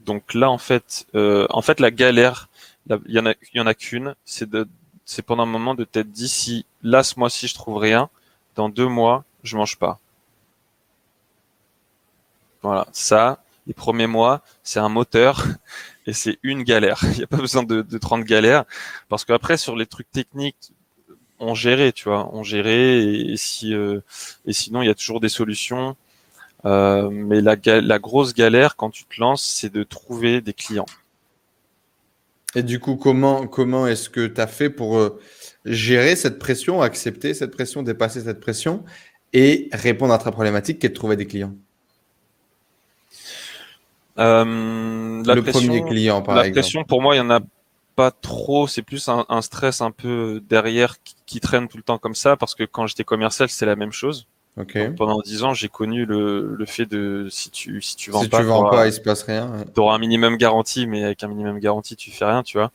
Donc 0.01 0.35
là 0.35 0.51
en 0.51 0.59
fait, 0.59 1.07
euh, 1.15 1.47
en 1.51 1.63
fait 1.63 1.81
la 1.81 1.91
galère, 1.91 2.49
il 2.89 2.99
y 3.15 3.19
en 3.19 3.27
a, 3.27 3.33
il 3.53 3.59
y 3.59 3.61
en 3.61 3.67
a 3.67 3.75
qu'une, 3.75 4.15
c'est 4.25 4.49
de, 4.49 4.67
c'est 5.05 5.23
pendant 5.23 5.43
un 5.43 5.47
moment 5.47 5.75
de 5.75 5.85
t'être 5.85 6.11
dit 6.11 6.29
si 6.29 6.65
là 6.83 7.03
ce 7.03 7.19
mois-ci 7.19 7.47
je 7.47 7.55
trouve 7.55 7.77
rien, 7.77 8.09
dans 8.57 8.69
deux 8.69 8.89
mois 8.89 9.25
je 9.43 9.57
mange 9.57 9.77
pas. 9.77 9.99
Voilà, 12.63 12.87
ça, 12.93 13.43
les 13.67 13.75
premiers 13.75 14.07
mois, 14.07 14.43
c'est 14.63 14.81
un 14.81 14.89
moteur 14.89 15.47
et 16.07 16.13
c'est 16.13 16.39
une 16.43 16.63
galère. 16.63 17.01
Il 17.13 17.19
n'y 17.19 17.25
a 17.25 17.27
pas 17.27 17.39
besoin 17.39 17.63
de, 17.63 17.83
de 17.83 17.99
30 17.99 18.25
galères 18.25 18.65
parce 19.09 19.25
qu'après 19.25 19.57
sur 19.57 19.77
les 19.77 19.87
trucs 19.87 20.11
techniques, 20.11 20.73
on 21.41 21.55
gérait, 21.55 21.93
tu 21.93 22.09
vois, 22.09 22.31
on 22.33 22.43
gérait 22.43 22.99
et, 22.99 23.37
si 23.37 23.75
euh, 23.75 24.01
et 24.47 24.53
sinon 24.53 24.83
il 24.83 24.87
y 24.87 24.91
a 24.91 24.95
toujours 24.95 25.21
des 25.21 25.29
solutions. 25.29 25.97
Euh, 26.67 27.09
mais 27.11 27.41
la, 27.41 27.57
la 27.65 27.99
grosse 27.99 28.35
galère 28.35 28.77
quand 28.77 28.91
tu 28.91 29.05
te 29.05 29.19
lances, 29.19 29.43
c'est 29.43 29.73
de 29.73 29.83
trouver 29.83 30.43
des 30.43 30.53
clients. 30.53 30.87
Et 32.55 32.63
du 32.63 32.79
coup, 32.81 32.97
comment 32.97 33.47
comment 33.47 33.87
est-ce 33.87 34.11
que 34.11 34.27
tu 34.27 34.41
as 34.41 34.47
fait 34.47 34.71
pour 34.71 34.99
euh, 34.99 35.19
gérer 35.65 36.17
cette 36.17 36.39
pression, 36.39 36.83
accepter 36.83 37.33
cette 37.33 37.53
pression, 37.53 37.83
dépasser 37.83 38.21
cette 38.21 38.41
pression 38.41 38.85
et 39.33 39.69
répondre 39.73 40.13
à 40.13 40.19
ta 40.19 40.31
problématique 40.31 40.79
qui 40.79 40.87
est 40.87 40.91
de 40.91 40.95
trouver 40.95 41.17
des 41.17 41.27
clients? 41.27 41.55
La 44.17 44.45
Le 44.45 45.43
premier 45.43 45.83
client, 45.83 46.21
par 46.21 46.35
la 46.35 46.51
pression, 46.51 46.85
pour 46.85 47.01
moi, 47.01 47.15
il 47.15 47.19
y 47.19 47.23
en 47.23 47.31
a 47.31 47.41
pas 48.01 48.11
trop, 48.11 48.67
c'est 48.67 48.81
plus 48.81 49.11
un, 49.11 49.43
stress 49.43 49.83
un 49.83 49.91
peu 49.91 50.43
derrière 50.49 50.97
qui, 51.27 51.39
traîne 51.39 51.69
tout 51.69 51.77
le 51.77 51.83
temps 51.83 51.99
comme 51.99 52.15
ça, 52.15 52.35
parce 52.35 52.55
que 52.55 52.65
quand 52.65 52.87
j'étais 52.87 53.05
commercial, 53.05 53.51
c'est 53.51 53.67
la 53.67 53.77
même 53.77 53.93
chose. 53.93 54.27
pendant 54.97 55.21
dix 55.21 55.45
ans, 55.45 55.53
j'ai 55.53 55.69
connu 55.69 56.07
le, 56.07 56.55
le 56.55 56.65
fait 56.65 56.87
de 56.87 57.29
si 57.31 57.51
tu 57.51 57.83
si 57.83 57.97
tu 57.97 58.11
vends 58.11 58.27
pas, 58.27 58.39
tu 58.39 58.45
vends 58.45 58.71
pas, 58.71 58.87
il 58.87 58.93
se 58.95 59.03
passe 59.03 59.23
rien. 59.25 59.53
Tu 59.75 59.81
auras 59.81 59.97
un 59.97 59.99
minimum 59.99 60.39
garantie, 60.39 60.87
mais 60.87 61.05
avec 61.05 61.23
un 61.23 61.29
minimum 61.29 61.59
garantie, 61.59 61.95
tu 61.95 62.11
fais 62.11 62.25
rien, 62.25 62.43
tu 62.43 62.57
vois. 62.57 62.71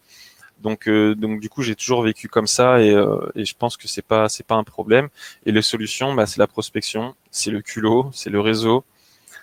Donc 0.61 0.87
euh, 0.87 1.15
donc 1.15 1.39
du 1.39 1.49
coup, 1.49 1.63
j'ai 1.63 1.75
toujours 1.75 2.03
vécu 2.03 2.27
comme 2.27 2.47
ça 2.47 2.81
et, 2.83 2.91
euh, 2.91 3.31
et 3.33 3.45
je 3.45 3.55
pense 3.57 3.77
que 3.77 3.87
c'est 3.87 4.05
pas 4.13 4.29
c'est 4.29 4.45
pas 4.45 4.55
un 4.55 4.63
problème. 4.63 5.09
Et 5.47 5.51
les 5.51 5.63
solutions, 5.63 6.13
bah, 6.13 6.27
c'est 6.27 6.39
la 6.39 6.47
prospection, 6.47 7.15
c'est 7.31 7.49
le 7.49 7.61
culot, 7.63 8.11
c'est 8.13 8.29
le 8.29 8.39
réseau, 8.39 8.83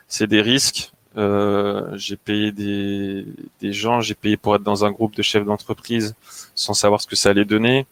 c'est 0.07 0.29
des 0.29 0.43
risques, 0.43 0.92
euh, 1.17 1.97
j'ai 1.97 2.17
payé 2.17 2.53
des, 2.53 3.27
des 3.61 3.73
gens, 3.73 4.01
j'ai 4.01 4.15
payé 4.15 4.37
pour 4.37 4.57
être 4.57 4.63
dans 4.63 4.85
un 4.85 4.91
groupe 4.91 5.15
de 5.15 5.23
chefs 5.23 5.45
d'entreprise 5.45 6.15
sans 6.55 6.75
savoir 6.75 7.01
ce 7.01 7.07
que 7.07 7.17
ça 7.17 7.31
allait 7.31 7.45
donner. 7.45 7.87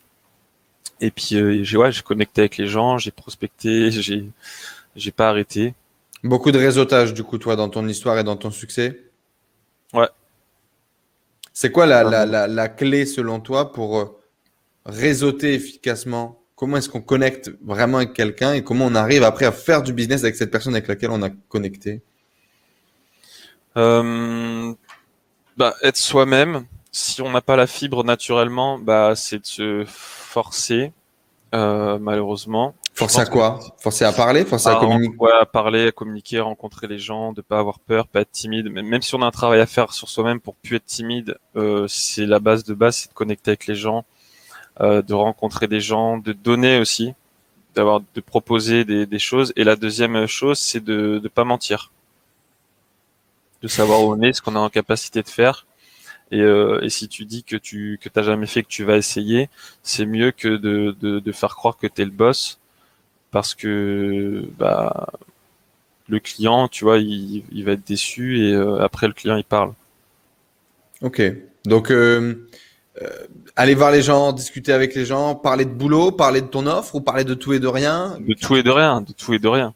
Et 1.01 1.11
puis 1.11 1.37
euh, 1.37 1.63
j'ai 1.63 1.77
ouais, 1.77 1.93
j'ai 1.93 2.03
connecté 2.03 2.43
avec 2.43 2.57
les 2.57 2.67
gens, 2.67 2.99
j'ai 2.99 3.11
prospecté, 3.11 3.91
j'ai 3.91 4.25
j'ai 4.97 5.11
pas 5.11 5.29
arrêté. 5.29 5.75
Beaucoup 6.25 6.51
de 6.51 6.59
réseautage 6.59 7.15
du 7.15 7.23
coup 7.23 7.39
toi 7.39 7.57
dans 7.57 7.69
ton 7.69 7.87
histoire 7.89 8.19
et 8.19 8.25
dans 8.25 8.37
ton 8.37 8.51
succès. 8.51 9.01
Ouais. 9.93 10.09
C'est 11.53 11.73
quoi 11.73 11.87
la, 11.87 12.05
la, 12.05 12.27
la, 12.27 12.47
la, 12.47 12.69
clé 12.69 13.07
selon 13.07 13.41
toi 13.41 13.73
pour 13.73 13.99
euh, 13.99 14.05
réseauter 14.87 15.55
efficacement? 15.55 16.41
Comment 16.55 16.77
est-ce 16.77 16.89
qu'on 16.89 17.01
connecte 17.01 17.51
vraiment 17.63 17.99
avec 17.99 18.13
quelqu'un 18.13 18.53
et 18.53 18.63
comment 18.63 18.87
on 18.87 18.95
arrive 18.95 19.25
après 19.25 19.47
à 19.47 19.53
faire 19.53 19.83
du 19.83 19.93
business 19.93 20.23
avec 20.23 20.37
cette 20.37 20.51
personne 20.51 20.75
avec 20.75 20.89
laquelle 20.89 21.11
on 21.11 21.23
a 21.23 21.31
connecté? 21.49 22.03
Euh, 23.77 24.73
bah, 25.57 25.75
être 25.83 25.97
soi-même, 25.97 26.67
si 26.93 27.23
on 27.23 27.31
n'a 27.31 27.41
pas 27.41 27.57
la 27.57 27.67
fibre 27.67 28.05
naturellement, 28.05 28.79
bah 28.79 29.15
c'est 29.15 29.39
de 29.39 29.47
se 29.47 29.85
forcer, 29.87 30.93
euh, 31.55 31.99
malheureusement. 31.99 32.75
Forcer 32.95 33.21
à 33.21 33.27
quoi? 33.27 33.61
Forcer 33.79 34.05
à 34.05 34.13
parler? 34.13 34.45
Forcer 34.45 34.69
à, 34.69 34.73
à 34.73 34.81
communiquer 34.81 35.17
ouais, 35.19 35.33
à 35.41 35.47
parler, 35.47 35.87
à 35.87 35.93
communiquer, 35.93 36.39
à 36.39 36.43
rencontrer 36.43 36.87
les 36.87 36.99
gens, 36.99 37.33
de 37.33 37.41
pas 37.41 37.59
avoir 37.59 37.79
peur, 37.79 38.07
pas 38.09 38.21
être 38.21 38.33
timide. 38.33 38.69
Mais 38.71 38.83
même 38.83 39.01
si 39.01 39.15
on 39.15 39.23
a 39.23 39.27
un 39.27 39.31
travail 39.31 39.61
à 39.61 39.67
faire 39.67 39.93
sur 39.95 40.09
soi-même 40.09 40.41
pour 40.41 40.55
plus 40.57 40.77
être 40.77 40.85
timide, 40.85 41.39
euh, 41.57 41.87
c'est 41.89 42.27
la 42.27 42.41
base 42.41 42.65
de 42.65 42.75
base, 42.75 42.97
c'est 42.97 43.09
de 43.09 43.15
connecter 43.15 43.53
avec 43.53 43.67
les 43.67 43.75
gens, 43.75 44.05
euh, 44.81 45.01
de 45.01 45.15
rencontrer 45.15 45.67
des 45.67 45.81
gens, 45.81 46.19
de 46.19 46.33
donner 46.33 46.79
aussi, 46.79 47.15
d'avoir, 47.75 48.01
de 48.01 48.21
proposer 48.21 48.85
des, 48.85 49.07
des 49.07 49.19
choses. 49.19 49.53
Et 49.57 49.65
la 49.65 49.77
deuxième 49.77 50.27
chose, 50.27 50.59
c'est 50.59 50.85
de 50.85 51.21
ne 51.23 51.29
pas 51.29 51.45
mentir, 51.45 51.93
de 53.63 53.69
savoir 53.69 54.03
où 54.03 54.13
on 54.13 54.21
est, 54.23 54.33
ce 54.33 54.43
qu'on 54.43 54.57
a 54.57 54.61
en 54.61 54.71
capacité 54.71 55.23
de 55.23 55.29
faire. 55.29 55.67
Et, 56.33 56.41
euh, 56.41 56.81
et 56.83 56.91
si 56.91 57.09
tu 57.09 57.25
dis 57.25 57.43
que 57.43 57.57
tu 57.57 57.99
que 58.01 58.09
t'as 58.09 58.23
jamais 58.23 58.47
fait, 58.47 58.63
que 58.63 58.69
tu 58.69 58.85
vas 58.85 58.97
essayer, 58.97 59.49
c'est 59.83 60.07
mieux 60.07 60.31
que 60.31 60.49
de, 60.49 60.97
de, 61.01 61.19
de 61.19 61.33
faire 61.33 61.57
croire 61.57 61.77
que 61.77 61.89
tu 61.89 62.03
es 62.03 62.05
le 62.05 62.11
boss 62.13 62.59
parce 63.31 63.55
que 63.55 64.45
bah 64.59 65.09
le 66.09 66.21
client, 66.21 66.69
tu 66.69 66.85
vois, 66.85 66.99
il, 66.99 67.45
il 67.53 67.65
va 67.65 67.73
être 67.73 67.87
déçu 67.87 68.41
et 68.41 68.53
euh, 68.53 68.81
après 68.81 69.07
le 69.07 69.13
client 69.13 69.37
il 69.37 69.45
parle. 69.45 69.73
Ok. 71.03 71.23
Donc 71.65 71.91
euh, 71.91 72.47
euh, 73.03 73.09
aller 73.57 73.75
voir 73.75 73.91
les 73.91 74.03
gens, 74.03 74.33
discuter 74.33 74.73
avec 74.73 74.95
les 74.95 75.05
gens, 75.07 75.35
parler 75.35 75.65
de 75.65 75.71
boulot, 75.71 76.13
parler 76.13 76.43
de 76.43 76.47
ton 76.47 76.67
offre 76.67 76.97
ou 76.97 77.01
parler 77.01 77.25
de 77.25 77.35
tout 77.35 77.53
et 77.53 77.61
de 77.61 77.69
rien? 77.69 78.19
De 78.21 78.35
tout 78.35 78.57
et 78.57 78.63
de 78.63 78.71
rien, 78.71 79.01
de 79.01 79.13
tout 79.13 79.33
et 79.35 79.39
de 79.39 79.49
rien. 79.49 79.75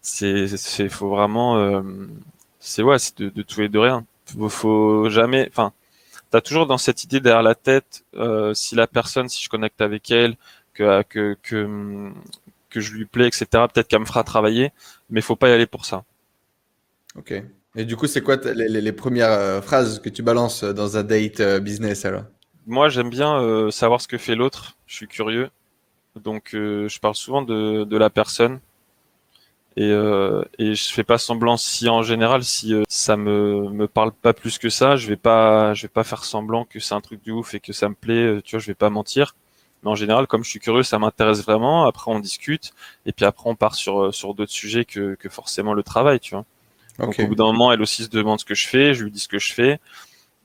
C'est 0.00 0.46
c'est 0.48 0.88
faut 0.88 1.08
vraiment 1.08 1.56
euh, 1.58 1.82
c'est 2.64 2.82
ouais, 2.82 2.98
c'est 2.98 3.18
de, 3.18 3.28
de, 3.28 3.42
tout 3.42 3.62
et 3.62 3.68
de 3.68 3.78
rien. 3.78 4.04
Faut, 4.26 4.48
faut 4.48 5.10
jamais 5.10 5.46
enfin 5.50 5.72
tu 6.30 6.36
as 6.36 6.40
toujours 6.40 6.66
dans 6.66 6.78
cette 6.78 7.04
idée 7.04 7.20
derrière 7.20 7.42
la 7.42 7.54
tête 7.54 8.04
euh, 8.16 8.54
si 8.54 8.74
la 8.74 8.86
personne 8.86 9.28
si 9.28 9.42
je 9.42 9.48
connecte 9.48 9.80
avec 9.80 10.10
elle 10.10 10.36
que 10.72 11.02
que 11.02 11.36
que 11.42 12.10
que 12.70 12.80
je 12.80 12.92
lui 12.92 13.06
plais, 13.06 13.28
etc. 13.28 13.46
Peut-être 13.72 13.86
qu'elle 13.86 14.00
me 14.00 14.04
fera 14.04 14.24
travailler, 14.24 14.72
mais 15.08 15.20
faut 15.20 15.36
pas 15.36 15.48
y 15.48 15.52
aller 15.52 15.66
pour 15.66 15.84
ça. 15.84 16.04
Ok. 17.16 17.32
Et 17.76 17.84
du 17.84 17.96
coup, 17.96 18.06
c'est 18.08 18.20
quoi 18.20 18.36
les, 18.36 18.68
les, 18.68 18.80
les, 18.80 18.92
premières 18.92 19.30
euh, 19.30 19.60
phrases 19.62 20.00
que 20.00 20.08
tu 20.08 20.22
balances 20.22 20.64
dans 20.64 20.96
un 20.96 21.04
date 21.04 21.40
euh, 21.40 21.60
business 21.60 22.04
alors? 22.04 22.24
Moi, 22.66 22.88
j'aime 22.88 23.10
bien 23.10 23.40
euh, 23.40 23.70
savoir 23.70 24.00
ce 24.00 24.08
que 24.08 24.18
fait 24.18 24.34
l'autre. 24.34 24.76
Je 24.86 24.96
suis 24.96 25.06
curieux, 25.06 25.50
donc 26.16 26.54
euh, 26.54 26.88
je 26.88 26.98
parle 26.98 27.14
souvent 27.14 27.42
de, 27.42 27.84
de 27.84 27.96
la 27.96 28.10
personne 28.10 28.58
et, 29.76 29.90
euh, 29.90 30.42
et 30.58 30.74
je 30.74 30.92
fais 30.92 31.04
pas 31.04 31.18
semblant. 31.18 31.56
Si 31.56 31.88
en 31.88 32.02
général, 32.02 32.44
si 32.44 32.74
ça 32.88 33.16
me 33.16 33.68
me 33.70 33.88
parle 33.88 34.12
pas 34.12 34.32
plus 34.32 34.58
que 34.58 34.68
ça, 34.68 34.96
je 34.96 35.08
vais 35.08 35.16
pas 35.16 35.74
je 35.74 35.82
vais 35.82 35.88
pas 35.88 36.04
faire 36.04 36.24
semblant 36.24 36.64
que 36.64 36.78
c'est 36.80 36.94
un 36.94 37.00
truc 37.00 37.24
de 37.24 37.32
ouf 37.32 37.54
et 37.54 37.60
que 37.60 37.72
ça 37.72 37.88
me 37.88 37.94
plaît. 37.94 38.40
Tu 38.44 38.56
vois, 38.56 38.60
je 38.60 38.66
vais 38.66 38.74
pas 38.74 38.90
mentir. 38.90 39.34
Mais 39.82 39.90
en 39.90 39.94
général, 39.96 40.26
comme 40.26 40.44
je 40.44 40.50
suis 40.50 40.60
curieux, 40.60 40.82
ça 40.84 40.98
m'intéresse 40.98 41.42
vraiment. 41.44 41.86
Après, 41.86 42.10
on 42.10 42.18
discute 42.20 42.72
et 43.06 43.12
puis 43.12 43.24
après, 43.24 43.50
on 43.50 43.56
part 43.56 43.74
sur 43.74 44.14
sur 44.14 44.34
d'autres 44.34 44.52
sujets 44.52 44.84
que 44.84 45.14
que 45.16 45.28
forcément 45.28 45.74
le 45.74 45.82
travail, 45.82 46.20
tu 46.20 46.34
vois. 46.34 46.44
Donc 46.98 47.18
Ok. 47.18 47.18
au 47.18 47.26
bout 47.26 47.34
d'un 47.34 47.44
moment, 47.46 47.72
elle 47.72 47.82
aussi 47.82 48.04
se 48.04 48.08
demande 48.10 48.38
ce 48.40 48.44
que 48.44 48.54
je 48.54 48.68
fais, 48.68 48.94
je 48.94 49.04
lui 49.04 49.10
dis 49.10 49.20
ce 49.20 49.28
que 49.28 49.38
je 49.38 49.52
fais. 49.52 49.80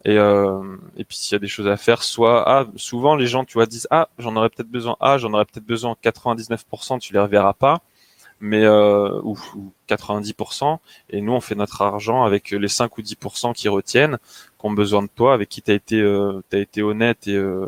Et, 0.06 0.18
euh, 0.18 0.78
et 0.98 1.04
puis 1.04 1.18
s'il 1.18 1.34
y 1.34 1.36
a 1.36 1.40
des 1.40 1.48
choses 1.50 1.68
à 1.68 1.76
faire, 1.78 2.04
soit 2.04 2.44
ah, 2.48 2.66
souvent 2.78 3.16
les 3.16 3.28
gens 3.28 3.44
tu 3.44 3.54
vois 3.56 3.66
disent 3.66 3.88
ah 3.92 4.08
j'en 4.18 4.34
aurais 4.38 4.50
peut-être 4.50 4.70
besoin 4.70 4.96
ah 5.02 5.18
j'en 5.18 5.34
aurais 5.34 5.44
peut-être 5.46 5.66
besoin 5.66 5.96
99% 6.02 7.00
tu 7.00 7.12
les 7.14 7.20
reverras 7.20 7.52
pas 7.54 7.82
mais 8.42 8.64
euh, 8.64 9.20
ou, 9.24 9.38
ou 9.56 9.72
90% 9.90 10.78
et 11.10 11.22
nous 11.22 11.34
on 11.34 11.42
fait 11.42 11.56
notre 11.56 11.82
argent 11.82 12.24
avec 12.24 12.52
les 12.52 12.68
5 12.68 12.98
ou 12.98 13.02
10% 13.02 13.54
qui 13.54 13.68
retiennent 13.68 14.18
qui 14.60 14.66
ont 14.66 14.72
besoin 14.72 15.04
de 15.04 15.10
toi 15.14 15.34
avec 15.34 15.50
qui 15.50 15.62
t'as 15.62 15.74
été 15.74 16.00
euh, 16.00 16.42
t'as 16.50 16.60
été 16.60 16.82
honnête 16.82 17.28
et 17.28 17.36
euh, 17.36 17.68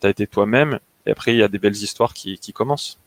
t'as 0.00 0.10
été 0.10 0.26
toi-même 0.26 0.80
et 1.06 1.12
après 1.12 1.34
il 1.34 1.38
y 1.38 1.42
a 1.42 1.48
des 1.48 1.58
belles 1.58 1.76
histoires 1.76 2.14
qui, 2.14 2.38
qui 2.38 2.52
commencent. 2.52 2.98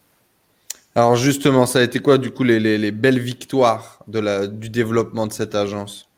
Alors 0.93 1.16
justement, 1.16 1.66
ça 1.66 1.80
a 1.80 1.84
été 1.84 1.99
quoi 1.99 2.18
du 2.18 2.32
coup 2.32 2.43
les, 2.43 2.59
les, 2.59 2.78
les 2.78 2.91
belles 2.91 3.20
victoires 3.20 3.99
de 4.07 4.20
la, 4.20 4.47
du 4.47 4.70
développement 4.70 5.26
de 5.26 5.32
cette 5.32 5.55
agence? 5.55 6.09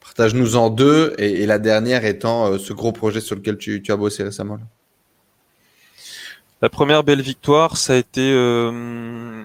Partage-nous 0.00 0.56
en 0.56 0.70
deux 0.70 1.14
et, 1.18 1.42
et, 1.42 1.46
la 1.46 1.58
dernière 1.58 2.04
étant 2.04 2.46
euh, 2.46 2.58
ce 2.58 2.72
gros 2.72 2.92
projet 2.92 3.20
sur 3.20 3.34
lequel 3.34 3.58
tu, 3.58 3.82
tu 3.82 3.90
as 3.92 3.96
bossé 3.96 4.22
récemment. 4.22 4.54
Là. 4.54 4.62
La 6.62 6.68
première 6.68 7.02
belle 7.04 7.22
victoire, 7.22 7.76
ça 7.76 7.94
a 7.94 7.96
été, 7.96 8.32
euh, 8.32 9.44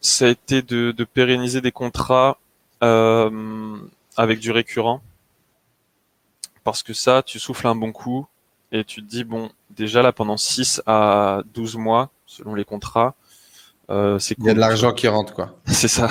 ça 0.00 0.26
a 0.26 0.28
été 0.28 0.62
de, 0.62 0.92
de 0.92 1.04
pérenniser 1.04 1.60
des 1.60 1.72
contrats 1.72 2.38
euh, 2.82 3.76
avec 4.16 4.40
du 4.40 4.50
récurrent. 4.50 5.02
Parce 6.64 6.82
que 6.82 6.92
ça, 6.92 7.22
tu 7.22 7.38
souffles 7.38 7.66
un 7.66 7.74
bon 7.74 7.92
coup 7.92 8.26
et 8.72 8.84
tu 8.84 9.02
te 9.02 9.06
dis, 9.08 9.24
bon, 9.24 9.50
déjà 9.70 10.02
là, 10.02 10.12
pendant 10.12 10.36
6 10.36 10.82
à 10.86 11.42
12 11.54 11.76
mois, 11.76 12.10
selon 12.26 12.54
les 12.54 12.64
contrats, 12.64 13.14
euh, 13.90 14.18
c'est 14.18 14.36
Il 14.38 14.44
y 14.44 14.50
a 14.50 14.54
de 14.54 14.60
l'argent 14.60 14.92
qui 14.92 15.08
rentre, 15.08 15.34
quoi. 15.34 15.56
C'est 15.66 15.88
ça. 15.88 16.08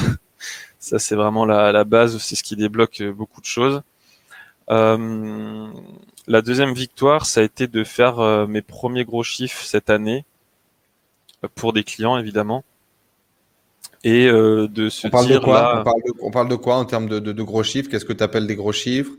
Ça, 0.81 0.97
c'est 0.97 1.15
vraiment 1.15 1.45
la, 1.45 1.73
la 1.73 1.83
base, 1.83 2.17
c'est 2.19 2.35
ce 2.35 2.43
qui 2.43 2.55
débloque 2.55 3.03
beaucoup 3.03 3.41
de 3.41 3.45
choses. 3.45 3.81
Euh, 4.69 5.67
la 6.27 6.41
deuxième 6.41 6.73
victoire, 6.73 7.25
ça 7.25 7.41
a 7.41 7.43
été 7.43 7.67
de 7.67 7.83
faire 7.83 8.19
euh, 8.19 8.45
mes 8.47 8.61
premiers 8.61 9.03
gros 9.03 9.23
chiffres 9.23 9.63
cette 9.63 9.89
année 9.89 10.25
pour 11.55 11.73
des 11.73 11.83
clients, 11.83 12.17
évidemment. 12.17 12.63
Et 14.03 14.27
euh, 14.27 14.67
de 14.67 14.89
se 14.89 15.07
on 15.07 15.09
parle 15.09 15.25
dire 15.27 15.39
de 15.39 15.45
quoi 15.45 15.53
là... 15.61 15.79
on, 15.81 15.83
parle 15.83 16.01
de, 16.05 16.11
on 16.21 16.31
parle 16.31 16.49
de 16.49 16.55
quoi 16.55 16.75
en 16.77 16.85
termes 16.85 17.09
de, 17.09 17.19
de, 17.19 17.31
de 17.31 17.43
gros 17.43 17.63
chiffres? 17.63 17.89
Qu'est-ce 17.89 18.05
que 18.05 18.13
tu 18.13 18.23
appelles 18.23 18.47
des 18.47 18.55
gros 18.55 18.71
chiffres? 18.71 19.11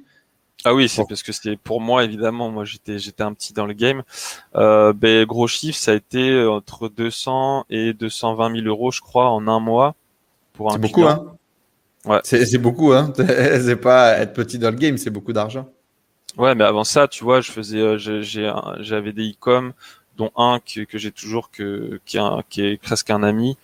Ah 0.64 0.74
oui, 0.74 0.88
c'est 0.90 1.06
parce 1.08 1.22
que 1.22 1.32
c'était 1.32 1.56
pour 1.56 1.80
moi, 1.80 2.04
évidemment. 2.04 2.50
Moi, 2.50 2.64
j'étais 2.66 2.98
j'étais 2.98 3.22
un 3.22 3.32
petit 3.32 3.54
dans 3.54 3.64
le 3.66 3.72
game. 3.72 4.02
Euh, 4.56 4.92
ben, 4.92 5.24
gros 5.24 5.46
chiffres, 5.48 5.78
ça 5.78 5.92
a 5.92 5.94
été 5.94 6.44
entre 6.46 6.88
200 6.90 7.64
et 7.70 7.94
220 7.94 8.50
000 8.50 8.66
euros, 8.68 8.90
je 8.90 9.00
crois, 9.00 9.30
en 9.30 9.48
un 9.48 9.60
mois 9.60 9.94
pour 10.54 10.70
un 10.72 10.74
C'est 10.74 10.80
beaucoup, 10.80 11.04
hein? 11.04 11.36
Ouais. 12.06 12.22
C'est 12.24 12.58
beaucoup, 12.58 12.92
hein 12.92 13.12
C'est 13.18 13.76
pas 13.80 14.18
être 14.18 14.32
petit 14.34 14.58
dans 14.58 14.70
le 14.70 14.76
game, 14.76 14.98
c'est 14.98 15.10
beaucoup 15.10 15.32
d'argent. 15.32 15.68
Ouais, 16.36 16.54
mais 16.54 16.64
avant 16.64 16.84
ça, 16.84 17.08
tu 17.08 17.24
vois, 17.24 17.40
je 17.40 17.50
faisais, 17.50 17.78
euh, 17.78 17.98
j'ai- 17.98 18.22
j'ai 18.22 18.46
un- 18.46 18.76
j'avais 18.80 19.12
des 19.12 19.30
e-com, 19.32 19.72
dont 20.16 20.30
un 20.36 20.60
que, 20.60 20.82
que 20.84 20.96
j'ai 20.98 21.10
toujours, 21.12 21.50
que, 21.50 22.00
qui, 22.06 22.16
est 22.18 22.20
un- 22.20 22.42
qui 22.48 22.62
est 22.62 22.76
presque 22.80 23.10
un 23.10 23.22
ami. 23.22 23.56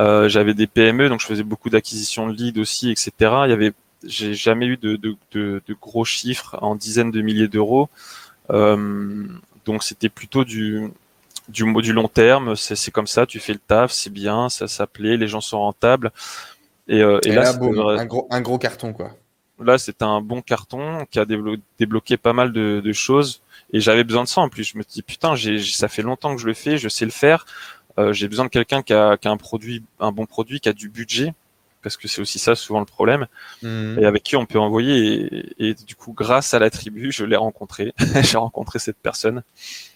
Euh, 0.00 0.28
j'avais 0.28 0.54
des 0.54 0.66
PME, 0.66 1.08
donc 1.08 1.20
je 1.20 1.26
faisais 1.26 1.42
beaucoup 1.42 1.70
d'acquisitions 1.70 2.28
de 2.28 2.32
leads 2.34 2.60
aussi, 2.60 2.90
etc. 2.90 3.42
Il 3.46 3.50
y 3.50 3.52
avait, 3.52 3.72
j'ai 4.04 4.34
jamais 4.34 4.66
eu 4.66 4.76
de, 4.76 4.96
de, 4.96 5.16
de, 5.32 5.62
de 5.66 5.74
gros 5.80 6.04
chiffres 6.04 6.56
en 6.62 6.76
dizaines 6.76 7.10
de 7.10 7.20
milliers 7.20 7.48
d'euros. 7.48 7.88
Euh, 8.50 9.26
donc 9.66 9.82
c'était 9.84 10.08
plutôt 10.08 10.44
du, 10.44 10.88
du, 11.48 11.64
mot- 11.64 11.82
du 11.82 11.92
long 11.92 12.08
terme. 12.08 12.56
C'est 12.56 12.76
c'est 12.76 12.90
comme 12.92 13.06
ça, 13.08 13.26
tu 13.26 13.40
fais 13.40 13.52
le 13.54 13.58
taf, 13.60 13.92
c'est 13.92 14.10
bien, 14.12 14.48
ça, 14.48 14.68
ça 14.68 14.86
plaît, 14.86 15.16
les 15.16 15.28
gens 15.28 15.40
sont 15.40 15.60
rentables. 15.60 16.12
Et, 16.88 17.02
euh, 17.02 17.20
et 17.24 17.28
Et, 17.30 17.32
là, 17.32 17.42
là, 17.44 17.52
boum, 17.54 17.78
un 17.78 18.06
gros, 18.06 18.26
un 18.30 18.40
gros 18.40 18.58
carton, 18.58 18.92
quoi. 18.92 19.12
là 19.60 19.76
c'était 19.78 20.04
un 20.04 20.20
bon 20.20 20.40
carton 20.42 21.04
qui 21.10 21.18
a 21.18 21.24
déblo- 21.24 21.58
débloqué 21.78 22.16
pas 22.16 22.32
mal 22.32 22.52
de, 22.52 22.80
de 22.84 22.92
choses 22.92 23.42
et 23.72 23.80
j'avais 23.80 24.04
besoin 24.04 24.22
de 24.24 24.28
ça 24.28 24.40
en 24.40 24.48
plus 24.48 24.64
je 24.64 24.78
me 24.78 24.84
dis 24.84 25.02
putain 25.02 25.34
j'ai 25.34 25.58
j'ai- 25.58 25.72
ça 25.76 25.88
fait 25.88 26.02
longtemps 26.02 26.34
que 26.34 26.40
je 26.40 26.46
le 26.46 26.54
fais 26.54 26.78
je 26.78 26.88
sais 26.88 27.04
le 27.04 27.10
faire 27.10 27.44
Euh, 27.98 28.12
j'ai 28.12 28.28
besoin 28.28 28.44
de 28.46 28.50
quelqu'un 28.50 28.82
qui 28.82 28.92
a, 28.94 29.16
qui 29.16 29.28
a 29.28 29.30
un 29.30 29.36
produit 29.36 29.82
un 30.00 30.12
bon 30.12 30.24
produit 30.26 30.60
qui 30.60 30.68
a 30.68 30.72
du 30.72 30.88
budget 30.88 31.34
parce 31.82 31.96
que 31.96 32.06
c'est 32.08 32.20
aussi 32.20 32.38
ça 32.38 32.54
souvent 32.54 32.80
le 32.80 32.86
problème 32.86 33.26
Mhm. 33.62 33.98
et 34.00 34.04
avec 34.06 34.22
qui 34.22 34.36
on 34.36 34.46
peut 34.46 34.58
envoyer 34.58 35.26
et, 35.58 35.68
et 35.70 35.74
du 35.74 35.94
coup 35.96 36.12
grâce 36.12 36.54
à 36.54 36.58
la 36.58 36.70
tribu 36.70 37.10
je 37.12 37.24
l'ai 37.24 37.36
rencontré. 37.36 37.92
J'ai 38.22 38.38
rencontré 38.38 38.78
cette 38.78 38.98
personne. 38.98 39.42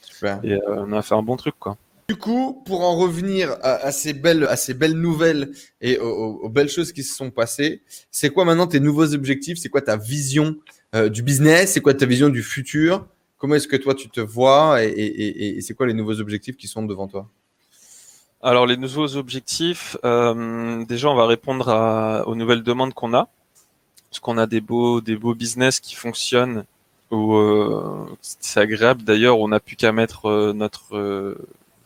Super. 0.03 0.41
et 0.43 0.55
euh, 0.55 0.85
on 0.87 0.93
a 0.93 1.03
fait 1.03 1.15
un 1.15 1.23
bon 1.23 1.37
truc 1.37 1.55
quoi. 1.59 1.77
Du 2.09 2.17
coup, 2.17 2.63
pour 2.67 2.83
en 2.83 2.97
revenir 2.97 3.53
à, 3.63 3.75
à 3.87 3.93
ces 3.93 4.13
belles, 4.13 4.45
à 4.45 4.57
ces 4.57 4.75
belles 4.75 4.99
nouvelles 4.99 5.51
et 5.81 5.99
aux, 5.99 6.09
aux- 6.11 6.41
aux 6.45 6.49
belles 6.49 6.69
choses 6.69 6.93
qui 6.93 7.03
se 7.05 7.15
sont 7.15 7.31
passées, 7.31 7.81
c'est 8.11 8.31
quoi 8.31 8.45
maintenant 8.45 8.67
tes 8.67 8.81
nouveaux 8.81 9.15
objectifs? 9.15 9.59
C'est 9.59 9.69
quoi 9.71 9.81
ta 9.81 9.97
vision 9.97 10.57
euh, 10.95 11.09
du 11.09 11.23
business? 11.23 11.73
C'est 11.73 11.81
quoi 11.81 11.95
ta 11.95 12.05
vision 12.05 12.29
du 12.29 12.43
futur? 12.43 13.07
Comment 13.39 13.55
est-ce 13.55 13.69
que 13.69 13.77
toi 13.77 13.95
tu 13.95 14.11
te 14.11 14.21
vois? 14.21 14.85
Et, 14.85 14.89
et- 14.89 15.29
et- 15.47 15.57
et 15.57 15.61
c'est 15.63 15.75
quoi 15.75 15.87
les 15.87 15.95
nouveaux 15.95 16.21
objectifs 16.21 16.57
qui 16.57 16.67
sont 16.69 16.83
devant 16.83 17.07
toi? 17.09 17.29
Alors 18.43 18.67
les 18.67 18.77
nouveaux 18.77 19.17
objectifs, 19.17 19.97
euh, 20.05 20.85
déjà 20.85 21.09
on 21.09 21.15
va 21.15 21.27
répondre 21.27 21.69
à- 21.69 22.27
aux 22.27 22.35
nouvelles 22.35 22.63
demandes 22.65 22.93
qu'on 22.93 23.15
a, 23.15 23.29
parce 24.11 24.21
qu'on 24.21 24.37
a 24.37 24.47
des 24.47 24.61
beaux 24.61 25.01
des 25.01 25.17
beaux 25.17 25.35
business 25.35 25.81
qui 25.81 25.95
fonctionnent. 25.95 26.65
Où, 27.13 27.35
euh, 27.37 28.07
c'est 28.23 28.59
agréable 28.61 29.03
d'ailleurs, 29.03 29.39
on 29.39 29.49
n'a 29.49 29.61
plus 29.61 29.77
qu'à 29.77 29.93
mettre 29.93 30.27
euh, 30.31 30.53
notre 30.55 30.97
euh, 30.97 31.37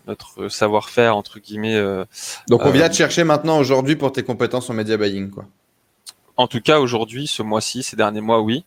notre 0.07 0.49
savoir-faire 0.49 1.17
entre 1.17 1.41
guillemets. 1.41 1.75
euh, 1.75 2.05
Donc 2.49 2.61
on 2.65 2.71
vient 2.71 2.89
te 2.89 2.95
chercher 2.95 3.25
maintenant 3.25 3.59
aujourd'hui 3.59 3.97
pour 3.97 4.13
tes 4.13 4.23
compétences 4.23 4.71
en 4.71 4.75
media 4.75 4.97
buying, 4.97 5.31
quoi. 5.31 5.45
en 6.37 6.47
tout 6.47 6.61
cas 6.61 6.79
aujourd'hui, 6.79 7.27
ce 7.27 7.43
mois-ci, 7.43 7.83
ces 7.83 7.97
derniers 7.97 8.21
mois, 8.21 8.41
oui. 8.41 8.65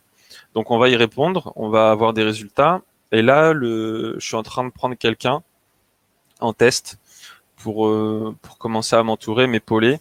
Donc 0.53 0.69
on 0.69 0.77
va 0.77 0.89
y 0.89 0.95
répondre, 0.97 1.53
on 1.55 1.69
va 1.69 1.91
avoir 1.91 2.13
des 2.13 2.23
résultats. 2.23 2.81
Et 3.11 3.21
là, 3.21 3.53
le, 3.53 4.15
je 4.19 4.25
suis 4.27 4.35
en 4.35 4.43
train 4.43 4.63
de 4.65 4.69
prendre 4.71 4.95
quelqu'un 4.95 5.41
en 6.41 6.51
test 6.53 6.99
pour 7.61 7.87
euh, 7.87 8.35
pour 8.41 8.57
commencer 8.57 8.95
à 8.95 9.03
m'entourer, 9.03 9.47
m'épauler, 9.47 9.99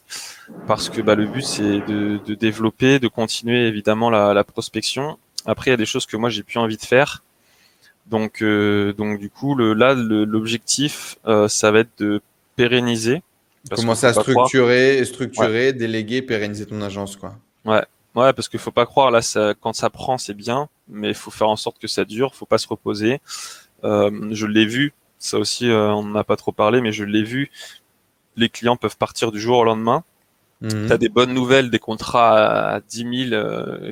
parce 0.67 0.89
que 0.89 1.01
bah, 1.03 1.15
le 1.15 1.27
but 1.27 1.43
c'est 1.45 1.81
de, 1.87 2.19
de 2.25 2.35
développer, 2.35 2.99
de 2.99 3.09
continuer 3.09 3.67
évidemment 3.67 4.11
la, 4.11 4.33
la 4.35 4.45
prospection. 4.45 5.19
Après, 5.47 5.71
il 5.71 5.73
y 5.73 5.75
a 5.75 5.79
des 5.79 5.87
choses 5.87 6.07
que 6.07 6.17
moi 6.17 6.31
j'ai 6.31 6.43
plus 6.43 6.59
envie 6.59 6.77
de 6.77 6.83
faire 6.83 7.23
Donc, 8.07 8.43
euh, 8.43 8.93
donc 8.95 9.19
du 9.19 9.29
coup, 9.31 9.55
le, 9.55 9.75
là, 9.75 9.95
l'objectif, 9.95 11.17
euh, 11.27 11.49
ça 11.49 11.71
va 11.71 11.81
être 11.81 11.99
de 11.99 12.21
pérenniser. 12.57 13.23
Commencer 13.71 14.07
à 14.07 14.15
structurer, 14.15 15.05
structurer, 15.05 15.73
déléguer, 15.73 16.23
pérenniser 16.23 16.65
ton 16.65 16.81
agence, 16.81 17.17
quoi. 17.17 17.35
Ouais, 17.65 17.85
ouais, 18.15 18.33
parce 18.33 18.49
qu'il 18.49 18.61
faut 18.61 18.71
pas 18.71 18.87
croire 18.87 19.11
là, 19.11 19.21
ça, 19.21 19.53
quand 19.61 19.75
ça 19.75 19.91
prend, 19.91 20.17
c'est 20.17 20.35
bien, 20.35 20.69
mais 20.89 21.09
il 21.09 21.15
faut 21.15 21.31
faire 21.31 21.51
en 21.51 21.57
sorte 21.57 21.79
que 21.79 21.89
ça 21.89 22.05
dure. 22.05 22.35
Faut 22.35 22.47
pas 22.47 22.59
se 22.59 22.69
reposer. 22.69 23.21
Je 23.83 24.47
l'ai 24.47 24.65
vu, 24.65 24.93
ça 25.19 25.39
aussi, 25.39 25.69
euh, 25.69 25.91
on 25.93 26.03
n'en 26.05 26.19
a 26.19 26.25
pas 26.25 26.37
trop 26.37 26.53
parlé, 26.53 26.81
mais 26.81 26.93
je 26.93 27.05
l'ai 27.05 27.23
vu. 27.23 27.51
Les 28.37 28.49
clients 28.49 28.77
peuvent 28.77 28.97
partir 28.97 29.33
du 29.33 29.41
jour 29.41 29.59
au 29.59 29.65
lendemain. 29.65 30.05
Mhm. 30.61 30.87
Tu 30.87 30.93
as 30.93 30.99
des 30.99 31.09
bonnes 31.09 31.35
nouvelles, 31.35 31.71
des 31.71 31.79
contrats 31.79 32.75
à 32.75 32.81
10 32.81 33.31
000 33.31 33.33
euh, 33.33 33.91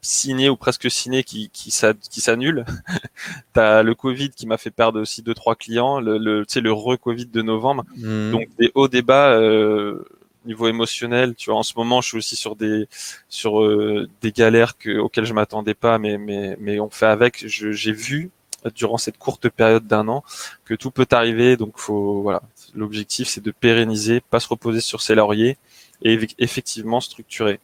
signés 0.00 0.48
ou 0.48 0.56
presque 0.56 0.90
signés 0.90 1.24
qui, 1.24 1.50
qui, 1.50 1.72
qui 2.10 2.20
s'annulent. 2.20 2.64
tu 3.54 3.60
as 3.60 3.82
le 3.82 3.94
Covid 3.94 4.30
qui 4.30 4.46
m'a 4.46 4.58
fait 4.58 4.70
perdre 4.70 5.00
aussi 5.00 5.22
deux 5.22 5.34
trois 5.34 5.54
clients, 5.54 6.00
le, 6.00 6.18
le, 6.18 6.46
tu 6.46 6.54
sais, 6.54 6.60
le 6.60 6.72
re-Covid 6.72 7.26
de 7.26 7.42
novembre. 7.42 7.84
Mhm. 7.96 8.32
Donc 8.32 8.48
des 8.58 8.70
hauts 8.74 8.88
débats 8.88 9.32
euh, 9.32 10.04
niveau 10.44 10.68
émotionnel. 10.68 11.34
Tu 11.34 11.50
vois, 11.50 11.58
en 11.58 11.62
ce 11.62 11.74
moment, 11.76 12.00
je 12.00 12.08
suis 12.08 12.18
aussi 12.18 12.36
sur 12.36 12.56
des 12.56 12.88
sur 13.28 13.62
euh, 13.62 14.08
des 14.22 14.32
galères 14.32 14.78
que, 14.78 14.98
auxquelles 14.98 15.26
je 15.26 15.34
m'attendais 15.34 15.74
pas, 15.74 15.98
mais 15.98 16.18
mais 16.18 16.56
mais 16.58 16.80
on 16.80 16.90
fait 16.90 17.06
avec. 17.06 17.44
J'ai 17.46 17.92
vu 17.92 18.30
durant 18.74 18.98
cette 18.98 19.18
courte 19.18 19.48
période 19.48 19.86
d'un 19.86 20.08
an 20.08 20.24
que 20.64 20.74
tout 20.74 20.90
peut 20.90 21.06
arriver. 21.10 21.56
Donc 21.56 21.78
faut 21.78 22.22
voilà, 22.22 22.42
l'objectif 22.74 23.28
c'est 23.28 23.42
de 23.42 23.50
pérenniser, 23.50 24.20
pas 24.20 24.40
se 24.40 24.48
reposer 24.48 24.80
sur 24.80 25.00
ses 25.02 25.14
lauriers 25.14 25.56
et 26.02 26.18
effectivement 26.38 27.00
structurer. 27.00 27.60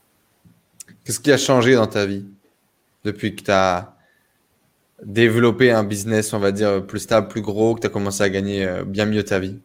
Qu'est-ce 1.04 1.20
qui 1.20 1.32
a 1.32 1.38
changé 1.38 1.74
dans 1.74 1.86
ta 1.86 2.06
vie 2.06 2.24
depuis 3.04 3.34
que 3.36 3.42
tu 3.42 3.50
as 3.50 3.94
développé 5.04 5.70
un 5.70 5.84
business, 5.84 6.32
on 6.32 6.38
va 6.38 6.52
dire, 6.52 6.84
plus 6.86 7.00
stable, 7.00 7.28
plus 7.28 7.42
gros, 7.42 7.74
que 7.74 7.80
tu 7.80 7.86
as 7.86 7.90
commencé 7.90 8.22
à 8.22 8.30
gagner 8.30 8.64
euh, 8.64 8.84
bien 8.84 9.04
mieux 9.04 9.22
ta 9.22 9.38
vie? 9.38 9.58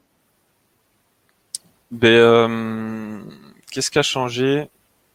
Ben, 1.91 2.09
euh, 2.09 3.19
Qu'est-ce 3.71 3.91
qui 3.91 3.99
a 3.99 4.03
changé? 4.03 4.67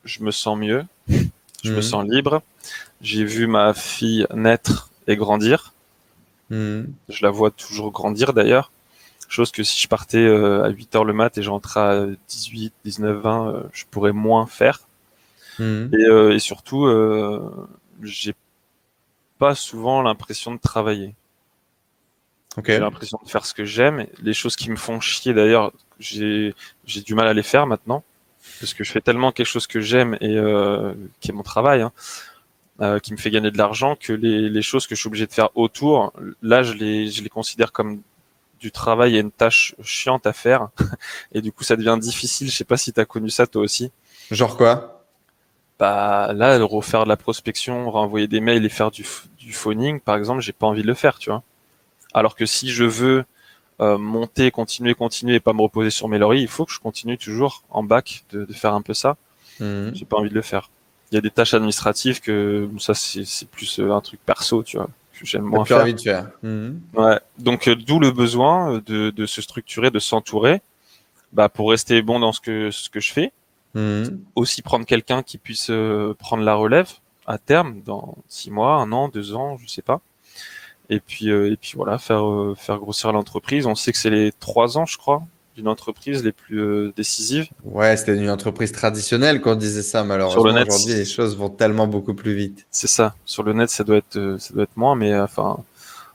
Je 0.05 0.23
me 0.23 0.31
sens 0.31 0.59
mieux, 0.59 0.85
je 1.09 1.71
me 1.71 1.77
mhm. 1.77 1.83
sens 1.83 2.05
libre. 2.09 2.43
J'ai 3.01 3.25
vu 3.25 3.47
ma 3.47 3.75
fille 3.75 4.27
naître 4.35 4.91
et 5.07 5.17
grandir. 5.17 5.74
Mhm. 6.51 6.93
Je 7.09 7.25
la 7.25 7.31
vois 7.31 7.51
toujours 7.51 7.91
grandir 7.91 8.33
d'ailleurs. 8.33 8.71
Chose 9.29 9.51
que 9.51 9.63
si 9.63 9.83
je 9.83 9.89
partais 9.89 10.19
euh, 10.19 10.65
à 10.65 10.69
8 10.69 10.97
heures 10.97 11.05
le 11.05 11.13
mat 11.13 11.37
et 11.39 11.43
je 11.43 11.51
rentrais 11.51 11.81
à 11.81 12.07
18, 12.29 12.73
19, 12.85 13.21
20, 13.21 13.63
je 13.73 13.85
pourrais 13.91 14.13
moins 14.13 14.47
faire. 14.47 14.81
Et, 15.59 15.63
euh, 15.63 16.35
et, 16.35 16.41
surtout, 16.41 16.87
euh, 16.87 17.69
j'ai 18.03 18.35
pas 19.39 19.55
souvent 19.55 20.03
l'impression 20.03 20.53
de 20.53 20.59
travailler. 20.59 21.15
J'ai 22.65 22.79
l'impression 22.79 23.19
de 23.25 23.29
faire 23.29 23.47
ce 23.47 23.55
que 23.55 23.65
j'aime. 23.65 24.07
Les 24.23 24.35
choses 24.35 24.57
qui 24.57 24.71
me 24.71 24.77
font 24.77 25.01
chier 25.01 25.33
d'ailleurs, 25.33 25.73
j'ai 25.99 26.55
du 26.87 27.15
mal 27.15 27.27
à 27.27 27.35
les 27.35 27.43
faire 27.43 27.67
maintenant 27.67 28.05
parce 28.61 28.75
que 28.75 28.85
je 28.85 28.93
fais 28.93 29.01
tellement 29.01 29.33
quelque 29.33 29.47
chose 29.47 29.67
que 29.67 29.81
j'aime 29.81 30.15
et 30.21 30.37
qui 31.21 31.31
est 31.31 31.35
mon 31.35 31.43
travail. 31.43 31.83
Hein. 31.83 31.93
Euh, 32.81 32.99
qui 32.99 33.12
me 33.12 33.18
fait 33.18 33.31
gagner 33.31 33.53
de 33.53 33.57
l'argent, 33.57 33.95
que 33.95 34.12
les, 34.12 34.51
les, 34.51 34.62
choses 34.62 34.89
que 34.89 34.97
je 34.97 35.01
suis 35.01 35.07
obligé 35.07 35.29
de 35.29 35.33
faire 35.33 35.51
autour, 35.55 36.12
là, 36.43 36.64
je 36.64 36.72
les, 36.72 37.07
je 37.09 37.22
les 37.22 37.29
considère 37.29 37.70
comme 37.70 38.03
du 38.59 38.72
travail 38.72 39.16
et 39.16 39.20
une 39.20 39.31
tâche 39.31 39.77
chiante 39.81 40.27
à 40.27 40.33
faire. 40.33 40.70
et 41.33 41.41
du 41.41 41.53
coup, 41.53 41.62
ça 41.62 41.77
devient 41.77 41.97
difficile. 42.01 42.51
Je 42.51 42.57
sais 42.57 42.64
pas 42.64 42.77
si 42.77 42.93
tu 42.93 42.99
as 42.99 43.05
connu 43.05 43.31
ça 43.31 43.47
toi 43.47 43.62
aussi. 43.62 43.93
Genre 44.33 44.57
quoi? 44.57 45.05
Bah 45.79 46.33
là, 46.33 46.59
refaire 46.64 47.05
de 47.05 47.09
la 47.11 47.16
prospection, 47.16 47.93
renvoyer 47.93 48.27
des 48.27 48.41
mails 48.41 48.64
et 48.64 48.68
faire 48.68 48.91
du, 48.91 49.07
du 49.39 49.53
phoning, 49.53 50.01
par 50.01 50.16
exemple, 50.16 50.41
j'ai 50.41 50.53
pas 50.53 50.66
envie 50.66 50.83
de 50.83 50.89
le 50.89 50.95
faire, 50.95 51.20
tu 51.20 51.31
vois. 51.31 51.45
Alors 52.12 52.35
que 52.35 52.45
si 52.45 52.70
je 52.70 52.83
veux 52.83 53.25
euh, 53.81 53.99
monter, 53.99 54.51
continuer, 54.51 54.95
continuer 54.95 55.37
et 55.37 55.41
pas 55.41 55.53
me 55.53 55.62
reposer 55.62 55.91
sur 55.91 56.09
mes 56.09 56.18
lauriers, 56.18 56.43
il 56.43 56.49
faut 56.49 56.64
que 56.64 56.72
je 56.72 56.81
continue 56.81 57.18
toujours 57.18 57.62
en 57.70 57.85
bac 57.85 58.25
de, 58.33 58.45
de 58.45 58.53
faire 58.53 58.75
un 58.75 58.83
peu 58.83 58.95
ça. 58.95 59.16
Mmh. 59.61 59.91
J'ai 59.95 60.07
pas 60.07 60.16
envie 60.16 60.31
de 60.31 60.35
le 60.35 60.43
faire 60.43 60.70
y 61.15 61.19
a 61.19 61.21
des 61.21 61.31
tâches 61.31 61.55
administratives 61.55 62.21
que 62.21 62.69
ça 62.79 62.95
c'est 62.95 63.49
plus 63.49 63.79
euh, 63.79 63.93
un 63.93 64.01
truc 64.01 64.21
perso, 64.25 64.62
tu 64.62 64.77
vois, 64.77 64.89
que 65.19 65.25
j'aime 65.27 65.43
moins 65.43 65.65
faire. 65.65 65.83
Envie 65.83 65.95
de 65.95 66.01
faire. 66.01 66.31
Mhm. 66.43 66.81
Ouais. 66.95 67.19
Donc 67.39 67.69
euh, 67.69 67.77
d'où 67.77 67.99
le 67.99 68.11
besoin 68.11 68.83
de, 68.87 69.11
de 69.11 69.27
se 69.27 69.41
structurer, 69.43 69.91
de 69.91 69.99
s'entourer, 69.99 70.61
bah 71.33 71.49
pour 71.49 71.71
rester 71.71 72.03
bon 72.03 72.21
dans 72.21 72.33
ce 72.33 72.41
que 72.41 72.71
ce 72.71 72.91
que 72.91 73.01
je 73.01 73.12
fais. 73.12 73.33
Mhm. 73.75 74.21
Aussi 74.37 74.62
prendre 74.62 74.87
quelqu'un 74.87 75.23
qui 75.23 75.39
puisse 75.39 75.69
euh, 75.71 76.15
prendre 76.19 76.45
la 76.45 76.55
relève 76.55 76.91
à 77.27 77.39
terme 77.39 77.81
dans 77.85 78.17
six 78.29 78.51
mois, 78.51 78.77
un 78.77 78.93
an, 78.93 79.09
deux 79.09 79.35
ans, 79.35 79.57
je 79.59 79.67
sais 79.67 79.83
pas. 79.83 80.01
Et 80.91 81.01
puis 81.01 81.29
et 81.29 81.57
puis 81.57 81.73
voilà, 81.77 81.97
faire 81.99 82.25
faire 82.57 82.79
grossir 82.79 83.11
l'entreprise. 83.12 83.67
On 83.67 83.75
sait 83.75 83.91
que 83.93 83.99
c'est 83.99 84.11
les 84.11 84.33
trois 84.33 84.77
ans, 84.77 84.85
je 84.85 84.99
crois, 84.99 85.23
d'une 85.55 85.69
entreprise 85.69 86.25
les 86.25 86.33
plus 86.33 86.61
euh, 86.61 86.93
décisives. 86.97 87.49
Ouais, 87.65 87.97
c'était 87.97 88.17
une 88.17 88.31
entreprise 88.31 88.73
traditionnelle 88.73 89.41
quand 89.41 89.53
on 89.53 89.57
disait 89.57 89.83
ça, 89.83 90.03
malheureusement. 90.03 90.43
aujourd'hui, 90.43 90.95
les 90.95 91.05
choses 91.05 91.37
vont 91.37 91.49
tellement 91.49 91.87
beaucoup 91.87 92.15
plus 92.15 92.35
vite. 92.35 92.67
C'est 92.71 92.89
ça. 92.89 93.15
Sur 93.25 93.43
le 93.45 93.53
net, 93.53 93.71
ça 93.71 93.85
doit 93.85 93.99
être, 93.99 94.17
euh, 94.17 94.39
ça 94.39 94.53
doit 94.53 94.65
être 94.65 94.77
moins, 94.77 94.97
mais 94.97 95.13
euh, 95.13 95.25
enfin, 95.25 95.59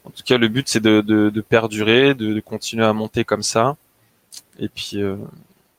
en 0.06 0.10
tout 0.10 0.24
cas, 0.26 0.38
le 0.38 0.48
but, 0.48 0.68
c'est 0.68 0.80
de, 0.82 1.02
de, 1.02 1.30
de, 1.30 1.42
perdurer, 1.42 2.14
de, 2.16 2.34
de, 2.34 2.40
continuer 2.40 2.86
à 2.86 2.94
monter 2.94 3.24
comme 3.24 3.44
ça, 3.44 3.78
et 4.60 4.68
puis 4.68 5.02
euh, 5.02 5.16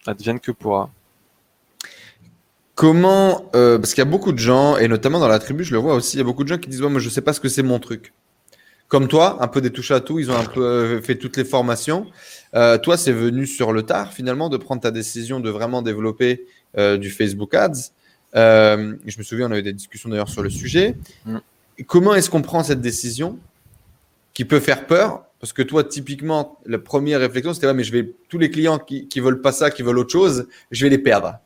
advienne 0.07 0.41
que 0.41 0.53
pourra. 0.53 0.91
Comment, 2.75 3.45
euh, 3.55 3.79
parce 3.79 3.93
qu'il 3.93 4.03
y 4.03 4.07
a 4.07 4.11
beaucoup 4.11 4.33
de 4.33 4.39
gens, 4.39 4.77
et 4.79 4.89
notamment 4.89 5.19
dans 5.19 5.29
la 5.29 5.39
tribu, 5.39 5.65
je 5.65 5.73
le 5.73 5.79
vois 5.79 5.95
aussi, 5.95 6.17
il 6.17 6.19
y 6.19 6.23
a 6.23 6.25
beaucoup 6.25 6.45
de 6.45 6.49
gens 6.49 6.59
qui 6.59 6.71
disent, 6.71 6.81
ouais, 6.81 6.89
moi, 6.89 7.01
je 7.01 7.11
sais 7.11 7.21
pas 7.21 7.33
ce 7.33 7.41
que 7.41 7.49
c'est 7.49 7.63
mon 7.63 7.79
truc 7.79 8.13
comme 8.91 9.07
toi, 9.07 9.39
un 9.41 9.47
peu 9.47 9.61
des 9.61 9.71
touches 9.71 9.93
à 9.93 10.01
tout, 10.01 10.19
ils 10.19 10.33
ont 10.33 10.37
un 10.37 10.45
peu 10.45 10.65
euh, 10.65 11.01
fait 11.01 11.15
toutes 11.15 11.37
les 11.37 11.45
formations. 11.45 12.09
Euh, 12.57 12.77
toi, 12.77 12.97
c'est 12.97 13.13
venu 13.13 13.47
sur 13.47 13.73
le 13.73 13.85
tard 13.85 14.13
finalement 14.13 14.49
de 14.49 14.57
prendre 14.57 14.83
ta 14.83 14.91
décision 14.91 15.39
de 15.39 15.49
vraiment 15.49 15.81
développer 15.81 16.45
euh, 16.77 16.99
du 16.99 17.09
Facebook 17.09 17.55
Ads. 17.55 17.93
Euh, 18.35 18.97
je 19.07 19.17
me 19.17 19.23
souviens, 19.23 19.49
on 19.49 19.53
a 19.53 19.59
eu 19.59 19.63
des 19.63 19.73
discussions 19.73 20.09
d'ailleurs 20.09 20.29
sur 20.29 20.43
le 20.43 20.51
sujet. 20.51 20.97
Mm. 21.25 21.39
Comment 21.87 22.17
est-ce 22.17 22.29
qu'on 22.31 22.43
prend 22.43 22.65
cette 22.65 22.81
décision 22.81 23.39
qui 24.35 24.45
peut 24.45 24.59
faire 24.59 24.89
peur? 24.89 25.23
Parce 25.39 25.53
que 25.53 25.63
toi, 25.63 25.85
typiquement, 25.85 26.59
la 26.67 26.81
première 26.81 27.21
réflexion, 27.21 27.55
c'était 27.55 27.69
ouais, 27.69 27.75
mais 27.75 27.85
je 27.85 27.93
vais 27.93 28.13
tous 28.29 28.39
les 28.39 28.51
clients 28.51 28.81
qui, 28.81 29.07
qui 29.07 29.21
veulent 29.21 29.41
pas 29.41 29.53
ça, 29.53 29.71
qui 29.71 29.83
veulent 29.83 29.99
autre 29.99 30.13
chose, 30.13 30.49
je 30.73 30.85
vais 30.85 30.91
les 30.91 30.99
perdre. 30.99 31.39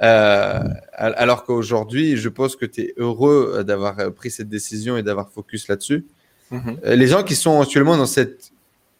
Euh, 0.00 0.62
alors 0.92 1.42
qu'aujourd'hui, 1.42 2.16
je 2.16 2.28
pense 2.28 2.54
que 2.54 2.66
tu 2.66 2.82
es 2.82 2.94
heureux 2.98 3.64
d'avoir 3.66 3.96
pris 4.12 4.30
cette 4.30 4.48
décision 4.48 4.96
et 4.96 5.02
d'avoir 5.02 5.32
focus 5.32 5.66
là-dessus. 5.66 6.06
Mhm. 6.54 6.78
Euh, 6.84 6.94
les 6.94 7.08
gens 7.08 7.24
qui 7.24 7.34
sont 7.34 7.60
actuellement 7.60 7.96
dans 7.96 8.06
cette 8.06 8.52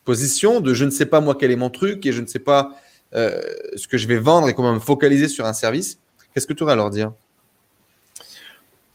position 0.05 0.61
de 0.61 0.75
je 0.75 0.85
ne 0.85 0.91
sais 0.91 1.07
pas 1.07 1.21
moi 1.21 1.37
quel 1.39 1.53
est 1.53 1.57
mon 1.57 1.71
truc 1.71 2.05
et 2.05 2.13
je 2.13 2.21
ne 2.21 2.27
sais 2.27 2.41
pas 2.41 2.73
euh, 3.15 3.41
ce 3.77 3.87
que 3.87 3.97
je 3.97 4.09
vais 4.09 4.19
vendre 4.19 4.49
et 4.49 4.55
comment 4.55 4.75
me 4.75 4.81
focaliser 4.81 5.29
sur 5.29 5.47
un 5.47 5.53
service, 5.53 5.99
qu'est-ce 6.33 6.49
que 6.49 6.53
tu 6.53 6.65
aurais 6.65 6.73
à 6.73 6.77
leur 6.77 6.91
dire? 6.91 7.13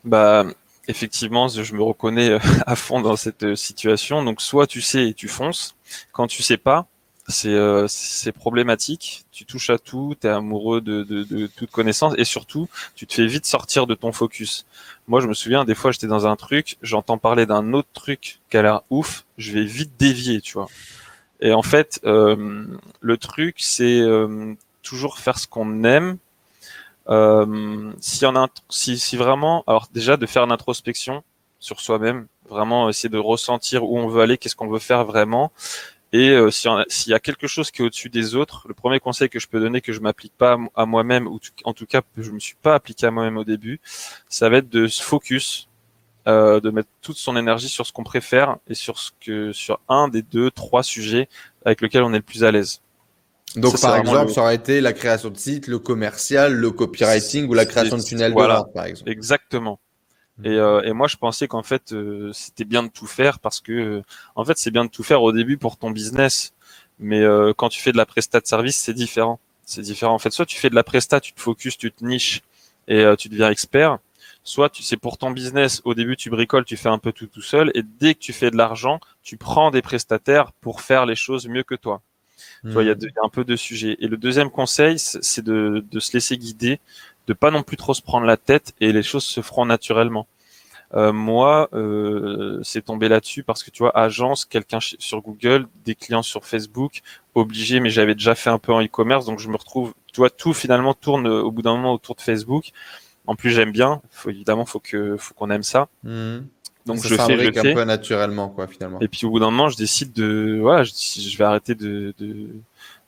Bah, 0.04 0.46
effectivement, 0.90 1.48
je 1.48 1.74
me 1.74 1.82
reconnais 1.82 2.32
euh, 2.32 2.40
à 2.66 2.76
fond 2.76 3.00
dans 3.00 3.16
cette 3.16 3.56
situation. 3.56 4.24
Donc, 4.24 4.42
soit 4.42 4.68
tu 4.68 4.82
sais 4.82 5.08
et 5.08 5.14
tu 5.14 5.30
fonces. 5.30 5.76
Quand 6.12 6.28
tu 6.28 6.44
sais 6.44 6.58
pas, 6.58 6.88
c'est 7.30 7.58
c'est 7.88 8.32
problématique. 8.32 9.26
Tu 9.32 9.46
touches 9.46 9.70
à 9.70 9.78
tout, 9.78 10.16
tu 10.20 10.28
es 10.28 10.30
amoureux 10.30 10.82
de, 10.82 11.04
de, 11.04 11.24
de, 11.24 11.48
toute 11.48 11.72
connaissance 11.72 12.14
et 12.18 12.26
surtout, 12.26 12.68
tu 12.96 13.08
te 13.08 13.14
fais 13.14 13.26
vite 13.28 13.46
sortir 13.46 13.88
de 13.88 13.96
ton 13.96 14.12
focus. 14.12 14.66
Moi, 15.08 15.22
je 15.22 15.28
me 15.28 15.34
souviens, 15.34 15.66
des 15.66 15.76
fois, 15.76 15.92
j'étais 15.92 16.08
dans 16.08 16.28
un 16.28 16.36
truc, 16.36 16.78
j'entends 16.82 17.18
parler 17.18 17.46
d'un 17.46 17.74
autre 17.74 17.90
truc 17.94 18.40
qui 18.50 18.58
a 18.58 18.62
l'air 18.62 18.82
ouf, 18.90 19.26
je 19.38 19.52
vais 19.54 19.64
vite 19.64 19.94
dévier, 19.98 20.42
tu 20.42 20.54
vois. 20.54 20.68
Et 21.42 21.54
en 21.54 21.62
fait, 21.62 22.00
euh, 22.06 22.66
le 23.00 23.18
truc, 23.18 23.56
c'est 23.60 24.02
euh, 24.02 24.54
toujours 24.84 25.20
faire 25.20 25.40
ce 25.40 25.48
qu'on 25.48 25.84
aime. 25.84 26.18
Euh, 27.10 27.92
si, 28.00 28.26
on 28.26 28.36
a, 28.36 28.48
si, 28.70 29.00
si 29.00 29.18
vraiment, 29.18 29.64
alors 29.68 29.88
déjà 29.94 30.18
de 30.18 30.26
faire 30.26 30.44
une 30.44 30.52
introspection 30.52 31.24
sur 31.60 31.80
soi-même, 31.80 32.28
vraiment 32.50 32.90
essayer 32.90 33.10
de 33.10 33.18
ressentir 33.18 33.84
où 33.84 33.98
on 33.98 34.08
veut 34.08 34.22
aller, 34.22 34.38
qu'est-ce 34.38 34.56
qu'on 34.56 34.68
veut 34.68 34.80
faire 34.80 35.06
vraiment, 35.06 35.52
et 36.12 36.30
euh, 36.32 36.50
s'il 36.50 37.12
y 37.12 37.14
a 37.14 37.20
quelque 37.20 37.48
chose 37.48 37.70
qui 37.70 37.82
est 37.82 37.86
au-dessus 37.86 38.10
des 38.10 38.36
autres, 38.36 38.66
le 38.68 38.74
premier 38.74 39.00
conseil 39.00 39.30
que 39.30 39.40
je 39.40 39.48
peux 39.48 39.60
donner, 39.60 39.80
que 39.80 39.94
je 39.94 40.00
m'applique 40.00 40.34
pas 40.36 40.58
à, 40.76 40.86
moi-même, 40.86 41.28
ou 41.28 41.40
en 41.66 41.74
tout 41.74 41.86
cas 41.86 42.02
je 42.18 42.32
me 42.32 42.40
suis 42.40 42.56
pas 42.56 42.76
appliqué 42.76 43.06
à 43.06 43.12
moi-même 43.12 43.38
au 43.38 43.44
début, 43.44 43.80
ça 44.28 44.50
va 44.50 44.58
être 44.58 44.70
de 44.70 44.88
se 44.88 45.04
focus, 45.04 45.70
euh, 46.28 46.60
de 46.60 46.72
mettre 46.72 46.90
toute 47.02 47.18
son 47.18 47.38
énergie 47.38 47.70
sur 47.70 47.86
ce 47.86 47.94
qu'on 47.94 48.04
préfère 48.04 48.58
et 48.68 48.74
sur 48.74 48.98
ce 48.98 49.12
que 49.24 49.54
sur 49.54 49.80
un 49.88 50.08
des 50.08 50.24
deux, 50.24 50.50
trois 50.50 50.82
sujets 50.82 51.30
avec 51.64 51.82
lesquels 51.82 52.04
on 52.04 52.14
est 52.14 52.18
le 52.18 52.24
plus 52.24 52.44
à 52.44 52.52
l'aise. 52.52 52.82
Donc 53.56 53.80
par 53.80 53.96
exemple, 53.96 54.32
ça 54.32 54.42
aurait 54.42 54.56
été 54.56 54.82
la 54.82 54.94
création 54.94 55.30
de 55.30 55.38
site, 55.38 55.68
le 55.68 55.80
commercial, 55.80 56.54
le 56.54 56.72
copywriting 56.72 57.48
ou 57.48 57.54
la 57.54 57.66
création 57.66 57.98
de 57.98 58.04
tunnels 58.04 58.34
de 58.34 58.40
vente, 58.40 58.74
par 58.74 58.86
exemple. 58.86 59.12
Exactement. 59.12 59.80
Et, 60.44 60.50
euh, 60.52 60.82
et, 60.84 60.94
moi, 60.94 61.08
je 61.08 61.18
pensais 61.18 61.48
qu'en 61.48 61.64
fait, 61.64 61.92
euh, 61.92 62.32
c'était 62.34 62.66
bien 62.66 62.84
de 62.84 62.88
tout 62.90 63.08
faire 63.08 63.40
parce 63.40 63.60
que, 63.60 64.02
en 64.36 64.46
fait, 64.46 64.58
c'est 64.58 64.72
bien 64.72 64.86
de 64.86 64.90
tout 64.90 65.04
faire 65.04 65.22
au 65.22 65.32
début 65.32 65.58
pour 65.58 65.78
ton 65.78 65.92
business. 65.92 66.54
Mais 67.00 67.22
euh, 67.22 67.54
quand 67.56 67.70
tu 67.70 67.82
fais 67.82 67.92
de 67.92 67.98
la 67.98 68.06
prestat 68.06 68.40
de 68.40 68.48
service, 68.48 68.78
c'est 68.78 68.94
différent. 68.94 69.40
C'est 69.66 69.82
différent. 69.82 70.14
En 70.14 70.20
fait, 70.20 70.32
soit 70.32 70.46
tu 70.46 70.58
fais 70.58 70.70
de 70.70 70.76
la 70.76 70.84
prestat, 70.84 71.20
tu 71.20 71.34
te 71.34 71.42
focuses, 71.42 71.78
tu 71.78 71.92
te 71.92 72.04
niches 72.06 72.42
et 72.88 73.06
tu 73.20 73.30
deviens 73.30 73.52
expert. 73.52 74.00
Soit 74.44 74.70
tu 74.70 74.84
c'est 74.84 74.98
pour 74.98 75.18
ton 75.18 75.32
business, 75.32 75.82
au 75.86 75.94
début 75.94 76.16
tu 76.18 76.30
bricoles, 76.32 76.66
tu 76.66 76.76
fais 76.78 76.90
un 76.90 76.98
peu 76.98 77.12
tout 77.12 77.28
tout 77.28 77.42
seul, 77.42 77.72
et 77.76 77.84
dès 77.84 78.16
que 78.16 78.20
tu 78.20 78.34
fais 78.34 78.50
de 78.50 78.58
l'argent, 78.58 79.00
tu 79.22 79.38
prends 79.38 79.70
des 79.70 79.84
prestataires 79.84 80.54
pour 80.54 80.82
faire 80.82 81.06
les 81.06 81.16
choses 81.16 81.48
mieux 81.48 81.64
que 81.64 81.76
toi. 81.76 82.02
Tu 82.64 82.72
vois, 82.72 82.84
il 82.84 82.88
y, 82.88 82.92
il 82.92 83.14
y 83.16 83.20
a 83.20 83.26
un 83.26 83.30
peu 83.30 83.44
de 83.44 83.56
sujets. 83.56 83.98
Et 84.00 84.08
le 84.08 84.18
deuxième 84.18 84.50
conseil, 84.50 84.98
c'est 84.98 85.24
c'est 85.24 85.44
de, 85.44 85.86
de 85.92 86.00
se 86.00 86.14
laisser 86.14 86.38
guider, 86.38 86.80
de 87.30 87.34
pas 87.36 87.52
non 87.52 87.62
plus 87.62 87.78
trop 87.78 87.94
se 87.94 88.02
prendre 88.02 88.26
la 88.26 88.38
tête, 88.38 88.74
et 88.82 88.92
les 88.92 89.04
choses 89.04 89.24
se 89.24 89.42
feront 89.42 89.66
naturellement. 89.66 90.28
Euh, 90.96 91.14
moi, 91.14 91.70
euh, 91.74 92.60
c'est 92.64 92.86
tombé 92.86 93.08
là-dessus 93.08 93.44
parce 93.44 93.62
que 93.62 93.70
tu 93.70 93.84
vois, 93.84 93.96
agence, 93.96 94.46
quelqu'un 94.46 94.80
sur 94.82 95.22
Google, 95.22 95.68
des 95.86 95.94
clients 95.94 96.24
sur 96.24 96.44
Facebook, 96.44 97.02
obligé, 97.36 97.80
mais 97.80 97.92
j'avais 97.92 98.16
déjà 98.16 98.34
fait 98.34 98.50
un 98.50 98.58
peu 98.58 98.74
en 98.74 98.84
e-commerce, 98.84 99.28
donc 99.28 99.38
je 99.38 99.48
me 99.48 99.58
retrouve, 99.58 99.94
tu 100.12 100.22
vois, 100.22 100.32
tout 100.32 100.54
finalement 100.54 100.96
tourne 100.96 101.28
au 101.28 101.52
bout 101.52 101.62
d'un 101.62 101.76
moment 101.76 101.94
autour 101.94 102.16
de 102.16 102.22
Facebook. 102.22 102.72
En 103.28 103.36
plus, 103.36 103.52
j'aime 103.52 103.72
bien. 103.72 104.02
Faut, 104.10 104.32
évidemment, 104.32 104.66
faut 104.66 104.80
que, 104.80 105.16
faut 105.18 105.36
qu'on 105.36 105.52
aime 105.52 105.62
ça. 105.62 105.88
Hmm. 106.04 106.40
Donc 106.88 106.98
Ça 106.98 107.10
je 107.10 107.16
fais, 107.16 107.22
s'imbrique 107.22 107.58
un 107.58 107.74
peu 107.76 107.84
naturellement, 107.84 108.50
quoi, 108.50 108.66
finalement. 108.66 109.00
Et 109.02 109.08
puis 109.08 109.28
au 109.28 109.30
bout 109.30 109.40
d'un 109.40 109.52
moment, 109.52 109.70
je 109.70 109.78
décide 109.78 110.14
de, 110.14 110.58
voilà, 110.60 110.84
je, 110.84 110.94
je 110.94 111.38
vais 111.38 111.44
arrêter 111.44 111.76
de, 111.76 112.16
de, 112.18 112.48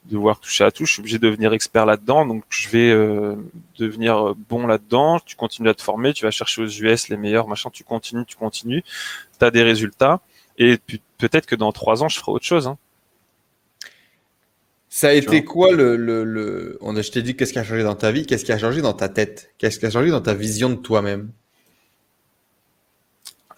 de 0.05 0.17
voir 0.17 0.39
toucher 0.39 0.63
à 0.63 0.71
tout. 0.71 0.85
Je 0.85 0.93
suis 0.93 0.99
obligé 1.01 1.19
de 1.19 1.27
devenir 1.27 1.53
expert 1.53 1.85
là-dedans, 1.85 2.25
donc 2.25 2.43
je 2.49 2.69
vais 2.69 2.89
euh, 2.91 3.35
devenir 3.77 4.35
bon 4.49 4.67
là-dedans. 4.67 5.19
Tu 5.25 5.35
continues 5.35 5.69
à 5.69 5.73
te 5.73 5.81
former, 5.81 6.13
tu 6.13 6.25
vas 6.25 6.31
chercher 6.31 6.63
aux 6.63 6.67
US 6.67 7.09
les 7.09 7.17
meilleurs, 7.17 7.47
machin. 7.47 7.69
Tu 7.71 7.83
continues, 7.83 8.25
tu 8.25 8.35
continues. 8.35 8.83
T'as 9.39 9.51
des 9.51 9.63
résultats, 9.63 10.21
et 10.57 10.77
peut-être 11.17 11.45
que 11.45 11.55
dans 11.55 11.71
trois 11.71 12.03
ans, 12.03 12.09
je 12.09 12.19
ferai 12.19 12.31
autre 12.31 12.45
chose. 12.45 12.67
Hein. 12.67 12.77
Ça 14.89 15.07
a 15.07 15.13
été 15.13 15.45
quoi 15.45 15.71
le, 15.71 15.95
le, 15.95 16.25
le... 16.25 16.77
On 16.81 16.97
a, 16.97 17.01
je 17.01 17.11
t'ai 17.11 17.21
dit 17.21 17.35
qu'est-ce 17.37 17.53
qui 17.53 17.59
a 17.59 17.63
changé 17.63 17.83
dans 17.83 17.95
ta 17.95 18.11
vie, 18.11 18.25
qu'est-ce 18.25 18.43
qui 18.43 18.51
a 18.51 18.57
changé 18.57 18.81
dans 18.81 18.93
ta 18.93 19.07
tête, 19.07 19.53
qu'est-ce 19.57 19.79
qui 19.79 19.85
a 19.85 19.89
changé 19.89 20.09
dans 20.09 20.21
ta 20.21 20.33
vision 20.33 20.69
de 20.69 20.75
toi-même? 20.75 21.31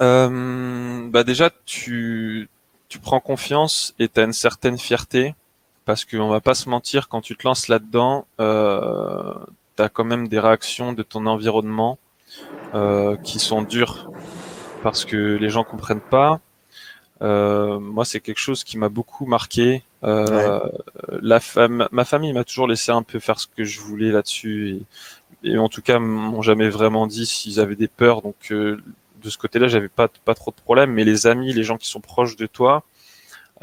Euh, 0.02 1.10
bah 1.10 1.24
déjà, 1.24 1.50
tu, 1.66 2.50
tu 2.88 3.00
prends 3.00 3.20
confiance 3.20 3.96
et 3.98 4.08
tu 4.10 4.20
as 4.20 4.24
une 4.24 4.34
certaine 4.34 4.78
fierté 4.78 5.34
parce 5.86 6.05
qu'on 6.05 6.29
va 6.29 6.41
pas 6.41 6.53
se 6.53 6.69
mentir, 6.69 7.09
quand 7.09 7.21
tu 7.21 7.36
te 7.36 7.47
lances 7.47 7.67
là-dedans, 7.67 8.25
euh, 8.39 9.34
tu 9.75 9.84
as 9.84 9.89
quand 9.89 10.03
même 10.05 10.27
des 10.27 10.39
réactions 10.39 10.93
de 10.93 11.03
ton 11.03 11.25
environnement 11.25 11.97
euh, 12.73 13.15
qui 13.17 13.39
sont 13.39 13.61
dures 13.61 14.09
parce 14.81 15.05
que 15.05 15.38
les 15.38 15.49
gens 15.49 15.63
comprennent 15.63 16.01
pas. 16.01 16.39
Euh, 17.21 17.79
moi, 17.79 18.05
c'est 18.05 18.19
quelque 18.19 18.39
chose 18.39 18.63
qui 18.63 18.77
m'a 18.77 18.89
beaucoup 18.89 19.25
marqué. 19.25 19.84
Euh, 20.03 20.59
la 21.21 21.39
femme, 21.39 21.88
ma 21.91 22.03
famille 22.03 22.34
m'a 22.34 22.43
toujours 22.43 22.67
laissé 22.67 22.91
un 22.91 23.03
peu 23.03 23.19
faire 23.19 23.39
ce 23.39 23.47
que 23.47 23.63
je 23.63 23.79
voulais 23.79 24.11
là-dessus 24.11 24.84
et, 25.43 25.51
et 25.51 25.57
en 25.57 25.69
tout 25.69 25.81
cas 25.81 25.99
m'ont 25.99 26.41
jamais 26.41 26.69
vraiment 26.69 27.07
dit 27.07 27.25
s'ils 27.25 27.59
avaient 27.59 27.77
des 27.77 27.88
peurs. 27.88 28.21
Donc 28.21 28.51
euh, 28.51 28.81
de 29.23 29.29
ce 29.29 29.38
côté-là, 29.38 29.67
j'avais 29.67 29.88
pas 29.89 30.09
pas 30.25 30.36
trop 30.36 30.51
de 30.51 30.61
problèmes. 30.61 30.91
Mais 30.91 31.05
les 31.05 31.27
amis, 31.27 31.53
les 31.53 31.63
gens 31.63 31.77
qui 31.77 31.88
sont 31.88 32.01
proches 32.01 32.36
de 32.36 32.45
toi, 32.45 32.84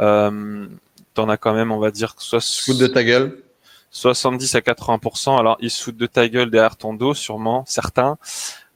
euh, 0.00 0.66
t'en 1.14 1.28
as 1.28 1.36
quand 1.36 1.54
même, 1.54 1.72
on 1.72 1.78
va 1.78 1.90
dire, 1.90 2.14
que 2.14 2.22
soit 2.22 2.40
Fout 2.40 2.78
de 2.78 2.86
ta 2.86 3.04
gueule. 3.04 3.42
70 3.90 4.54
à 4.54 4.60
80%. 4.60 5.38
Alors 5.38 5.56
ils 5.60 5.70
se 5.70 5.82
foutent 5.82 5.96
de 5.96 6.06
ta 6.06 6.28
gueule 6.28 6.50
derrière 6.50 6.76
ton 6.76 6.94
dos, 6.94 7.14
sûrement 7.14 7.64
certains. 7.66 8.18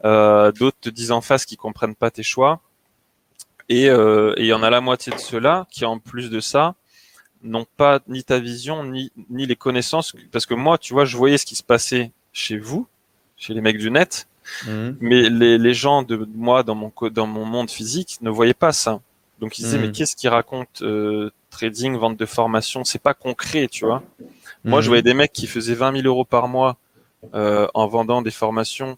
Euh, 0.04 0.52
D'autres 0.52 0.76
te 0.80 0.90
disent 0.90 1.12
en 1.12 1.20
face 1.20 1.44
qu'ils 1.44 1.58
comprennent 1.58 1.94
pas 1.94 2.10
tes 2.10 2.22
choix. 2.22 2.60
Et 3.68 3.88
euh, 3.88 4.34
et 4.36 4.42
il 4.42 4.46
y 4.46 4.52
en 4.52 4.62
a 4.62 4.70
la 4.70 4.80
moitié 4.80 5.12
de 5.12 5.18
ceux-là 5.18 5.66
qui, 5.70 5.84
en 5.84 5.98
plus 5.98 6.30
de 6.30 6.40
ça, 6.40 6.74
n'ont 7.42 7.66
pas 7.76 8.00
ni 8.08 8.24
ta 8.24 8.38
vision 8.38 8.84
ni 8.84 9.10
ni 9.30 9.46
les 9.46 9.56
connaissances. 9.56 10.14
Parce 10.32 10.46
que 10.46 10.54
moi, 10.54 10.76
tu 10.78 10.92
vois, 10.92 11.04
je 11.04 11.16
voyais 11.16 11.38
ce 11.38 11.46
qui 11.46 11.56
se 11.56 11.62
passait 11.62 12.10
chez 12.32 12.58
vous, 12.58 12.86
chez 13.36 13.54
les 13.54 13.60
mecs 13.60 13.78
du 13.78 13.90
net. 13.90 14.26
Mhm. 14.66 14.98
Mais 15.00 15.30
les, 15.30 15.56
les 15.56 15.74
gens 15.74 16.02
de 16.02 16.28
moi 16.34 16.62
dans 16.62 16.74
mon 16.74 16.92
dans 17.10 17.26
mon 17.26 17.46
monde 17.46 17.70
physique 17.70 18.18
ne 18.20 18.28
voyaient 18.28 18.52
pas 18.52 18.72
ça. 18.72 19.00
Donc 19.40 19.58
ils 19.58 19.62
disaient 19.64 19.78
mais 19.78 19.92
qu'est-ce 19.92 20.16
qu'ils 20.16 20.30
racontent 20.30 20.70
euh, 20.82 21.30
trading, 21.50 21.96
vente 21.96 22.16
de 22.16 22.26
formation, 22.26 22.84
c'est 22.84 23.02
pas 23.02 23.14
concret, 23.14 23.68
tu 23.70 23.84
vois. 23.84 24.02
Moi 24.64 24.80
je 24.80 24.86
Mhm. 24.86 24.88
voyais 24.90 25.02
des 25.02 25.14
mecs 25.14 25.32
qui 25.32 25.46
faisaient 25.46 25.74
20 25.74 25.92
000 26.02 26.06
euros 26.06 26.24
par 26.24 26.48
mois 26.48 26.76
euh, 27.34 27.66
en 27.74 27.86
vendant 27.86 28.22
des 28.22 28.30
formations 28.30 28.96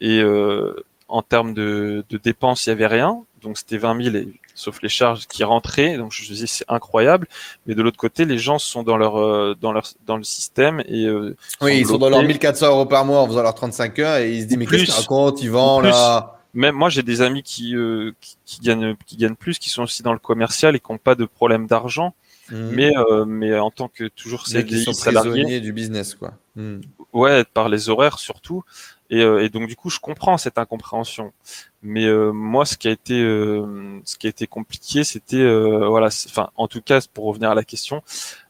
et 0.00 0.20
euh, 0.20 0.74
en 1.08 1.22
termes 1.22 1.54
de, 1.54 2.04
de 2.08 2.16
dépenses 2.18 2.66
il 2.66 2.70
y 2.70 2.72
avait 2.72 2.86
rien. 2.86 3.22
Donc 3.42 3.58
c'était 3.58 3.76
20 3.78 4.02
000 4.02 4.16
et- 4.16 4.28
sauf 4.54 4.80
les 4.82 4.88
charges 4.88 5.26
qui 5.26 5.42
rentraient. 5.44 5.96
Donc 5.98 6.12
je 6.12 6.22
me 6.22 6.28
disais 6.28 6.46
c'est 6.46 6.64
incroyable. 6.68 7.26
Mais 7.66 7.74
de 7.74 7.82
l'autre 7.82 7.96
côté 7.96 8.24
les 8.24 8.38
gens 8.38 8.58
sont 8.58 8.82
dans 8.84 8.96
leur 8.96 9.18
euh, 9.18 9.54
dans 9.60 9.72
leur 9.72 9.84
dans 10.06 10.16
le 10.16 10.24
système 10.24 10.82
et 10.86 11.04
euh, 11.06 11.36
Oui, 11.60 11.78
ils 11.80 11.86
sont 11.86 11.98
dans 11.98 12.08
leurs 12.08 12.20
bloqués. 12.20 12.34
1400 12.34 12.68
euros 12.68 12.86
par 12.86 13.04
mois 13.04 13.20
en 13.20 13.26
faisant 13.26 13.42
leurs 13.42 13.54
35 13.54 13.98
heures 13.98 14.16
et 14.18 14.32
ils 14.34 14.42
se 14.42 14.46
disent 14.46 14.56
mais 14.56 14.66
qu'est-ce 14.66 14.84
qu'ils 14.84 14.94
racontent? 14.94 15.36
Ils 15.42 15.50
vendent 15.50 15.84
là. 15.84 16.40
Même 16.54 16.74
moi 16.74 16.88
j'ai 16.88 17.02
des 17.02 17.20
amis 17.20 17.42
qui, 17.42 17.76
euh, 17.76 18.12
qui 18.20 18.36
qui 18.44 18.60
gagnent 18.60 18.96
qui 19.06 19.16
gagnent 19.16 19.36
plus 19.36 19.58
qui 19.58 19.70
sont 19.70 19.82
aussi 19.82 20.02
dans 20.02 20.12
le 20.12 20.18
commercial 20.18 20.74
et 20.76 20.80
qui 20.80 20.90
n'ont 20.92 20.98
pas 20.98 21.14
de 21.14 21.24
problème 21.24 21.66
d'argent 21.66 22.14
Mhm. 22.50 22.70
mais 22.74 22.92
euh, 22.96 23.24
mais 23.24 23.58
en 23.58 23.70
tant 23.70 23.88
que 23.88 24.04
toujours 24.04 24.46
CDI 24.46 24.84
sont 24.84 24.92
salarié 24.92 25.30
prisonniers 25.30 25.60
du 25.60 25.72
business, 25.72 26.14
quoi. 26.14 26.34
Mhm. 26.56 26.82
ouais 27.14 27.44
par 27.44 27.68
les 27.70 27.88
horaires 27.88 28.18
surtout 28.18 28.64
et, 29.10 29.22
euh, 29.22 29.42
et 29.42 29.48
donc 29.48 29.66
du 29.66 29.76
coup 29.76 29.88
je 29.88 29.98
comprends 29.98 30.36
cette 30.36 30.58
incompréhension 30.58 31.32
mais 31.82 32.04
euh, 32.04 32.32
moi 32.32 32.66
ce 32.66 32.76
qui 32.76 32.86
a 32.88 32.90
été 32.90 33.18
euh, 33.18 33.98
ce 34.04 34.18
qui 34.18 34.26
a 34.26 34.30
été 34.30 34.46
compliqué 34.46 35.04
c'était 35.04 35.36
euh, 35.38 35.88
voilà 35.88 36.08
enfin 36.08 36.50
en 36.56 36.68
tout 36.68 36.82
cas 36.82 37.00
pour 37.14 37.24
revenir 37.24 37.50
à 37.50 37.54
la 37.54 37.64
question 37.64 38.02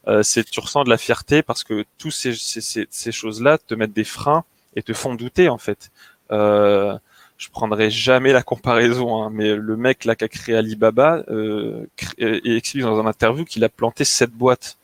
euh, 0.07 0.23
c'est 0.23 0.43
tu 0.43 0.59
ressens 0.59 0.83
de 0.83 0.89
la 0.89 0.97
fierté 0.97 1.41
parce 1.41 1.63
que 1.63 1.85
tous 1.97 2.11
ces 2.11 2.33
ces, 2.35 2.59
ces, 2.61 2.87
ces 2.89 3.11
choses 3.13 3.41
là 3.41 3.57
te 3.57 3.75
mettent 3.75 3.93
des 3.93 4.03
freins 4.03 4.43
et 4.75 4.83
te 4.83 4.91
font 4.91 5.15
douter 5.15 5.47
en 5.47 5.57
fait 5.57 5.89
euh, 6.31 6.97
je 7.37 7.49
prendrai 7.49 7.89
jamais 7.89 8.31
la 8.31 8.43
comparaison, 8.43 9.23
hein, 9.23 9.29
mais 9.31 9.55
le 9.55 9.77
mec 9.77 10.05
là 10.05 10.15
qui 10.15 10.23
a 10.23 10.27
créé 10.27 10.55
Alibaba 10.55 11.23
euh, 11.27 11.85
et 12.17 12.55
explique 12.55 12.83
dans 12.83 12.99
un 12.99 13.05
interview 13.05 13.43
qu'il 13.43 13.63
a 13.63 13.69
planté 13.69 14.05
sept 14.05 14.31
boîtes. 14.31 14.77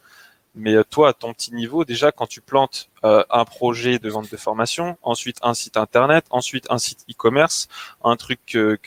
Mais 0.53 0.75
euh, 0.75 0.83
toi, 0.83 1.09
à 1.09 1.13
ton 1.13 1.33
petit 1.33 1.53
niveau, 1.53 1.85
déjà 1.85 2.11
quand 2.11 2.27
tu 2.27 2.41
plantes 2.41 2.89
euh, 3.05 3.23
un 3.29 3.45
projet 3.45 3.99
de 3.99 4.09
vente 4.09 4.29
de 4.29 4.37
formation, 4.37 4.97
ensuite 5.01 5.37
un 5.43 5.53
site 5.53 5.77
internet, 5.77 6.25
ensuite 6.29 6.67
un 6.69 6.77
site 6.77 7.05
e-commerce, 7.09 7.69
un 8.03 8.17
truc 8.17 8.39
que, 8.45 8.77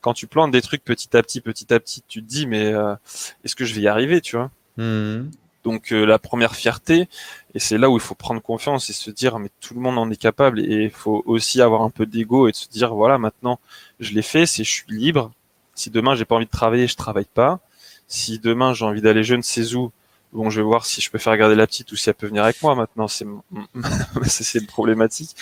quand 0.00 0.14
tu 0.14 0.26
plantes 0.26 0.50
des 0.50 0.62
trucs 0.62 0.82
petit 0.82 1.16
à 1.16 1.22
petit, 1.22 1.40
petit 1.40 1.72
à 1.72 1.78
petit, 1.78 2.02
tu 2.08 2.22
te 2.22 2.26
dis 2.26 2.46
mais 2.46 2.72
euh, 2.72 2.96
est-ce 3.44 3.54
que 3.54 3.64
je 3.64 3.74
vais 3.74 3.82
y 3.82 3.88
arriver, 3.88 4.20
tu 4.20 4.36
vois? 4.36 4.50
Mhm. 4.76 5.30
Donc 5.64 5.92
euh, 5.92 6.04
la 6.04 6.18
première 6.18 6.54
fierté, 6.54 7.08
et 7.54 7.58
c'est 7.58 7.78
là 7.78 7.90
où 7.90 7.96
il 7.96 8.00
faut 8.00 8.14
prendre 8.14 8.40
confiance 8.42 8.90
et 8.90 8.92
se 8.92 9.10
dire 9.10 9.38
mais 9.38 9.50
tout 9.60 9.74
le 9.74 9.80
monde 9.80 9.98
en 9.98 10.10
est 10.10 10.16
capable 10.16 10.60
et 10.60 10.84
il 10.84 10.90
faut 10.90 11.22
aussi 11.26 11.60
avoir 11.60 11.82
un 11.82 11.90
peu 11.90 12.06
d'ego 12.06 12.48
et 12.48 12.52
se 12.52 12.68
dire 12.68 12.94
voilà 12.94 13.18
maintenant 13.18 13.60
je 14.00 14.12
l'ai 14.12 14.22
fait, 14.22 14.46
c'est 14.46 14.64
je 14.64 14.70
suis 14.70 14.84
libre. 14.88 15.32
Si 15.74 15.90
demain 15.90 16.14
j'ai 16.14 16.24
pas 16.24 16.36
envie 16.36 16.46
de 16.46 16.50
travailler, 16.50 16.86
je 16.86 16.96
travaille 16.96 17.26
pas. 17.32 17.60
Si 18.08 18.38
demain 18.38 18.74
j'ai 18.74 18.84
envie 18.84 19.02
d'aller 19.02 19.24
je 19.24 19.34
ne 19.34 19.42
sais 19.42 19.74
où, 19.74 19.92
bon 20.32 20.50
je 20.50 20.60
vais 20.60 20.66
voir 20.66 20.86
si 20.86 21.00
je 21.00 21.10
peux 21.10 21.18
faire 21.18 21.36
garder 21.36 21.54
la 21.54 21.66
petite 21.66 21.92
ou 21.92 21.96
si 21.96 22.08
elle 22.08 22.14
peut 22.14 22.26
venir 22.26 22.44
avec 22.44 22.62
moi. 22.62 22.74
Maintenant 22.74 23.08
c'est 23.08 23.26
c'est 24.24 24.58
une 24.58 24.66
problématique, 24.66 25.36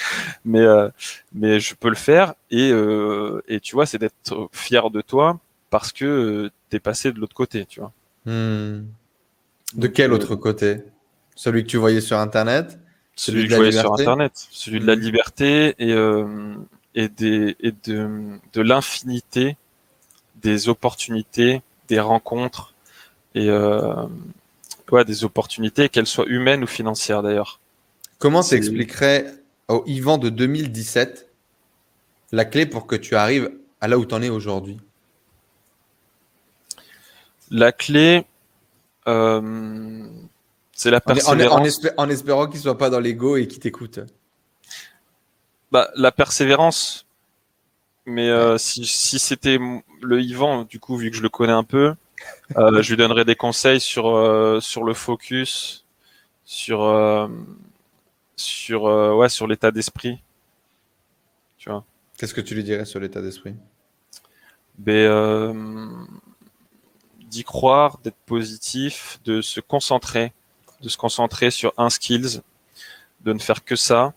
mais 0.45 0.61
euh, 0.61 0.89
mais 1.33 1.61
je 1.61 1.75
peux 1.75 1.89
le 1.89 1.95
faire 1.97 2.35
et 2.51 2.71
euh, 2.71 3.43
et 3.49 3.61
tu 3.61 3.75
vois 3.75 3.87
c'est 3.87 3.99
d'être 3.99 4.49
fier 4.53 4.91
de 4.91 5.01
toi 5.01 5.39
parce 5.71 5.93
que 5.93 6.51
t'es 6.69 6.81
passé 6.81 7.13
de 7.13 7.21
l'autre 7.21 7.35
côté, 7.35 7.65
tu 7.67 7.81
vois. 7.81 7.93
Mhm. 8.27 8.87
De 9.75 9.87
quel 9.87 10.11
euh, 10.11 10.15
autre 10.15 10.37
côté? 10.37 10.83
Celui 11.35 11.65
que 11.65 11.69
tu 11.69 11.77
voyais 11.77 12.01
sur 12.01 12.19
Internet? 12.19 12.79
Celui 13.17 13.43
Celui 13.43 13.43
de 13.43 13.49
que 13.49 13.51
je 13.51 13.57
voyais 13.57 13.73
sur 13.73 13.83
liberté? 13.83 14.03
Internet. 14.03 14.33
Celui 14.51 14.81
de 14.81 14.87
la 14.87 14.95
liberté 14.95 15.75
et 15.79 15.93
euh, 15.93 16.55
et 16.95 17.09
des 17.09 17.57
et 17.61 17.73
de 17.85 18.39
de 18.53 18.61
l'infinité 18.63 19.57
des 20.43 20.69
opportunités 20.69 21.63
des 21.89 22.01
rencontres 22.01 22.75
et 23.35 23.49
euh, 23.49 23.95
ouais 24.91 25.05
des 25.05 25.25
opportunités 25.25 25.89
qu'elles 25.89 26.07
soient 26.07 26.27
humaines 26.27 26.65
ou 26.65 26.67
financières 26.67 27.23
d'ailleurs. 27.23 27.61
Comment 28.19 28.43
t'expliquerais 28.43 29.35
au 29.69 29.83
Yvan 29.87 30.19
de 30.19 30.29
2017 30.31 31.29
la 32.33 32.45
clé 32.45 32.67
pour 32.67 32.87
que 32.87 32.97
tu 32.97 33.17
arrives 33.17 33.51
à 33.81 33.89
là 33.89 33.99
où 33.99 34.05
tu 34.05 34.15
en 34.15 34.23
es 34.23 34.29
aujourd'hui? 34.29 34.79
La 37.51 37.73
clé 37.73 38.25
c'est 40.73 40.91
la 40.91 40.97
en, 40.99 41.11
en- 41.11 41.15
persévérance 41.15 41.61
en 41.61 41.65
espé- 41.65 41.95
en 41.97 42.09
espérant 42.09 42.47
qu'il 42.47 42.61
soit 42.61 42.79
pas 42.79 42.91
dans 42.91 43.01
l'ego 43.01 43.37
et 43.37 43.47
qu'il 43.49 43.61
t'écoute. 43.61 44.01
Bah, 45.73 45.91
la 45.95 46.13
persévérance. 46.13 47.07
Mais 48.07 48.29
euh, 48.29 48.59
si, 48.59 48.87
si 48.87 49.19
c'était 49.19 49.59
le 50.03 50.21
Yvan, 50.21 50.65
du 50.65 50.81
coup, 50.81 50.97
vu 50.97 51.11
que 51.11 51.17
je 51.17 51.23
le 51.23 51.29
connais 51.29 51.53
un 51.53 51.65
peu, 51.65 51.95
euh, 52.57 52.83
je 52.83 52.91
lui 52.91 52.97
donnerais 52.97 53.25
des 53.25 53.37
conseils 53.37 53.81
sur 53.81 54.09
euh, 54.09 54.59
sur 54.61 54.85
le 54.85 54.95
focus, 54.95 55.85
sur 56.45 56.83
euh, 56.83 57.29
sur 58.37 58.87
euh, 58.87 59.15
ouais 59.15 59.29
sur 59.29 59.47
l'état 59.47 59.71
d'esprit. 59.71 60.23
Tu 61.59 61.69
vois. 61.69 61.85
Qu'est-ce 62.17 62.35
que 62.35 62.41
tu 62.41 62.55
lui 62.55 62.65
dirais 62.65 62.87
sur 62.87 63.01
l'état 63.01 63.21
d'esprit? 63.21 63.55
Ben, 64.79 64.93
euh, 64.95 65.53
d'y 67.31 67.45
croire, 67.45 67.99
d'être 68.03 68.19
positif, 68.27 69.21
de 69.25 69.41
se 69.41 69.61
concentrer, 69.61 70.33
de 70.83 70.89
se 70.89 70.97
concentrer 70.97 71.51
sur 71.51 71.73
un 71.79 71.89
skills, 71.89 72.43
de 73.25 73.33
ne 73.33 73.39
faire 73.39 73.65
que 73.65 73.77
ça, 73.77 74.13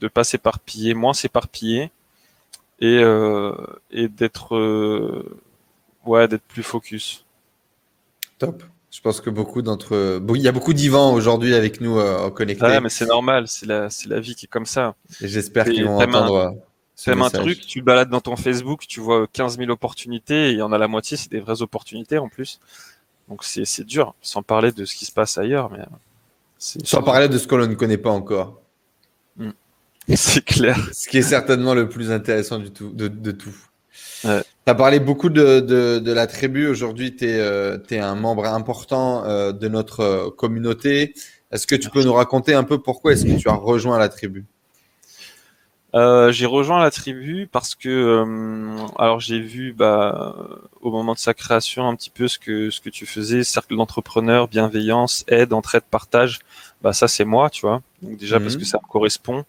de 0.00 0.08
pas 0.08 0.24
s'éparpiller, 0.24 0.94
moins 0.94 1.14
s'éparpiller, 1.14 1.90
et 2.80 2.98
euh, 2.98 3.54
et 3.90 4.08
d'être 4.08 4.56
ouais 6.06 6.28
d'être 6.28 6.42
plus 6.42 6.62
focus. 6.62 7.24
Top. 8.38 8.62
Je 8.90 9.00
pense 9.00 9.20
que 9.20 9.30
beaucoup 9.30 9.62
d'entre 9.62 10.20
il 10.34 10.42
y 10.42 10.48
a 10.48 10.52
beaucoup 10.52 10.72
d'Ivan 10.72 11.12
aujourd'hui 11.12 11.54
avec 11.54 11.80
nous 11.80 12.00
en 12.00 12.30
connecté. 12.32 12.64
Ouais, 12.64 12.80
mais 12.80 12.88
c'est 12.88 13.06
normal, 13.06 13.46
c'est 13.46 13.66
la 13.66 13.88
c'est 13.88 14.08
la 14.08 14.18
vie 14.18 14.34
qui 14.34 14.46
est 14.46 14.48
comme 14.48 14.66
ça. 14.66 14.96
Et 15.20 15.28
j'espère 15.28 15.66
qu'ils 15.66 15.84
vont 15.84 16.00
entendre. 16.00 16.56
C'est 17.02 17.12
même 17.12 17.22
un 17.22 17.30
truc, 17.30 17.62
tu 17.66 17.80
balades 17.80 18.10
dans 18.10 18.20
ton 18.20 18.36
Facebook, 18.36 18.86
tu 18.86 19.00
vois 19.00 19.26
15 19.32 19.56
000 19.56 19.70
opportunités, 19.70 20.48
et 20.48 20.50
il 20.50 20.58
y 20.58 20.62
en 20.62 20.70
a 20.70 20.76
la 20.76 20.86
moitié, 20.86 21.16
c'est 21.16 21.30
des 21.30 21.40
vraies 21.40 21.62
opportunités 21.62 22.18
en 22.18 22.28
plus. 22.28 22.60
Donc 23.30 23.42
c'est 23.42 23.84
dur, 23.84 24.14
sans 24.20 24.42
parler 24.42 24.70
de 24.70 24.84
ce 24.84 24.94
qui 24.94 25.06
se 25.06 25.12
passe 25.12 25.38
ailleurs. 25.38 25.70
mais 25.70 25.82
Sans 26.58 27.02
parler 27.02 27.30
de 27.30 27.38
ce 27.38 27.46
que 27.46 27.54
l'on 27.54 27.66
ne 27.66 27.74
connaît 27.74 27.96
pas 27.96 28.10
encore. 28.10 28.60
Hmm. 29.38 29.52
C'est 30.14 30.44
clair. 30.44 30.76
Ce 30.92 31.08
qui 31.08 31.16
est 31.16 31.22
certainement 31.22 31.72
le 31.72 31.88
plus 31.88 32.12
intéressant 32.12 32.58
du 32.58 32.70
tout, 32.70 32.90
de, 32.90 33.08
tout. 33.30 33.56
Ouais. 34.24 34.42
Tu 34.42 34.70
as 34.70 34.74
parlé 34.74 35.00
beaucoup 35.00 35.30
de, 35.30 35.60
de, 35.60 36.12
la 36.12 36.26
tribu. 36.26 36.66
Aujourd'hui, 36.66 37.16
tu 37.16 37.24
es, 37.24 37.38
euh, 37.38 37.78
un 37.92 38.14
membre 38.14 38.44
important 38.44 39.24
euh, 39.24 39.52
de 39.52 39.68
notre 39.68 40.00
euh, 40.00 40.30
communauté. 40.30 41.14
Est-ce 41.50 41.66
que 41.66 41.76
tu 41.76 41.88
peux 41.88 42.04
nous 42.04 42.12
raconter 42.12 42.52
un 42.52 42.64
peu 42.64 42.82
pourquoi 42.82 43.12
est-ce 43.12 43.24
que 43.24 43.38
tu 43.38 43.48
as 43.48 43.54
rejoint 43.54 43.98
la 43.98 44.10
tribu? 44.10 44.44
Euh, 45.94 46.30
j'ai 46.30 46.46
rejoint 46.46 46.80
la 46.80 46.90
tribu 46.90 47.48
parce 47.50 47.74
que 47.74 47.88
euh, 47.88 48.86
alors 48.96 49.18
j'ai 49.18 49.40
vu 49.40 49.72
bah, 49.72 50.36
au 50.80 50.92
moment 50.92 51.14
de 51.14 51.18
sa 51.18 51.34
création 51.34 51.88
un 51.88 51.96
petit 51.96 52.10
peu 52.10 52.28
ce 52.28 52.38
que 52.38 52.70
ce 52.70 52.80
que 52.80 52.90
tu 52.90 53.06
faisais 53.06 53.42
cercle 53.42 53.76
d'entrepreneurs 53.76 54.46
bienveillance 54.46 55.24
aide 55.26 55.52
entraide 55.52 55.82
partage. 55.90 56.38
Bah 56.80 56.92
ça 56.92 57.08
c'est 57.08 57.24
moi 57.24 57.50
tu 57.50 57.62
vois. 57.62 57.82
Donc 58.02 58.16
déjà 58.18 58.38
parce 58.38 58.54
mhm. 58.54 58.60
que 58.60 58.66
ça 58.66 58.78
me 58.82 58.88
correspond. 58.88 59.44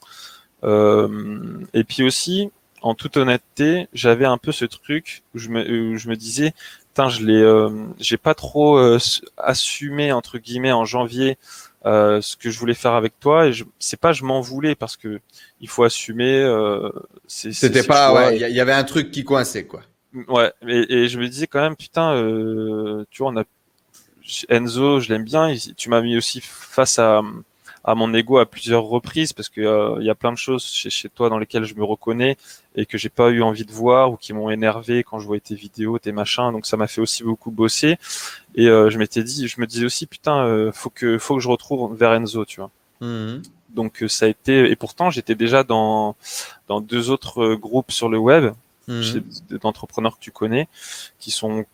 Euh, 0.63 1.59
et 1.73 1.83
puis 1.83 2.03
aussi 2.03 2.49
en 2.81 2.95
toute 2.95 3.17
honnêteté 3.17 3.87
j'avais 3.93 4.25
un 4.25 4.39
peu 4.39 4.51
ce 4.51 4.65
truc 4.65 5.21
où 5.35 5.37
je 5.37 5.49
me 5.49 5.93
où 5.93 5.97
je 5.97 6.09
me 6.09 6.15
disais 6.15 6.53
putain 6.89 7.09
je 7.09 7.23
l'ai 7.23 7.67
j'ai 7.99 8.17
pas 8.17 8.33
trop 8.33 8.79
assumé 9.37 10.11
entre 10.11 10.39
guillemets 10.39 10.71
en 10.71 10.85
janvier 10.85 11.37
euh, 11.85 12.21
ce 12.21 12.35
que 12.35 12.49
je 12.49 12.59
voulais 12.59 12.73
faire 12.73 12.93
avec 12.93 13.19
toi. 13.19 13.47
Et 13.47 13.53
je 13.53 13.63
c'est 13.79 13.99
pas 13.99 14.13
je 14.13 14.23
m'en 14.23 14.41
voulais 14.41 14.75
parce 14.75 14.97
que 14.97 15.19
il 15.59 15.69
faut 15.69 15.83
assumer 15.83 16.39
euh, 16.39 16.89
c'était 17.27 17.83
pas 17.83 18.13
ouais 18.13 18.37
il 18.37 18.55
y, 18.55 18.59
avait 18.59 18.73
un 18.73 18.83
truc 18.83 19.11
qui 19.11 19.23
coinçait 19.23 19.65
quoi. 19.65 19.81
Ouais 20.27 20.51
et, 20.67 21.03
et 21.03 21.07
je 21.07 21.19
me 21.19 21.27
disais 21.27 21.47
quand 21.47 21.61
même 21.61 21.75
putain 21.75 22.15
euh, 22.15 23.05
tu 23.09 23.23
vois 23.23 23.31
on 23.31 23.37
a 23.37 23.43
Enzo 24.49 24.99
je 24.99 25.09
l'aime 25.09 25.23
bien 25.23 25.55
tu 25.75 25.89
m'as 25.89 26.01
mis 26.01 26.17
aussi 26.17 26.41
face 26.41 26.99
à 26.99 27.21
à 27.83 27.95
mon 27.95 28.13
ego 28.13 28.37
à 28.37 28.45
plusieurs 28.45 28.83
reprises 28.83 29.33
parce 29.33 29.49
que 29.49 29.61
euh, 29.61 29.97
il 29.99 30.05
y 30.05 30.09
a 30.09 30.15
plein 30.15 30.31
de 30.31 30.37
choses 30.37 30.65
chez, 30.65 30.89
chez 30.89 31.09
toi 31.09 31.29
dans 31.29 31.39
lesquelles 31.39 31.63
je 31.65 31.75
me 31.75 31.83
reconnais 31.83 32.37
et 32.75 32.85
que 32.85 32.97
j'ai 32.97 33.09
pas 33.09 33.29
eu 33.29 33.41
envie 33.41 33.65
de 33.65 33.71
voir 33.71 34.11
ou 34.11 34.17
qui 34.17 34.33
m'ont 34.33 34.49
énervé 34.49 35.03
quand 35.03 35.19
je 35.19 35.25
voyais 35.25 35.41
tes 35.41 35.55
vidéos, 35.55 35.97
tes 35.97 36.11
machins. 36.11 36.51
Donc 36.51 36.65
ça 36.65 36.77
m'a 36.77 36.87
fait 36.87 37.01
aussi 37.01 37.23
beaucoup 37.23 37.51
bosser. 37.51 37.97
Et 38.55 38.67
euh, 38.67 38.89
je 38.89 38.97
m'étais 38.97 39.23
dit, 39.23 39.47
je 39.47 39.59
me 39.59 39.65
disais 39.65 39.85
aussi 39.85 40.05
putain, 40.05 40.45
euh, 40.45 40.71
faut 40.71 40.89
que 40.89 41.17
faut 41.17 41.35
que 41.35 41.41
je 41.41 41.49
retrouve 41.49 41.95
vers 41.95 42.13
Enzo, 42.13 42.45
tu 42.45 42.59
vois. 42.59 42.71
Mhm. 43.01 43.41
Donc 43.69 44.03
ça 44.07 44.25
a 44.25 44.27
été 44.27 44.69
et 44.69 44.75
pourtant 44.75 45.09
j'étais 45.09 45.35
déjà 45.35 45.63
dans 45.63 46.15
dans 46.67 46.81
deux 46.81 47.09
autres 47.09 47.55
groupes 47.55 47.91
sur 47.91 48.09
le 48.09 48.17
web 48.17 48.53
mmh. 48.89 49.57
d'entrepreneurs 49.61 50.17
que 50.17 50.23
tu 50.23 50.31
connais 50.31 50.67
qui 51.17 51.31
sont 51.31 51.65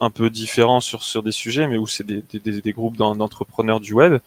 un 0.00 0.10
peu 0.10 0.30
différents 0.30 0.80
sur 0.80 1.02
sur 1.02 1.22
des 1.22 1.32
sujets 1.32 1.66
mais 1.68 1.76
où 1.76 1.86
c'est 1.86 2.06
des, 2.06 2.22
des, 2.22 2.72
groupes 2.72 2.96
d'entrepreneurs 2.96 3.80
du 3.80 3.92
web 3.92 4.20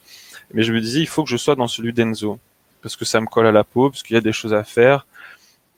mais 0.53 0.63
je 0.63 0.73
me 0.73 0.81
disais, 0.81 0.99
il 0.99 1.07
faut 1.07 1.23
que 1.23 1.29
je 1.29 1.37
sois 1.37 1.55
dans 1.55 1.67
celui 1.67 1.93
d'Enzo 1.93 2.39
parce 2.81 2.95
que 2.95 3.05
ça 3.05 3.19
me 3.19 3.25
colle 3.25 3.47
à 3.47 3.51
la 3.51 3.63
peau, 3.63 3.89
parce 3.89 4.03
qu'il 4.03 4.13
y 4.13 4.17
a 4.17 4.21
des 4.21 4.31
choses 4.31 4.53
à 4.53 4.63
faire. 4.63 5.07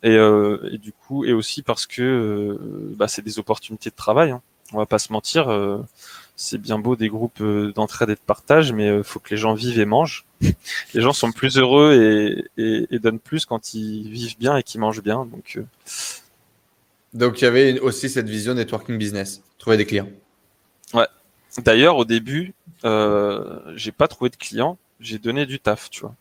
Et, 0.04 0.12
euh, 0.12 0.70
et 0.72 0.78
du 0.78 0.92
coup, 0.92 1.26
et 1.26 1.34
aussi 1.34 1.62
parce 1.64 1.88
que 1.88 2.02
euh, 2.02 2.94
bah, 2.98 3.08
c'est 3.08 3.22
des 3.22 3.40
opportunités 3.40 3.90
de 3.90 3.96
travail. 3.96 4.32
Hein. 4.32 4.42
On 4.74 4.78
va 4.78 4.86
pas 4.86 5.00
se 5.00 5.14
mentir. 5.14 5.50
Euh, 5.50 5.80
c'est 6.36 6.58
bien 6.58 6.78
beau 6.78 6.96
des 6.96 7.08
groupes 7.08 7.42
d'entraide 7.42 8.10
et 8.10 8.16
de 8.16 8.20
partage, 8.20 8.74
mais 8.74 8.98
il 8.98 9.04
faut 9.04 9.20
que 9.20 9.30
les 9.32 9.38
gens 9.38 9.54
vivent 9.54 9.80
et 9.80 9.86
mangent. 9.86 10.26
les 10.94 11.02
gens 11.02 11.14
sont 11.14 11.32
plus 11.32 11.58
heureux 11.58 11.94
et, 12.58 12.62
et, 12.62 12.88
et, 12.92 13.00
donnent 13.00 13.20
plus 13.20 13.46
quand 13.46 13.74
ils 13.74 14.12
vivent 14.12 14.38
bien 14.38 14.56
et 14.58 14.62
qu'ils 14.62 14.82
mangent 14.82 15.02
bien. 15.02 15.26
Donc, 15.26 15.60
donc 17.14 17.42
il 17.42 17.46
y 17.46 17.48
avait 17.48 17.80
aussi 17.80 18.10
cette 18.10 18.30
vision 18.30 18.54
networking 18.54 18.98
business, 18.98 19.42
trouver 19.58 19.78
des 19.78 19.86
clients. 19.86 20.10
Ouais. 20.94 21.08
D'ailleurs, 21.60 21.98
au 21.98 22.06
début, 22.06 22.54
euh, 22.86 23.60
j'ai 23.76 23.92
pas 23.92 24.08
trouvé 24.08 24.30
de 24.30 24.36
clients, 24.36 24.78
j'ai 25.00 25.18
donné 25.18 25.46
du 25.46 25.60
taf, 25.60 25.90
tu 25.90 26.02
vois. 26.02 26.16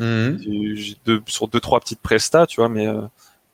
Mhm. 0.00 0.76
J'ai 0.76 0.96
deux, 1.06 1.22
sur 1.26 1.48
deux 1.48 1.60
trois 1.60 1.80
petites 1.80 2.00
prestats, 2.00 2.46
tu 2.46 2.60
vois, 2.60 2.68
mais 2.68 2.86
euh, 2.86 3.02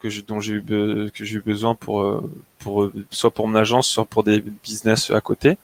que 0.01 0.11
je, 0.11 0.21
dont 0.21 0.41
j'ai 0.41 0.55
eu 0.55 0.63
que 0.65 1.25
j'ai 1.25 1.37
eu 1.37 1.41
besoin 1.41 1.75
pour 1.75 2.03
euh, 2.03 2.31
pour 2.59 2.85
euh, 2.85 2.93
soit 3.11 3.31
pour 3.31 3.49
mon 3.49 3.55
agence, 3.55 3.89
soit 3.89 4.05
pour 4.05 4.25
des 4.25 4.41
business 4.41 5.11
à 5.11 5.21
côté. 5.21 5.59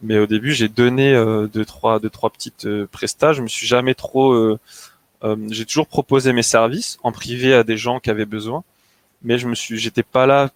Mais 0.00 0.18
au 0.18 0.26
début, 0.26 0.52
j'ai 0.52 0.68
donné 0.68 1.14
deux 1.52 1.64
trois 1.64 2.00
deux 2.00 2.10
trois 2.10 2.30
petites 2.30 2.86
prestats. 2.86 3.32
Je 3.32 3.42
me 3.42 3.48
suis 3.48 3.66
jamais 3.66 3.94
trop 3.94 4.58
j'ai 5.50 5.64
toujours 5.64 5.86
proposé 5.86 6.32
mes 6.32 6.42
services 6.42 6.98
en 7.04 7.12
privé 7.12 7.54
à 7.54 7.62
des 7.62 7.76
gens 7.76 8.00
qui 8.00 8.10
avaient 8.10 8.26
besoin, 8.26 8.64
mais 9.24 9.38
je 9.38 9.48
me 9.48 9.54
suis 9.54 9.78
j'étais 9.78 10.02
pas 10.02 10.26
là 10.26 10.50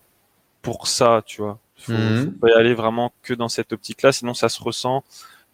pour 0.63 0.89
ça, 0.89 1.23
tu 1.25 1.43
vois. 1.43 1.59
Faut, 1.79 1.93
mhm. 1.93 2.25
faut 2.25 2.39
pas 2.41 2.49
y 2.49 2.53
aller 2.55 2.75
vraiment 2.75 3.13
que 3.23 3.35
dans 3.35 3.49
cette 3.49 3.73
optique-là, 3.73 4.13
sinon 4.13 4.35
ça 4.35 4.49
se 4.49 4.63
ressent. 4.63 5.05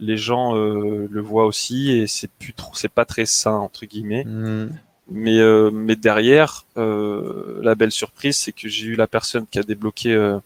Les 0.00 0.16
gens 0.16 0.56
euh, 0.56 1.06
le 1.10 1.20
voient 1.20 1.46
aussi 1.46 1.90
et 1.90 2.06
c'est 2.06 2.30
plus 2.30 2.54
trop, 2.54 2.74
c'est 2.74 2.88
pas 2.88 3.04
très 3.04 3.26
sain 3.26 3.56
entre 3.56 3.86
guillemets. 3.86 4.24
Mhm. 4.24 4.72
Mais 5.10 5.38
euh, 5.38 5.70
mais 5.70 5.96
derrière, 5.96 6.64
euh, 6.76 7.60
la 7.62 7.74
belle 7.74 7.90
surprise, 7.90 8.38
c'est 8.38 8.52
que 8.52 8.68
j'ai 8.68 8.86
eu 8.86 8.96
la 8.96 9.06
personne 9.06 9.46
qui 9.46 9.58
a 9.58 9.62
débloqué 9.62 10.38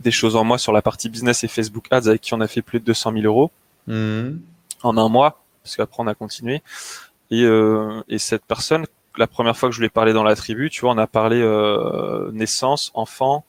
des 0.00 0.10
choses 0.12 0.36
en 0.36 0.44
moi 0.44 0.58
sur 0.58 0.72
la 0.72 0.80
partie 0.80 1.08
business 1.08 1.42
et 1.42 1.48
Facebook 1.48 1.88
Ads 1.90 2.06
avec 2.06 2.20
qui 2.20 2.32
on 2.32 2.40
a 2.40 2.46
fait 2.46 2.62
plus 2.62 2.78
de 2.78 2.84
200 2.84 3.12
000 3.14 3.24
euros 3.24 3.50
mhm. 3.88 4.40
en 4.82 4.96
un 4.96 5.08
mois, 5.08 5.42
parce 5.62 5.76
qu'après 5.76 6.02
on 6.02 6.06
a 6.06 6.14
continué. 6.14 6.62
Et, 7.30 7.42
et 8.08 8.18
cette 8.18 8.44
personne, 8.46 8.86
la 9.18 9.26
première 9.26 9.56
fois 9.56 9.68
que 9.68 9.74
je 9.74 9.80
lui 9.80 9.86
ai 9.86 9.90
parlé 9.90 10.12
dans 10.12 10.22
la 10.22 10.36
tribu, 10.36 10.70
tu 10.70 10.82
vois, 10.82 10.92
on 10.92 10.98
a 10.98 11.06
parlé 11.06 11.40
euh, 11.42 12.30
naissance, 12.32 12.92
enfant, 12.94 13.44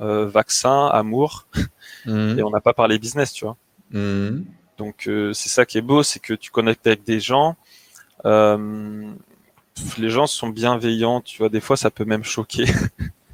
euh, 0.00 0.26
vaccin, 0.26 0.86
amour, 0.88 1.46
mhm. 2.06 2.38
et 2.38 2.42
on 2.42 2.50
n'a 2.50 2.60
pas 2.60 2.74
parlé 2.74 2.98
business, 2.98 3.32
tu 3.32 3.44
vois. 3.44 3.56
Mhm. 3.90 4.44
Donc 4.76 5.08
euh, 5.08 5.32
c'est 5.32 5.48
ça 5.48 5.64
qui 5.64 5.78
est 5.78 5.82
beau, 5.82 6.02
c'est 6.02 6.20
que 6.20 6.34
tu 6.34 6.50
connectes 6.50 6.86
avec 6.86 7.04
des 7.04 7.20
gens. 7.20 7.56
les 8.24 10.10
gens 10.10 10.26
sont 10.26 10.48
bienveillants, 10.48 11.20
tu 11.20 11.38
vois. 11.38 11.48
Des 11.48 11.60
fois, 11.60 11.76
ça 11.76 11.90
peut 11.90 12.04
même 12.04 12.24
choquer 12.24 12.66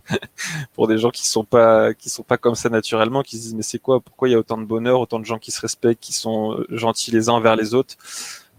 pour 0.75 0.87
des 0.87 0.99
gens 0.99 1.11
qui 1.11 1.27
sont 1.27 1.45
pas 1.45 1.93
qui 1.95 2.09
sont 2.09 2.23
pas 2.23 2.39
comme 2.39 2.55
ça 2.55 2.69
naturellement, 2.69 3.23
qui 3.23 3.37
se 3.37 3.43
disent 3.43 3.55
mais 3.55 3.63
c'est 3.63 3.79
quoi 3.81 4.01
Pourquoi 4.01 4.29
il 4.29 4.33
y 4.33 4.35
a 4.35 4.39
autant 4.39 4.59
de 4.59 4.65
bonheur, 4.65 5.01
autant 5.01 5.19
de 5.19 5.25
gens 5.25 5.39
qui 5.39 5.51
se 5.51 5.61
respectent, 5.61 6.01
qui 6.01 6.13
sont 6.13 6.65
gentils 6.69 7.11
les 7.11 7.29
uns 7.29 7.35
envers 7.35 7.57
les 7.57 7.75
autres? 7.75 7.97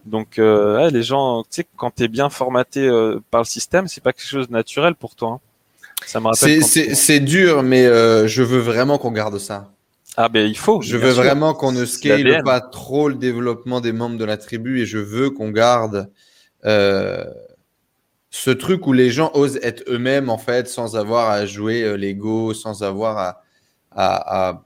Donc 0.06 0.40
euh, 0.40 0.90
les 0.90 1.04
gens, 1.04 1.44
tu 1.44 1.48
sais, 1.52 1.68
quand 1.76 1.92
tu 1.96 2.04
es 2.04 2.08
bien 2.08 2.30
formaté 2.30 2.88
euh, 2.88 3.20
par 3.30 3.42
le 3.42 3.46
système, 3.46 3.88
c'est 3.88 4.02
pas 4.02 4.14
quelque 4.14 4.28
chose 4.28 4.48
de 4.48 4.54
naturel 4.54 4.96
pour 4.96 5.16
toi. 5.16 5.30
Hein. 5.30 5.40
Ça 6.06 6.20
me 6.20 6.28
rappelle. 6.28 6.64
C'est 6.64 7.20
dur, 7.20 7.62
mais 7.62 7.86
euh, 7.86 8.28
je 8.28 8.42
veux 8.42 8.60
vraiment 8.60 8.98
qu'on 8.98 9.12
garde 9.12 9.38
ça. 9.38 9.72
Ah 10.18 10.28
ben 10.28 10.46
il 10.48 10.58
faut. 10.58 10.82
Je 10.82 10.98
veux 10.98 11.12
vraiment 11.12 11.54
qu'on 11.54 11.72
ne 11.72 11.86
scale 11.86 12.44
pas 12.44 12.60
trop 12.60 13.08
le 13.08 13.16
développement 13.16 13.80
des 13.80 13.94
membres 13.94 14.18
de 14.18 14.26
la 14.26 14.38
tribu 14.38 14.82
et 14.82 14.86
je 14.86 14.98
veux 14.98 15.30
qu'on 15.30 15.50
garde 15.50 16.10
ce 16.64 18.50
truc 18.50 18.88
où 18.88 18.94
les 18.94 19.12
gens 19.12 19.32
osent 19.34 19.60
être 19.62 19.84
eux-mêmes 19.88 20.30
en 20.30 20.38
fait, 20.38 20.68
sans 20.68 20.96
avoir 20.96 21.30
à 21.30 21.46
jouer 21.46 21.98
l'ego, 21.98 22.54
sans 22.54 22.82
avoir 22.82 23.18
à, 23.18 23.42
à, 23.92 24.50
à, 24.50 24.64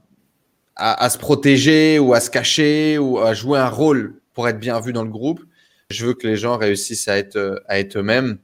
à, 0.76 1.04
à 1.04 1.10
se 1.10 1.18
protéger 1.18 1.98
ou 1.98 2.14
à 2.14 2.20
se 2.20 2.30
cacher 2.30 2.98
ou 2.98 3.18
à 3.18 3.34
jouer 3.34 3.58
un 3.58 3.68
rôle 3.68 4.14
pour 4.36 4.46
être 4.48 4.60
bien 4.60 4.78
vu 4.80 4.92
dans 4.92 5.02
le 5.02 5.10
groupe. 5.10 5.40
Je 5.88 6.04
veux 6.04 6.12
que 6.12 6.26
les 6.26 6.36
gens 6.36 6.58
réussissent 6.58 7.08
à 7.08 7.16
être, 7.16 7.62
à 7.68 7.78
être 7.78 7.96
eux-mêmes 7.96 8.36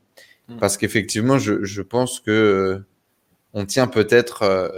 mm. 0.48 0.56
parce 0.56 0.78
qu'effectivement, 0.78 1.39
je, 1.39 1.62
je, 1.64 1.82
pense 1.82 2.19
que 2.19 2.31
euh, 2.31 2.86
on 3.52 3.66
tient 3.66 3.86
peut-être, 3.86 4.43
euh, 4.43 4.69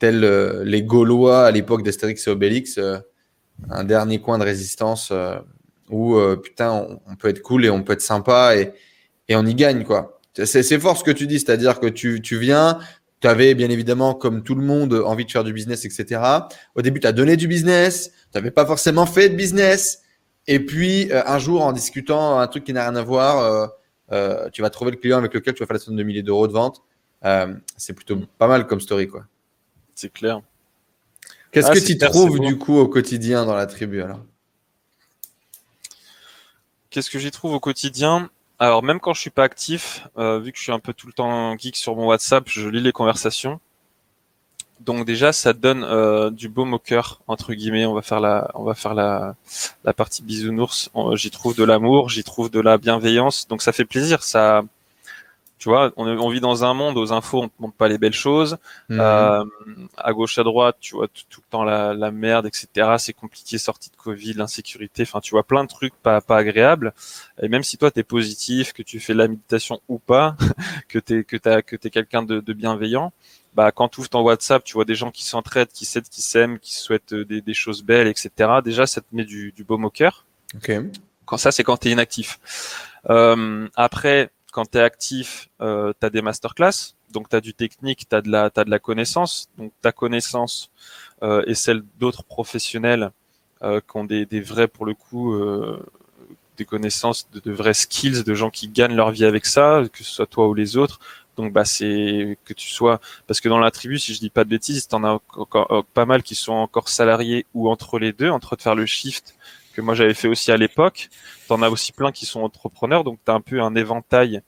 tel 0.00 0.24
euh, 0.24 0.64
les 0.64 0.82
Gaulois 0.82 1.46
à 1.46 1.52
l'époque 1.52 1.84
d'Astérix 1.84 2.26
et 2.26 2.30
Obélix, 2.30 2.80
un 3.70 3.84
dernier 3.84 4.20
coin 4.20 4.38
de 4.38 4.44
résistance 4.44 5.12
où 5.88 6.18
putain, 6.42 6.72
on, 6.72 7.00
on, 7.06 7.14
peut 7.14 7.28
être 7.28 7.42
cool 7.42 7.64
et 7.64 7.70
on 7.70 7.82
peut 7.84 7.92
être 7.92 8.02
sympa 8.02 8.56
et, 8.56 8.72
et 9.28 9.36
on 9.36 9.46
y 9.46 9.54
gagne 9.54 9.84
quoi. 9.84 10.20
C'est 10.44 10.78
fort 10.80 10.98
ce 10.98 11.04
que 11.04 11.12
tu 11.12 11.26
dis, 11.28 11.38
c'est-à-dire 11.38 11.80
que 11.80 11.86
tu, 11.86 12.20
tu 12.20 12.38
viens, 12.38 12.80
tu 13.20 13.28
avais 13.28 13.54
bien 13.54 13.70
évidemment, 13.70 14.14
comme 14.14 14.42
tout 14.42 14.56
le 14.56 14.64
monde, 14.64 14.92
envie 14.92 15.24
de 15.24 15.30
faire 15.30 15.44
du 15.44 15.52
business, 15.52 15.84
etc. 15.84 16.20
Au 16.74 16.82
début, 16.82 17.00
tu 17.00 17.06
as 17.06 17.12
donné 17.12 17.36
du 17.36 17.46
business, 17.46 18.10
tu 18.10 18.38
n'avais 18.38 18.50
pas 18.50 18.66
forcément 18.66 19.06
fait 19.06 19.30
de 19.30 19.36
business, 19.36 20.02
et 20.46 20.60
puis, 20.60 21.10
euh, 21.12 21.22
un 21.26 21.38
jour, 21.38 21.62
en 21.62 21.72
discutant 21.72 22.38
un 22.38 22.46
truc 22.46 22.64
qui 22.64 22.72
n'a 22.72 22.82
rien 22.82 22.96
à 22.96 23.02
voir, 23.02 23.38
euh, 23.38 23.66
euh, 24.12 24.48
tu 24.50 24.62
vas 24.62 24.70
trouver 24.70 24.92
le 24.92 24.96
client 24.96 25.18
avec 25.18 25.34
lequel 25.34 25.54
tu 25.54 25.60
vas 25.60 25.66
faire 25.66 25.74
la 25.74 25.80
somme 25.80 25.96
de 25.96 26.02
milliers 26.02 26.22
d'euros 26.22 26.46
de 26.46 26.52
vente. 26.52 26.82
c'est 27.76 27.94
plutôt 27.94 28.20
pas 28.38 28.46
mal 28.46 28.66
comme 28.66 28.80
story, 28.80 29.08
quoi. 29.08 29.24
C'est 29.94 30.12
clair. 30.12 30.40
Qu'est-ce 31.50 31.68
ah, 31.68 31.74
que 31.74 31.78
tu 31.78 31.96
trouves 31.96 32.38
du 32.38 32.58
coup 32.58 32.76
au 32.76 32.86
quotidien 32.86 33.46
dans 33.46 33.54
la 33.54 33.66
tribu 33.66 34.02
alors? 34.02 34.20
Qu'est-ce 36.90 37.10
que 37.10 37.18
j'y 37.18 37.30
trouve 37.30 37.54
au 37.54 37.60
quotidien? 37.60 38.30
Alors 38.58 38.82
même 38.82 39.00
quand 39.00 39.12
je 39.12 39.20
suis 39.20 39.30
pas 39.30 39.44
actif, 39.44 40.06
euh, 40.16 40.38
vu 40.38 40.52
que 40.52 40.58
je 40.58 40.62
suis 40.62 40.72
un 40.72 40.78
peu 40.78 40.94
tout 40.94 41.06
le 41.06 41.12
temps 41.12 41.56
geek 41.56 41.76
sur 41.76 41.94
mon 41.94 42.06
WhatsApp, 42.06 42.44
je 42.48 42.68
lis 42.68 42.80
les 42.80 42.92
conversations. 42.92 43.60
Donc 44.80 45.06
déjà, 45.06 45.32
ça 45.32 45.52
donne 45.52 45.84
euh, 45.84 46.30
du 46.30 46.48
baume 46.48 46.74
au 46.74 46.78
cœur 46.78 47.20
entre 47.26 47.54
guillemets. 47.54 47.86
On 47.86 47.94
va 47.94 48.02
faire 48.02 48.20
la, 48.20 48.50
on 48.54 48.62
va 48.64 48.74
faire 48.74 48.94
la, 48.94 49.34
la 49.84 49.92
partie 49.92 50.22
bisounours. 50.22 50.90
J'y 51.14 51.30
trouve 51.30 51.56
de 51.56 51.64
l'amour, 51.64 52.08
j'y 52.10 52.24
trouve 52.24 52.50
de 52.50 52.60
la 52.60 52.78
bienveillance. 52.78 53.48
Donc 53.48 53.62
ça 53.62 53.72
fait 53.72 53.84
plaisir. 53.84 54.22
Ça, 54.22 54.62
tu 55.58 55.70
vois, 55.70 55.92
on, 55.96 56.06
on 56.06 56.28
vit 56.28 56.40
dans 56.40 56.64
un 56.64 56.74
monde 56.74 56.98
aux 56.98 57.12
infos, 57.12 57.42
on 57.42 57.48
te 57.48 57.54
montre 57.58 57.74
pas 57.74 57.88
les 57.88 57.96
belles 57.96 58.12
choses. 58.12 58.58
Mhm. 58.90 59.00
Euh, 59.00 59.44
à 59.96 60.12
gauche, 60.12 60.38
à 60.38 60.44
droite, 60.44 60.76
tu 60.80 60.94
vois 60.94 61.08
tout, 61.08 61.22
tout 61.30 61.40
le 61.40 61.50
temps 61.50 61.64
la, 61.64 61.94
la 61.94 62.10
merde, 62.10 62.46
etc. 62.46 62.96
C'est 62.98 63.14
compliqué, 63.14 63.56
sortie 63.56 63.90
de 63.90 63.96
Covid, 63.96 64.34
l'insécurité. 64.34 65.02
Enfin, 65.02 65.20
tu 65.20 65.30
vois 65.30 65.44
plein 65.44 65.64
de 65.64 65.68
trucs 65.68 65.94
pas, 65.94 66.20
pas 66.20 66.36
agréables. 66.36 66.92
Et 67.42 67.48
même 67.48 67.62
si 67.62 67.78
toi 67.78 67.90
t'es 67.90 68.02
positif, 68.02 68.74
que 68.74 68.82
tu 68.82 69.00
fais 69.00 69.14
de 69.14 69.18
la 69.18 69.28
méditation 69.28 69.80
ou 69.88 69.98
pas, 69.98 70.36
que 70.88 70.98
t'es 70.98 71.24
que 71.24 71.36
t'as 71.36 71.62
que 71.62 71.76
t'es 71.76 71.90
quelqu'un 71.90 72.22
de, 72.22 72.40
de 72.40 72.52
bienveillant, 72.52 73.12
bah 73.56 73.72
quand 73.72 73.88
tu 73.88 74.00
ouvres 74.00 74.10
ton 74.10 74.20
WhatsApp, 74.20 74.62
tu 74.62 74.74
vois 74.74 74.84
des 74.84 74.94
gens 74.94 75.10
qui 75.10 75.24
s'entraident, 75.24 75.72
qui 75.72 75.86
s'aident, 75.86 76.08
qui 76.08 76.20
s'aiment, 76.20 76.58
qui 76.58 76.74
souhaitent 76.74 77.14
euh, 77.14 77.24
des, 77.24 77.40
des 77.40 77.54
choses 77.54 77.82
belles, 77.82 78.06
etc. 78.06 78.30
Déjà, 78.62 78.86
ça 78.86 79.00
te 79.00 79.06
met 79.12 79.24
du, 79.24 79.52
du 79.52 79.64
baume 79.64 79.86
au 79.86 79.90
cœur. 79.90 80.26
Ok. 80.54 80.70
Quand 81.24 81.38
ça, 81.38 81.50
c'est 81.50 81.64
quand 81.64 81.78
tu 81.78 81.88
es 81.88 81.92
inactif. 81.92 82.38
Euh, 83.08 83.66
après, 83.74 84.30
quand 84.52 84.70
tu 84.70 84.78
es 84.78 84.80
actif, 84.82 85.48
euh, 85.62 85.92
tu 85.98 86.06
as 86.06 86.10
des 86.10 86.20
masterclass, 86.20 86.94
donc 87.12 87.30
tu 87.30 87.36
as 87.36 87.40
du 87.40 87.54
technique, 87.54 88.06
tu 88.08 88.14
as, 88.14 88.20
de 88.20 88.30
la 88.30 88.50
t'as 88.50 88.64
de 88.64 88.70
la 88.70 88.78
connaissance. 88.78 89.48
Donc 89.56 89.72
ta 89.80 89.90
connaissance 89.90 90.70
euh, 91.22 91.42
et 91.46 91.54
celle 91.54 91.82
d'autres 91.98 92.24
professionnels 92.24 93.10
euh, 93.62 93.80
qui 93.80 93.96
ont 93.96 94.04
des, 94.04 94.26
des 94.26 94.42
vrais, 94.42 94.68
pour 94.68 94.84
le 94.84 94.92
coup, 94.92 95.32
euh, 95.32 95.82
des 96.58 96.66
connaissances, 96.66 97.28
de, 97.30 97.40
de 97.40 97.52
vrais 97.52 97.74
skills, 97.74 98.22
de 98.22 98.34
gens 98.34 98.50
qui 98.50 98.68
gagnent 98.68 98.94
leur 98.94 99.10
vie 99.12 99.24
avec 99.24 99.46
ça, 99.46 99.82
que 99.90 100.04
ce 100.04 100.12
soit 100.12 100.26
toi 100.26 100.46
ou 100.46 100.54
les 100.54 100.76
autres. 100.76 101.00
Donc 101.36 101.52
bah 101.52 101.64
c'est 101.64 102.38
que 102.44 102.54
tu 102.54 102.68
sois 102.70 103.00
parce 103.26 103.40
que 103.40 103.48
dans 103.48 103.58
la 103.58 103.70
tribu, 103.70 103.98
si 103.98 104.14
je 104.14 104.20
dis 104.20 104.30
pas 104.30 104.44
de 104.44 104.48
bêtises, 104.50 104.88
t'en 104.88 105.04
as 105.04 105.20
encore 105.36 105.70
euh, 105.70 105.82
pas 105.94 106.06
mal 106.06 106.22
qui 106.22 106.34
sont 106.34 106.52
encore 106.54 106.88
salariés 106.88 107.44
ou 107.54 107.68
entre 107.70 107.98
les 107.98 108.12
deux, 108.12 108.30
entre 108.30 108.56
de 108.56 108.62
faire 108.62 108.74
le 108.74 108.86
shift 108.86 109.34
que 109.74 109.82
moi 109.82 109.94
j'avais 109.94 110.14
fait 110.14 110.28
aussi 110.28 110.50
à 110.50 110.56
l'époque. 110.56 111.10
T'en 111.48 111.60
as 111.62 111.68
aussi 111.68 111.92
plein 111.92 112.10
qui 112.10 112.24
sont 112.24 112.40
entrepreneurs, 112.40 113.04
donc 113.04 113.18
t'as 113.24 113.34
un 113.34 113.42
peu 113.42 113.60
un 113.60 113.74
éventail. 113.74 114.40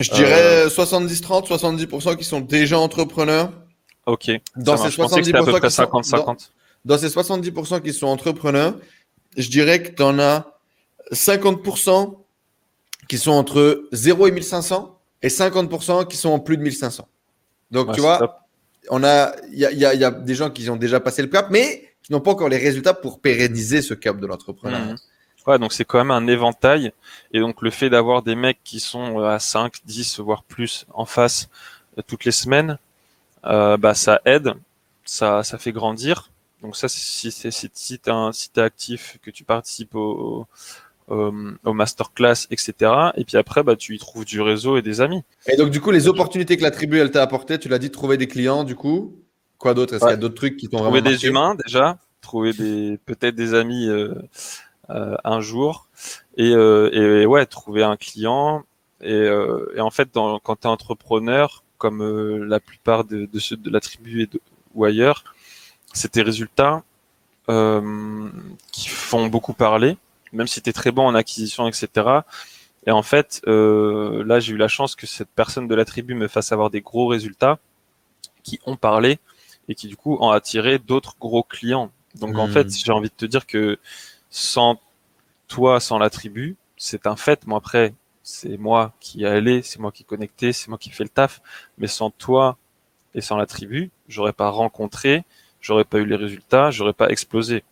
Je 0.00 0.10
dirais 0.12 0.66
70-30, 0.68 1.46
70% 1.46 2.16
qui 2.16 2.24
sont 2.24 2.40
déjà 2.40 2.78
entrepreneurs. 2.78 3.52
Ok. 4.06 4.30
Dans 4.56 4.78
ces 4.78 4.84
marche. 4.84 4.92
Je 4.94 4.96
pensais 4.96 5.20
que 5.20 5.26
c'était 5.26 5.38
à 5.38 5.42
peu 5.44 5.52
70% 5.52 5.58
près 5.58 5.68
qui 5.68 5.74
sont- 6.08 6.16
50-50. 6.16 6.52
Dans 6.86 6.96
ces 6.96 7.08
70% 7.10 7.82
qui 7.82 7.92
sont 7.92 8.06
entrepreneurs, 8.06 8.74
je 9.36 9.48
dirais 9.50 9.82
que 9.82 9.90
tu 9.90 10.02
en 10.02 10.18
as 10.18 10.46
50% 11.12 12.16
qui 13.08 13.18
sont 13.18 13.32
entre 13.32 13.84
0 13.92 14.26
et 14.28 14.30
1500 14.30 14.99
et 15.22 15.28
50% 15.28 16.04
qui 16.04 16.16
sont 16.16 16.30
en 16.30 16.38
plus 16.40 16.56
de 16.56 16.62
1500. 16.62 17.08
Donc, 17.70 17.88
Ouais, 17.88 17.94
tu 17.94 18.00
vois, 18.00 18.46
on 18.90 19.04
a, 19.04 19.32
il 19.52 19.58
y 19.58 19.66
a, 19.66 19.72
il 19.72 19.78
y 19.78 19.84
a- 19.84 19.94
y 19.94 20.04
a 20.04 20.10
des 20.10 20.34
gens 20.34 20.50
qui 20.50 20.68
ont 20.70 20.76
déjà 20.76 21.00
passé 21.00 21.22
le 21.22 21.28
cap, 21.28 21.48
mais 21.50 21.94
qui 22.02 22.12
n'ont 22.12 22.20
pas 22.20 22.32
encore 22.32 22.48
les 22.48 22.56
résultats 22.58 22.94
pour 22.94 23.20
pérenniser 23.20 23.82
ce 23.82 23.94
cap 23.94 24.18
de 24.18 24.26
l'entrepreneuriat. 24.26 24.86
Mhm. 24.86 24.96
Ouais, 25.46 25.58
donc 25.58 25.72
c'est 25.72 25.84
quand 25.84 25.98
même 25.98 26.10
un 26.10 26.26
éventail. 26.26 26.92
Et 27.32 27.40
donc 27.40 27.62
le 27.62 27.70
fait 27.70 27.90
d'avoir 27.90 28.22
des 28.22 28.34
mecs 28.34 28.58
qui 28.64 28.80
sont 28.80 29.20
euh, 29.20 29.24
à 29.28 29.38
5, 29.38 29.74
10, 29.86 30.20
voire 30.20 30.42
plus 30.44 30.86
en 30.92 31.06
face 31.06 31.48
euh, 31.98 32.02
toutes 32.06 32.24
les 32.24 32.32
semaines, 32.32 32.78
euh, 33.46 33.76
bah 33.76 33.94
ça 33.94 34.20
aide, 34.24 34.54
ça, 35.04 35.42
ça 35.44 35.58
fait 35.58 35.72
grandir. 35.72 36.30
Donc 36.62 36.76
ça, 36.76 36.88
si 36.88 37.30
si, 37.32 37.70
si 37.74 37.98
t'es 37.98 38.10
un- 38.10 38.32
si 38.32 38.50
actif, 38.56 39.18
que 39.22 39.30
tu 39.30 39.44
participes 39.44 39.94
au, 39.94 40.46
au, 41.10 41.32
au 41.64 41.72
masterclass, 41.74 42.46
etc. 42.50 42.74
Et 43.16 43.24
puis 43.24 43.36
après, 43.36 43.62
bah 43.62 43.76
tu 43.76 43.94
y 43.94 43.98
trouves 43.98 44.24
du 44.24 44.40
réseau 44.40 44.76
et 44.78 44.82
des 44.82 45.00
amis. 45.00 45.22
Et 45.46 45.56
donc, 45.56 45.70
du 45.70 45.80
coup, 45.80 45.90
les 45.90 46.08
opportunités 46.08 46.56
que 46.56 46.62
la 46.62 46.70
tribu, 46.70 46.98
elle 46.98 47.10
t'a 47.10 47.22
apporté, 47.22 47.58
tu 47.58 47.68
l'as 47.68 47.78
dit, 47.78 47.90
trouver 47.90 48.16
des 48.16 48.26
clients, 48.28 48.64
du 48.64 48.74
coup? 48.76 49.16
Quoi 49.58 49.74
d'autre? 49.74 49.94
Est-ce 49.94 50.04
Ouais. 50.04 50.12
qu'il 50.12 50.16
y 50.16 50.18
a 50.18 50.20
d'autres 50.22 50.34
trucs 50.36 50.56
qui 50.56 50.68
t'ont 50.68 50.78
trouver 50.78 51.02
des 51.02 51.26
humains 51.26 51.54
déjà, 51.54 51.98
trouver 52.22 52.52
des 52.54 52.98
peut-être 53.04 53.34
des 53.34 53.52
amis 53.54 53.88
euh, 53.88 54.14
euh, 54.88 55.16
un 55.24 55.40
jour 55.40 55.88
et, 56.36 56.52
euh, 56.54 56.88
et 56.92 57.26
ouais 57.26 57.44
trouver 57.46 57.82
un 57.82 57.96
client 57.96 58.62
et, 59.02 59.12
euh, 59.12 59.70
et 59.76 59.80
en 59.80 59.90
fait 59.90 60.08
dans, 60.14 60.38
quand 60.38 60.56
tu 60.56 60.66
es 60.66 60.70
entrepreneur 60.70 61.62
comme 61.78 62.02
euh, 62.02 62.44
la 62.46 62.58
plupart 62.60 63.04
de, 63.04 63.26
de 63.30 63.38
ceux 63.38 63.56
de 63.56 63.70
la 63.70 63.80
tribu 63.80 64.22
et 64.22 64.26
de- 64.26 64.40
ou 64.74 64.84
ailleurs 64.84 65.24
c'est 65.92 66.12
tes 66.12 66.22
résultats 66.22 66.82
euh, 67.48 68.28
qui 68.72 68.88
font 68.88 69.26
beaucoup 69.26 69.52
parler 69.52 69.96
même 70.32 70.46
si 70.46 70.62
tu 70.62 70.70
es 70.70 70.72
très 70.72 70.90
bon 70.92 71.06
en 71.06 71.14
acquisition 71.14 71.68
etc 71.68 72.06
et 72.86 72.90
en 72.90 73.02
fait 73.02 73.42
euh, 73.46 74.24
là 74.24 74.40
j'ai 74.40 74.52
eu 74.54 74.56
la 74.56 74.68
chance 74.68 74.96
que 74.96 75.06
cette 75.06 75.30
personne 75.30 75.68
de 75.68 75.74
la 75.74 75.84
tribu 75.84 76.14
me 76.14 76.28
fasse 76.28 76.52
avoir 76.52 76.70
des 76.70 76.80
gros 76.82 77.06
résultats 77.08 77.58
qui 78.42 78.60
ont 78.66 78.76
parlé 78.76 79.18
et 79.68 79.74
qui 79.74 79.88
du 79.88 79.96
coup 79.96 80.16
ont 80.20 80.30
attiré 80.30 80.78
d'autres 80.78 81.16
gros 81.20 81.42
clients. 81.42 81.90
Donc 82.14 82.38
en 82.38 82.48
Hmm. 82.48 82.48
fait, 82.48 82.74
j'ai 82.84 82.92
envie 82.92 83.08
de 83.08 83.14
te 83.14 83.26
dire 83.26 83.46
que 83.46 83.78
sans 84.30 84.80
toi, 85.48 85.80
sans 85.80 85.98
la 85.98 86.10
tribu, 86.10 86.56
c'est 86.76 87.06
un 87.06 87.16
fait. 87.16 87.46
Moi 87.46 87.58
après, 87.58 87.94
c'est 88.22 88.56
moi 88.58 88.94
qui 89.00 89.24
ai 89.24 89.26
allé, 89.26 89.62
c'est 89.62 89.78
moi 89.80 89.92
qui 89.92 90.02
ai 90.02 90.06
connecté, 90.06 90.52
c'est 90.52 90.68
moi 90.68 90.78
qui 90.78 90.90
ai 90.90 90.92
fait 90.92 91.04
le 91.04 91.10
taf. 91.10 91.42
Mais 91.78 91.86
sans 91.88 92.10
toi 92.10 92.58
et 93.14 93.20
sans 93.20 93.36
la 93.36 93.46
tribu, 93.46 93.90
j'aurais 94.08 94.32
pas 94.32 94.50
rencontré, 94.50 95.24
j'aurais 95.60 95.84
pas 95.84 95.98
eu 95.98 96.06
les 96.06 96.16
résultats, 96.16 96.70
j'aurais 96.70 96.92
pas 96.94 97.10
explosé. 97.10 97.64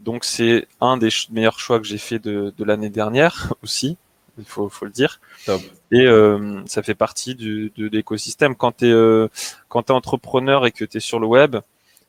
Donc 0.00 0.24
c'est 0.24 0.66
un 0.80 0.96
des 0.96 1.10
ch- 1.10 1.28
meilleurs 1.30 1.58
choix 1.58 1.78
que 1.80 1.86
j'ai 1.86 1.98
fait 1.98 2.18
de, 2.18 2.52
de 2.56 2.64
l'année 2.64 2.90
dernière 2.90 3.52
aussi, 3.62 3.96
il 4.38 4.44
faut, 4.44 4.68
faut 4.68 4.84
le 4.84 4.90
dire. 4.90 5.20
Top. 5.46 5.62
Et 5.90 6.02
euh, 6.06 6.62
ça 6.66 6.82
fait 6.82 6.94
partie 6.94 7.34
du, 7.34 7.72
de 7.76 7.88
l'écosystème. 7.88 8.54
Quand 8.56 8.72
tu 8.78 8.86
es, 8.86 8.90
euh, 8.92 9.28
quand 9.68 9.84
t'es 9.84 9.92
entrepreneur 9.92 10.66
et 10.66 10.72
que 10.72 10.84
tu 10.84 10.98
es 10.98 11.00
sur 11.00 11.18
le 11.20 11.26
web, 11.26 11.56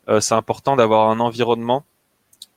euh, 0.09 0.19
c'est 0.19 0.35
important 0.35 0.75
d'avoir 0.75 1.09
un 1.09 1.19
environnement. 1.19 1.85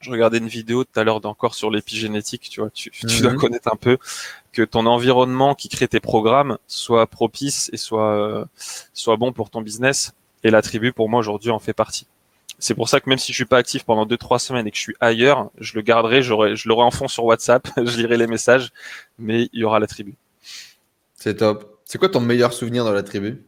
Je 0.01 0.11
regardais 0.11 0.39
une 0.39 0.49
vidéo 0.49 0.85
tout 0.85 0.99
à 0.99 1.05
l'heure 1.05 1.25
encore 1.27 1.55
sur 1.55 1.71
l'épigénétique, 1.71 2.49
tu 2.51 2.61
vois, 2.61 2.71
tu, 2.71 2.91
tu 3.07 3.07
Mhm. 3.07 3.21
dois 3.23 3.35
connaître 3.35 3.73
un 3.73 3.77
peu 3.77 3.99
que 4.53 4.63
ton 4.63 4.87
environnement 4.87 5.55
qui 5.55 5.69
crée 5.69 5.89
tes 5.89 6.01
programmes 6.01 6.59
soit 6.67 7.07
propice 7.07 7.71
et 7.73 7.77
soit 7.77 8.15
euh, 8.17 8.45
soit 8.95 9.17
bon 9.17 9.33
pour 9.33 9.51
ton 9.51 9.61
business. 9.63 10.13
Et 10.43 10.51
la 10.51 10.63
tribu, 10.63 10.93
pour 10.93 11.09
moi 11.11 11.21
aujourd'hui, 11.21 11.51
en 11.51 11.59
fait 11.59 11.75
partie. 11.75 12.07
C'est 12.61 12.75
pour 12.77 12.89
ça 12.89 13.01
que 13.01 13.09
même 13.11 13.19
si 13.19 13.33
je 13.33 13.37
suis 13.39 13.45
pas 13.47 13.59
actif 13.59 13.85
pendant 13.85 14.07
deux 14.07 14.19
trois 14.19 14.39
semaines 14.39 14.67
et 14.69 14.71
que 14.71 14.77
je 14.77 14.83
suis 14.83 14.97
ailleurs, 15.01 15.51
je 15.59 15.75
le 15.77 15.83
garderai, 15.83 16.23
j'aurai, 16.23 16.57
je 16.57 16.69
l'aurai 16.69 16.85
en 16.85 16.93
fond 16.93 17.09
sur 17.09 17.25
WhatsApp, 17.25 17.69
je 17.79 17.97
lirai 17.99 18.17
les 18.19 18.29
messages, 18.29 18.71
mais 19.19 19.49
il 19.53 19.61
y 19.61 19.65
aura 19.65 19.81
la 19.81 19.89
tribu. 19.89 20.17
C'est 21.15 21.37
top. 21.37 21.81
C'est 21.85 21.99
quoi 21.99 22.09
ton 22.09 22.19
meilleur 22.19 22.53
souvenir 22.53 22.85
dans 22.85 22.91
la 22.93 23.05
tribu? 23.05 23.45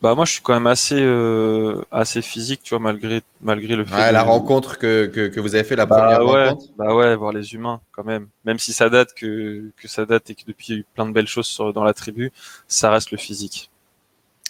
Bah 0.00 0.14
moi 0.14 0.24
je 0.24 0.32
suis 0.32 0.42
quand 0.42 0.54
même 0.54 0.66
assez 0.66 1.00
euh, 1.00 1.82
assez 1.90 2.22
physique, 2.22 2.62
tu 2.62 2.70
vois, 2.70 2.78
malgré 2.80 3.22
malgré 3.40 3.76
le 3.76 3.84
fait. 3.84 4.04
Ouais, 4.04 4.12
de- 4.12 4.12
La 4.12 4.22
rencontre 4.22 4.78
que, 4.78 5.06
que, 5.06 5.26
que 5.28 5.40
vous 5.40 5.54
avez 5.56 5.64
fait, 5.64 5.74
la 5.76 5.86
Bah 5.88 5.96
première 5.96 6.22
ouais, 6.24 6.52
rencontre? 6.52 6.66
bah 6.76 6.94
ouais, 6.94 7.14
voir 7.16 7.32
les 7.32 7.54
humains 7.54 7.80
quand 7.92 8.04
même. 8.04 8.28
Même 8.44 8.58
si 8.58 8.72
ça 8.72 8.90
date 8.90 9.14
que 9.14 9.70
que 9.76 9.88
ça 9.88 10.04
date 10.04 10.28
et 10.30 10.34
que 10.34 10.44
depuis 10.46 10.66
il 10.68 10.72
y 10.72 10.76
a 10.76 10.80
eu 10.80 10.84
plein 10.94 11.06
de 11.06 11.12
belles 11.12 11.26
choses 11.28 11.46
sur, 11.46 11.72
dans 11.72 11.84
la 11.84 11.94
tribu, 11.94 12.32
ça 12.68 12.90
reste 12.90 13.10
le 13.12 13.18
physique. 13.18 13.70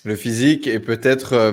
Le 0.05 0.15
physique 0.17 0.67
et 0.69 0.79
peut-être 0.79 1.33
euh, 1.33 1.53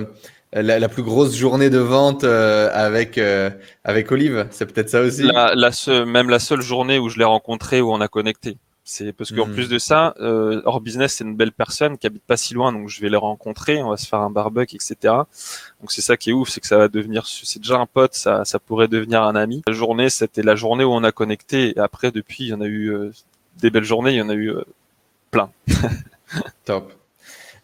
la, 0.61 0.79
la 0.79 0.89
plus 0.89 1.03
grosse 1.03 1.35
journée 1.35 1.69
de 1.69 1.79
vente 1.79 2.23
euh, 2.23 2.69
avec, 2.73 3.17
euh, 3.17 3.49
avec 3.83 4.11
Olive. 4.11 4.47
C'est 4.51 4.71
peut-être 4.71 4.89
ça 4.89 5.01
aussi. 5.01 5.23
La, 5.23 5.55
la 5.55 5.71
seule, 5.71 6.05
même 6.05 6.29
la 6.29 6.39
seule 6.39 6.61
journée 6.61 6.99
où 6.99 7.09
je 7.09 7.17
l'ai 7.17 7.23
rencontré 7.25 7.81
où 7.81 7.91
on 7.91 8.01
a 8.01 8.07
connecté. 8.07 8.57
C'est 8.85 9.13
parce 9.13 9.31
qu'en 9.31 9.47
Hmm. 9.47 9.53
plus 9.53 9.69
de 9.69 9.77
ça, 9.77 10.13
euh, 10.19 10.61
hors 10.65 10.81
business, 10.81 11.13
c'est 11.13 11.23
une 11.23 11.37
belle 11.37 11.53
personne 11.53 11.97
qui 11.97 12.05
habite 12.05 12.23
pas 12.23 12.35
si 12.35 12.53
loin, 12.53 12.73
donc 12.73 12.89
je 12.89 12.99
vais 12.99 13.07
les 13.09 13.15
rencontrer, 13.15 13.81
on 13.81 13.91
va 13.91 13.97
se 13.97 14.05
faire 14.05 14.19
un 14.19 14.29
barbecue, 14.29 14.75
etc. 14.75 14.95
Donc 15.79 15.91
c'est 15.91 16.01
ça 16.01 16.17
qui 16.17 16.31
est 16.31 16.33
ouf, 16.33 16.49
c'est 16.49 16.59
que 16.59 16.67
ça 16.67 16.77
va 16.77 16.89
devenir, 16.89 17.25
c'est 17.25 17.59
déjà 17.59 17.77
un 17.77 17.85
pote, 17.85 18.13
ça, 18.13 18.43
ça 18.43 18.59
pourrait 18.59 18.89
devenir 18.89 19.23
un 19.23 19.35
ami. 19.37 19.61
La 19.67 19.73
journée, 19.73 20.09
c'était 20.09 20.43
la 20.43 20.55
journée 20.55 20.83
où 20.83 20.91
on 20.91 21.03
a 21.05 21.13
connecté, 21.13 21.69
et 21.77 21.79
après 21.79 22.11
depuis, 22.11 22.43
il 22.43 22.47
y 22.49 22.53
en 22.53 22.59
a 22.59 22.65
eu 22.65 22.93
euh, 22.93 23.11
des 23.61 23.69
belles 23.69 23.85
journées, 23.85 24.11
il 24.11 24.17
y 24.17 24.21
en 24.21 24.27
a 24.27 24.33
eu 24.33 24.49
euh, 24.51 24.63
plein. 25.31 25.49
Top. 26.65 26.91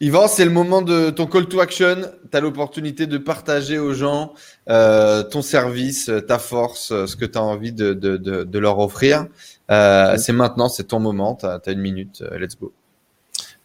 Yvan, 0.02 0.30
c'est 0.30 0.46
le 0.46 0.52
moment 0.52 0.82
de 0.82 1.10
ton 1.10 1.28
call 1.28 1.48
to 1.48 1.60
action. 1.60 2.04
Tu 2.32 2.38
as 2.38 2.40
l'opportunité 2.40 3.06
de 3.06 3.18
partager 3.18 3.80
aux 3.80 3.94
gens 3.94 4.34
euh, 4.70 5.24
ton 5.24 5.42
service, 5.42 6.08
euh, 6.08 6.22
ta 6.22 6.40
force, 6.40 6.92
euh, 6.92 7.06
ce 7.06 7.18
que 7.18 7.26
tu 7.26 7.38
as 7.38 7.44
envie 7.44 7.74
de, 7.74 7.94
de, 7.94 8.16
de, 8.16 8.46
de 8.46 8.60
leur 8.60 8.80
offrir. 8.80 9.28
Euh, 9.70 10.16
C'est 10.18 10.32
maintenant, 10.32 10.70
c'est 10.70 10.86
ton 10.86 11.00
moment. 11.02 11.36
Tu 11.36 11.46
as, 11.46 11.60
une 11.68 11.82
minute. 11.82 12.22
Euh, 12.22 12.40
let's 12.40 12.58
go. 12.58 12.72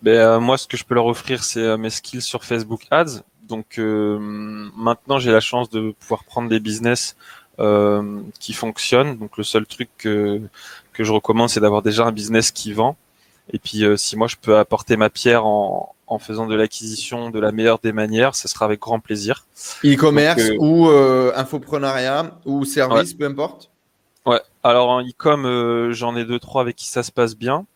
Ben, 0.03 0.17
euh, 0.17 0.41
moi, 0.41 0.59
ce 0.59 0.67
que 0.67 0.77
je 0.77 0.85
peux 0.85 0.97
leur 0.97 1.07
offrir, 1.07 1.45
c'est 1.45 1.79
mes 1.79 1.91
skills 1.91 2.23
sur 2.23 2.45
Facebook 2.45 2.83
Ads. 2.91 3.23
Donc 3.49 3.79
euh, 3.79 4.19
maintenant, 4.19 5.19
j'ai 5.21 5.31
la 5.31 5.41
chance 5.41 5.71
de 5.71 5.93
pouvoir 6.01 6.25
prendre 6.25 6.49
des 6.49 6.59
business 6.59 7.15
euh, 7.61 8.21
qui 8.41 8.55
fonctionnent. 8.55 9.17
Donc 9.19 9.37
le 9.39 9.45
seul 9.45 9.67
truc 9.67 9.89
que, 9.99 10.41
que 10.93 11.05
je 11.05 11.13
recommande, 11.13 11.49
c'est 11.49 11.61
d'avoir 11.61 11.83
déjà 11.83 12.05
un 12.07 12.13
business 12.13 12.51
qui 12.51 12.73
vend. 12.73 12.97
Et 13.53 13.59
puis 13.59 13.85
euh, 13.85 13.97
si 13.97 14.17
moi 14.17 14.27
je 14.27 14.37
peux 14.41 14.57
apporter 14.59 14.97
ma 14.97 15.11
pierre 15.11 15.47
en, 15.47 15.94
en 16.07 16.19
faisant 16.19 16.47
de 16.47 16.55
l'acquisition 16.55 17.31
de 17.31 17.39
la 17.41 17.53
meilleure 17.53 17.79
des 17.79 17.93
manières, 17.93 18.35
ce 18.35 18.49
sera 18.49 18.65
avec 18.65 18.81
grand 18.81 19.01
plaisir. 19.01 19.47
E-commerce 19.85 20.43
euh, 20.43 20.57
ou 20.59 20.89
euh, 20.89 21.33
infoprenariat 21.35 22.39
ou 22.45 22.65
service, 22.65 23.15
peu 23.15 23.27
importe? 23.27 23.71
Ouais. 24.27 24.41
Alors 24.63 24.91
en 24.91 25.03
e-com, 25.03 25.45
euh, 25.45 25.93
j'en 25.93 26.17
ai 26.17 26.25
deux 26.25 26.39
trois 26.39 26.63
avec 26.63 26.77
qui 26.77 26.87
ça 26.87 27.03
se 27.03 27.13
passe 27.13 27.37
bien. 27.37 27.67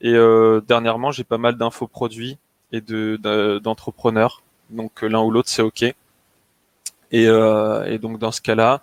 Et 0.00 0.12
euh, 0.14 0.60
dernièrement, 0.66 1.10
j'ai 1.10 1.24
pas 1.24 1.38
mal 1.38 1.56
d'infos 1.56 1.86
produits 1.86 2.38
et 2.72 2.80
de 2.80 3.16
d'entrepreneurs. 3.62 4.42
donc 4.70 5.02
l'un 5.02 5.20
ou 5.20 5.30
l'autre, 5.30 5.48
c'est 5.48 5.62
ok. 5.62 5.82
Et, 7.12 7.22
et 7.22 7.98
donc 7.98 8.18
dans 8.18 8.32
ce 8.32 8.40
cas-là, 8.40 8.82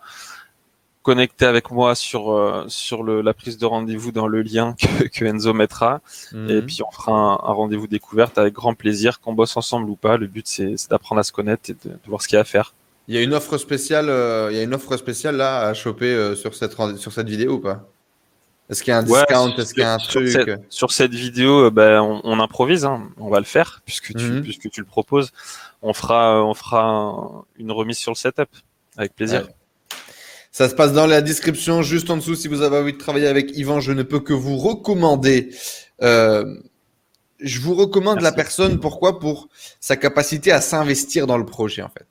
connecter 1.04 1.46
avec 1.46 1.70
moi 1.70 1.94
sur 1.94 2.32
euh, 2.32 2.66
sur 2.68 3.04
le, 3.04 3.22
la 3.22 3.34
prise 3.34 3.58
de 3.58 3.66
rendez-vous 3.66 4.12
dans 4.12 4.28
le 4.28 4.42
lien 4.42 4.74
que, 4.80 5.04
que 5.08 5.26
Enzo 5.26 5.54
mettra. 5.54 6.02
Mhm. 6.32 6.50
et 6.50 6.62
puis 6.64 6.80
on 6.88 6.92
fera 6.92 7.12
un, 7.12 7.34
un 7.34 7.54
rendez-vous 7.54 7.88
découverte 7.88 8.38
avec 8.38 8.54
grand 8.54 8.74
plaisir 8.74 9.20
qu'on 9.20 9.34
bosse 9.34 9.56
ensemble 9.56 9.90
ou 9.90 9.96
pas. 9.96 10.18
Le 10.18 10.28
but 10.28 10.48
c'est 10.48 10.76
d'apprendre 10.90 11.20
à 11.20 11.24
se 11.24 11.32
connaître 11.32 11.70
et 11.70 11.74
de, 11.74 11.94
de 11.94 12.08
voir 12.08 12.22
ce 12.22 12.28
qu'il 12.28 12.38
y 12.38 12.40
a 12.40 12.42
à 12.42 12.46
faire. 12.46 12.74
Il 13.08 13.16
y 13.16 13.18
a 13.18 13.22
une 13.22 13.34
offre 13.34 13.58
spéciale 13.58 14.10
euh, 14.10 14.50
il 14.50 14.58
y 14.58 14.60
a 14.60 14.64
une 14.64 14.74
offre 14.74 14.96
spéciale 14.98 15.36
là 15.36 15.68
à 15.68 15.74
choper 15.74 16.14
euh, 16.14 16.36
sur 16.36 16.56
cette 16.56 16.74
sur 16.98 17.12
cette 17.12 17.30
vidéo 17.30 17.54
ou 17.54 17.60
pas? 17.60 17.86
Est-ce 18.70 18.82
qu'il 18.82 18.92
y 18.92 18.96
a 18.96 19.00
un 19.00 19.04
discount? 19.04 19.54
est-ce 19.58 19.74
qu'il 19.74 19.84
y 19.84 19.86
a 19.86 19.94
un 19.94 19.98
truc? 19.98 20.30
sur 20.30 20.42
cette, 20.46 20.62
sur 20.70 20.92
cette 20.94 21.14
vidéo 21.14 21.70
ben 21.70 22.00
on, 22.00 22.22
on 22.24 22.40
improvise 22.40 22.86
hein. 22.86 23.10
on 23.18 23.30
va 23.30 23.40
le 23.40 23.46
faire 23.46 23.82
puisque 23.86 24.16
tu 24.16 24.26
mhm. 24.26 24.42
puisque 24.42 24.70
tu 24.70 24.80
le 24.80 24.88
proposes. 24.88 25.32
On 25.82 25.94
fera 25.94 26.42
on 26.46 26.54
fera 26.54 27.44
une 27.58 27.74
remise 27.74 27.98
sur 27.98 28.12
le 28.12 28.16
setup 28.16 28.50
avec 28.96 29.14
plaisir 29.16 29.48
ça 30.54 30.70
se 30.70 30.76
passe 30.76 30.94
dans 30.94 31.08
la 31.08 31.22
description, 31.22 31.82
juste 31.82 32.12
en 32.12 32.18
dessous. 32.18 32.36
Si 32.36 32.48
vous 32.48 32.62
avez 32.62 32.78
envie 32.78 32.94
de 32.94 33.00
travailler 33.00 33.28
avec 33.28 33.58
Yvan, 33.58 33.80
je 33.80 33.92
ne 33.92 34.04
peux 34.04 34.20
que 34.20 34.34
vous 34.34 34.56
recommander. 34.56 35.50
Euh, 36.04 36.46
je 37.40 37.60
vous 37.60 37.74
recommande 37.74 38.22
la 38.22 38.32
personne. 38.32 38.80
Pourquoi? 38.80 39.20
Pour 39.20 39.50
sa 39.80 39.98
capacité 39.98 40.52
à 40.52 40.62
s'investir 40.62 41.26
dans 41.26 41.40
le 41.40 41.46
projet, 41.46 41.82
en 41.82 41.90
fait. 41.90 42.06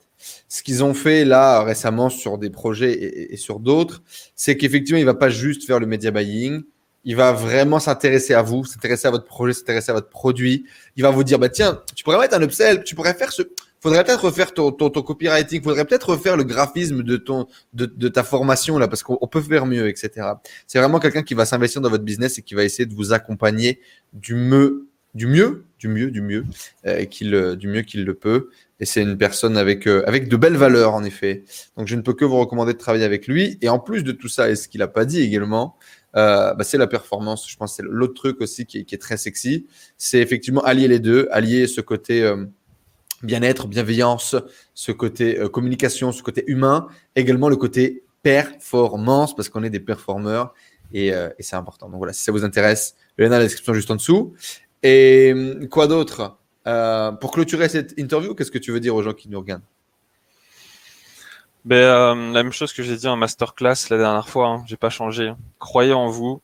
Ce 0.49 0.61
qu'ils 0.61 0.83
ont 0.83 0.93
fait 0.93 1.23
là 1.23 1.63
récemment 1.63 2.09
sur 2.09 2.37
des 2.37 2.49
projets 2.49 2.91
et, 2.91 3.33
et 3.33 3.37
sur 3.37 3.61
d'autres, 3.61 4.03
c'est 4.35 4.57
qu'effectivement, 4.57 4.99
il 4.99 5.05
va 5.05 5.13
pas 5.13 5.29
juste 5.29 5.65
faire 5.65 5.79
le 5.79 5.85
media 5.85 6.11
buying. 6.11 6.63
Il 7.05 7.15
va 7.15 7.31
vraiment 7.31 7.79
s'intéresser 7.79 8.33
à 8.33 8.41
vous, 8.41 8.65
s'intéresser 8.65 9.07
à 9.07 9.11
votre 9.11 9.25
projet, 9.25 9.53
s'intéresser 9.53 9.91
à 9.91 9.93
votre 9.93 10.09
produit. 10.09 10.65
Il 10.97 11.03
va 11.03 11.11
vous 11.11 11.23
dire, 11.23 11.39
bah 11.39 11.47
tiens, 11.47 11.81
tu 11.95 12.03
pourrais 12.03 12.19
mettre 12.19 12.35
un 12.35 12.41
upsell, 12.41 12.83
tu 12.83 12.93
pourrais 12.93 13.13
faire 13.13 13.31
ce, 13.31 13.43
faudrait 13.83 14.05
peut-être 14.05 14.23
refaire 14.23 14.53
ton, 14.53 14.71
ton, 14.71 14.89
ton 14.89 15.01
copywriting, 15.01 15.61
faudrait 15.61 15.83
peut-être 15.83 16.11
refaire 16.11 16.37
le 16.37 16.45
graphisme 16.45 17.03
de 17.03 17.17
ton 17.17 17.47
de, 17.73 17.85
de 17.85 18.07
ta 18.07 18.23
formation 18.23 18.77
là, 18.77 18.87
parce 18.87 19.03
qu'on 19.03 19.27
peut 19.27 19.41
faire 19.41 19.65
mieux, 19.65 19.89
etc. 19.89 20.27
C'est 20.67 20.79
vraiment 20.79 20.99
quelqu'un 20.99 21.21
qui 21.21 21.33
va 21.33 21.45
s'investir 21.45 21.81
dans 21.81 21.89
votre 21.89 22.05
business 22.05 22.39
et 22.39 22.41
qui 22.41 22.55
va 22.55 22.63
essayer 22.63 22.85
de 22.85 22.95
vous 22.95 23.11
accompagner 23.11 23.81
du 24.13 24.35
mieux, 24.35 24.87
du 25.13 25.27
mieux, 25.27 25.65
du 25.79 25.89
mieux, 25.89 26.11
du 26.11 26.21
mieux, 26.21 26.45
euh, 26.85 27.03
qu'il 27.03 27.55
du 27.57 27.67
mieux 27.67 27.81
qu'il 27.81 28.05
le 28.05 28.13
peut. 28.13 28.49
Et 28.79 28.85
c'est 28.85 29.01
une 29.01 29.17
personne 29.17 29.57
avec 29.57 29.85
euh, 29.85 30.03
avec 30.07 30.29
de 30.29 30.37
belles 30.37 30.55
valeurs 30.55 30.93
en 30.93 31.03
effet. 31.03 31.43
Donc 31.75 31.87
je 31.87 31.95
ne 31.95 32.01
peux 32.01 32.13
que 32.13 32.23
vous 32.23 32.39
recommander 32.39 32.71
de 32.71 32.77
travailler 32.77 33.05
avec 33.05 33.27
lui. 33.27 33.57
Et 33.61 33.67
en 33.67 33.79
plus 33.79 34.03
de 34.03 34.13
tout 34.13 34.29
ça, 34.29 34.49
et 34.49 34.55
ce 34.55 34.69
qu'il 34.69 34.81
a 34.81 34.87
pas 34.87 35.03
dit 35.03 35.21
également, 35.21 35.75
euh, 36.15 36.53
bah, 36.53 36.63
c'est 36.63 36.77
la 36.77 36.87
performance. 36.87 37.49
Je 37.49 37.57
pense 37.57 37.75
c'est 37.75 37.83
l'autre 37.83 38.13
truc 38.13 38.39
aussi 38.41 38.65
qui 38.65 38.79
est, 38.79 39.01
très 39.01 39.17
sexy. 39.17 39.67
C'est 39.97 40.19
effectivement 40.19 40.61
allier 40.61 40.87
les 40.87 40.99
deux, 40.99 41.27
allier 41.31 41.67
ce 41.67 41.81
côté 41.81 42.23
euh, 42.23 42.45
bien-être, 43.23 43.67
bienveillance, 43.67 44.35
ce 44.73 44.91
côté 44.91 45.39
euh, 45.39 45.49
communication, 45.49 46.11
ce 46.11 46.21
côté 46.21 46.43
humain, 46.47 46.87
également 47.15 47.49
le 47.49 47.55
côté 47.55 48.03
performance, 48.21 49.35
parce 49.35 49.49
qu'on 49.49 49.63
est 49.63 49.69
des 49.69 49.79
performeurs 49.79 50.53
et, 50.93 51.13
euh, 51.13 51.29
et 51.39 51.43
c'est 51.43 51.55
important. 51.55 51.89
Donc 51.89 51.97
voilà, 51.97 52.13
si 52.13 52.23
ça 52.23 52.31
vous 52.31 52.43
intéresse, 52.43 52.95
le 53.17 53.25
lien 53.25 53.31
dans 53.31 53.37
la 53.37 53.43
description 53.43 53.73
juste 53.73 53.89
en 53.91 53.95
dessous. 53.95 54.33
Et 54.83 55.31
hum, 55.33 55.67
quoi 55.69 55.87
d'autre? 55.87 56.37
Euh, 56.67 57.11
Pour 57.13 57.31
clôturer 57.31 57.69
cette 57.69 57.93
interview, 57.97 58.35
qu'est-ce 58.35 58.51
que 58.51 58.57
tu 58.59 58.71
veux 58.71 58.79
dire 58.79 58.95
aux 58.95 59.03
gens 59.03 59.13
qui 59.13 59.29
nous 59.29 59.39
regardent? 59.39 59.63
Ben, 61.65 62.31
La 62.33 62.43
même 62.43 62.51
chose 62.51 62.73
que 62.73 62.83
j'ai 62.83 62.97
dit 62.97 63.07
en 63.07 63.15
masterclass 63.15 63.89
la 63.89 63.97
dernière 63.97 64.27
fois, 64.27 64.47
hein, 64.47 64.63
j'ai 64.67 64.77
pas 64.77 64.89
changé. 64.89 65.33
Croyez 65.59 65.93
en 65.93 66.09
vous, 66.09 66.41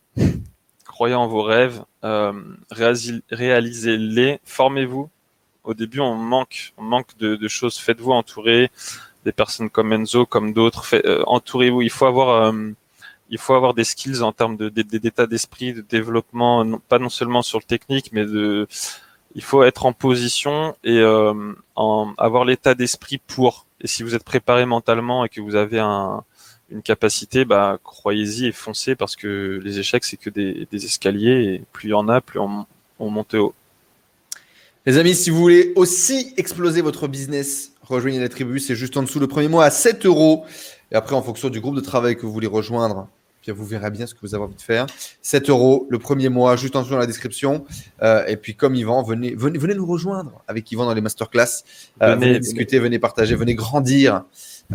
croyez 0.86 1.16
en 1.16 1.28
vos 1.28 1.44
rêves, 1.44 1.84
réalisez-les, 2.72 4.40
formez-vous, 4.46 5.10
au 5.64 5.73
début, 5.73 5.99
on 5.99 6.15
manque, 6.15 6.73
on 6.77 6.84
manque 6.84 7.18
de, 7.18 7.48
choses. 7.48 7.77
Faites-vous 7.77 8.11
entourer 8.11 8.72
des 9.26 9.31
personnes 9.31 9.69
comme 9.69 9.94
Enzo, 9.94 10.26
comme 10.26 10.53
d'autres. 10.53 10.95
Euh, 11.06 11.23
entourez-vous. 11.27 11.81
Il 11.81 11.90
faut 11.90 12.06
avoir, 12.06 12.30
euh, 12.45 12.72
il 13.30 13.38
faut 13.38 13.53
avoir 13.53 13.73
des 13.73 13.84
skills 13.84 14.22
en 14.22 14.31
termes 14.31 14.57
de, 14.57 14.69
d'état 14.69 15.27
d'esprit, 15.27 15.73
de 15.73 15.81
développement, 15.81 16.65
pas 16.88 16.99
non 16.99 17.10
seulement 17.10 17.41
sur 17.41 17.60
le 17.60 17.65
technique, 17.65 18.11
mais 18.14 18.26
de, 18.26 18.68
il 19.36 19.44
faut 19.44 19.64
être 19.64 19.86
en 19.86 19.94
position 19.94 20.76
et 20.84 20.98
euh, 20.99 21.53
en, 21.76 22.14
avoir 22.18 22.45
l'état 22.45 22.76
d'esprit 22.76 23.19
pour. 23.19 23.65
Et 23.81 23.88
si 23.88 24.03
vous 24.03 24.15
êtes 24.15 24.23
préparé 24.23 24.65
mentalement 24.65 25.26
et 25.26 25.30
que 25.30 25.41
vous 25.41 25.56
avez 25.56 25.80
un, 25.80 26.23
une 26.69 26.81
capacité, 26.81 27.45
bah 27.45 27.77
croyez-y 27.84 28.48
et 28.48 28.52
foncez 28.52 28.95
parce 28.95 29.15
que 29.15 29.60
les 29.64 29.80
échecs 29.80 30.03
c'est 30.03 30.18
que 30.18 30.30
des, 30.30 30.68
des, 30.72 30.86
escaliers 30.86 31.53
et 31.53 31.64
plus 31.72 31.90
il 31.90 31.91
y 31.91 31.94
en 31.94 32.10
a, 32.10 32.22
plus 32.22 32.40
on, 32.40 32.65
on 32.99 33.10
monte 33.10 33.36
haut. 33.36 33.53
Les 34.90 34.98
amis, 34.98 35.14
si 35.14 35.30
vous 35.30 35.38
voulez 35.38 35.72
aussi 35.76 36.34
exploser 36.36 36.82
votre 36.82 37.07
business, 37.07 37.74
rejoignez 37.84 38.20
la 38.20 38.28
tribu. 38.28 38.60
C'est 38.60 38.74
juste 38.74 38.98
en 38.98 39.03
dessous 39.03 39.20
le 39.20 39.28
premier 39.28 39.48
mois 39.48 39.66
à 39.66 39.70
7 39.70 40.07
euros. 40.07 40.45
Et 40.91 40.95
après, 40.95 41.16
en 41.16 41.22
fonction 41.22 41.49
du 41.49 41.60
groupe 41.60 41.76
de 41.76 41.82
travail 41.82 42.16
que 42.16 42.24
vous 42.24 42.32
voulez 42.32 42.48
rejoindre, 42.48 43.07
puis 43.44 43.52
vous 43.52 43.68
verrez 43.68 43.91
bien 43.91 44.07
ce 44.07 44.16
que 44.16 44.20
vous 44.24 44.34
avez 44.34 44.44
envie 44.44 44.56
de 44.56 44.61
faire. 44.64 44.88
7 45.22 45.48
euros 45.52 45.86
le 45.91 45.99
premier 45.99 46.30
mois, 46.30 46.56
juste 46.56 46.76
en 46.76 46.82
dessous 46.82 46.94
dans 46.94 46.98
la 46.98 47.06
description. 47.06 47.66
Euh, 48.02 48.26
et 48.26 48.36
puis, 48.36 48.56
comme 48.56 48.74
Yvan, 48.74 49.03
venez, 49.03 49.36
venez, 49.36 49.60
venez 49.60 49.76
nous 49.76 49.86
rejoindre 49.86 50.41
avec 50.48 50.72
Yvan 50.72 50.86
dans 50.86 50.95
les 50.95 51.02
masterclass. 51.02 51.64
Euh, 52.02 52.16
venez, 52.16 52.40
discuter, 52.40 52.80
venez 52.80 52.98
partager, 52.98 53.36
venez 53.36 53.53
grandir. 53.53 54.24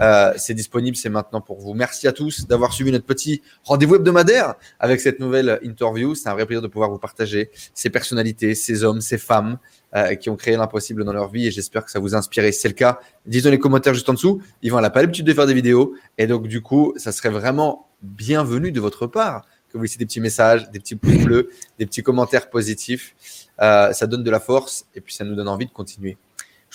Euh, 0.00 0.32
c'est 0.36 0.54
disponible, 0.54 0.96
c'est 0.96 1.08
maintenant 1.08 1.40
pour 1.40 1.60
vous. 1.60 1.74
Merci 1.74 2.08
à 2.08 2.12
tous 2.12 2.46
d'avoir 2.46 2.72
suivi 2.72 2.90
notre 2.90 3.04
petit 3.04 3.42
rendez-vous 3.62 3.96
hebdomadaire 3.96 4.54
avec 4.80 5.00
cette 5.00 5.20
nouvelle 5.20 5.60
interview. 5.62 6.14
C'est 6.14 6.28
un 6.28 6.34
vrai 6.34 6.46
plaisir 6.46 6.62
de 6.62 6.68
pouvoir 6.68 6.90
vous 6.90 6.98
partager 6.98 7.50
ces 7.74 7.90
personnalités, 7.90 8.54
ces 8.54 8.82
hommes, 8.82 9.00
ces 9.00 9.18
femmes 9.18 9.58
euh, 9.94 10.14
qui 10.16 10.30
ont 10.30 10.36
créé 10.36 10.56
l'impossible 10.56 11.04
dans 11.04 11.12
leur 11.12 11.30
vie 11.30 11.46
et 11.46 11.50
j'espère 11.50 11.84
que 11.84 11.90
ça 11.90 12.00
vous 12.00 12.14
a 12.14 12.18
inspiré. 12.18 12.50
Si 12.50 12.60
c'est 12.60 12.68
le 12.68 12.74
cas, 12.74 12.98
dites-le 13.26 13.50
dans 13.50 13.52
les 13.52 13.58
commentaires 13.58 13.94
juste 13.94 14.08
en 14.08 14.14
dessous. 14.14 14.42
Yvan 14.62 14.80
n'a 14.80 14.90
pas 14.90 15.00
l'habitude 15.00 15.26
de 15.26 15.32
faire 15.34 15.46
des 15.46 15.54
vidéos 15.54 15.94
et 16.18 16.26
donc 16.26 16.48
du 16.48 16.60
coup, 16.60 16.92
ça 16.96 17.12
serait 17.12 17.30
vraiment 17.30 17.86
bienvenu 18.02 18.72
de 18.72 18.80
votre 18.80 19.06
part 19.06 19.46
que 19.70 19.78
vous 19.78 19.82
laissiez 19.82 19.98
des 19.98 20.06
petits 20.06 20.20
messages, 20.20 20.70
des 20.70 20.78
petits 20.78 20.96
pouces 20.96 21.24
bleus, 21.24 21.50
des 21.78 21.86
petits 21.86 22.02
commentaires 22.02 22.50
positifs. 22.50 23.14
Euh, 23.60 23.92
ça 23.92 24.06
donne 24.06 24.24
de 24.24 24.30
la 24.30 24.40
force 24.40 24.86
et 24.94 25.00
puis 25.00 25.14
ça 25.14 25.24
nous 25.24 25.34
donne 25.34 25.48
envie 25.48 25.66
de 25.66 25.72
continuer. 25.72 26.16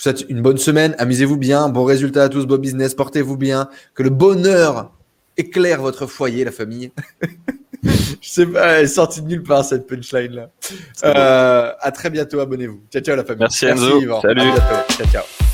Vous 0.00 0.04
souhaite 0.04 0.24
une 0.30 0.40
bonne 0.40 0.56
semaine, 0.56 0.94
amusez-vous 0.96 1.36
bien, 1.36 1.68
bon 1.68 1.84
résultat 1.84 2.24
à 2.24 2.28
tous, 2.30 2.46
bon 2.46 2.58
business, 2.58 2.94
portez-vous 2.94 3.36
bien, 3.36 3.68
que 3.94 4.02
le 4.02 4.08
bonheur 4.08 4.92
éclaire 5.36 5.82
votre 5.82 6.06
foyer, 6.06 6.42
la 6.42 6.52
famille. 6.52 6.90
Je 7.82 7.98
sais 8.22 8.46
pas, 8.46 8.78
elle 8.78 8.84
est 8.84 8.88
sortie 8.88 9.20
de 9.20 9.26
nulle 9.26 9.42
part 9.42 9.62
cette 9.62 9.86
punchline 9.86 10.32
là. 10.32 10.50
Euh, 11.04 11.72
à 11.78 11.92
très 11.92 12.08
bientôt, 12.08 12.40
abonnez-vous. 12.40 12.80
Ciao 12.90 13.02
ciao 13.02 13.14
la 13.14 13.24
famille. 13.24 13.40
Merci, 13.40 13.66
Enzo. 13.66 14.00
Salut. 14.22 14.40
À 14.40 14.44
bientôt. 14.44 14.94
Ciao 14.96 15.06
ciao. 15.06 15.49